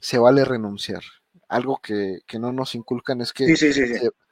se 0.00 0.18
vale 0.18 0.44
renunciar. 0.44 1.02
Algo 1.48 1.80
que, 1.82 2.20
que 2.26 2.38
no 2.38 2.52
nos 2.52 2.74
inculcan 2.74 3.20
es 3.20 3.32
que 3.32 3.54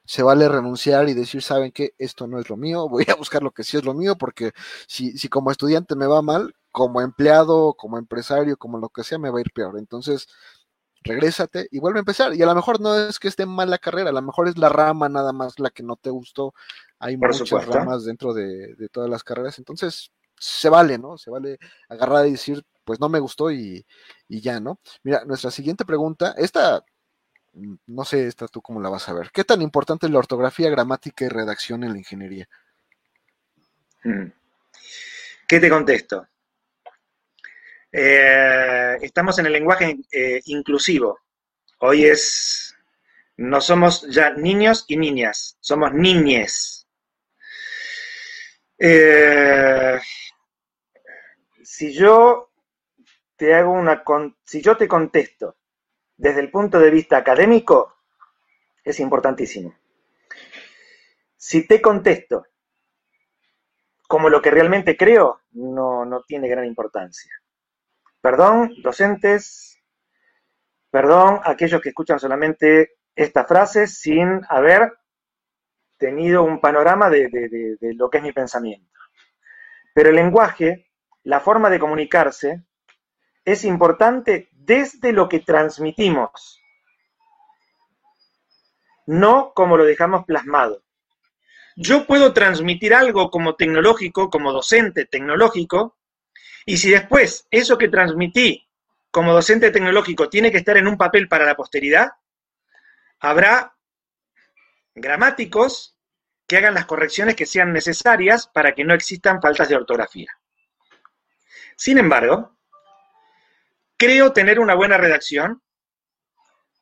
se 0.05 0.23
vale 0.23 0.49
renunciar 0.49 1.09
y 1.09 1.15
decir, 1.15 1.43
saben 1.43 1.73
que 1.73 1.95
esto 1.99 2.27
no 2.27 2.39
es 2.39 2.49
lo 2.49 2.57
mío, 2.57 2.89
voy 2.89 3.05
a 3.09 3.15
buscar 3.15 3.43
lo 3.43 3.51
que 3.51 3.65
sí 3.65 3.77
es 3.77 3.85
lo 3.85 3.95
mío, 3.95 4.16
porque 4.16 4.53
si, 4.87 5.19
si 5.19 5.28
como 5.28 5.51
estudiante 5.51 5.97
me 5.97 6.07
va 6.07 6.23
mal, 6.23 6.55
como 6.70 7.01
empleado, 7.01 7.74
como 7.74 7.99
empresario, 7.99 8.57
como 8.57 8.78
lo 8.78 8.89
que 8.91 9.03
sea, 9.03 9.19
me 9.19 9.31
va 9.31 9.39
a 9.39 9.41
ir 9.41 9.51
peor. 9.53 9.78
Entonces, 9.78 10.28
regrésate 11.07 11.69
y 11.70 11.78
vuelve 11.78 11.99
a 11.99 12.01
empezar. 12.01 12.35
Y 12.35 12.43
a 12.43 12.47
lo 12.47 12.55
mejor 12.55 12.81
no 12.81 12.95
es 12.95 13.19
que 13.19 13.28
esté 13.28 13.47
mal 13.47 13.70
la 13.70 13.78
carrera, 13.78 14.11
a 14.11 14.12
lo 14.12 14.23
mejor 14.23 14.49
es 14.49 14.59
la 14.59 14.69
rama 14.69 15.09
nada 15.09 15.33
más 15.33 15.59
la 15.59 15.70
que 15.70 15.83
no 15.83 15.97
te 15.97 16.11
gustó. 16.11 16.55
Hay 16.98 17.16
muchas 17.16 17.66
ramas 17.66 18.05
dentro 18.05 18.32
de, 18.32 18.74
de, 18.74 18.89
todas 18.89 19.10
las 19.10 19.23
carreras. 19.23 19.59
Entonces, 19.59 20.10
se 20.39 20.68
vale, 20.68 20.98
¿no? 20.98 21.18
Se 21.18 21.31
vale 21.31 21.59
agarrar 21.89 22.27
y 22.27 22.32
decir, 22.32 22.62
pues 22.85 23.01
no 23.01 23.09
me 23.09 23.18
gustó 23.18 23.51
y, 23.51 23.85
y 24.28 24.40
ya, 24.40 24.60
¿no? 24.60 24.81
Mira, 25.02 25.24
nuestra 25.24 25.51
siguiente 25.51 25.85
pregunta, 25.85 26.35
esta, 26.39 26.85
mm, 27.52 27.74
no 27.86 28.05
sé, 28.05 28.27
esta 28.27 28.47
tú 28.48 28.62
cómo 28.62 28.81
la 28.81 28.89
vas 28.89 29.09
a 29.09 29.12
ver. 29.12 29.31
¿Qué 29.32 29.44
tan 29.44 29.60
importante 29.62 30.06
es 30.06 30.12
la 30.12 30.20
ortografía, 30.20 30.70
gramática 30.70 31.24
y 31.24 31.28
redacción 31.28 31.85
en 31.85 31.93
la 31.93 31.98
ingeniería? 31.98 32.48
Mm. 34.05 34.27
¿Qué 35.48 35.60
te 35.60 35.68
contesto? 35.68 36.27
Eh, 37.93 38.98
estamos 39.01 39.39
en 39.39 39.47
el 39.47 39.52
lenguaje 39.52 39.97
eh, 40.12 40.40
inclusivo. 40.47 41.18
Hoy 41.78 42.05
es, 42.05 42.77
no 43.36 43.60
somos 43.60 44.06
ya 44.09 44.31
niños 44.31 44.85
y 44.89 44.97
niñas, 44.97 45.56
somos 45.60 45.93
niñes. 45.93 46.86
Eh, 48.78 49.98
si 51.62 51.93
yo 51.93 52.51
te 53.36 53.55
hago 53.55 53.73
una, 53.73 54.03
si 54.44 54.61
yo 54.61 54.77
te 54.77 54.89
contesto 54.89 55.57
desde 56.16 56.40
el 56.40 56.51
punto 56.51 56.78
de 56.78 56.90
vista 56.90 57.16
académico, 57.16 57.97
es 58.85 59.01
importantísimo. 59.01 59.74
Si 61.36 61.66
te 61.66 61.81
contesto 61.81 62.47
como 64.09 64.28
lo 64.28 64.40
que 64.40 64.51
realmente 64.51 64.97
creo, 64.97 65.40
no, 65.53 66.05
no 66.05 66.23
tiene 66.23 66.48
gran 66.48 66.65
importancia. 66.65 67.32
Perdón, 68.20 68.73
docentes, 68.82 69.78
perdón, 70.90 71.40
aquellos 71.44 71.81
que 71.81 71.90
escuchan 71.90 72.19
solamente 72.19 72.98
esta 73.15 73.44
frase 73.44 73.86
sin 73.86 74.43
haber 74.48 74.93
tenido 75.98 76.43
un 76.43 76.60
panorama 76.60 77.10
de, 77.10 77.77
lo 77.81 78.10
que 78.10 78.18
es 78.18 78.23
mi 78.23 78.32
pensamiento. 78.32 78.98
Pero 79.94 80.10
el 80.10 80.16
lenguaje, 80.16 80.90
la 81.24 81.40
forma 81.40 81.70
de 81.70 81.78
comunicarse, 81.78 82.62
es 83.44 83.64
importante 83.64 84.48
desde 84.52 85.12
lo 85.12 85.28
que 85.28 85.40
transmitimos, 85.40 86.60
no 89.06 89.52
como 89.55 89.77
lo 89.77 89.85
dejamos 89.85 90.24
plasmado. 90.24 90.82
Yo 91.77 92.06
puedo 92.06 92.32
transmitir 92.32 92.94
algo 92.94 93.31
como 93.31 93.55
tecnológico, 93.55 94.31
como 94.31 94.52
docente 94.52 95.05
tecnológico, 95.05 95.97
y 96.64 96.78
si 96.78 96.90
después 96.90 97.47
eso 97.51 97.78
que 97.78 97.89
transmití 97.89 98.66
como 99.10 99.32
docente 99.32 99.70
tecnológico 99.70 100.28
tiene 100.28 100.51
que 100.51 100.59
estar 100.59 100.77
en 100.77 100.89
un 100.89 100.97
papel 100.98 101.28
para 101.28 101.47
la 101.47 101.55
posteridad, 101.55 102.10
habrá 103.20 103.76
gramáticos 104.97 105.97
que 106.48 106.56
hagan 106.56 106.74
las 106.74 106.86
correcciones 106.86 107.36
que 107.36 107.47
sean 107.47 107.73
necesarias 107.73 108.48
para 108.48 108.74
que 108.74 108.85
no 108.85 108.94
existan 108.94 109.40
faltas 109.40 109.68
de 109.68 109.77
ortografía. 109.77 110.31
Sin 111.77 111.98
embargo, 111.98 112.56
creo 113.97 114.32
tener 114.32 114.59
una 114.59 114.74
buena 114.74 114.97
redacción, 114.97 115.62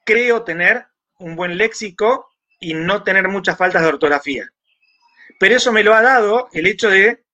creo 0.04 0.44
tener 0.44 0.86
un 1.18 1.34
buen 1.34 1.58
léxico 1.58 2.30
y 2.60 2.74
no 2.74 3.02
tener 3.02 3.28
muchas 3.28 3.58
faltas 3.58 3.82
de 3.82 3.88
ortografía. 3.88 4.48
Pero 5.40 5.56
eso 5.56 5.72
me 5.72 5.82
lo 5.82 5.94
ha 5.94 6.02
dado 6.02 6.48
el 6.52 6.66
hecho 6.66 6.88
de 6.88 7.24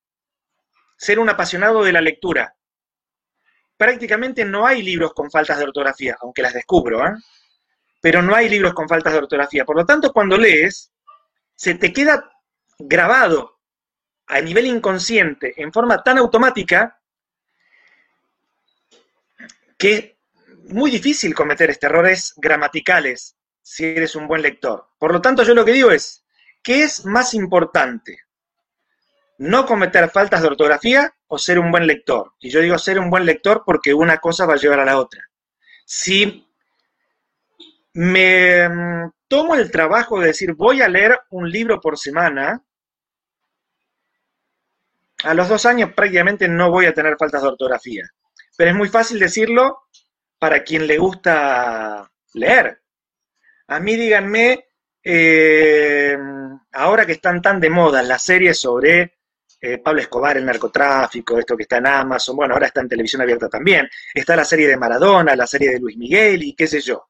ser 0.96 1.18
un 1.18 1.28
apasionado 1.28 1.84
de 1.84 1.92
la 1.92 2.00
lectura. 2.00 2.54
Prácticamente 3.76 4.44
no 4.44 4.66
hay 4.66 4.82
libros 4.82 5.12
con 5.12 5.30
faltas 5.30 5.58
de 5.58 5.64
ortografía, 5.64 6.16
aunque 6.20 6.42
las 6.42 6.54
descubro, 6.54 7.06
¿eh? 7.06 7.12
Pero 8.00 8.22
no 8.22 8.34
hay 8.34 8.48
libros 8.48 8.74
con 8.74 8.88
faltas 8.88 9.12
de 9.12 9.18
ortografía. 9.18 9.64
Por 9.64 9.76
lo 9.76 9.86
tanto, 9.86 10.12
cuando 10.12 10.36
lees, 10.36 10.92
se 11.54 11.74
te 11.74 11.92
queda 11.92 12.30
grabado 12.78 13.58
a 14.26 14.40
nivel 14.40 14.66
inconsciente, 14.66 15.54
en 15.56 15.72
forma 15.72 16.02
tan 16.02 16.18
automática, 16.18 17.00
que 19.76 19.94
es 19.94 20.72
muy 20.72 20.90
difícil 20.90 21.34
cometer 21.34 21.70
este 21.70 21.86
errores 21.86 22.34
gramaticales 22.36 23.36
si 23.62 23.84
eres 23.84 24.14
un 24.14 24.26
buen 24.26 24.42
lector. 24.42 24.88
Por 24.98 25.12
lo 25.12 25.20
tanto, 25.20 25.42
yo 25.42 25.54
lo 25.54 25.64
que 25.64 25.72
digo 25.72 25.90
es, 25.90 26.24
¿qué 26.62 26.82
es 26.82 27.04
más 27.04 27.34
importante? 27.34 28.18
no 29.40 29.64
cometer 29.64 30.10
faltas 30.10 30.42
de 30.42 30.48
ortografía 30.48 31.14
o 31.26 31.38
ser 31.38 31.58
un 31.58 31.70
buen 31.70 31.86
lector. 31.86 32.34
Y 32.40 32.50
yo 32.50 32.60
digo 32.60 32.76
ser 32.76 32.98
un 32.98 33.08
buen 33.08 33.24
lector 33.24 33.62
porque 33.64 33.94
una 33.94 34.18
cosa 34.18 34.44
va 34.44 34.52
a 34.52 34.58
llevar 34.58 34.80
a 34.80 34.84
la 34.84 34.98
otra. 34.98 35.30
Si 35.86 36.46
me 37.94 38.68
mm, 38.68 39.10
tomo 39.28 39.54
el 39.54 39.70
trabajo 39.70 40.20
de 40.20 40.28
decir 40.28 40.54
voy 40.54 40.82
a 40.82 40.88
leer 40.88 41.18
un 41.30 41.50
libro 41.50 41.80
por 41.80 41.98
semana, 41.98 42.62
a 45.22 45.34
los 45.34 45.48
dos 45.48 45.66
años 45.66 45.92
prácticamente 45.94 46.48
no 46.48 46.70
voy 46.70 46.86
a 46.86 46.94
tener 46.94 47.16
faltas 47.18 47.42
de 47.42 47.48
ortografía. 47.48 48.08
Pero 48.56 48.70
es 48.70 48.76
muy 48.76 48.88
fácil 48.88 49.18
decirlo 49.18 49.78
para 50.38 50.62
quien 50.62 50.86
le 50.86 50.98
gusta 50.98 52.10
leer. 52.34 52.80
A 53.68 53.80
mí 53.80 53.96
díganme, 53.96 54.66
eh, 55.02 56.16
ahora 56.72 57.06
que 57.06 57.12
están 57.12 57.40
tan 57.42 57.60
de 57.60 57.70
moda 57.70 58.02
las 58.02 58.22
series 58.22 58.58
sobre 58.58 59.18
eh, 59.60 59.78
Pablo 59.78 60.00
Escobar, 60.00 60.36
el 60.36 60.46
narcotráfico, 60.46 61.38
esto 61.38 61.56
que 61.56 61.64
está 61.64 61.76
en 61.76 61.86
Amazon, 61.86 62.36
bueno, 62.36 62.54
ahora 62.54 62.66
está 62.66 62.80
en 62.80 62.88
televisión 62.88 63.22
abierta 63.22 63.48
también. 63.48 63.88
Está 64.14 64.34
la 64.36 64.44
serie 64.44 64.68
de 64.68 64.76
Maradona, 64.76 65.36
la 65.36 65.46
serie 65.46 65.70
de 65.70 65.80
Luis 65.80 65.96
Miguel 65.96 66.42
y 66.42 66.54
qué 66.54 66.66
sé 66.66 66.80
yo. 66.80 67.09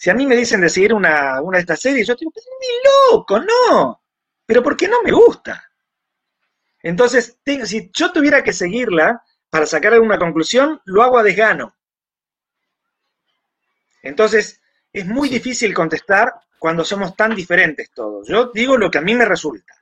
Si 0.00 0.08
a 0.08 0.14
mí 0.14 0.26
me 0.26 0.34
dicen 0.34 0.62
de 0.62 0.70
seguir 0.70 0.94
una, 0.94 1.42
una 1.42 1.58
de 1.58 1.60
estas 1.60 1.78
series, 1.78 2.06
yo 2.08 2.14
digo, 2.14 2.32
ni 2.34 3.12
loco, 3.12 3.38
no. 3.38 4.02
Pero 4.46 4.62
¿por 4.62 4.74
qué 4.74 4.88
no 4.88 5.02
me 5.02 5.12
gusta? 5.12 5.62
Entonces, 6.82 7.36
si 7.64 7.90
yo 7.92 8.10
tuviera 8.10 8.42
que 8.42 8.54
seguirla 8.54 9.22
para 9.50 9.66
sacar 9.66 9.92
alguna 9.92 10.18
conclusión, 10.18 10.80
lo 10.86 11.02
hago 11.02 11.18
a 11.18 11.22
desgano. 11.22 11.76
Entonces, 14.02 14.62
es 14.90 15.04
muy 15.04 15.28
difícil 15.28 15.74
contestar 15.74 16.32
cuando 16.58 16.82
somos 16.82 17.14
tan 17.14 17.34
diferentes 17.34 17.90
todos. 17.90 18.26
Yo 18.26 18.50
digo 18.54 18.78
lo 18.78 18.90
que 18.90 18.96
a 18.96 19.02
mí 19.02 19.14
me 19.14 19.26
resulta. 19.26 19.74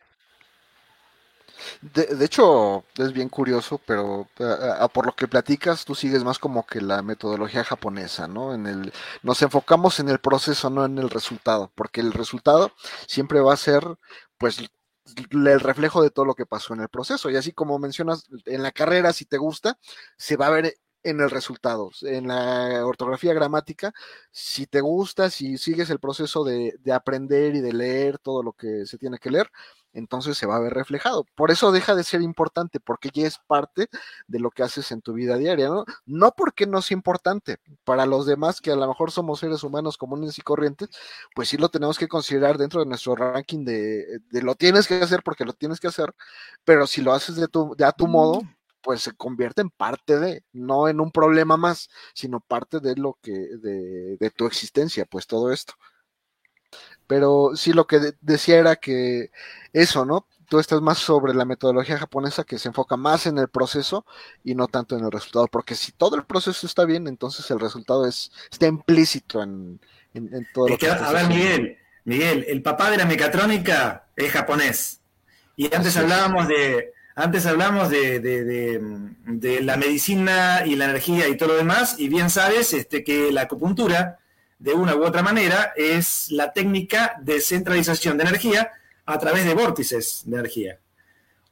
De, 1.81 2.24
hecho, 2.24 2.85
es 2.97 3.12
bien 3.12 3.28
curioso, 3.28 3.81
pero 3.86 4.28
por 4.93 5.07
lo 5.07 5.12
que 5.12 5.28
platicas, 5.28 5.85
tú 5.85 5.95
sigues 5.95 6.24
más 6.24 6.39
como 6.39 6.66
que 6.66 6.81
la 6.81 7.03
metodología 7.03 7.65
japonesa, 7.65 8.28
¿no? 8.28 8.55
En 8.55 8.66
el, 8.66 8.93
nos 9.23 9.43
enfocamos 9.43 10.01
en 10.01 10.09
el 10.09 10.19
proceso, 10.19 10.70
no 10.70 10.85
en 10.85 10.99
el 10.99 11.11
resultado, 11.11 11.70
porque 11.74 12.01
el 12.01 12.12
resultado 12.12 12.73
siempre 13.07 13.40
va 13.40 13.55
a 13.55 13.57
ser, 13.57 13.82
pues, 14.39 14.59
el 15.31 15.61
reflejo 15.61 16.03
de 16.03 16.11
todo 16.11 16.24
lo 16.24 16.35
que 16.35 16.47
pasó 16.47 16.74
en 16.74 16.81
el 16.81 16.89
proceso. 16.89 17.31
Y 17.31 17.36
así 17.36 17.53
como 17.53 17.78
mencionas, 17.78 18.27
en 18.47 18.62
la 18.62 18.73
carrera, 18.73 19.12
si 19.12 19.24
te 19.24 19.39
gusta, 19.39 19.78
se 20.16 20.36
va 20.36 20.49
a 20.49 20.51
ver 20.51 20.74
en 21.03 21.20
el 21.20 21.31
resultado, 21.31 21.90
en 22.03 22.28
la 22.28 22.85
ortografía 22.85 23.32
gramática, 23.32 23.93
si 24.31 24.66
te 24.66 24.81
gusta, 24.81 25.31
si 25.31 25.57
sigues 25.57 25.90
el 25.90 26.01
proceso 26.01 26.45
de, 26.45 26.74
de 26.81 26.93
aprender 26.93 27.55
y 27.55 27.61
de 27.61 27.73
leer 27.73 28.19
todo 28.19 28.43
lo 28.43 28.53
que 28.53 28.85
se 28.85 28.99
tiene 28.99 29.19
que 29.19 29.31
leer, 29.31 29.51
entonces 29.99 30.39
se 30.39 30.47
va 30.47 30.57
a 30.57 30.61
ver 30.61 30.73
reflejado. 30.75 31.25
Por 31.35 31.51
eso 31.51 31.73
deja 31.73 31.95
de 31.95 32.05
ser 32.05 32.23
importante, 32.23 32.81
porque 32.81 33.11
ya 33.12 33.27
es 33.27 33.39
parte 33.47 33.89
de 34.27 34.39
lo 34.41 34.51
que 34.51 34.62
haces 34.62 34.91
en 34.93 35.03
tu 35.03 35.12
vida 35.12 35.37
diaria, 35.37 35.69
¿no? 35.69 35.85
No 36.07 36.33
porque 36.37 36.66
no 36.66 36.83
sea 36.83 36.97
importante. 36.97 37.59
Para 37.85 38.07
los 38.07 38.27
demás, 38.27 38.61
que 38.61 38.70
a 38.73 38.77
lo 38.77 38.89
mejor 38.89 39.11
somos 39.11 39.41
seres 39.41 39.62
humanos 39.62 39.99
comunes 39.99 40.39
y 40.39 40.43
corrientes, 40.43 40.89
pues 41.35 41.49
sí 41.49 41.57
lo 41.59 41.69
tenemos 41.69 41.99
que 41.99 42.09
considerar 42.09 42.59
dentro 42.59 42.81
de 42.81 42.87
nuestro 42.87 43.15
ranking 43.16 43.65
de, 43.65 44.20
de 44.31 44.43
lo 44.43 44.55
tienes 44.55 44.87
que 44.87 44.95
hacer 44.95 45.23
porque 45.23 45.45
lo 45.45 45.53
tienes 45.53 45.81
que 45.81 45.89
hacer, 45.89 46.15
pero 46.65 46.87
si 46.87 47.03
lo 47.03 47.12
haces 47.12 47.37
de, 47.37 47.49
tu, 47.49 47.75
de 47.77 47.85
a 47.85 47.93
tu 47.93 48.07
modo, 48.07 48.43
pues 48.83 49.03
se 49.03 49.12
convierte 49.12 49.62
en 49.62 49.70
parte 49.70 50.19
de, 50.19 50.45
no 50.53 50.89
en 50.89 51.01
un 51.01 51.11
problema 51.11 51.57
más, 51.57 51.89
sino 52.15 52.41
parte 52.41 52.81
de 52.81 52.97
lo 52.97 53.19
que, 53.23 53.33
de, 53.33 54.16
de 54.19 54.31
tu 54.31 54.47
existencia, 54.47 55.05
pues 55.07 55.27
todo 55.27 55.53
esto. 55.53 55.75
Pero 57.09 57.52
sí 57.56 57.72
lo 57.72 57.89
que 57.89 58.12
decía 58.20 58.59
era 58.59 58.76
que 58.76 59.32
eso, 59.72 60.05
¿no? 60.05 60.26
Tú 60.48 60.60
estás 60.60 60.80
más 60.80 60.98
sobre 60.98 61.35
la 61.35 61.44
metodología 61.44 61.98
japonesa 61.98 62.44
que 62.44 62.59
se 62.59 62.68
enfoca 62.68 62.97
más 62.97 63.26
en 63.26 63.39
el 63.39 63.48
proceso 63.48 64.06
y 64.44 64.55
no 64.55 64.68
tanto 64.68 64.97
en 64.97 65.05
el 65.05 65.10
resultado, 65.10 65.48
porque 65.48 65.74
si 65.74 65.90
todo 65.93 66.16
el 66.16 66.24
proceso 66.24 66.66
está 66.66 66.85
bien, 66.85 67.09
entonces 67.09 67.51
el 67.51 67.59
resultado 67.59 68.06
es 68.06 68.30
está 68.51 68.66
implícito 68.66 69.43
en, 69.43 69.80
todo 70.55 70.68
lo 70.68 70.78
que, 70.78 70.89
A 70.89 71.12
ver, 71.12 71.28
Miguel, 71.28 71.78
Miguel, 72.05 72.44
el 72.48 72.62
papá 72.62 72.90
de 72.90 72.98
la 72.98 73.05
mecatrónica 73.05 74.06
es 74.14 74.30
japonés. 74.30 75.01
Y 75.56 75.74
antes 75.74 75.97
hablábamos 75.97 76.47
de, 76.47 76.93
antes 77.14 77.47
hablamos 77.47 77.90
de, 77.90 78.20
de, 78.20 78.80
de, 79.26 79.60
la 79.60 79.76
medicina 79.76 80.62
y 80.64 80.76
la 80.76 80.85
energía 80.85 81.26
y 81.26 81.36
todo 81.36 81.51
lo 81.51 81.56
demás, 81.56 81.97
y 81.98 82.09
bien 82.09 82.30
sabes 82.30 82.72
este, 82.72 83.02
que 83.02 83.32
la 83.32 83.43
acupuntura 83.43 84.20
de 84.59 84.72
una 84.72 84.94
u 84.94 85.05
otra 85.05 85.22
manera, 85.22 85.72
es 85.76 86.30
la 86.30 86.52
técnica 86.52 87.16
de 87.20 87.40
centralización 87.40 88.16
de 88.16 88.24
energía 88.24 88.72
a 89.06 89.18
través 89.18 89.44
de 89.44 89.55
vórtices 89.55 90.22
de 90.26 90.36
energía. 90.36 90.78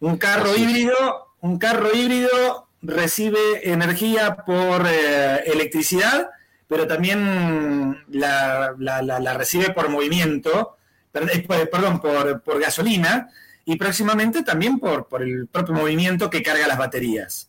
Un 0.00 0.18
carro 0.18 0.56
híbrido, 0.56 1.34
un 1.40 1.58
carro 1.58 1.94
híbrido 1.94 2.68
recibe 2.82 3.38
energía 3.62 4.36
por 4.36 4.86
eh, 4.86 5.42
electricidad, 5.46 6.30
pero 6.68 6.86
también 6.86 8.04
la, 8.08 9.34
recibe 9.36 9.70
por 9.70 9.88
movimiento, 9.88 10.76
eh, 11.14 11.46
perdón, 11.70 12.00
por, 12.00 12.42
por 12.42 12.60
gasolina, 12.60 13.30
y 13.64 13.76
próximamente 13.76 14.42
también 14.42 14.78
por, 14.78 15.08
por 15.08 15.22
el 15.22 15.48
propio 15.48 15.74
movimiento 15.74 16.30
que 16.30 16.42
carga 16.42 16.68
las 16.68 16.78
baterías. 16.78 17.48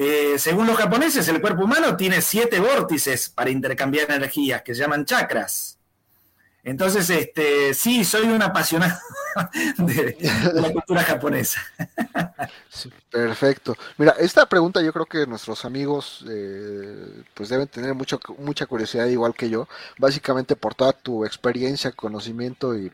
Eh, 0.00 0.38
según 0.38 0.68
los 0.68 0.76
japoneses, 0.76 1.26
el 1.26 1.40
cuerpo 1.40 1.64
humano 1.64 1.96
tiene 1.96 2.22
siete 2.22 2.60
vórtices 2.60 3.28
para 3.28 3.50
intercambiar 3.50 4.08
energías, 4.12 4.62
que 4.62 4.72
se 4.72 4.82
llaman 4.82 5.04
chakras. 5.04 5.76
Entonces, 6.62 7.10
este, 7.10 7.74
sí, 7.74 8.04
soy 8.04 8.28
un 8.28 8.40
apasionado 8.40 8.96
de, 9.78 10.16
la 10.54 10.70
cultura 10.70 11.02
japonesa. 11.02 11.60
perfecto. 13.10 13.76
Mira, 13.96 14.14
esta 14.20 14.46
pregunta 14.46 14.80
yo 14.82 14.92
creo 14.92 15.06
que 15.06 15.26
nuestros 15.26 15.64
amigos 15.64 16.24
eh, 16.30 17.24
pues 17.34 17.48
deben 17.48 17.66
tener 17.66 17.92
mucho, 17.94 18.20
mucha 18.38 18.66
curiosidad 18.66 19.06
igual 19.06 19.34
que 19.34 19.50
yo, 19.50 19.66
básicamente 19.98 20.54
por 20.54 20.76
toda 20.76 20.92
tu 20.92 21.24
experiencia, 21.24 21.90
conocimiento 21.90 22.76
y, 22.76 22.92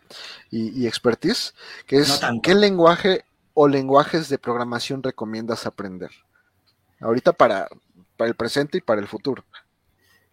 expertise, 0.86 1.52
que 1.86 1.98
es 1.98 2.18
¿qué 2.43 2.55
lenguaje 2.55 3.26
o 3.52 3.68
lenguajes 3.68 4.31
de 4.31 4.39
programación 4.39 5.02
recomiendas 5.02 5.66
aprender? 5.66 6.10
Ahorita 7.00 7.32
para, 7.32 7.68
para 8.16 8.28
el 8.28 8.34
presente 8.34 8.78
y 8.78 8.80
para 8.80 9.00
el 9.00 9.08
futuro. 9.08 9.44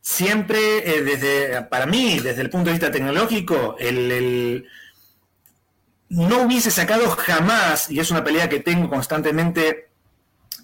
Siempre, 0.02 0.98
eh, 0.98 1.04
desde, 1.04 1.62
para 1.64 1.86
mí, 1.86 2.20
desde 2.20 2.42
el 2.42 2.50
punto 2.50 2.68
de 2.68 2.74
vista 2.74 2.92
tecnológico, 2.92 3.76
el, 3.80 4.68
no 6.10 6.42
hubiese 6.42 6.72
sacado 6.72 7.10
jamás, 7.12 7.90
y 7.90 8.00
es 8.00 8.10
una 8.12 8.24
pelea 8.24 8.50
que 8.50 8.60
tengo 8.60 8.90
constantemente 8.90 9.90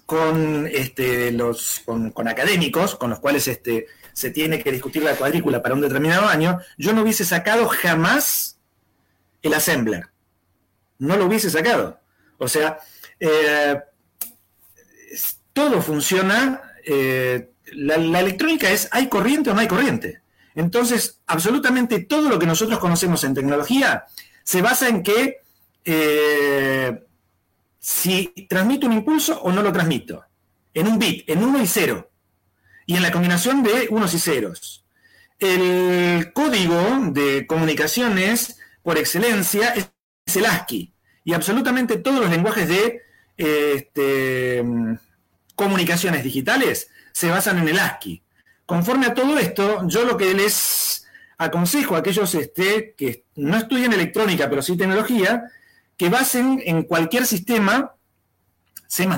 con, 0.06 0.66
este, 0.66 1.30
los, 1.30 1.82
con, 1.84 2.28
académicos, 2.28 2.96
con 2.96 3.10
los 3.10 3.20
cuales 3.20 3.46
este, 3.46 3.86
se 4.12 4.30
tiene 4.30 4.62
que 4.62 4.72
discutir 4.72 5.02
la 5.04 5.14
cuadrícula 5.14 5.62
para 5.62 5.74
un 5.74 5.80
determinado 5.80 6.26
año, 6.26 6.58
yo 6.76 6.92
no 6.92 7.02
hubiese 7.02 7.24
sacado 7.24 7.68
jamás 7.68 8.58
el 9.42 9.54
assembler. 9.54 10.08
No 10.98 11.16
lo 11.16 11.26
hubiese 11.26 11.48
sacado. 11.48 12.00
O 12.38 12.48
sea, 12.48 12.78
eh, 13.20 13.80
todo 15.58 15.82
funciona, 15.82 16.62
eh, 16.86 17.50
la, 17.72 18.20
electrónica 18.20 18.70
es, 18.70 18.88
¿hay 18.92 19.08
corriente 19.08 19.50
o 19.50 19.54
no 19.54 19.60
hay 19.60 19.66
corriente? 19.66 20.20
Entonces, 20.54 21.20
absolutamente 21.26 21.98
todo 21.98 22.28
lo 22.28 22.38
que 22.38 22.46
nosotros 22.46 22.78
conocemos 22.78 23.24
en 23.24 23.34
tecnología 23.34 24.04
se 24.44 24.62
basa 24.62 24.86
en 24.88 25.02
que 25.02 25.38
eh, 25.84 27.04
si 27.80 28.46
transmito 28.48 28.86
un 28.86 28.92
impulso 28.92 29.40
o 29.42 29.50
no 29.50 29.60
lo 29.60 29.72
transmito, 29.72 30.24
en 30.74 30.86
un 30.86 30.96
bit, 30.96 31.28
en 31.28 31.42
uno 31.42 31.60
y 31.60 31.66
cero, 31.66 32.08
y 32.86 32.94
en 32.94 33.02
la 33.02 33.10
combinación 33.10 33.64
de 33.64 33.88
unos 33.90 34.14
y 34.14 34.20
ceros. 34.20 34.84
El 35.40 36.32
código 36.32 36.80
de 37.10 37.48
comunicaciones, 37.48 38.60
por 38.84 38.96
excelencia, 38.96 39.74
es 39.74 39.90
el 40.36 40.46
ASCII, 40.46 40.92
y 41.24 41.32
absolutamente 41.34 41.96
todos 41.96 42.20
los 42.20 42.30
lenguajes 42.30 42.68
de 42.68 43.02
este, 43.36 44.64
comunicaciones 45.58 46.22
digitales 46.22 46.88
se 47.12 47.28
basan 47.28 47.58
en 47.58 47.68
el 47.68 47.80
ASCII. 47.80 48.22
Conforme 48.64 49.06
a 49.06 49.14
todo 49.14 49.36
esto, 49.38 49.86
yo 49.88 50.04
lo 50.04 50.16
que 50.16 50.32
les 50.32 51.04
aconsejo 51.36 51.96
a 51.96 51.98
aquellos 51.98 52.32
este, 52.36 52.94
que 52.96 53.24
no 53.34 53.56
estudian 53.56 53.92
electrónica, 53.92 54.48
pero 54.48 54.62
sí 54.62 54.76
tecnología, 54.76 55.50
que 55.96 56.08
basen 56.08 56.62
en 56.64 56.84
cualquier 56.84 57.26
sistema 57.26 57.92
C++. 58.86 59.08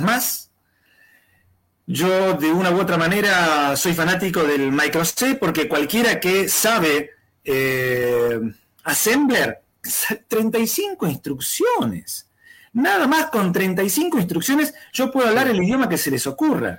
Yo 1.86 2.34
de 2.34 2.50
una 2.50 2.70
u 2.70 2.80
otra 2.80 2.96
manera 2.96 3.76
soy 3.76 3.92
fanático 3.92 4.42
del 4.44 4.72
Micro 4.72 5.04
C 5.04 5.34
porque 5.34 5.68
cualquiera 5.68 6.20
que 6.20 6.48
sabe 6.48 7.10
eh, 7.44 8.40
Assembler, 8.84 9.60
35 10.28 11.06
instrucciones. 11.06 12.29
Nada 12.72 13.06
más 13.06 13.26
con 13.26 13.52
35 13.52 14.18
instrucciones 14.18 14.74
yo 14.92 15.10
puedo 15.10 15.28
hablar 15.28 15.48
el 15.48 15.62
idioma 15.62 15.88
que 15.88 15.98
se 15.98 16.10
les 16.10 16.26
ocurra. 16.26 16.78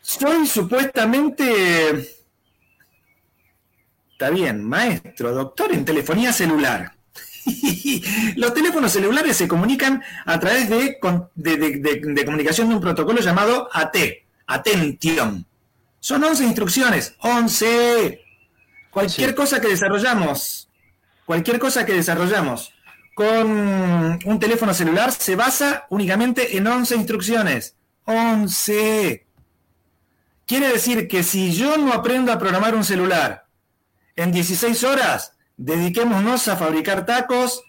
Soy 0.00 0.46
supuestamente, 0.46 2.14
está 4.12 4.30
bien, 4.30 4.64
maestro, 4.64 5.32
doctor 5.32 5.72
en 5.72 5.84
telefonía 5.84 6.32
celular. 6.32 6.92
Los 8.36 8.52
teléfonos 8.52 8.92
celulares 8.92 9.36
se 9.36 9.48
comunican 9.48 10.02
a 10.26 10.40
través 10.40 10.68
de, 10.68 10.98
de, 11.34 12.24
comunicación 12.24 12.68
de 12.68 12.74
un 12.74 12.80
protocolo 12.80 13.20
llamado 13.20 13.68
AT, 13.72 13.96
Attention. 14.46 15.46
Son 16.00 16.22
11 16.22 16.44
instrucciones, 16.44 17.14
11. 17.20 18.20
Cualquier 18.90 19.34
cosa 19.36 19.60
que 19.60 19.68
desarrollamos, 19.68 20.68
cualquier 21.24 21.60
cosa 21.60 21.86
que 21.86 21.94
desarrollamos 21.94 22.74
con 23.14 24.18
un 24.24 24.38
teléfono 24.40 24.72
celular 24.72 25.12
se 25.12 25.36
basa 25.36 25.86
únicamente 25.90 26.56
en 26.56 26.66
11 26.66 26.96
instrucciones. 26.96 27.76
11. 28.04 29.26
Quiere 30.46 30.68
decir 30.68 31.08
que 31.08 31.22
si 31.22 31.52
yo 31.52 31.76
no 31.76 31.92
aprendo 31.92 32.32
a 32.32 32.38
programar 32.38 32.74
un 32.74 32.84
celular 32.84 33.46
en 34.16 34.32
16 34.32 34.84
horas, 34.84 35.34
dediquémonos 35.56 36.48
a 36.48 36.56
fabricar 36.56 37.06
tacos, 37.06 37.62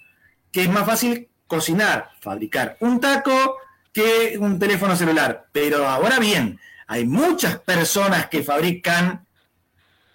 que 0.52 0.64
es 0.64 0.70
más 0.70 0.86
fácil 0.86 1.30
cocinar, 1.48 2.12
fabricar 2.20 2.78
un 2.80 3.00
taco 3.00 3.58
que 3.92 4.38
un 4.40 4.58
teléfono 4.60 4.96
celular. 4.96 5.48
Pero 5.52 5.88
ahora 5.88 6.20
bien, 6.20 6.60
hay 6.88 7.06
muchas 7.06 7.60
personas 7.60 8.28
que 8.28 8.44
fabrican, 8.44 9.26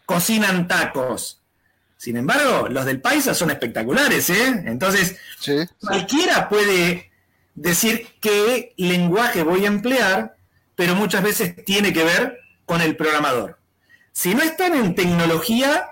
cocinan 0.04 0.66
tacos 0.66 1.37
sin 1.98 2.16
embargo, 2.16 2.68
los 2.68 2.86
del 2.86 3.00
Paisa 3.00 3.34
son 3.34 3.50
espectaculares, 3.50 4.30
¿eh? 4.30 4.62
Entonces, 4.66 5.16
cualquiera 5.80 6.48
puede 6.48 7.10
decir 7.56 8.06
qué 8.20 8.72
lenguaje 8.76 9.42
voy 9.42 9.64
a 9.64 9.68
emplear, 9.68 10.36
pero 10.76 10.94
muchas 10.94 11.24
veces 11.24 11.64
tiene 11.64 11.92
que 11.92 12.04
ver 12.04 12.38
con 12.64 12.80
el 12.80 12.96
programador. 12.96 13.58
Si 14.12 14.32
no 14.32 14.42
están 14.42 14.74
en 14.74 14.94
tecnología 14.94 15.88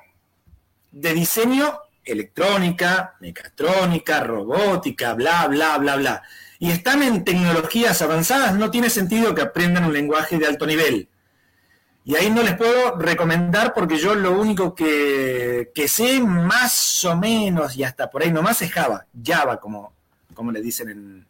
de 0.93 1.13
diseño 1.13 1.77
electrónica, 2.05 3.17
mecatrónica, 3.19 4.21
robótica, 4.21 5.13
bla, 5.15 5.49
bla, 5.49 5.77
bla, 5.79 5.97
bla, 5.97 6.23
y 6.61 6.71
están 6.71 7.03
en 7.03 7.25
tecnologías 7.25 8.01
avanzadas, 8.01 8.55
no 8.55 8.71
tiene 8.71 8.91
sentido 8.91 9.35
que 9.35 9.43
aprendan 9.43 9.85
un 9.85 9.93
lenguaje 9.93 10.39
de 10.39 10.47
alto 10.47 10.67
nivel. 10.67 11.09
Y 12.09 12.15
ahí 12.15 12.31
no 12.31 12.45
les 12.45 12.57
puedo 12.57 12.97
recomendar 12.97 13.75
porque 13.75 13.97
yo 13.97 14.15
lo 14.15 14.39
único 14.39 14.77
que, 14.77 15.73
sé 15.89 16.21
más 16.21 17.05
o 17.05 17.17
menos 17.17 17.77
y 17.77 17.83
hasta 17.83 18.09
por 18.09 18.23
ahí 18.23 18.31
nomás 18.31 18.63
es 18.63 18.71
Java, 18.71 19.07
Java 19.25 19.59
como, 19.59 19.93
como 20.33 20.53
le 20.53 20.63
dicen 20.63 20.89
en, 20.89 21.27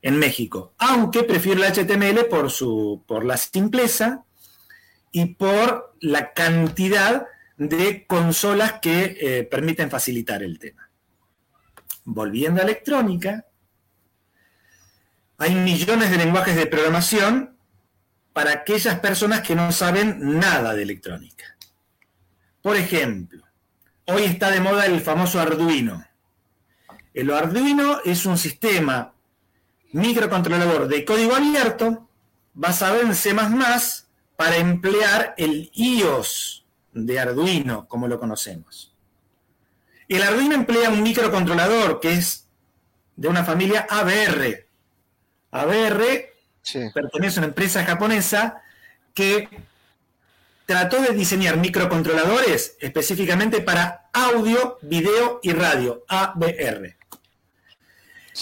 en 0.00 0.18
México. 0.18 0.72
Aunque 0.78 1.24
prefiero 1.24 1.62
el 1.62 1.70
HTML 1.70 2.24
por, 2.30 2.50
su, 2.50 3.02
por 3.06 3.22
la 3.22 3.36
simpleza 3.36 4.24
y 5.12 5.26
por 5.34 5.94
la 6.00 6.32
cantidad 6.32 7.26
de 7.58 8.06
consolas 8.06 8.80
que 8.80 9.18
eh, 9.20 9.44
permiten 9.44 9.90
facilitar 9.90 10.42
el 10.42 10.58
tema. 10.58 10.88
Volviendo 12.04 12.62
a 12.62 12.64
electrónica, 12.64 13.44
hay 15.36 15.54
millones 15.54 16.10
de 16.10 16.16
lenguajes 16.16 16.56
de 16.56 16.64
programación 16.64 17.53
para 18.34 18.50
aquellas 18.52 18.98
personas 18.98 19.40
que 19.40 19.54
no 19.54 19.72
saben 19.72 20.38
nada 20.38 20.74
de 20.74 20.82
electrónica. 20.82 21.56
Por 22.60 22.76
ejemplo, 22.76 23.44
hoy 24.06 24.24
está 24.24 24.50
de 24.50 24.60
moda 24.60 24.86
el 24.86 25.00
famoso 25.00 25.40
Arduino. 25.40 26.04
El 27.14 27.30
Arduino 27.30 28.00
es 28.04 28.26
un 28.26 28.36
sistema 28.36 29.14
microcontrolador 29.92 30.88
de 30.88 31.04
código 31.04 31.36
abierto 31.36 32.08
basado 32.54 33.00
en 33.00 33.14
C++ 33.14 33.34
para 34.36 34.56
emplear 34.56 35.34
el 35.38 35.70
iOS 35.72 36.66
de 36.92 37.20
Arduino, 37.20 37.86
como 37.86 38.08
lo 38.08 38.18
conocemos. 38.18 38.92
El 40.08 40.24
Arduino 40.24 40.56
emplea 40.56 40.90
un 40.90 41.04
microcontrolador 41.04 42.00
que 42.00 42.14
es 42.14 42.48
de 43.14 43.28
una 43.28 43.44
familia 43.44 43.86
ABR. 43.88 44.66
ABR 45.52 46.33
pertenece 46.92 47.38
a 47.38 47.40
una 47.40 47.48
empresa 47.48 47.84
japonesa 47.84 48.62
que 49.12 49.48
trató 50.66 51.00
de 51.00 51.14
diseñar 51.14 51.56
microcontroladores 51.56 52.76
específicamente 52.80 53.60
para 53.60 54.08
audio, 54.12 54.78
video 54.82 55.40
y 55.42 55.52
radio, 55.52 56.04
ABR. 56.08 56.96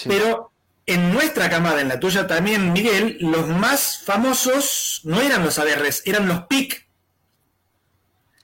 Pero 0.05 0.53
en 0.87 1.13
nuestra 1.13 1.51
camada, 1.51 1.81
en 1.81 1.89
la 1.89 2.01
tuya 2.01 2.27
también, 2.27 2.73
Miguel, 2.73 3.19
los 3.21 3.49
más 3.49 4.03
famosos 4.05 5.01
no 5.05 5.21
eran 5.21 5.45
los 5.45 5.59
ABRs, 5.59 6.03
eran 6.05 6.27
los 6.29 6.47
PIC. 6.47 6.87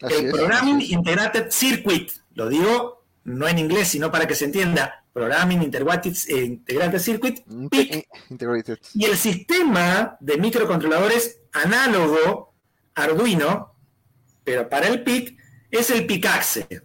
el 0.01 0.31
Programming 0.31 0.81
Integrated 0.81 1.51
Circuit, 1.51 2.11
lo 2.35 2.49
digo 2.49 2.99
no 3.25 3.47
en 3.47 3.59
inglés, 3.59 3.89
sino 3.89 4.11
para 4.11 4.27
que 4.27 4.35
se 4.35 4.47
entienda, 4.47 4.98
Programming 5.19 5.65
Integrated, 5.65 6.15
eh, 6.29 6.45
Integrated 6.45 7.01
Circuit, 7.01 7.41
PIC, 7.69 8.07
y 8.95 9.05
el 9.05 9.17
sistema 9.17 10.17
de 10.21 10.37
microcontroladores 10.37 11.41
análogo 11.53 12.55
Arduino, 12.95 13.75
pero 14.45 14.69
para 14.69 14.87
el 14.87 15.03
PIC, 15.03 15.37
es 15.73 15.91
el 15.91 16.07
PICAXE. 16.07 16.83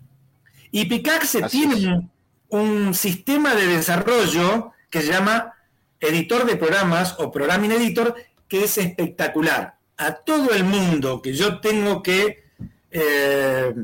Y 0.72 0.86
PICAXE 0.86 1.44
tiene 1.44 2.10
un, 2.50 2.96
sistema 2.96 3.54
de 3.54 3.68
desarrollo 3.68 4.72
que 4.90 5.02
se 5.02 5.12
llama 5.12 5.54
editor 6.00 6.48
de 6.48 6.56
programas 6.56 7.16
o 7.20 7.32
Programming 7.32 7.74
Editor, 7.74 8.16
que 8.48 8.64
es 8.64 8.80
espectacular. 8.80 9.78
A 9.98 10.16
todo 10.16 10.56
el 10.56 10.64
mundo 10.64 11.22
que 11.22 11.34
yo 11.34 11.62
tengo 11.62 12.02
que 12.02 12.46
eh, 12.90 13.76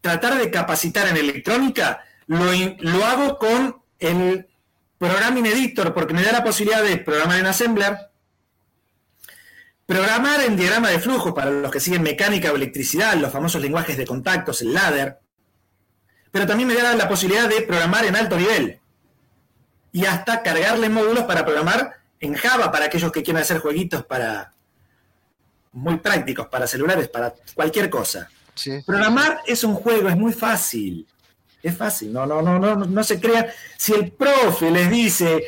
tratar 0.00 0.36
de 0.36 0.50
capacitar 0.50 1.06
en 1.06 1.16
electrónica, 1.16 2.02
lo, 2.28 2.52
lo, 2.78 3.04
hago 3.04 3.38
con 3.38 3.82
el 3.98 4.46
Programming 4.98 5.46
Editor, 5.46 5.92
porque 5.92 6.14
me 6.14 6.22
da 6.22 6.32
la 6.32 6.44
posibilidad 6.44 6.82
de 6.82 6.98
programar 6.98 7.38
en 7.38 7.46
Assembler, 7.46 7.98
programar 9.86 10.42
en 10.42 10.56
diagrama 10.56 10.90
de 10.90 11.00
flujo 11.00 11.34
para 11.34 11.50
los 11.50 11.72
que 11.72 11.80
siguen 11.80 12.02
mecánica 12.02 12.52
o 12.52 12.56
electricidad, 12.56 13.14
los 13.14 13.32
famosos 13.32 13.60
lenguajes 13.60 13.96
de 13.96 14.06
contactos, 14.06 14.62
el 14.62 14.74
ladder, 14.74 15.18
pero 16.30 16.46
también 16.46 16.68
me 16.68 16.74
da 16.74 16.94
la 16.94 17.08
posibilidad 17.08 17.48
de 17.48 17.62
programar 17.62 18.04
en 18.04 18.16
alto 18.16 18.36
nivel 18.36 18.80
y 19.92 20.04
hasta 20.04 20.42
cargarle 20.42 20.88
módulos 20.88 21.24
para 21.24 21.44
programar 21.44 21.94
en 22.20 22.34
Java 22.34 22.70
para 22.70 22.86
aquellos 22.86 23.10
que 23.12 23.22
quieran 23.22 23.42
hacer 23.42 23.58
jueguitos 23.58 24.04
para 24.04 24.52
muy 25.72 25.96
prácticos, 25.98 26.48
para 26.48 26.66
celulares, 26.66 27.08
para 27.08 27.34
cualquier 27.54 27.88
cosa. 27.88 28.28
Programar 28.84 29.40
es 29.46 29.62
un 29.64 29.74
juego, 29.74 30.08
es 30.08 30.16
muy 30.16 30.32
fácil. 30.32 31.06
Es 31.62 31.76
fácil, 31.76 32.12
no, 32.12 32.26
no, 32.26 32.40
no, 32.40 32.58
no, 32.58 32.76
no 32.76 33.04
se 33.04 33.20
crea. 33.20 33.52
Si 33.76 33.92
el 33.92 34.12
profe 34.12 34.70
les 34.70 34.90
dice 34.90 35.44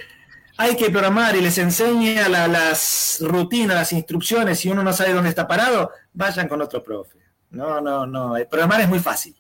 hay 0.57 0.77
que 0.77 0.91
programar 0.91 1.35
y 1.37 1.41
les 1.41 1.57
enseña 1.57 2.29
las 2.29 3.19
rutinas, 3.21 3.77
las 3.77 3.93
instrucciones, 3.95 4.63
y 4.65 4.71
uno 4.71 4.83
no 4.83 4.93
sabe 4.93 5.15
dónde 5.15 5.31
está 5.31 5.49
parado, 5.49 5.91
vayan 6.13 6.49
con 6.49 6.61
otro 6.61 6.83
profe. 6.83 7.19
No, 7.51 7.81
no, 7.81 8.07
no. 8.07 8.35
Programar 8.51 8.83
es 8.83 8.89
muy 8.89 8.99
fácil. 8.99 9.35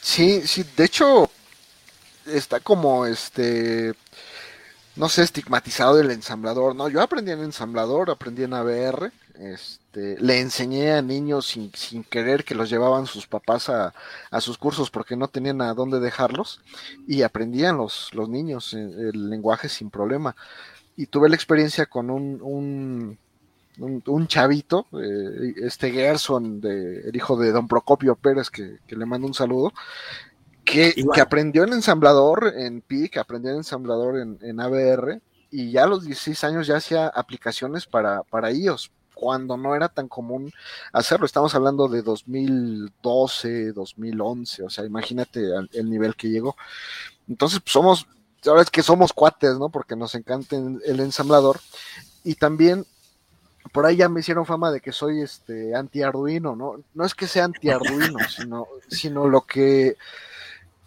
Sí, 0.00 0.46
sí, 0.46 0.64
de 0.76 0.84
hecho, 0.84 1.28
está 2.26 2.60
como 2.60 3.06
este 3.06 3.94
no 4.96 5.08
sé, 5.08 5.22
estigmatizado 5.22 6.00
el 6.00 6.10
ensamblador, 6.10 6.76
¿no? 6.76 6.88
Yo 6.88 7.00
aprendí 7.00 7.32
en 7.32 7.42
ensamblador, 7.42 8.10
aprendí 8.10 8.44
en 8.44 8.54
ABR, 8.54 9.10
este, 9.34 9.81
le 9.94 10.40
enseñé 10.40 10.92
a 10.92 11.02
niños 11.02 11.46
sin, 11.46 11.72
sin 11.74 12.04
querer 12.04 12.44
que 12.44 12.54
los 12.54 12.70
llevaban 12.70 13.06
sus 13.06 13.26
papás 13.26 13.68
a, 13.68 13.92
a, 14.30 14.40
sus 14.40 14.56
cursos 14.58 14.90
porque 14.90 15.16
no 15.16 15.28
tenían 15.28 15.60
a 15.60 15.74
dónde 15.74 16.00
dejarlos 16.00 16.60
y 17.06 17.22
aprendían 17.22 17.76
los, 17.76 18.08
los 18.14 18.28
niños 18.28 18.72
eh, 18.74 18.78
el, 18.78 19.28
lenguaje 19.30 19.68
sin 19.68 19.90
problema. 19.90 20.34
Y 20.96 21.06
tuve 21.06 21.28
la 21.28 21.36
experiencia 21.36 21.86
con 21.86 22.10
un, 22.10 22.38
un, 22.42 23.18
un, 24.06 24.26
chavito, 24.26 24.86
eh, 24.92 25.54
este 25.62 25.90
Gerson, 25.90 26.60
de, 26.60 27.08
el 27.08 27.16
hijo 27.16 27.36
de 27.36 27.52
don 27.52 27.68
Procopio 27.68 28.14
Pérez, 28.14 28.50
que, 28.50 28.78
que 28.86 28.96
le 28.96 29.06
mando 29.06 29.26
un 29.26 29.34
saludo, 29.34 29.72
que, 30.64 30.94
aprendió 31.20 31.64
en 31.64 31.72
ensamblador 31.72 32.54
en 32.56 32.80
PIC, 32.80 33.18
aprendió 33.18 33.50
en 33.50 33.58
ensamblador 33.58 34.18
en, 34.18 34.38
en, 34.42 34.60
ABR 34.60 35.20
y 35.50 35.70
ya 35.70 35.84
a 35.84 35.86
los 35.86 36.04
16 36.04 36.44
años 36.44 36.66
ya 36.66 36.76
hacía 36.76 37.08
aplicaciones 37.08 37.86
para, 37.86 38.22
para 38.22 38.50
iOS, 38.50 38.90
cuando 39.22 39.56
no 39.56 39.76
era 39.76 39.88
tan 39.88 40.08
común 40.08 40.52
hacerlo. 40.92 41.26
Estamos 41.26 41.54
hablando 41.54 41.86
de 41.86 42.02
2012, 42.02 43.70
2011, 43.70 44.64
o 44.64 44.68
sea, 44.68 44.84
imagínate 44.84 45.40
el 45.72 45.88
nivel 45.88 46.16
que 46.16 46.28
llegó. 46.28 46.56
Entonces, 47.28 47.60
pues 47.60 47.72
somos, 47.72 48.08
ahora 48.44 48.62
es 48.62 48.70
que 48.70 48.82
somos 48.82 49.12
cuates, 49.12 49.58
¿no? 49.58 49.68
Porque 49.68 49.94
nos 49.94 50.16
encanta 50.16 50.56
el 50.56 50.98
ensamblador. 50.98 51.60
Y 52.24 52.34
también 52.34 52.84
por 53.70 53.86
ahí 53.86 53.94
ya 53.94 54.08
me 54.08 54.18
hicieron 54.18 54.44
fama 54.44 54.72
de 54.72 54.80
que 54.80 54.90
soy 54.90 55.20
este 55.20 55.76
anti 55.76 56.02
Arduino, 56.02 56.56
¿no? 56.56 56.82
No 56.92 57.04
es 57.04 57.14
que 57.14 57.28
sea 57.28 57.44
anti 57.44 57.70
Arduino, 57.70 58.18
sino, 58.28 58.66
sino 58.88 59.28
lo 59.28 59.42
que 59.42 59.96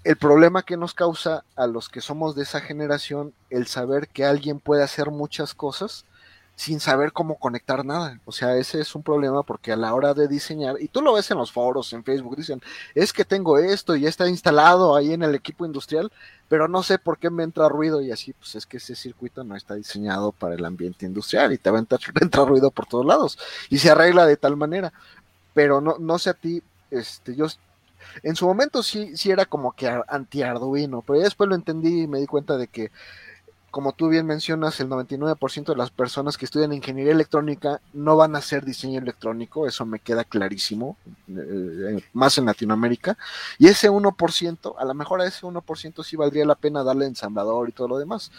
el 0.03 0.18
problema 0.18 0.64
que 0.64 0.76
nos 0.76 0.94
causa 0.94 1.45
a 1.56 1.68
los 1.68 1.88
que 1.88 2.02
somos 2.02 2.36
de 2.36 2.44
esa 2.44 2.60
generación 2.60 3.34
el 3.49 3.68
saber 3.68 4.10
que 4.10 4.26
alguien 4.26 4.60
puede 4.60 4.84
hacer 4.84 5.10
muchas 5.10 5.53
cosas 5.53 6.03
sin 6.56 6.80
saber 6.80 7.11
cómo 7.11 7.38
conectar 7.38 7.86
nada. 7.86 8.19
O 8.26 8.32
sea, 8.32 8.56
ese 8.56 8.80
es 8.80 8.95
un 8.95 9.03
problema 9.03 9.44
porque 9.44 9.72
a 9.72 9.76
la 9.76 9.94
hora 9.94 10.14
de 10.14 10.27
diseñar, 10.27 10.76
y 10.80 10.88
tú 10.88 11.02
lo 11.02 11.14
ves 11.14 11.30
en 11.32 11.38
los 11.38 11.52
foros, 11.52 11.91
en 11.94 12.03
Facebook, 12.03 12.38
dicen, 12.38 12.61
es 12.94 13.11
que 13.11 13.26
tengo 13.26 13.57
esto 13.57 13.95
y 13.95 14.06
está 14.06 14.27
instalado 14.30 14.95
ahí 14.95 15.14
en 15.14 15.23
el 15.23 15.36
equipo 15.36 15.65
industrial, 15.65 16.11
pero 16.48 16.68
no 16.68 16.84
sé 16.84 16.98
por 16.98 17.18
qué 17.18 17.30
me 17.30 17.44
entra 17.44 17.69
ruido 17.69 18.02
y 18.02 18.11
así, 18.11 18.34
pues 18.34 18.56
es 18.56 18.65
que 18.65 18.77
ese 18.77 18.95
circuito 18.95 19.44
no 19.44 19.56
está 19.56 19.76
diseñado 19.76 20.32
para 20.32 20.56
el 20.56 20.64
ambiente 20.64 21.06
industrial 21.06 21.52
y 21.53 21.57
te 21.57 21.69
va 21.72 21.77
a 21.77 21.82
entrar, 21.82 21.99
entra 22.22 22.45
ruido 22.45 22.72
por 22.72 22.86
todos 22.86 23.06
lados 23.06 23.38
y 23.69 23.80
se 23.80 23.91
arregla 23.91 24.26
de 24.26 24.38
tal 24.38 24.56
manera. 24.56 24.94
Pero 25.53 25.82
no, 25.82 25.98
no 25.99 26.19
sé 26.19 26.30
a 26.32 26.34
ti, 26.34 26.61
este, 26.91 27.36
yo 27.36 27.48
en 28.23 28.36
su 28.36 28.45
momento 28.45 28.84
sí, 28.84 29.15
sí 29.18 29.32
era 29.32 29.45
como 29.45 29.73
que 29.73 29.88
anti-Arduino, 30.07 31.02
pero 31.02 31.19
después 31.19 31.49
lo 31.49 31.56
entendí 31.56 32.03
y 32.03 32.07
me 32.07 32.19
di 32.19 32.27
cuenta 32.27 32.57
de 32.57 32.68
que, 32.68 32.91
como 33.76 33.91
tú 33.91 34.07
bien 34.07 34.26
mencionas, 34.26 34.80
el 34.80 34.88
99% 34.88 35.65
de 35.65 35.76
las 35.76 35.91
personas 35.91 36.38
que 36.38 36.45
estudian 36.45 36.72
ingeniería 36.72 37.11
electrónica 37.11 37.81
no 37.91 38.15
van 38.15 38.34
a 38.34 38.39
hacer 38.39 38.64
diseño 38.64 39.02
electrónico, 39.02 39.68
eso 39.68 39.85
me 39.85 39.99
queda 39.99 40.23
clarísimo, 40.23 40.95
eh, 41.27 42.02
más 42.14 42.38
en 42.38 42.45
Latinoamérica, 42.45 43.18
y 43.57 43.68
ese 43.68 43.89
1%, 43.89 44.76
a 44.77 44.85
lo 44.85 44.93
mejor 44.93 45.19
a 45.19 45.26
ese 45.26 45.45
1% 45.45 46.03
sí 46.06 46.15
valdría 46.15 46.45
la 46.45 46.56
pena 46.56 46.85
darle 46.85 47.06
ensamblador 47.06 47.68
y 47.68 47.73
todo 47.73 47.89
lo 47.89 47.97
demás, 47.97 48.31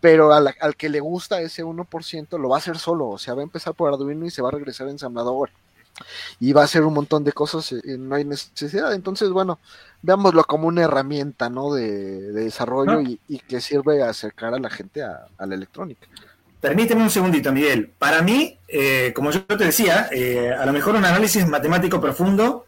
pero 0.00 0.32
al 0.32 0.76
que 0.76 0.88
le 0.88 1.00
gusta 1.00 1.40
ese 1.40 1.64
1% 1.64 2.38
lo 2.38 2.50
va 2.50 2.54
a 2.54 2.58
hacer 2.58 2.78
solo, 2.78 3.08
o 3.08 3.18
sea, 3.18 3.34
va 3.34 3.40
a 3.40 3.42
empezar 3.42 3.74
por 3.74 3.92
Arduino 3.92 4.24
y 4.24 4.30
se 4.30 4.40
va 4.40 4.50
a 4.50 4.52
regresar 4.52 4.86
a 4.86 4.92
ensamblador 4.92 5.50
y 6.38 6.52
va 6.52 6.62
a 6.62 6.64
hacer 6.64 6.82
un 6.82 6.94
montón 6.94 7.24
de 7.24 7.32
cosas 7.32 7.72
y 7.72 7.98
no 7.98 8.14
hay 8.14 8.24
necesidad. 8.24 8.92
Entonces, 8.94 9.30
bueno, 9.30 9.58
veámoslo 10.02 10.44
como 10.44 10.68
una 10.68 10.82
herramienta 10.82 11.48
¿no? 11.48 11.74
de, 11.74 12.32
desarrollo 12.32 13.00
y, 13.00 13.38
que 13.40 13.60
sirve 13.60 14.02
a 14.02 14.10
acercar 14.10 14.54
a 14.54 14.58
la 14.58 14.70
gente 14.70 15.02
a, 15.02 15.26
la 15.46 15.54
electrónica. 15.54 16.06
Permíteme 16.60 17.02
un 17.02 17.10
segundito, 17.10 17.52
Miguel. 17.52 17.90
Para 17.98 18.22
mí, 18.22 18.58
eh, 18.68 19.12
como 19.14 19.30
yo 19.30 19.44
te 19.44 19.64
decía, 19.64 20.08
eh, 20.12 20.52
a 20.52 20.66
lo 20.66 20.72
mejor 20.72 20.94
un 20.94 21.04
análisis 21.04 21.46
matemático 21.46 22.00
profundo 22.00 22.66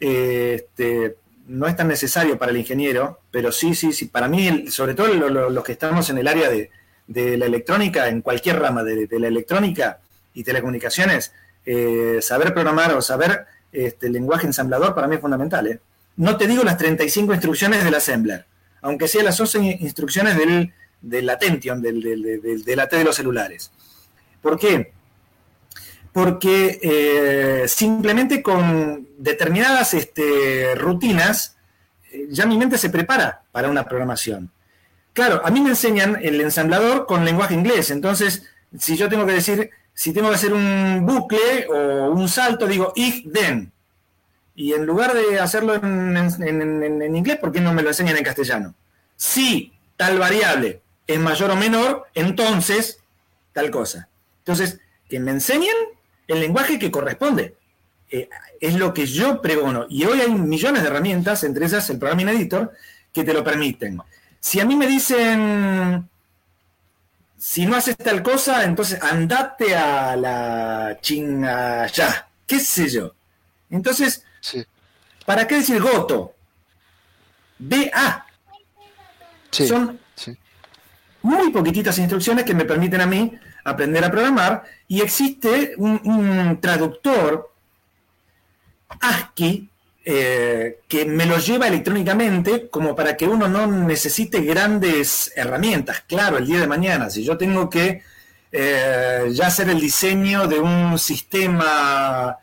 eh, 0.00 0.54
este, 0.56 1.16
no 1.46 1.66
es 1.66 1.76
tan 1.76 1.88
necesario 1.88 2.38
para 2.38 2.52
el 2.52 2.58
ingeniero, 2.58 3.20
pero 3.30 3.52
sí, 3.52 3.74
sí, 3.74 3.92
sí. 3.92 4.06
Para 4.06 4.28
mí, 4.28 4.68
sobre 4.70 4.94
todo 4.94 5.08
los 5.08 5.64
que 5.64 5.72
estamos 5.72 6.08
en 6.10 6.18
el 6.18 6.26
área 6.26 6.48
de, 6.48 6.70
la 7.36 7.46
electrónica, 7.46 8.08
en 8.08 8.20
cualquier 8.20 8.58
rama 8.58 8.82
de 8.82 9.08
la 9.18 9.28
electrónica 9.28 10.00
y 10.34 10.42
telecomunicaciones, 10.42 11.32
eh, 11.66 12.18
saber 12.22 12.54
programar 12.54 12.94
o 12.94 13.02
saber 13.02 13.46
este, 13.72 14.08
lenguaje 14.08 14.46
ensamblador 14.46 14.94
para 14.94 15.08
mí 15.08 15.16
es 15.16 15.20
fundamental. 15.20 15.66
¿eh? 15.66 15.80
No 16.16 16.36
te 16.36 16.46
digo 16.46 16.62
las 16.62 16.78
35 16.78 17.32
instrucciones 17.32 17.84
del 17.84 17.94
assembler, 17.94 18.46
aunque 18.80 19.08
sea 19.08 19.24
las 19.24 19.38
11 19.38 19.78
instrucciones 19.80 20.38
del, 20.38 20.72
del 21.02 21.28
Attention, 21.28 21.82
del, 21.82 22.00
del, 22.64 22.80
AT 22.80 22.92
de 22.92 23.04
los 23.04 23.16
celulares. 23.16 23.72
¿Por 24.40 24.58
qué? 24.58 24.92
Porque 26.12 26.78
eh, 26.82 27.68
simplemente 27.68 28.42
con 28.42 29.08
determinadas 29.18 29.92
este, 29.92 30.74
rutinas 30.76 31.56
ya 32.30 32.46
mi 32.46 32.56
mente 32.56 32.78
se 32.78 32.90
prepara 32.90 33.42
para 33.52 33.68
una 33.68 33.84
programación. 33.84 34.50
Claro, 35.12 35.40
a 35.44 35.50
mí 35.50 35.60
me 35.60 35.70
enseñan 35.70 36.18
el 36.22 36.40
ensamblador 36.40 37.06
con 37.06 37.24
lenguaje 37.24 37.54
inglés, 37.54 37.90
entonces 37.90 38.44
si 38.78 38.96
yo 38.96 39.08
tengo 39.08 39.26
que 39.26 39.32
decir 39.32 39.70
si 39.96 40.12
tengo 40.12 40.28
que 40.28 40.34
hacer 40.34 40.52
un 40.52 41.06
bucle 41.06 41.66
o 41.70 42.10
un 42.10 42.28
salto, 42.28 42.66
digo 42.66 42.92
if 42.96 43.24
then. 43.32 43.72
Y 44.54 44.74
en 44.74 44.84
lugar 44.84 45.14
de 45.14 45.40
hacerlo 45.40 45.74
en, 45.74 47.16
inglés, 47.16 47.38
¿por 47.38 47.50
qué 47.50 47.62
no 47.62 47.72
me 47.72 47.82
lo 47.82 47.88
enseñan 47.88 48.18
en 48.18 48.22
castellano? 48.22 48.74
Si 49.16 49.72
tal 49.96 50.18
variable 50.18 50.82
es 51.06 51.18
mayor 51.18 51.50
o 51.50 51.56
menor, 51.56 52.04
entonces 52.14 52.98
tal 53.54 53.70
cosa. 53.70 54.06
Entonces, 54.40 54.80
que 55.08 55.18
me 55.18 55.30
enseñen 55.30 55.74
el 56.28 56.40
lenguaje 56.40 56.78
que 56.78 56.90
corresponde. 56.90 57.54
Eh, 58.10 58.28
es 58.60 58.74
lo 58.74 58.92
que 58.92 59.06
yo 59.06 59.40
pregono. 59.40 59.86
Y 59.88 60.04
hoy 60.04 60.20
hay 60.20 60.30
millones 60.30 60.82
de 60.82 60.88
herramientas, 60.88 61.42
entre 61.42 61.64
esas 61.64 61.88
el 61.88 61.98
Programming 61.98 62.28
Editor, 62.28 62.70
que 63.14 63.24
te 63.24 63.32
lo 63.32 63.42
permiten. 63.42 63.98
Si 64.40 64.60
a 64.60 64.66
mí 64.66 64.76
me 64.76 64.86
dicen 64.86 66.06
si 67.38 67.66
no 67.66 67.76
haces 67.76 67.96
tal 67.96 68.22
cosa, 68.22 68.64
entonces 68.64 69.02
andate 69.02 69.74
a 69.76 70.16
la 70.16 70.98
chinga 71.00 71.86
ya, 71.86 72.28
qué 72.46 72.60
sé 72.60 72.88
yo. 72.88 73.14
Entonces, 73.70 74.24
¿para 75.24 75.46
qué 75.46 75.56
decir 75.56 75.80
goto? 75.80 76.34
BA. 77.58 78.26
Sí, 79.50 79.66
Son 79.66 79.98
muy 81.22 81.50
poquititas 81.50 81.98
instrucciones 81.98 82.44
que 82.44 82.54
me 82.54 82.64
permiten 82.64 83.00
a 83.00 83.06
mí 83.06 83.32
aprender 83.64 84.04
a 84.04 84.10
programar 84.10 84.64
y 84.86 85.00
existe 85.00 85.74
un, 85.76 86.58
traductor 86.60 87.52
ASCII 89.00 89.68
eh, 90.08 90.82
que 90.86 91.04
me 91.04 91.26
lo 91.26 91.36
lleva 91.38 91.66
electrónicamente 91.66 92.68
como 92.70 92.94
para 92.94 93.16
que 93.16 93.26
uno 93.26 93.48
no 93.48 93.66
necesite 93.66 94.40
grandes 94.42 95.32
herramientas. 95.34 96.04
Claro, 96.06 96.38
el 96.38 96.46
día 96.46 96.60
de 96.60 96.68
mañana, 96.68 97.10
si 97.10 97.24
yo 97.24 97.36
tengo 97.36 97.68
que 97.68 98.02
eh, 98.52 99.28
ya 99.32 99.48
hacer 99.48 99.68
el 99.68 99.80
diseño 99.80 100.46
de 100.46 100.60
un 100.60 100.96
sistema 100.96 102.38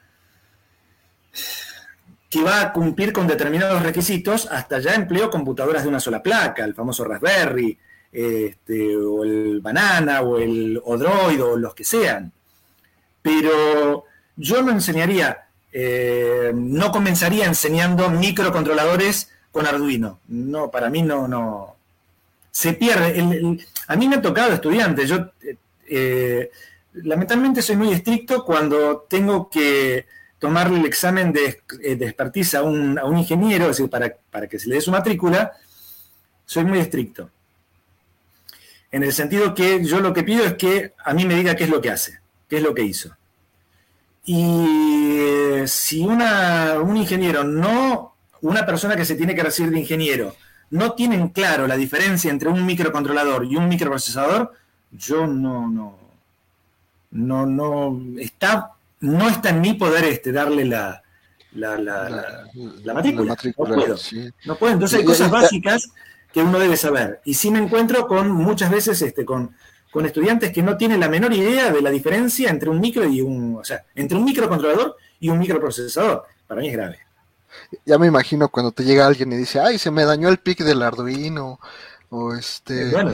que 2.30 2.44
va 2.44 2.60
a 2.60 2.74
cumplir 2.74 3.14
con 3.14 3.28
determinados 3.28 3.82
requisitos, 3.82 4.46
hasta 4.52 4.80
ya 4.80 4.96
empleo 4.96 5.30
computadoras 5.30 5.84
de 5.84 5.90
una 5.90 6.02
sola 6.02 6.22
placa, 6.22 6.66
el 6.66 6.76
famoso 6.76 7.06
Raspberry, 7.06 7.78
este, 8.12 8.98
o 8.98 9.24
el 9.24 9.62
Banana, 9.62 10.22
o 10.22 10.38
el 10.38 10.82
Odroid, 10.84 11.42
o 11.42 11.56
los 11.56 11.74
que 11.74 11.86
sean. 11.86 12.34
Pero 13.22 14.04
yo 14.36 14.62
no 14.62 14.72
enseñaría, 14.72 15.43
eh, 15.76 16.52
no 16.54 16.92
comenzaría 16.92 17.48
enseñando 17.48 18.10
microcontroladores 18.12 19.32
con 19.52 19.66
Arduino. 19.66 20.20
No, 20.28 20.70
para 20.70 20.90
mí 20.90 21.02
no, 21.02 21.28
no. 21.28 21.76
Se 22.52 22.74
pierde. 22.74 23.60
a 23.88 23.96
mí 23.96 24.08
me 24.08 24.18
ha 24.18 24.22
tocado 24.22 24.54
estudiante. 24.54 25.08
Yo 25.08 25.32
eh, 25.90 26.52
lamentablemente 26.94 27.64
soy 27.64 27.76
muy 27.76 27.92
estricto 27.92 28.46
cuando 28.46 29.08
tengo 29.10 29.50
que 29.50 30.06
tomarle 30.38 30.80
el 30.80 30.86
examen 30.86 31.34
de, 31.34 31.62
eh, 31.82 31.96
de 31.96 32.06
expertise 32.06 32.54
a 32.56 32.62
un, 32.64 33.00
ingeniero, 33.18 33.66
es 33.66 33.78
decir, 33.78 33.90
para, 33.90 34.16
para 34.30 34.48
que 34.48 34.60
se 34.60 34.70
le 34.70 34.76
dé 34.76 34.82
su 34.82 34.92
matrícula, 34.92 35.54
soy 36.46 36.66
muy 36.66 36.80
estricto. 36.80 37.32
En 38.92 39.02
el 39.02 39.12
sentido 39.12 39.56
que 39.56 39.84
yo 39.84 40.02
lo 40.02 40.14
que 40.14 40.22
pido 40.22 40.46
es 40.46 40.54
que 40.54 40.94
a 41.04 41.16
mí 41.16 41.26
me 41.26 41.34
diga 41.34 41.56
qué 41.56 41.64
es 41.64 41.70
lo 41.72 41.82
que 41.82 41.90
hace, 41.90 42.20
qué 42.48 42.58
es 42.58 42.62
lo 42.62 42.76
que 42.76 42.84
hizo. 42.84 43.16
Y 44.26 44.93
eh, 45.04 45.68
si 45.68 46.02
una, 46.02 46.80
un 46.80 46.98
ingeniero 46.98 47.44
no, 47.44 48.16
una 48.42 48.66
persona 48.66 48.96
que 48.96 49.06
se 49.06 49.16
tiene 49.16 49.36
que 49.36 49.44
recibir 49.44 49.72
de 49.72 49.80
ingeniero, 49.80 50.36
no 50.72 50.94
tienen 50.94 51.30
claro 51.30 51.68
la 51.68 51.78
diferencia 51.78 52.32
entre 52.32 52.50
un 52.50 52.66
microcontrolador 52.66 53.46
y 53.46 53.56
un 53.56 53.68
microprocesador, 53.68 54.54
yo 54.92 55.28
no, 55.28 55.70
no, 55.70 55.98
no, 57.12 57.46
no, 57.46 58.02
está, 58.20 58.72
no 59.00 59.30
está 59.30 59.50
en 59.50 59.62
mi 59.62 59.74
poder 59.74 60.04
este, 60.06 60.32
darle 60.32 60.66
la, 60.66 61.02
la, 61.54 61.78
la, 61.78 62.48
la, 62.84 62.94
matrícula. 62.94 63.36
no, 63.58 63.66
puedo, 63.66 63.96
no 64.46 64.56
puedo. 64.56 64.74
Entonces 64.74 65.00
hay 65.00 65.06
cosas 65.06 65.30
básicas 65.30 65.90
que 66.34 66.42
uno 66.42 66.60
debe 66.60 66.76
saber. 66.76 67.22
Y 67.26 67.36
sí 67.36 67.52
me 67.52 67.60
encuentro 67.60 68.08
con 68.08 68.32
muchas 68.32 68.72
veces 68.72 69.02
este, 69.02 69.24
con, 69.26 69.56
con 69.94 70.08
estudiantes 70.08 70.52
que 70.52 70.64
no 70.64 70.76
tienen 70.76 71.00
la 71.00 71.08
menor 71.08 71.32
idea 71.34 71.72
de 71.72 71.80
la 71.80 71.92
diferencia 71.92 72.50
entre 72.50 72.68
un 72.68 72.80
micro 72.80 73.06
y 73.06 73.22
un, 73.22 73.58
o 73.58 73.64
sea, 73.64 73.86
entre 73.94 74.18
un 74.18 74.26
microcontrolador 74.26 74.98
y 75.20 75.30
un 75.30 75.38
microprocesador. 75.38 76.24
Para 76.48 76.62
mí 76.62 76.70
es 76.70 76.74
grave. 76.74 77.00
Ya 77.86 78.00
me 78.00 78.08
imagino 78.08 78.50
cuando 78.50 78.72
te 78.72 78.84
llega 78.84 79.06
alguien 79.06 79.32
y 79.32 79.38
dice, 79.38 79.60
ay, 79.60 79.78
se 79.78 79.92
me 79.92 80.04
dañó 80.04 80.30
el 80.30 80.40
pic 80.40 80.64
del 80.64 80.82
Arduino, 80.82 81.60
o 82.10 82.34
este... 82.34 82.90
Bueno, 82.90 83.14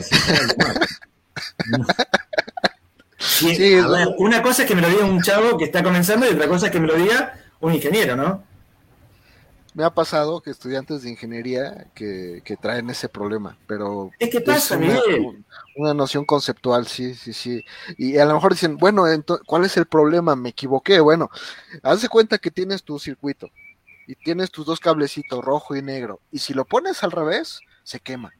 sí, 3.18 3.74
una 4.16 4.42
cosa 4.42 4.62
es 4.62 4.68
que 4.68 4.74
me 4.74 4.80
lo 4.80 4.88
diga 4.88 5.04
un 5.04 5.20
chavo 5.20 5.58
que 5.58 5.66
está 5.66 5.82
comenzando 5.82 6.26
y 6.26 6.32
otra 6.32 6.48
cosa 6.48 6.66
es 6.66 6.72
que 6.72 6.80
me 6.80 6.86
lo 6.86 6.94
diga 6.94 7.34
un 7.60 7.74
ingeniero, 7.74 8.16
¿no? 8.16 8.42
Me 9.74 9.84
ha 9.84 9.90
pasado 9.90 10.40
que 10.40 10.50
estudiantes 10.50 11.02
de 11.02 11.10
ingeniería 11.10 11.86
que, 11.94 12.42
traen 12.60 12.90
ese 12.90 13.08
problema, 13.08 13.56
pero 13.66 14.10
es 14.18 14.30
que 14.30 14.40
pasa, 14.40 14.76
una, 14.76 15.00
una, 15.76 15.94
noción 15.94 16.24
conceptual, 16.24 16.86
sí, 16.88 17.14
sí, 17.14 17.32
sí. 17.32 17.64
Y 17.96 18.18
a 18.18 18.24
lo 18.24 18.34
mejor 18.34 18.52
dicen, 18.52 18.76
bueno, 18.76 19.04
¿cuál 19.46 19.64
es 19.64 19.76
el 19.76 19.86
problema? 19.86 20.34
Me 20.34 20.48
equivoqué. 20.48 20.98
Bueno, 20.98 21.30
haz 21.82 22.02
de 22.02 22.08
cuenta 22.08 22.38
que 22.38 22.50
tienes 22.50 22.82
tu 22.82 22.98
circuito 22.98 23.48
y 24.06 24.16
tienes 24.16 24.50
tus 24.50 24.66
dos 24.66 24.80
cablecitos, 24.80 25.44
rojo 25.44 25.76
y 25.76 25.82
negro, 25.82 26.20
y 26.32 26.38
si 26.38 26.52
lo 26.52 26.64
pones 26.64 27.04
al 27.04 27.12
revés, 27.12 27.60
se 27.84 28.00
quema. 28.00 28.32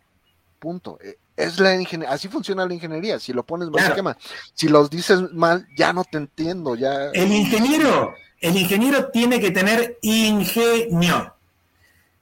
Punto. 0.58 0.98
E, 1.00 1.16
es 1.36 1.58
la 1.58 1.70
así 2.08 2.28
funciona 2.28 2.66
la 2.66 2.74
ingeniería. 2.74 3.18
Si 3.18 3.32
lo 3.32 3.44
pones 3.44 3.70
mal, 3.70 3.94
quema. 3.94 4.16
Si 4.54 4.68
los 4.68 4.90
dices 4.90 5.32
mal, 5.32 5.66
ya 5.76 5.92
no 5.92 6.04
te 6.04 6.18
entiendo. 6.18 6.74
Ya. 6.74 7.10
El 7.12 7.32
ingeniero, 7.32 8.12
el 8.40 8.56
ingeniero 8.56 9.10
tiene 9.10 9.40
que 9.40 9.50
tener 9.50 9.98
ingenio. 10.02 11.36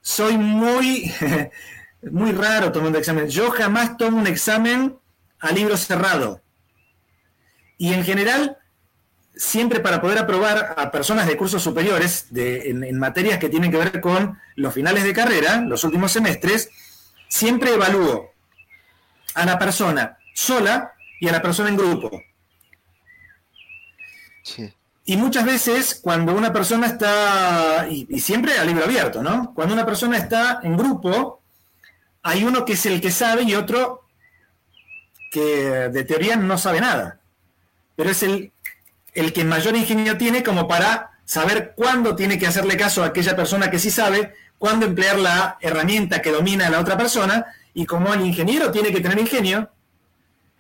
Soy 0.01 0.37
muy, 0.37 1.13
muy 2.03 2.33
raro 2.33 2.73
tomando 2.73 2.99
examen. 2.99 3.29
Yo 3.29 3.51
jamás 3.51 3.97
tomo 3.97 4.19
un 4.19 4.27
examen 4.27 4.99
a 5.39 5.53
libro 5.53 5.77
cerrado. 5.77 6.43
Y 7.77 7.93
en 7.93 8.05
general, 8.05 8.59
siempre 9.37 9.79
para 9.79 10.01
poder 10.01 10.19
aprobar 10.19 10.75
a 10.77 10.91
personas 10.91 11.29
de 11.29 11.37
cursos 11.37 11.63
superiores 11.63 12.27
de, 12.31 12.71
en 12.71 12.99
materias 12.99 13.39
que 13.39 13.49
tienen 13.49 13.71
que 13.71 13.77
ver 13.77 14.01
con 14.01 14.39
los 14.57 14.75
finales 14.75 15.05
de 15.05 15.13
carrera, 15.13 15.61
los 15.61 15.85
últimos 15.85 16.11
semestres, 16.11 16.71
siempre 17.29 17.75
evalúo 17.75 18.33
a 19.35 19.47
la 19.47 19.59
persona 19.59 20.19
sola 20.35 20.95
y 21.21 21.29
a 21.29 21.33
la 21.33 21.43
persona 21.43 21.69
en 21.69 21.77
grupo. 21.77 22.11
Y 25.09 25.17
muchas 25.17 25.47
veces 25.47 25.99
cuando 26.03 26.35
una 26.35 26.53
persona 26.53 26.87
está, 26.87 27.89
y, 27.89 28.21
siempre 28.21 28.59
a 28.59 28.65
libro 28.65 28.85
abierto, 28.85 29.23
¿no? 29.23 29.55
Cuando 29.55 29.73
una 29.73 29.87
persona 29.87 30.19
está 30.19 30.61
en 30.63 30.77
grupo, 30.77 31.41
hay 32.23 32.45
uno 32.45 32.67
que 32.67 32.75
es 32.75 32.85
el 32.85 33.01
que 33.01 33.11
sabe 33.11 33.45
y 33.45 33.55
otro 33.55 34.03
que 35.31 35.89
de 35.89 36.05
teoría 36.05 36.37
no 36.37 36.59
sabe 36.59 36.83
nada. 36.83 37.21
Pero 37.97 38.11
es 38.11 38.23
el, 38.23 38.53
el 39.15 39.33
que 39.33 39.45
mayor 39.45 39.77
ingenio 39.77 40.19
tiene 40.19 40.43
como 40.43 40.69
para 40.69 41.13
saber 41.25 41.73
cuándo 41.75 42.15
tiene 42.15 42.39
que 42.39 42.47
hacerle 42.47 42.77
caso 42.77 43.03
a 43.03 43.07
aquella 43.07 43.35
persona 43.35 43.71
que 43.71 43.79
sí 43.79 43.91
sabe, 43.91 44.35
cuándo 44.59 44.85
emplear 44.85 45.19
la 45.19 45.57
herramienta 45.63 46.21
que 46.21 46.33
domina 46.33 46.67
a 46.67 46.71
la 46.71 46.81
otra 46.81 46.99
persona 46.99 47.47
y 47.73 47.87
como 47.87 48.13
el 48.13 48.27
ingeniero 48.27 48.71
tiene 48.71 48.93
que 48.93 49.01
tener 49.01 49.19
ingenio, 49.19 49.71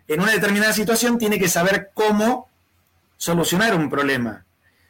en 0.06 0.22
una 0.22 0.32
determinada 0.32 0.72
situación 0.72 1.18
tiene 1.18 1.38
que 1.38 1.50
saber 1.50 1.90
cómo 1.92 2.47
solucionar 3.18 3.74
un 3.74 3.90
problema. 3.90 4.46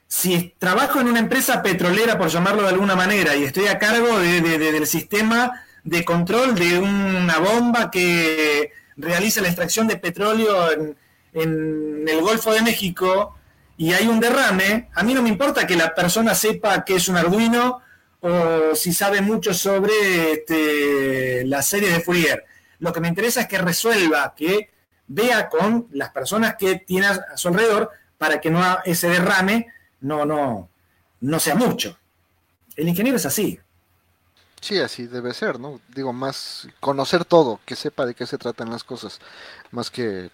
Si 0.06 0.54
trabajo 0.58 1.00
en 1.00 1.08
una 1.08 1.18
empresa 1.18 1.60
petrolera, 1.62 2.16
por 2.16 2.28
llamarlo 2.28 2.62
de 2.62 2.68
alguna 2.68 2.94
manera, 2.94 3.34
y 3.34 3.42
estoy 3.42 3.66
a 3.66 3.78
cargo 3.78 4.20
del 4.20 4.86
sistema 4.86 5.64
de 5.82 6.04
control 6.04 6.54
de 6.54 6.78
una 6.78 7.38
bomba 7.38 7.90
que 7.90 8.70
realiza 8.96 9.40
la 9.40 9.48
extracción 9.48 9.88
de 9.88 9.96
petróleo 9.96 10.72
en, 10.72 10.96
en 11.32 12.04
el 12.08 12.20
Golfo 12.20 12.52
de 12.52 12.62
México 12.62 13.34
y 13.76 13.92
hay 13.92 14.08
un 14.08 14.18
derrame, 14.18 14.88
a 14.94 15.02
mí 15.02 15.14
no 15.14 15.22
me 15.22 15.28
importa 15.28 15.66
que 15.66 15.76
la 15.76 15.94
persona 15.94 16.34
sepa 16.34 16.84
que 16.84 16.96
es 16.96 17.08
un 17.08 17.16
Arduino 17.16 17.80
o 18.20 18.74
si 18.74 18.92
sabe 18.92 19.20
mucho 19.20 19.54
sobre 19.54 20.32
este, 20.32 21.44
la 21.44 21.62
serie 21.62 21.90
de 21.90 22.00
Fourier. 22.00 22.44
Lo 22.80 22.92
que 22.92 23.00
me 23.00 23.08
interesa 23.08 23.42
es 23.42 23.46
que 23.46 23.58
resuelva, 23.58 24.34
que 24.36 24.70
vea 25.06 25.48
con 25.48 25.86
las 25.92 26.10
personas 26.10 26.56
que 26.56 26.76
tiene 26.76 27.06
a 27.06 27.36
su 27.36 27.48
alrededor 27.48 27.90
para 28.18 28.40
que 28.40 28.50
no 28.50 28.62
ese 28.84 29.08
derrame 29.08 29.66
no, 30.00 30.26
no, 30.26 30.68
no 31.20 31.40
sea 31.40 31.54
mucho. 31.54 31.98
El 32.76 32.88
ingeniero 32.88 33.16
es 33.16 33.26
así. 33.26 33.58
Sí, 34.60 34.78
así 34.78 35.06
debe 35.06 35.32
ser, 35.34 35.58
¿no? 35.60 35.80
Digo, 35.94 36.12
más 36.12 36.68
conocer 36.80 37.24
todo, 37.24 37.60
que 37.64 37.76
sepa 37.76 38.06
de 38.06 38.14
qué 38.14 38.26
se 38.26 38.38
tratan 38.38 38.70
las 38.70 38.84
cosas, 38.84 39.20
más 39.70 39.90
que 39.90 40.30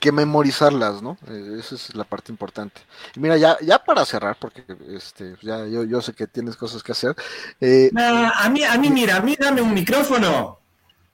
que 0.00 0.12
memorizarlas, 0.12 1.02
¿no? 1.02 1.18
Eh, 1.28 1.56
esa 1.58 1.74
es 1.74 1.94
la 1.94 2.04
parte 2.04 2.32
importante. 2.32 2.80
mira, 3.16 3.36
ya, 3.36 3.58
ya 3.60 3.78
para 3.78 4.04
cerrar, 4.06 4.36
porque 4.40 4.64
este, 4.88 5.36
ya 5.42 5.66
yo, 5.66 5.84
yo 5.84 6.00
sé 6.00 6.14
que 6.14 6.26
tienes 6.26 6.56
cosas 6.56 6.82
que 6.82 6.92
hacer. 6.92 7.14
Eh, 7.60 7.90
a 7.94 8.48
mí, 8.48 8.64
a 8.64 8.78
mí, 8.78 8.88
mira, 8.88 9.16
a 9.16 9.20
mí 9.20 9.36
dame 9.38 9.60
un 9.60 9.74
micrófono. 9.74 10.58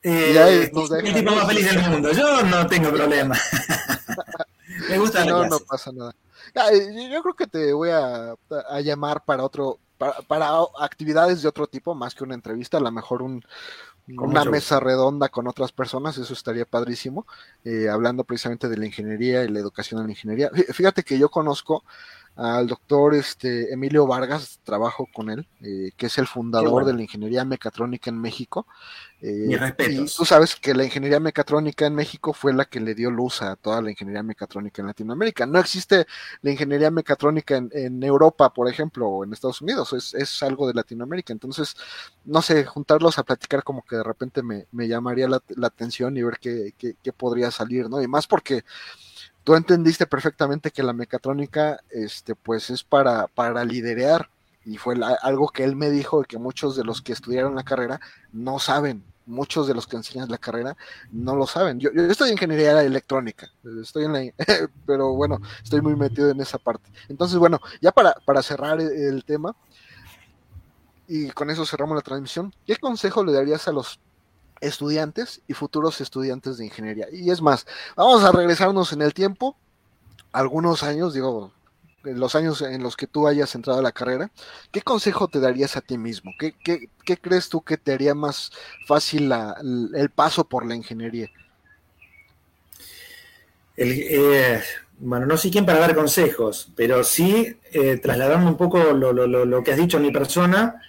Eh, 0.02 0.70
el 1.02 1.14
tipo 1.14 1.32
más 1.34 1.47
feliz 1.48 1.66
del 1.66 1.90
mundo. 1.90 2.12
Yo 2.12 2.43
no 2.44 2.64
tengo 2.68 2.90
problema. 2.94 3.36
Me 4.90 4.98
gusta 4.98 5.24
No, 5.24 5.46
no 5.46 5.58
pasa 5.60 5.92
nada. 5.92 6.14
Eh, 6.54 7.10
yo 7.10 7.22
creo 7.22 7.34
que 7.34 7.46
te 7.46 7.72
voy 7.72 7.90
a, 7.90 8.34
a 8.68 8.80
llamar 8.80 9.24
para 9.24 9.44
otro, 9.44 9.78
para, 9.98 10.14
para, 10.22 10.50
actividades 10.80 11.42
de 11.42 11.48
otro 11.48 11.66
tipo, 11.66 11.94
más 11.94 12.14
que 12.14 12.24
una 12.24 12.34
entrevista, 12.34 12.76
a 12.76 12.80
lo 12.80 12.92
mejor 12.92 13.22
un, 13.22 13.42
una 14.08 14.44
mesa 14.44 14.78
redonda 14.78 15.28
con 15.28 15.48
otras 15.48 15.72
personas, 15.72 16.16
eso 16.18 16.32
estaría 16.32 16.64
padrísimo, 16.64 17.26
eh, 17.64 17.88
hablando 17.88 18.24
precisamente 18.24 18.68
de 18.68 18.76
la 18.76 18.86
ingeniería 18.86 19.44
y 19.44 19.48
la 19.48 19.58
educación 19.58 20.00
en 20.00 20.06
la 20.06 20.12
ingeniería. 20.12 20.50
Fíjate 20.72 21.02
que 21.02 21.18
yo 21.18 21.28
conozco 21.28 21.84
al 22.36 22.66
doctor 22.66 23.14
este, 23.14 23.72
Emilio 23.72 24.06
Vargas, 24.06 24.60
trabajo 24.62 25.08
con 25.12 25.30
él, 25.30 25.48
eh, 25.62 25.90
que 25.96 26.06
es 26.06 26.18
el 26.18 26.26
fundador 26.26 26.84
de 26.84 26.92
la 26.92 27.00
ingeniería 27.00 27.46
mecatrónica 27.46 28.10
en 28.10 28.20
México. 28.20 28.66
Eh, 29.22 29.58
y 29.88 30.04
tú 30.04 30.26
sabes 30.26 30.54
que 30.54 30.74
la 30.74 30.84
ingeniería 30.84 31.18
mecatrónica 31.18 31.86
en 31.86 31.94
México 31.94 32.34
fue 32.34 32.52
la 32.52 32.66
que 32.66 32.78
le 32.78 32.94
dio 32.94 33.10
luz 33.10 33.40
a 33.40 33.56
toda 33.56 33.80
la 33.80 33.90
ingeniería 33.90 34.22
mecatrónica 34.22 34.82
en 34.82 34.88
Latinoamérica. 34.88 35.46
No 35.46 35.58
existe 35.58 36.06
la 36.42 36.50
ingeniería 36.50 36.90
mecatrónica 36.90 37.56
en, 37.56 38.02
Europa, 38.02 38.52
por 38.52 38.68
ejemplo, 38.68 39.08
o 39.08 39.24
en 39.24 39.32
Estados 39.32 39.62
Unidos, 39.62 39.94
es, 39.94 40.42
algo 40.42 40.68
de 40.68 40.74
Latinoamérica. 40.74 41.32
Entonces, 41.32 41.74
no 42.26 42.42
sé, 42.42 42.66
juntarlos 42.66 43.18
a 43.18 43.24
platicar 43.24 43.64
como 43.64 43.82
que 43.82 43.96
de 43.96 44.02
repente 44.02 44.42
me, 44.42 44.66
llamaría 44.86 45.26
la, 45.26 45.40
atención 45.66 46.14
y 46.18 46.22
ver 46.22 46.38
qué, 46.38 46.74
qué 46.76 47.12
podría 47.14 47.50
salir, 47.50 47.88
¿no? 47.88 48.02
Y 48.02 48.08
más 48.08 48.26
porque 48.26 48.62
tú 49.47 49.55
entendiste 49.55 50.09
perfectamente 50.09 50.73
que 50.73 50.82
la 50.82 50.93
mecatrónica, 50.93 51.78
este, 51.90 52.35
pues 52.35 52.68
es 52.68 52.82
para, 52.82 53.28
para 53.28 53.64
liderar 53.64 54.28
y 54.64 54.77
fue 54.77 54.97
algo 55.23 55.51
que 55.51 55.62
él 55.62 55.77
me 55.77 55.89
dijo 55.89 56.24
que 56.24 56.36
muchos 56.36 56.74
de 56.74 56.82
los 56.82 57.01
que 57.01 57.12
estudiaron 57.12 57.55
la 57.55 57.62
carrera 57.62 58.01
no 58.32 58.59
saben, 58.59 59.05
muchos 59.24 59.68
de 59.68 59.74
los 59.74 59.86
que 59.86 59.94
enseñan 59.94 60.28
la 60.28 60.39
carrera 60.39 60.77
no 61.12 61.36
lo 61.36 61.47
saben. 61.47 61.78
Yo, 61.78 61.90
estoy 61.90 62.31
en 62.31 62.32
ingeniería 62.32 62.82
electrónica, 62.82 63.48
estoy 63.81 64.06
en 64.06 64.12
la, 64.14 64.20
pero 64.85 65.14
bueno, 65.14 65.40
estoy 65.62 65.81
muy 65.81 65.94
metido 65.94 66.28
en 66.28 66.40
esa 66.40 66.59
parte. 66.59 66.90
Entonces, 67.09 67.39
bueno, 67.39 67.60
ya 67.81 67.93
para, 67.93 68.14
para 68.24 68.43
cerrar 68.43 68.81
el 68.81 69.24
tema, 69.24 69.55
y 71.06 71.31
con 71.31 71.51
eso 71.51 71.64
cerramos 71.64 71.94
la 71.94 72.02
transmisión, 72.02 72.52
¿qué 72.66 72.74
consejo 72.78 73.24
le 73.24 73.32
darías 73.32 73.68
a 73.68 73.73
los 73.73 74.01
estudiantes 74.61 75.43
y 75.49 75.55
futuros 75.55 76.01
estudiantes 76.01 76.59
de 76.59 76.66
ingeniería? 76.66 77.07
Y 77.12 77.31
es 77.31 77.41
más, 77.41 77.66
vamos 77.97 78.24
a 78.24 78.33
regresarnos 78.33 78.93
en 78.93 79.03
el 79.03 79.15
tiempo, 79.15 79.57
algunos 80.33 80.83
años, 80.83 81.15
digo, 81.15 81.53
los 82.03 82.35
años 82.35 82.62
en 82.62 82.83
los 82.83 82.97
que 82.97 83.07
tú 83.07 83.27
hayas 83.27 83.55
entrado 83.55 83.81
a 83.81 83.83
la 83.83 83.93
carrera, 83.93 84.31
¿qué 84.70 84.83
consejo 84.83 85.28
te 85.28 85.41
darías 85.41 85.77
a 85.77 85.81
ti 85.81 85.99
mismo? 85.99 86.33
¿Qué, 86.39 86.55
crees 87.20 87.49
tú 87.49 87.62
que 87.62 87.77
te 87.77 87.93
haría 87.93 88.15
más 88.15 88.53
fácil 88.87 89.33
el 89.95 90.11
paso 90.11 90.45
por 90.45 90.66
la 90.66 90.74
ingeniería? 90.74 91.28
Eh, 93.77 94.62
bueno, 94.99 95.27
no 95.27 95.37
sé 95.37 95.51
quién 95.51 95.66
para 95.66 95.81
dar 95.81 95.95
consejos, 95.95 96.70
pero 96.74 97.05
sí 97.05 97.59
eh, 97.73 97.99
trasladando 97.99 98.49
un 98.49 98.57
poco 98.57 98.78
lo, 98.78 99.12
lo, 99.12 99.62
que 99.62 99.73
has 99.73 99.77
dicho 99.77 99.99
en 99.99 100.05
mi 100.05 100.11
persona, 100.11 100.81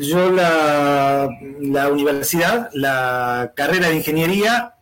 yo 0.00 0.30
la, 0.30 1.28
la 1.60 1.88
universidad, 1.88 2.70
la 2.72 3.52
carrera 3.54 3.88
de 3.88 3.96
ingeniería, 3.96 4.74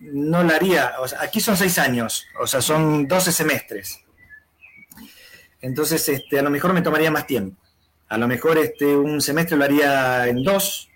no 0.00 0.42
la 0.42 0.56
haría, 0.56 0.92
aquí 1.20 1.40
son 1.40 1.56
seis 1.56 1.78
años, 1.78 2.26
o 2.40 2.46
sea, 2.46 2.60
son 2.60 3.06
12 3.06 3.32
semestres. 3.32 4.00
Entonces, 5.60 6.08
este, 6.08 6.38
a 6.38 6.42
lo 6.42 6.50
mejor 6.50 6.72
me 6.72 6.82
tomaría 6.82 7.10
más 7.10 7.26
tiempo. 7.26 7.56
A 8.08 8.18
lo 8.18 8.26
mejor 8.26 8.58
este, 8.58 8.84
un 8.96 9.20
semestre 9.20 9.56
lo 9.56 9.64
haría 9.64 10.26
en 10.26 10.42
dos, 10.42 10.90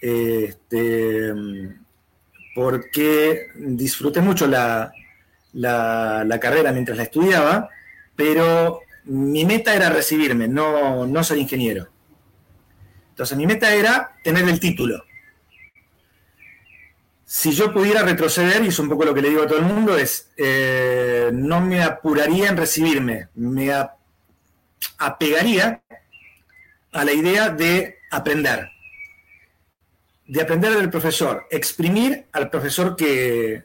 este, 0.00 1.32
porque 2.54 3.48
disfruté 3.56 4.20
mucho 4.20 4.46
la, 4.46 4.92
la, 5.54 6.38
carrera 6.40 6.70
mientras 6.70 6.96
la 6.96 7.04
estudiaba, 7.04 7.70
pero 8.14 8.82
mi 9.04 9.44
meta 9.44 9.74
era 9.74 9.90
recibirme, 9.90 10.48
no, 10.48 11.06
no 11.06 11.24
soy 11.24 11.40
ingeniero. 11.40 11.88
Entonces 13.10 13.36
mi 13.36 13.46
meta 13.46 13.72
era 13.74 14.16
tener 14.22 14.48
el 14.48 14.58
título 14.58 15.04
si 17.34 17.50
yo 17.50 17.72
pudiera 17.72 18.02
retroceder, 18.02 18.62
y 18.62 18.68
es 18.68 18.78
un 18.78 18.88
poco 18.88 19.04
lo 19.04 19.12
que 19.12 19.20
le 19.20 19.30
digo 19.30 19.42
a 19.42 19.48
todo 19.48 19.58
el 19.58 19.64
mundo, 19.64 19.98
es 19.98 20.30
eh, 20.36 21.30
no 21.32 21.60
me 21.60 21.82
apuraría 21.82 22.48
en 22.48 22.56
recibirme, 22.56 23.26
me 23.34 23.72
apegaría 24.98 25.82
a 26.92 27.04
la 27.04 27.12
idea 27.12 27.48
de 27.48 27.98
aprender, 28.12 28.68
de 30.28 30.42
aprender 30.42 30.76
del 30.76 30.90
profesor, 30.90 31.48
exprimir 31.50 32.26
al 32.30 32.50
profesor 32.50 32.94
que, 32.94 33.64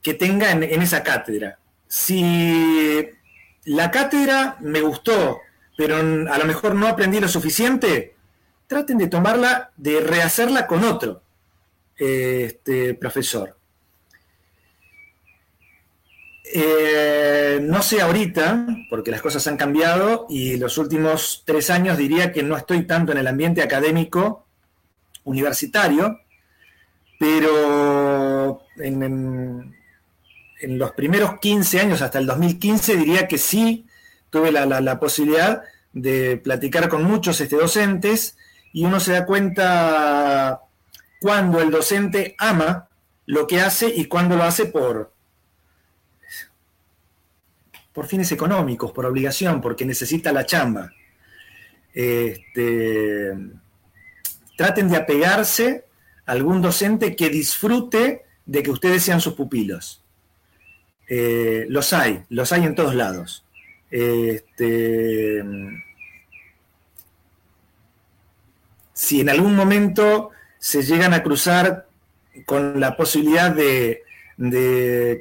que 0.00 0.14
tenga 0.14 0.52
en, 0.52 0.62
en 0.62 0.80
esa 0.80 1.02
cátedra. 1.02 1.58
Si 1.88 3.08
la 3.64 3.90
cátedra 3.90 4.56
me 4.60 4.80
gustó, 4.80 5.40
pero 5.76 5.96
a 5.96 6.38
lo 6.38 6.44
mejor 6.44 6.74
no 6.74 6.88
aprendí 6.88 7.20
lo 7.20 7.28
suficiente, 7.28 8.16
traten 8.66 8.98
de 8.98 9.08
tomarla, 9.08 9.70
de 9.76 10.00
rehacerla 10.00 10.66
con 10.66 10.84
otro 10.84 11.22
este, 11.96 12.94
profesor. 12.94 13.56
Eh, 16.54 17.60
no 17.62 17.82
sé 17.82 18.02
ahorita, 18.02 18.66
porque 18.90 19.10
las 19.10 19.22
cosas 19.22 19.46
han 19.46 19.56
cambiado 19.56 20.26
y 20.28 20.56
los 20.56 20.76
últimos 20.76 21.44
tres 21.46 21.70
años 21.70 21.96
diría 21.96 22.32
que 22.32 22.42
no 22.42 22.56
estoy 22.56 22.86
tanto 22.86 23.12
en 23.12 23.18
el 23.18 23.26
ambiente 23.26 23.62
académico 23.62 24.44
universitario, 25.24 26.20
pero 27.18 28.62
en, 28.78 29.74
los 30.62 30.92
primeros 30.92 31.38
15 31.40 31.80
años, 31.80 32.02
hasta 32.02 32.18
el 32.18 32.26
2015, 32.26 32.96
diría 32.96 33.28
que 33.28 33.38
sí 33.38 33.86
tuve 34.30 34.50
la, 34.50 34.98
posibilidad 34.98 35.62
de 35.92 36.38
platicar 36.38 36.88
con 36.88 37.04
muchos 37.04 37.40
este, 37.40 37.56
docentes 37.56 38.36
y 38.72 38.84
uno 38.84 38.98
se 38.98 39.12
da 39.12 39.26
cuenta 39.26 40.62
cuando 41.20 41.60
el 41.60 41.70
docente 41.70 42.34
ama 42.38 42.88
lo 43.26 43.46
que 43.46 43.60
hace 43.60 43.88
y 43.94 44.06
cuando 44.06 44.36
lo 44.36 44.44
hace 44.44 44.66
por, 44.66 45.12
por 47.92 48.06
fines 48.06 48.32
económicos, 48.32 48.92
por 48.92 49.04
obligación, 49.04 49.60
porque 49.60 49.84
necesita 49.84 50.32
la 50.32 50.46
chamba. 50.46 50.90
Este, 51.92 53.36
traten 54.56 54.88
de 54.88 54.96
apegarse 54.96 55.84
a 56.24 56.32
algún 56.32 56.62
docente 56.62 57.14
que 57.14 57.28
disfrute 57.28 58.24
de 58.46 58.62
que 58.62 58.70
ustedes 58.70 59.02
sean 59.02 59.20
sus 59.20 59.34
pupilos. 59.34 60.01
Eh, 61.08 61.66
los 61.68 61.92
hay, 61.92 62.22
los 62.28 62.52
hay 62.52 62.64
en 62.64 62.74
todos 62.74 62.94
lados. 62.94 63.44
Este, 63.90 65.42
si 68.92 69.20
en 69.20 69.28
algún 69.28 69.56
momento 69.56 70.30
se 70.58 70.82
llegan 70.82 71.12
a 71.12 71.22
cruzar 71.22 71.88
con 72.46 72.80
la 72.80 72.96
posibilidad 72.96 73.50
de, 73.50 74.02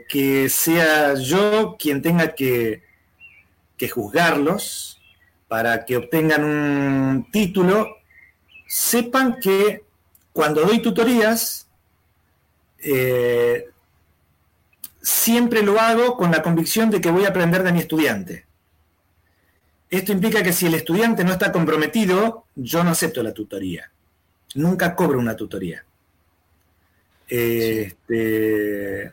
que 0.07 0.49
sea 0.49 1.15
yo 1.15 1.75
quien 1.79 2.01
tenga 2.01 2.35
que, 2.35 2.83
juzgarlos 3.91 5.01
para 5.47 5.83
que 5.83 5.97
obtengan 5.97 6.43
un 6.43 7.31
título, 7.31 7.97
sepan 8.67 9.39
que 9.39 9.83
cuando 10.31 10.61
doy 10.61 10.79
tutorías, 10.79 11.67
eh, 12.77 13.70
siempre 15.01 15.63
lo 15.63 15.79
hago 15.79 16.17
con 16.17 16.31
la 16.31 16.41
convicción 16.41 16.89
de 16.89 17.01
que 17.01 17.11
voy 17.11 17.25
a 17.25 17.29
aprender 17.29 17.63
de 17.63 17.73
mi 17.73 17.79
estudiante. 17.79 18.45
Esto 19.89 20.11
implica 20.11 20.43
que 20.43 20.53
si 20.53 20.67
el 20.67 20.75
estudiante 20.75 21.23
no 21.23 21.33
está 21.33 21.51
comprometido, 21.51 22.45
yo 22.55 22.83
no 22.83 22.91
acepto 22.91 23.21
la 23.23 23.33
tutoría 23.33 23.91
nunca 24.55 24.95
cobro 24.95 25.19
una 25.19 25.35
tutoría. 25.35 25.83
Este, 27.27 29.11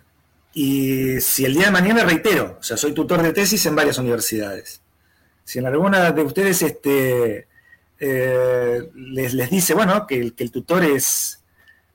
y 0.52 1.20
si 1.20 1.44
el 1.44 1.55
día 1.55 1.66
de 1.66 1.70
mañana 1.70 2.05
reitero, 2.05 2.56
o 2.60 2.62
sea, 2.62 2.77
soy 2.77 2.93
tutor 2.93 3.23
de 3.23 3.32
tesis 3.32 3.65
en 3.66 3.77
varias 3.77 3.98
universidades. 3.98 4.82
Si 5.44 5.59
en 5.59 5.66
alguna 5.66 6.10
de 6.10 6.23
ustedes 6.23 6.62
este, 6.62 7.47
eh, 8.01 8.90
les, 8.94 9.51
dice, 9.51 9.74
bueno, 9.74 10.06
que 10.06 10.19
el, 10.20 10.51
tutor 10.51 10.85
es 10.85 11.38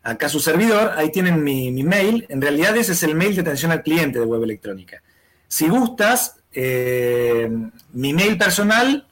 acá 0.04 0.30
su 0.30 0.40
servidor, 0.40 0.92
ahí 0.98 1.10
tienen 1.12 1.44
mi, 1.44 1.72
mail. 1.84 2.26
En 2.30 2.42
realidad 2.42 2.76
ese 2.78 2.92
es 2.92 3.04
el 3.04 3.16
mail 3.16 3.36
de 3.36 3.42
atención 3.42 3.72
al 3.72 3.82
cliente 3.82 4.20
de 4.20 4.26
web 4.26 4.44
electrónica. 4.44 5.02
Si 5.48 5.68
gustas, 5.70 6.36
eh, 6.52 7.50
mi 7.94 8.14
mail 8.14 8.38
personal, 8.38 9.08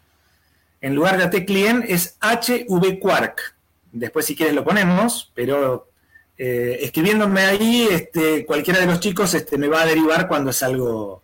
en 0.82 0.96
lugar 0.96 1.18
de 1.18 1.24
atclient, 1.24 1.86
es 1.88 2.18
hvquark 2.20 3.56
Después, 3.94 4.26
si 4.26 4.36
quieres, 4.36 4.56
lo 4.56 4.64
ponemos, 4.64 5.32
pero 5.34 5.90
eh, 6.38 6.80
escribiéndome 6.82 7.42
ahí, 7.42 7.88
este, 7.92 8.46
cualquiera 8.46 8.80
de 8.80 8.86
los 8.86 9.00
chicos 9.00 9.34
este, 9.34 9.58
me 9.58 9.68
va 9.68 9.82
a 9.82 9.86
derivar 9.86 10.28
cuando 10.28 10.52
es 10.52 10.64
algo, 10.64 11.22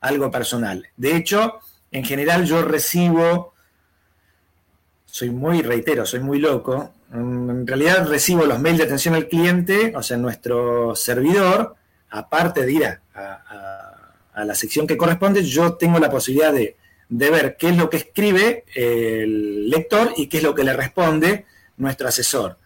algo 0.00 0.30
personal. 0.30 0.88
De 0.96 1.14
hecho, 1.14 1.60
en 1.92 2.04
general 2.04 2.44
yo 2.46 2.62
recibo, 2.62 3.54
soy 5.04 5.30
muy, 5.30 5.60
reitero, 5.62 6.06
soy 6.06 6.20
muy 6.20 6.38
loco, 6.38 6.92
en 7.12 7.66
realidad 7.66 8.06
recibo 8.06 8.44
los 8.44 8.60
mails 8.60 8.78
de 8.78 8.84
atención 8.84 9.14
al 9.14 9.28
cliente, 9.28 9.92
o 9.96 10.02
sea, 10.02 10.16
nuestro 10.16 10.94
servidor, 10.94 11.76
aparte 12.10 12.64
de 12.64 12.72
ir 12.72 12.84
a, 12.84 13.00
la 14.44 14.54
sección 14.54 14.86
que 14.86 14.96
corresponde, 14.96 15.42
yo 15.42 15.74
tengo 15.74 15.98
la 15.98 16.10
posibilidad 16.10 16.52
de, 16.52 16.76
de, 17.08 17.30
ver 17.30 17.56
qué 17.58 17.70
es 17.70 17.76
lo 17.76 17.90
que 17.90 17.96
escribe 17.96 18.64
el 18.72 19.68
lector 19.68 20.12
y 20.16 20.28
qué 20.28 20.36
es 20.36 20.42
lo 20.44 20.54
que 20.54 20.62
le 20.62 20.72
responde 20.74 21.44
nuestro 21.76 22.06
asesor. 22.06 22.56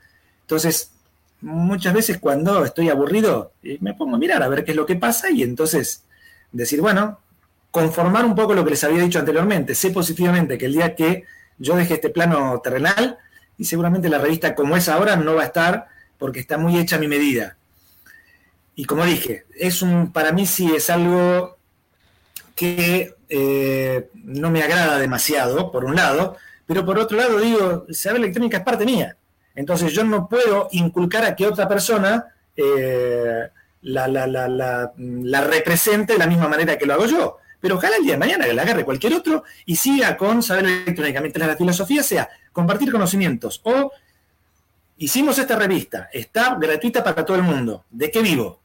Entonces, 0.43 0.93
muchas 1.41 1.95
veces 1.95 2.19
cuando 2.19 2.65
estoy 2.65 2.91
aburrido, 2.91 3.53
eh, 3.63 3.79
me 3.81 3.95
pongo 3.95 4.17
a 4.17 4.19
mirar 4.19 4.43
a 4.43 4.49
ver 4.49 4.65
qué 4.65 4.73
es 4.73 4.77
lo 4.77 4.85
que 4.85 4.97
pasa 4.97 5.31
y 5.31 5.43
entonces 5.43 6.05
decir, 6.53 6.81
bueno, 6.81 7.21
conformar 7.71 8.25
un 8.25 8.35
poco 8.35 8.55
lo 8.55 8.65
que 8.65 8.71
les 8.71 8.85
había 8.85 9.03
dicho 9.03 9.19
anteriormente. 9.19 9.75
Sé 9.75 9.91
positivamente 9.91 10.59
que 10.59 10.67
el 10.67 10.75
día 10.75 10.95
que 10.95 11.25
yo 11.59 11.75
deje 11.75 11.95
este 11.95 12.11
plano 12.11 12.61
terrenal, 12.63 13.19
y 13.59 13.65
seguramente 13.65 14.09
la 14.09 14.19
revista 14.19 14.55
como 14.55 14.77
es 14.77 14.89
ahora 14.89 15.17
no 15.17 15.35
va 15.35 15.43
a 15.43 15.47
estar 15.47 15.87
porque 16.19 16.41
está 16.41 16.59
muy 16.59 16.79
hecha 16.79 16.97
a 16.97 16.99
mi 16.99 17.09
medida. 17.09 17.57
Y 18.75 18.85
como 18.85 19.05
dije, 19.05 19.45
es 19.59 19.83
un, 19.83 20.13
para 20.13 20.33
mí 20.33 20.47
sí 20.47 20.73
es 20.75 20.89
algo 20.89 21.57
que 22.55 23.15
eh, 23.29 24.09
no 24.15 24.51
me 24.51 24.63
agrada 24.63 24.99
demasiado, 24.99 25.71
por 25.71 25.85
un 25.85 25.97
lado, 25.97 26.37
pero 26.67 26.85
por 26.85 26.99
otro 26.99 27.17
lado 27.17 27.39
digo, 27.39 27.87
saber 27.91 28.21
electrónica 28.21 28.59
es 28.59 28.65
parte 28.65 28.85
mía. 28.85 29.17
Entonces 29.55 29.93
yo 29.93 30.05
no 30.05 30.29
puedo 30.29 30.69
inculcar 30.73 31.25
a 31.25 31.37
que 31.37 31.47
otra 31.47 31.69
persona 31.69 32.27
eh, 32.57 33.49
la, 33.83 35.43
represente 35.43 36.15
de 36.15 36.19
la 36.19 36.27
misma 36.27 36.49
manera 36.49 36.79
que 36.79 36.87
lo 36.87 36.95
hago 36.95 37.07
yo, 37.07 37.39
pero 37.63 37.77
ojalá 37.77 37.97
el 37.97 38.03
día 38.03 38.15
de 38.15 38.19
mañana 38.19 38.47
la 38.49 38.63
agarre 38.63 38.85
cualquier 38.85 39.15
otro 39.15 39.45
y 39.65 39.77
siga 39.77 40.17
con 40.17 40.43
saber 40.43 40.67
electrónicamente. 40.67 41.39
La 41.39 41.57
filosofía 41.57 42.03
sea 42.03 42.29
compartir 42.53 42.91
conocimientos 42.91 43.61
o 43.63 43.93
hicimos 44.99 45.39
esta 45.39 45.55
revista, 45.55 46.11
está 46.13 46.57
gratuita 46.57 47.05
para 47.05 47.25
todo 47.25 47.37
el 47.37 47.45
mundo. 47.45 47.85
¿De 47.89 48.11
qué 48.11 48.21
vivo? 48.21 48.61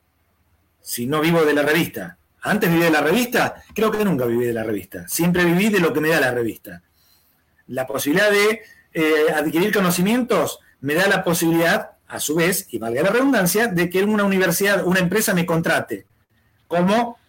Si 0.81 1.05
no 1.05 1.21
vivo 1.21 1.45
de 1.45 1.53
la 1.53 1.61
revista. 1.61 2.17
Antes 2.41 2.71
viví 2.71 2.81
de 2.81 2.89
la 2.89 3.01
revista, 3.01 3.61
creo 3.75 3.91
que 3.91 4.03
nunca 4.03 4.25
viví 4.25 4.45
de 4.45 4.53
la 4.53 4.63
revista. 4.63 5.07
Siempre 5.07 5.45
viví 5.45 5.69
de 5.69 5.79
lo 5.79 5.93
que 5.93 6.01
me 6.01 6.09
da 6.09 6.19
la 6.19 6.31
revista. 6.31 6.81
La 7.67 7.85
posibilidad 7.85 8.31
de 8.31 8.61
eh, 8.93 9.31
adquirir 9.31 9.71
conocimientos 9.71 10.59
me 10.81 10.95
da 10.95 11.07
la 11.07 11.23
posibilidad, 11.23 11.91
a 12.07 12.19
su 12.19 12.33
vez, 12.33 12.67
y 12.71 12.79
valga 12.79 13.03
la 13.03 13.11
redundancia, 13.11 13.67
de 13.67 13.91
que 13.91 14.03
una 14.03 14.23
universidad, 14.23 14.87
una 14.87 15.01
empresa 15.01 15.35
me 15.35 15.45
contrate 15.45 16.07
como 16.67 17.19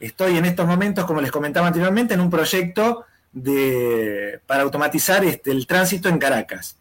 Estoy 0.00 0.36
en 0.36 0.44
estos 0.44 0.66
momentos, 0.66 1.04
como 1.04 1.20
les 1.20 1.30
comentaba 1.30 1.68
anteriormente, 1.68 2.14
en 2.14 2.20
un 2.20 2.30
proyecto 2.30 3.04
de, 3.32 4.40
para 4.46 4.62
automatizar 4.62 5.24
este, 5.24 5.50
el 5.50 5.66
tránsito 5.66 6.08
en 6.08 6.18
Caracas. 6.18 6.78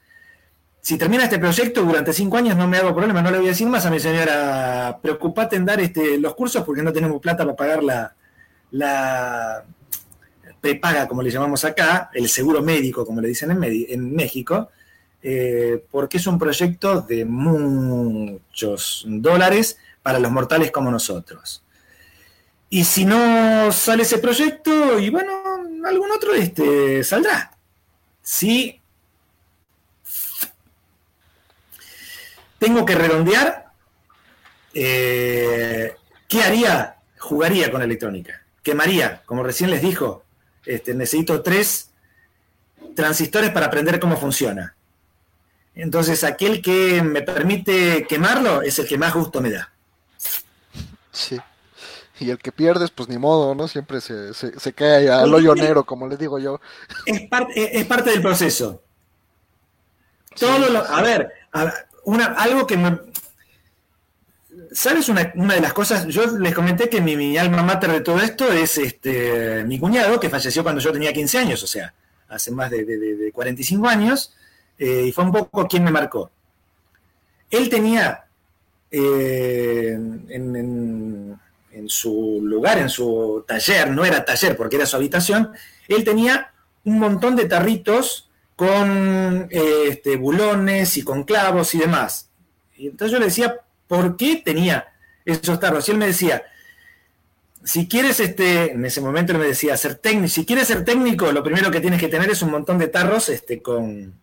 Si 0.82 0.98
termina 0.98 1.24
este 1.24 1.40
proyecto 1.40 1.82
durante 1.82 2.14
cinco 2.14 2.38
años 2.38 2.56
no 2.56 2.68
me 2.68 2.78
hago 2.78 2.94
problema, 2.94 3.22
no 3.22 3.32
le 3.32 3.38
voy 3.38 3.48
a 3.48 3.50
decir 3.50 3.68
más 3.68 3.86
a 3.86 3.90
mi 3.90 4.00
señora, 4.00 5.00
preocupate 5.02 5.56
en 5.56 5.66
dar 5.66 5.80
este, 5.82 6.20
los 6.20 6.36
cursos 6.36 6.64
porque 6.64 6.84
no 6.84 6.94
tenemos 6.94 7.20
plata 7.20 7.44
para 7.44 7.56
pagar 7.56 7.84
la, 7.84 8.14
la 8.70 9.66
prepaga, 10.62 11.08
como 11.08 11.22
le 11.22 11.32
llamamos 11.32 11.66
acá, 11.66 12.10
el 12.14 12.30
seguro 12.30 12.62
médico, 12.62 13.06
como 13.06 13.20
le 13.20 13.30
dicen 13.30 13.52
en, 13.52 14.16
México, 14.16 14.70
eh, 15.24 15.84
porque 15.90 16.18
es 16.18 16.28
un 16.28 16.38
proyecto 16.38 17.02
de 17.02 17.26
muchos 17.26 19.06
dólares 19.08 19.78
para 20.04 20.20
los 20.20 20.32
mortales 20.32 20.72
como 20.72 20.92
nosotros. 20.92 21.65
Y 22.70 22.84
si 22.84 23.06
no 23.06 23.72
sale 23.72 24.04
ese 24.04 24.18
proyecto, 24.18 25.00
y 25.00 25.10
bueno, 25.10 25.32
algún 25.86 26.12
otro 26.12 26.34
este, 26.34 27.04
saldrá. 27.04 27.52
Si 28.22 28.82
tengo 32.58 32.86
que 32.86 32.96
redondear, 32.96 33.68
eh, 34.74 35.96
¿qué 36.28 36.44
haría? 36.44 36.96
Jugaría 37.20 37.72
con 37.72 37.82
electrónica. 37.82 38.42
Quemaría, 38.64 39.22
como 39.26 39.44
recién 39.44 39.70
les 39.70 39.82
dijo, 39.82 40.24
este, 40.66 40.94
necesito 40.96 41.42
tres 41.44 41.92
transistores 42.96 43.52
para 43.52 43.68
aprender 43.68 44.00
cómo 44.00 44.18
funciona. 44.18 44.76
Entonces, 45.76 46.24
aquel 46.24 46.62
que 46.62 47.02
me 47.04 47.22
permite 47.22 48.08
quemarlo 48.08 48.62
es 48.62 48.80
el 48.80 48.88
que 48.88 48.98
más 48.98 49.14
gusto 49.14 49.40
me 49.42 49.52
da. 49.52 49.72
Sí 51.12 51.40
y 52.20 52.30
el 52.30 52.38
que 52.38 52.52
pierdes, 52.52 52.92
pues 52.92 53.10
ni 53.10 53.18
modo, 53.18 53.56
¿no? 53.56 53.68
Siempre 53.68 54.02
se, 54.02 54.34
se, 54.34 54.74
cae 54.74 55.10
al 55.10 55.34
hoyo 55.34 55.56
negro, 55.56 55.86
como 55.86 56.08
les 56.08 56.20
digo 56.20 56.40
yo. 56.40 56.60
Es, 57.06 57.22
parte, 57.28 57.78
es 57.78 57.86
parte 57.86 58.12
del 58.12 58.22
proceso. 58.22 58.82
Todo 60.38 60.70
lo, 60.70 60.80
a 60.80 61.02
ver, 61.02 61.32
una, 62.04 62.26
algo 62.26 62.68
que 62.68 62.78
me... 62.78 63.00
¿Sabes 64.72 65.08
una, 65.10 65.24
de 65.34 65.62
las 65.62 65.74
cosas? 65.74 66.08
Yo 66.08 66.26
les 66.38 66.54
comenté 66.54 66.90
que 66.90 67.02
mi, 67.02 67.38
alma 67.38 67.64
mater 67.64 67.92
de 67.92 68.02
todo 68.02 68.20
esto 68.20 68.52
es 68.52 68.78
este 68.78 69.64
mi 69.64 69.80
cuñado, 69.80 70.20
que 70.20 70.30
falleció 70.30 70.64
cuando 70.64 70.82
yo 70.82 70.92
tenía 70.92 71.14
15 71.14 71.38
años, 71.38 71.64
o 71.64 71.68
sea, 71.68 71.94
hace 72.28 72.52
más 72.52 72.70
de, 72.72 72.84
de, 72.84 73.32
45 73.32 73.88
años, 73.88 74.34
eh, 74.78 75.06
y 75.08 75.12
fue 75.12 75.24
un 75.24 75.32
poco 75.32 75.68
quien 75.68 75.84
me 75.84 75.92
marcó. 75.92 76.30
Él 77.50 77.70
tenía 77.70 78.26
eh, 78.92 79.92
en 79.92 80.56
en 80.56 81.40
su 81.90 82.40
lugar, 82.42 82.78
en 82.78 82.90
su 82.90 83.44
taller, 83.48 83.92
no 83.92 84.06
era 84.06 84.24
taller 84.24 84.56
porque 84.56 84.78
era 84.78 84.86
su 84.86 84.96
habitación, 84.96 85.52
él 85.88 86.04
tenía 86.04 86.54
un 86.84 87.00
montón 87.00 87.36
de 87.36 87.46
tarritos 87.46 88.30
con 88.56 89.48
eh, 89.50 89.88
este, 89.90 90.16
bulones 90.16 90.98
y 90.98 91.04
con 91.04 91.24
clavos 91.24 91.76
y 91.76 91.80
demás. 91.80 92.30
Y 92.78 92.88
entonces 92.88 93.12
yo 93.12 93.20
le 93.20 93.26
decía, 93.26 93.60
¿por 93.88 94.16
qué 94.16 94.42
tenía 94.44 94.88
esos 95.26 95.60
tarros? 95.60 95.88
Y 95.88 95.92
él 95.92 95.98
me 95.98 96.08
decía, 96.08 96.44
si 97.64 97.88
quieres, 97.88 98.20
este, 98.20 98.72
en 98.72 98.86
ese 98.86 99.02
momento 99.02 99.34
él 99.34 99.40
me 99.40 99.48
decía, 99.48 99.76
ser 99.76 99.96
técnico, 99.96 100.30
si 100.30 100.46
quieres 100.46 100.68
ser 100.68 100.86
técnico, 100.86 101.32
lo 101.32 101.44
primero 101.44 101.72
que 101.72 101.82
tienes 101.82 102.00
que 102.00 102.08
tener 102.08 102.30
es 102.30 102.42
un 102.42 102.52
montón 102.52 102.78
de 102.78 102.88
tarros 102.88 103.30
este, 103.30 103.62
con, 103.62 104.14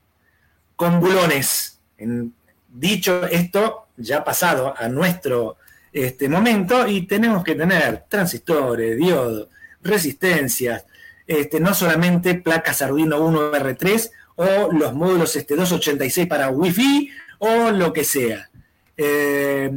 con 0.77 1.01
bulones. 1.01 1.81
En, 1.99 2.35
dicho 2.69 3.27
esto, 3.27 3.89
ya 3.97 4.25
pasado 4.25 4.75
a 4.77 4.89
nuestro 4.89 5.57
este 5.93 6.29
momento 6.29 6.87
y 6.87 7.03
tenemos 7.07 7.45
que 7.45 7.55
tener 7.55 8.05
transistores, 8.09 8.97
diodos, 8.97 9.49
resistencias, 9.83 10.85
este, 11.27 11.61
no 11.61 11.75
solamente 11.75 12.35
placas 12.35 12.83
Arduino 12.83 13.21
1 13.21 13.53
R3 13.53 14.11
o 14.37 14.73
los 14.73 14.95
módulos 14.95 15.37
este, 15.37 15.55
286 15.55 16.27
para 16.27 16.49
Wi-Fi 16.51 17.11
o 17.39 17.71
lo 17.71 17.93
que 17.93 18.05
sea. 18.05 18.51
Eh, 18.97 19.71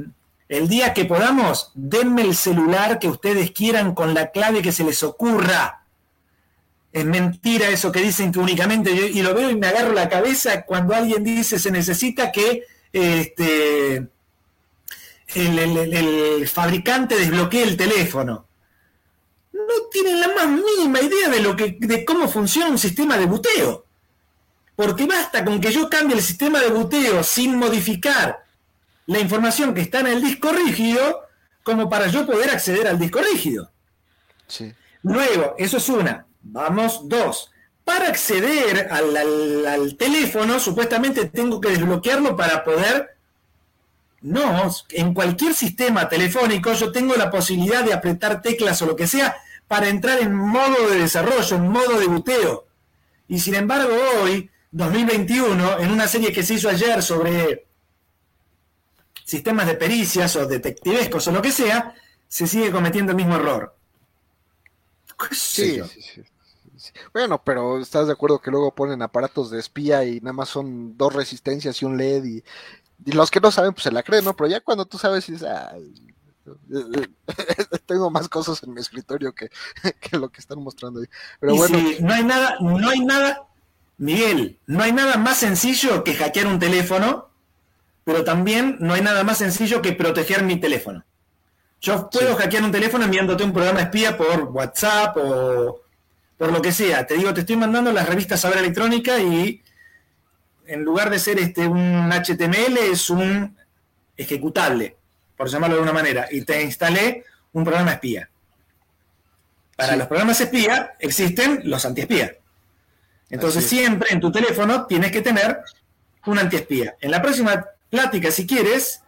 el 0.47 0.67
día 0.67 0.93
que 0.93 1.05
podamos, 1.05 1.71
denme 1.73 2.21
el 2.21 2.35
celular 2.35 2.99
que 2.99 3.07
ustedes 3.07 3.51
quieran 3.51 3.95
con 3.95 4.13
la 4.13 4.31
clave 4.31 4.61
que 4.61 4.71
se 4.71 4.83
les 4.83 5.01
ocurra. 5.03 5.81
Es 6.93 7.03
mentira 7.03 7.67
eso 7.67 7.91
que 7.91 8.01
dicen 8.01 8.31
que 8.31 8.39
únicamente, 8.39 8.91
y 8.91 9.21
lo 9.21 9.33
veo 9.33 9.49
y 9.49 9.55
me 9.55 9.67
agarro 9.67 9.91
la 9.91 10.07
cabeza 10.07 10.63
cuando 10.63 10.93
alguien 10.93 11.23
dice 11.23 11.59
se 11.59 11.71
necesita 11.71 12.31
que 12.31 12.63
este, 12.93 14.07
el, 15.35 16.47
fabricante 16.47 17.15
desbloquee 17.15 17.63
el 17.63 17.77
teléfono. 17.77 18.47
No 19.53 19.87
tienen 19.91 20.19
la 20.19 20.29
más 20.29 20.47
mínima 20.47 21.01
idea 21.01 21.29
de, 21.29 21.41
lo 21.41 21.55
que, 21.55 21.77
de 21.79 22.05
cómo 22.05 22.27
funciona 22.27 22.69
un 22.69 22.77
sistema 22.77 23.17
de 23.17 23.25
buteo. 23.25 23.85
Porque 24.75 25.05
basta 25.05 25.45
con 25.45 25.61
que 25.61 25.71
yo 25.71 25.89
cambie 25.89 26.17
el 26.17 26.21
sistema 26.21 26.59
de 26.59 26.69
buteo 26.69 27.23
sin 27.23 27.55
modificar 27.55 28.43
la 29.07 29.19
información 29.19 29.73
que 29.73 29.81
está 29.81 30.01
en 30.01 30.07
el 30.07 30.21
disco 30.21 30.51
rígido 30.51 31.21
como 31.63 31.89
para 31.89 32.07
yo 32.07 32.25
poder 32.25 32.49
acceder 32.49 32.87
al 32.87 32.99
disco 32.99 33.19
rígido. 33.21 33.71
Luego, 35.01 35.55
eso 35.57 35.77
es 35.77 35.89
una. 35.89 36.27
Vamos, 36.41 37.07
dos. 37.07 37.51
Para 37.83 38.07
acceder 38.07 38.89
al 38.91 39.95
teléfono, 39.97 40.59
supuestamente 40.59 41.25
tengo 41.25 41.61
que 41.61 41.69
desbloquearlo 41.69 42.35
para 42.35 42.63
poder 42.63 43.14
no, 44.21 44.71
en 44.89 45.13
cualquier 45.13 45.53
sistema 45.53 46.09
telefónico 46.09 46.73
yo 46.73 46.91
tengo 46.91 47.15
la 47.15 47.29
posibilidad 47.29 47.83
de 47.83 47.93
apretar 47.93 48.41
teclas 48.41 48.81
o 48.81 48.85
lo 48.85 48.95
que 48.95 49.07
sea 49.07 49.37
para 49.67 49.89
entrar 49.89 50.19
en 50.19 50.33
modo 50.33 50.89
de 50.89 50.99
desarrollo, 50.99 51.55
en 51.55 51.67
modo 51.67 51.99
de 51.99 52.07
buteo. 52.07 52.65
Y 53.27 53.39
sin 53.39 53.55
embargo 53.55 53.93
hoy, 54.21 54.49
2021, 54.71 55.79
en 55.79 55.91
una 55.91 56.07
serie 56.07 56.31
que 56.31 56.43
se 56.43 56.55
hizo 56.55 56.69
ayer 56.69 57.01
sobre 57.01 57.67
sistemas 59.23 59.67
de 59.67 59.75
pericias 59.75 60.35
o 60.35 60.45
detectivescos 60.45 61.27
o 61.27 61.31
lo 61.31 61.41
que 61.41 61.51
sea, 61.51 61.95
se 62.27 62.47
sigue 62.47 62.71
cometiendo 62.71 63.11
el 63.11 63.17
mismo 63.17 63.35
error. 63.35 63.75
Sí, 65.31 65.81
sí, 65.81 66.01
sí, 66.75 66.91
Bueno, 67.13 67.41
pero 67.43 67.79
estás 67.79 68.07
de 68.07 68.13
acuerdo 68.13 68.39
que 68.39 68.51
luego 68.51 68.75
ponen 68.75 69.01
aparatos 69.01 69.49
de 69.49 69.59
espía 69.59 70.03
y 70.03 70.19
nada 70.19 70.33
más 70.33 70.49
son 70.49 70.97
dos 70.97 71.13
resistencias 71.13 71.81
y 71.81 71.85
un 71.85 71.97
LED 71.97 72.25
y, 72.25 72.43
y 73.03 73.11
los 73.11 73.31
que 73.31 73.39
no 73.39 73.51
saben, 73.51 73.73
pues 73.73 73.83
se 73.83 73.91
la 73.91 74.03
creen, 74.03 74.25
¿no? 74.25 74.35
Pero 74.35 74.49
ya 74.49 74.61
cuando 74.61 74.85
tú 74.85 74.97
sabes, 74.97 75.27
dices, 75.27 75.47
tengo 77.85 78.09
más 78.09 78.29
cosas 78.29 78.61
en 78.63 78.73
mi 78.73 78.81
escritorio 78.81 79.33
que, 79.33 79.49
lo 80.11 80.29
que 80.29 80.41
están 80.41 80.59
mostrando 80.59 80.99
ahí. 80.99 81.07
Pero 81.39 81.55
bueno. 81.55 81.77
no 81.99 82.13
hay 82.13 82.23
nada, 82.23 82.57
no 82.61 82.89
hay 82.89 82.99
nada, 82.99 83.43
Miguel, 83.97 84.59
no 84.67 84.83
hay 84.83 84.91
nada 84.91 85.17
más 85.17 85.37
sencillo 85.37 86.03
que 86.03 86.13
hackear 86.13 86.47
un 86.47 86.59
teléfono, 86.59 87.29
pero 88.03 88.23
también 88.23 88.77
no 88.79 88.93
hay 88.93 89.01
nada 89.01 89.23
más 89.23 89.39
sencillo 89.39 89.81
que 89.81 89.93
proteger 89.93 90.43
mi 90.43 90.57
teléfono. 90.57 91.03
Yo 91.81 92.09
puedo 92.09 92.35
hackear 92.35 92.63
un 92.63 92.71
teléfono 92.71 93.05
enviándote 93.05 93.43
un 93.43 93.53
programa 93.53 93.81
espía 93.81 94.17
por 94.17 94.43
WhatsApp 94.43 95.17
o 95.17 95.81
por 96.37 96.51
lo 96.51 96.61
que 96.61 96.71
sea. 96.71 97.05
Te 97.05 97.15
digo, 97.15 97.33
te 97.33 97.41
estoy 97.41 97.57
mandando 97.57 97.91
las 97.91 98.07
revistas 98.07 98.41
Saber 98.41 98.59
Electrónica 98.59 99.19
y 99.19 99.61
en 100.67 100.83
lugar 100.83 101.09
de 101.09 101.19
ser 101.19 101.39
este, 101.39 101.67
un 101.67 102.09
HTML, 102.11 102.77
es 102.91 103.09
un 103.09 103.55
ejecutable, 104.17 104.95
por 105.35 105.49
llamarlo 105.49 105.77
de 105.77 105.81
una 105.81 105.93
manera, 105.93 106.27
y 106.31 106.41
te 106.41 106.61
instalé 106.61 107.23
un 107.53 107.63
programa 107.63 107.93
espía. 107.93 108.29
Para 109.75 109.95
los 109.95 110.07
programas 110.07 110.39
espía 110.39 110.93
existen 110.99 111.61
los 111.65 111.85
antiespía. 111.85 112.35
Entonces 113.29 113.65
siempre 113.65 114.09
en 114.11 114.21
tu 114.21 114.31
teléfono 114.31 114.85
tienes 114.85 115.11
que 115.11 115.21
tener 115.21 115.59
un 116.25 116.39
antiespía. 116.39 116.95
En 117.01 117.11
la 117.11 117.21
próxima 117.21 117.65
plática, 117.89 118.31
si 118.31 118.47
quieres, 118.47 119.01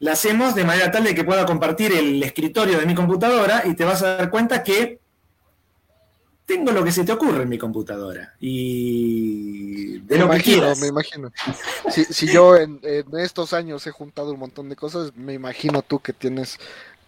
la 0.00 0.12
hacemos 0.12 0.54
de 0.54 0.64
manera 0.64 0.90
tal 0.90 1.04
de 1.04 1.14
que 1.14 1.24
pueda 1.24 1.46
compartir 1.46 1.92
el 1.92 2.22
escritorio 2.22 2.78
de 2.78 2.86
mi 2.86 2.94
computadora 2.94 3.62
y 3.64 3.74
te 3.74 3.84
vas 3.84 4.02
a 4.02 4.16
dar 4.16 4.30
cuenta 4.30 4.62
que 4.62 5.00
tengo 6.48 6.72
lo 6.72 6.82
que 6.82 6.90
se 6.90 7.04
te 7.04 7.12
ocurre 7.12 7.42
en 7.42 7.48
mi 7.50 7.58
computadora. 7.58 8.32
Y 8.40 9.98
de 9.98 10.16
lo 10.16 10.30
que 10.30 10.40
quieras. 10.40 10.80
Me 10.80 10.86
imagino. 10.86 11.30
Si, 11.90 12.06
si 12.06 12.26
yo 12.26 12.56
en, 12.56 12.80
estos 13.18 13.52
años 13.52 13.86
he 13.86 13.90
juntado 13.90 14.32
un 14.32 14.40
montón 14.40 14.70
de 14.70 14.74
cosas, 14.74 15.14
me 15.14 15.34
imagino 15.34 15.82
tú 15.82 16.00
que 16.00 16.14
tienes 16.14 16.58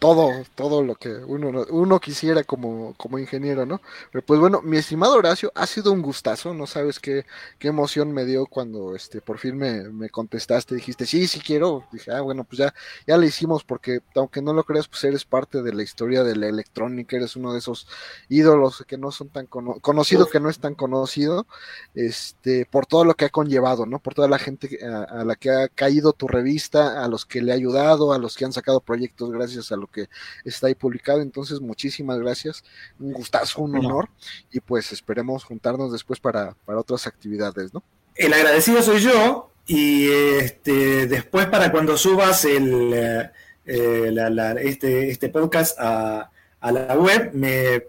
todo, 0.01 0.45
todo 0.55 0.83
lo 0.83 0.97
que 0.97 1.11
uno, 1.11 1.67
uno 1.71 2.01
quisiera 2.01 2.43
como, 2.43 2.95
como 2.97 3.19
ingeniero, 3.19 3.67
¿no? 3.67 3.83
Pero 4.11 4.25
pues 4.25 4.41
bueno, 4.41 4.63
mi 4.63 4.79
estimado 4.79 5.15
Horacio, 5.15 5.53
ha 5.55 5.67
sido 5.67 5.93
un 5.93 6.01
gustazo, 6.03 6.55
no 6.55 6.67
sabes 6.67 6.99
qué, 6.99 7.27
qué 7.59 7.69
emoción 7.69 8.13
me 8.13 8.25
dio 8.25 8.47
cuando 8.47 8.97
este 8.97 9.21
por 9.21 9.39
fin 9.39 9.59
me, 9.59 9.91
me 9.91 10.09
contestaste, 10.09 10.75
dijiste, 10.75 11.05
sí, 11.07 11.29
sí 11.29 11.41
quiero, 11.41 11.85
dije, 11.93 12.13
ah, 12.13 12.23
bueno, 12.23 12.45
pues 12.45 12.59
ya, 12.59 12.75
ya 13.07 13.19
le 13.19 13.27
hicimos, 13.27 13.63
porque 13.63 14.01
aunque 14.17 14.41
no 14.41 14.55
lo 14.55 14.65
creas, 14.65 14.89
pues 14.89 15.05
eres 15.05 15.27
parte 15.27 15.63
de 15.63 15.75
la 15.75 15.83
historia 15.83 16.25
de 16.25 16.35
la 16.35 16.49
electrónica, 16.49 17.17
eres 17.17 17.37
uno 17.37 17.53
de 17.53 17.59
esos 17.59 17.87
ídolos 18.31 18.85
que 18.89 18.97
no 18.97 19.13
son 19.13 19.29
tan 19.29 19.47
conocido, 19.47 20.27
que 20.29 20.41
no 20.41 20.49
es 20.49 20.59
tan 20.61 20.75
conocido, 20.75 21.47
este, 21.95 22.65
por 22.67 22.87
todo 22.87 23.05
lo 23.05 23.15
que 23.15 23.27
ha 23.27 23.31
conllevado, 23.31 23.85
¿no? 23.85 23.99
Por 23.99 24.15
toda 24.15 24.29
la 24.29 24.39
gente 24.39 24.79
a, 24.83 25.03
a 25.03 25.25
la 25.27 25.37
que 25.37 25.51
ha 25.51 25.69
caído 25.69 26.15
tu 26.15 26.27
revista, 26.27 27.05
a 27.05 27.09
los 27.09 27.27
que 27.27 27.43
le 27.43 27.53
ha 27.53 27.55
ayudado, 27.55 28.13
a 28.15 28.19
los 28.19 28.37
que 28.37 28.47
han 28.47 28.53
sacado 28.55 28.81
proyectos 28.81 29.31
gracias 29.31 29.73
a 29.73 29.77
lo 29.77 29.90
que 29.91 30.09
está 30.45 30.69
ahí 30.69 30.75
publicado. 30.75 31.21
Entonces, 31.21 31.61
muchísimas 31.61 32.19
gracias. 32.19 32.65
Un 32.99 33.13
gustazo, 33.13 33.63
un 33.63 33.77
honor. 33.77 34.09
Y 34.51 34.61
pues 34.61 34.93
esperemos 34.93 35.45
juntarnos 35.45 35.93
después 35.93 36.21
para, 36.21 36.57
otras 36.67 37.07
actividades, 37.07 37.75
¿no? 37.75 37.83
El 38.15 38.33
agradecido 38.33 38.83
soy 38.83 39.01
yo. 39.01 39.51
Y 39.67 40.09
este, 40.11 41.07
después 41.07 41.47
para 41.47 41.71
cuando 41.71 41.97
subas 41.97 42.45
el, 42.45 42.93
eh, 42.93 43.31
eh, 43.67 44.59
este, 44.63 45.11
este 45.11 45.29
podcast 45.29 45.79
a, 45.79 46.31
la 46.61 46.97
web, 46.97 47.31
me, 47.35 47.85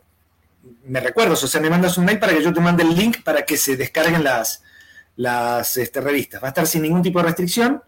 me 0.85 0.99
recuerdas, 0.99 1.43
o 1.43 1.47
sea, 1.47 1.59
me 1.59 1.69
mandas 1.69 1.97
un 1.97 2.05
mail 2.05 2.19
para 2.19 2.33
que 2.33 2.43
yo 2.43 2.53
te 2.53 2.59
mande 2.59 2.83
el 2.83 2.95
link 2.95 3.23
para 3.23 3.45
que 3.45 3.57
se 3.57 3.77
descarguen 3.77 4.23
las, 4.23 4.63
las 5.15 5.77
este, 5.77 6.01
revistas. 6.01 6.41
Va 6.41 6.47
a 6.47 6.49
estar 6.49 6.67
sin 6.67 6.81
ningún 6.81 7.01
tipo 7.01 7.19
de 7.19 7.25
restricción, 7.25 7.81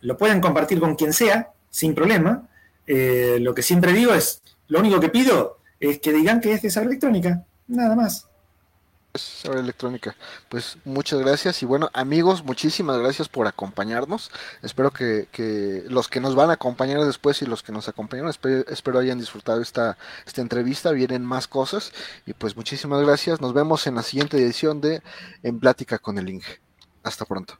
lo 0.00 0.16
pueden 0.16 0.40
compartir 0.40 0.80
con 0.80 0.94
quien 0.94 1.12
sea, 1.12 1.52
sin 1.70 1.94
problema. 1.94 2.48
Eh, 2.86 3.38
lo 3.40 3.54
que 3.54 3.62
siempre 3.62 3.92
digo 3.92 4.12
es, 4.14 4.42
lo 4.68 4.80
único 4.80 5.00
que 5.00 5.08
pido 5.08 5.58
es 5.80 5.98
que 6.00 6.12
digan 6.12 6.40
que 6.40 6.52
es 6.52 6.62
de 6.62 6.70
saber 6.70 6.88
electrónica, 6.88 7.44
nada 7.66 7.94
más. 7.94 8.28
Saber 9.14 9.58
electrónica. 9.58 10.14
Pues 10.48 10.76
muchas 10.84 11.20
gracias 11.20 11.62
y 11.62 11.66
bueno 11.66 11.90
amigos, 11.94 12.44
muchísimas 12.44 12.98
gracias 12.98 13.28
por 13.28 13.46
acompañarnos. 13.46 14.30
Espero 14.62 14.90
que, 14.90 15.84
los 15.88 16.08
que 16.08 16.20
nos 16.20 16.34
van 16.34 16.50
a 16.50 16.54
acompañar 16.54 17.02
después 17.02 17.40
y 17.42 17.46
los 17.46 17.62
que 17.62 17.72
nos 17.72 17.88
acompañaron, 17.88 18.30
espero, 18.30 18.98
hayan 18.98 19.18
disfrutado 19.18 19.62
esta, 19.62 19.96
esta 20.26 20.42
entrevista. 20.42 20.90
Vienen 20.90 21.24
más 21.24 21.48
cosas 21.48 21.92
y 22.26 22.34
pues 22.34 22.56
muchísimas 22.56 23.02
gracias. 23.02 23.40
Nos 23.40 23.54
vemos 23.54 23.86
en 23.86 23.94
la 23.94 24.02
siguiente 24.02 24.36
edición 24.36 24.80
de 24.80 25.02
En 25.42 25.58
Plática 25.60 25.98
con 25.98 26.18
el 26.18 26.28
Inge. 26.28 26.60
Hasta 27.02 27.24
pronto. 27.24 27.58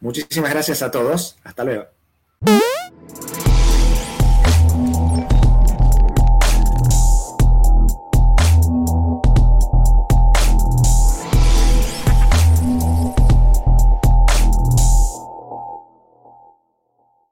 Muchísimas 0.00 0.50
gracias 0.50 0.82
a 0.82 0.90
todos. 0.90 1.36
Hasta 1.44 1.64
luego. 1.64 1.86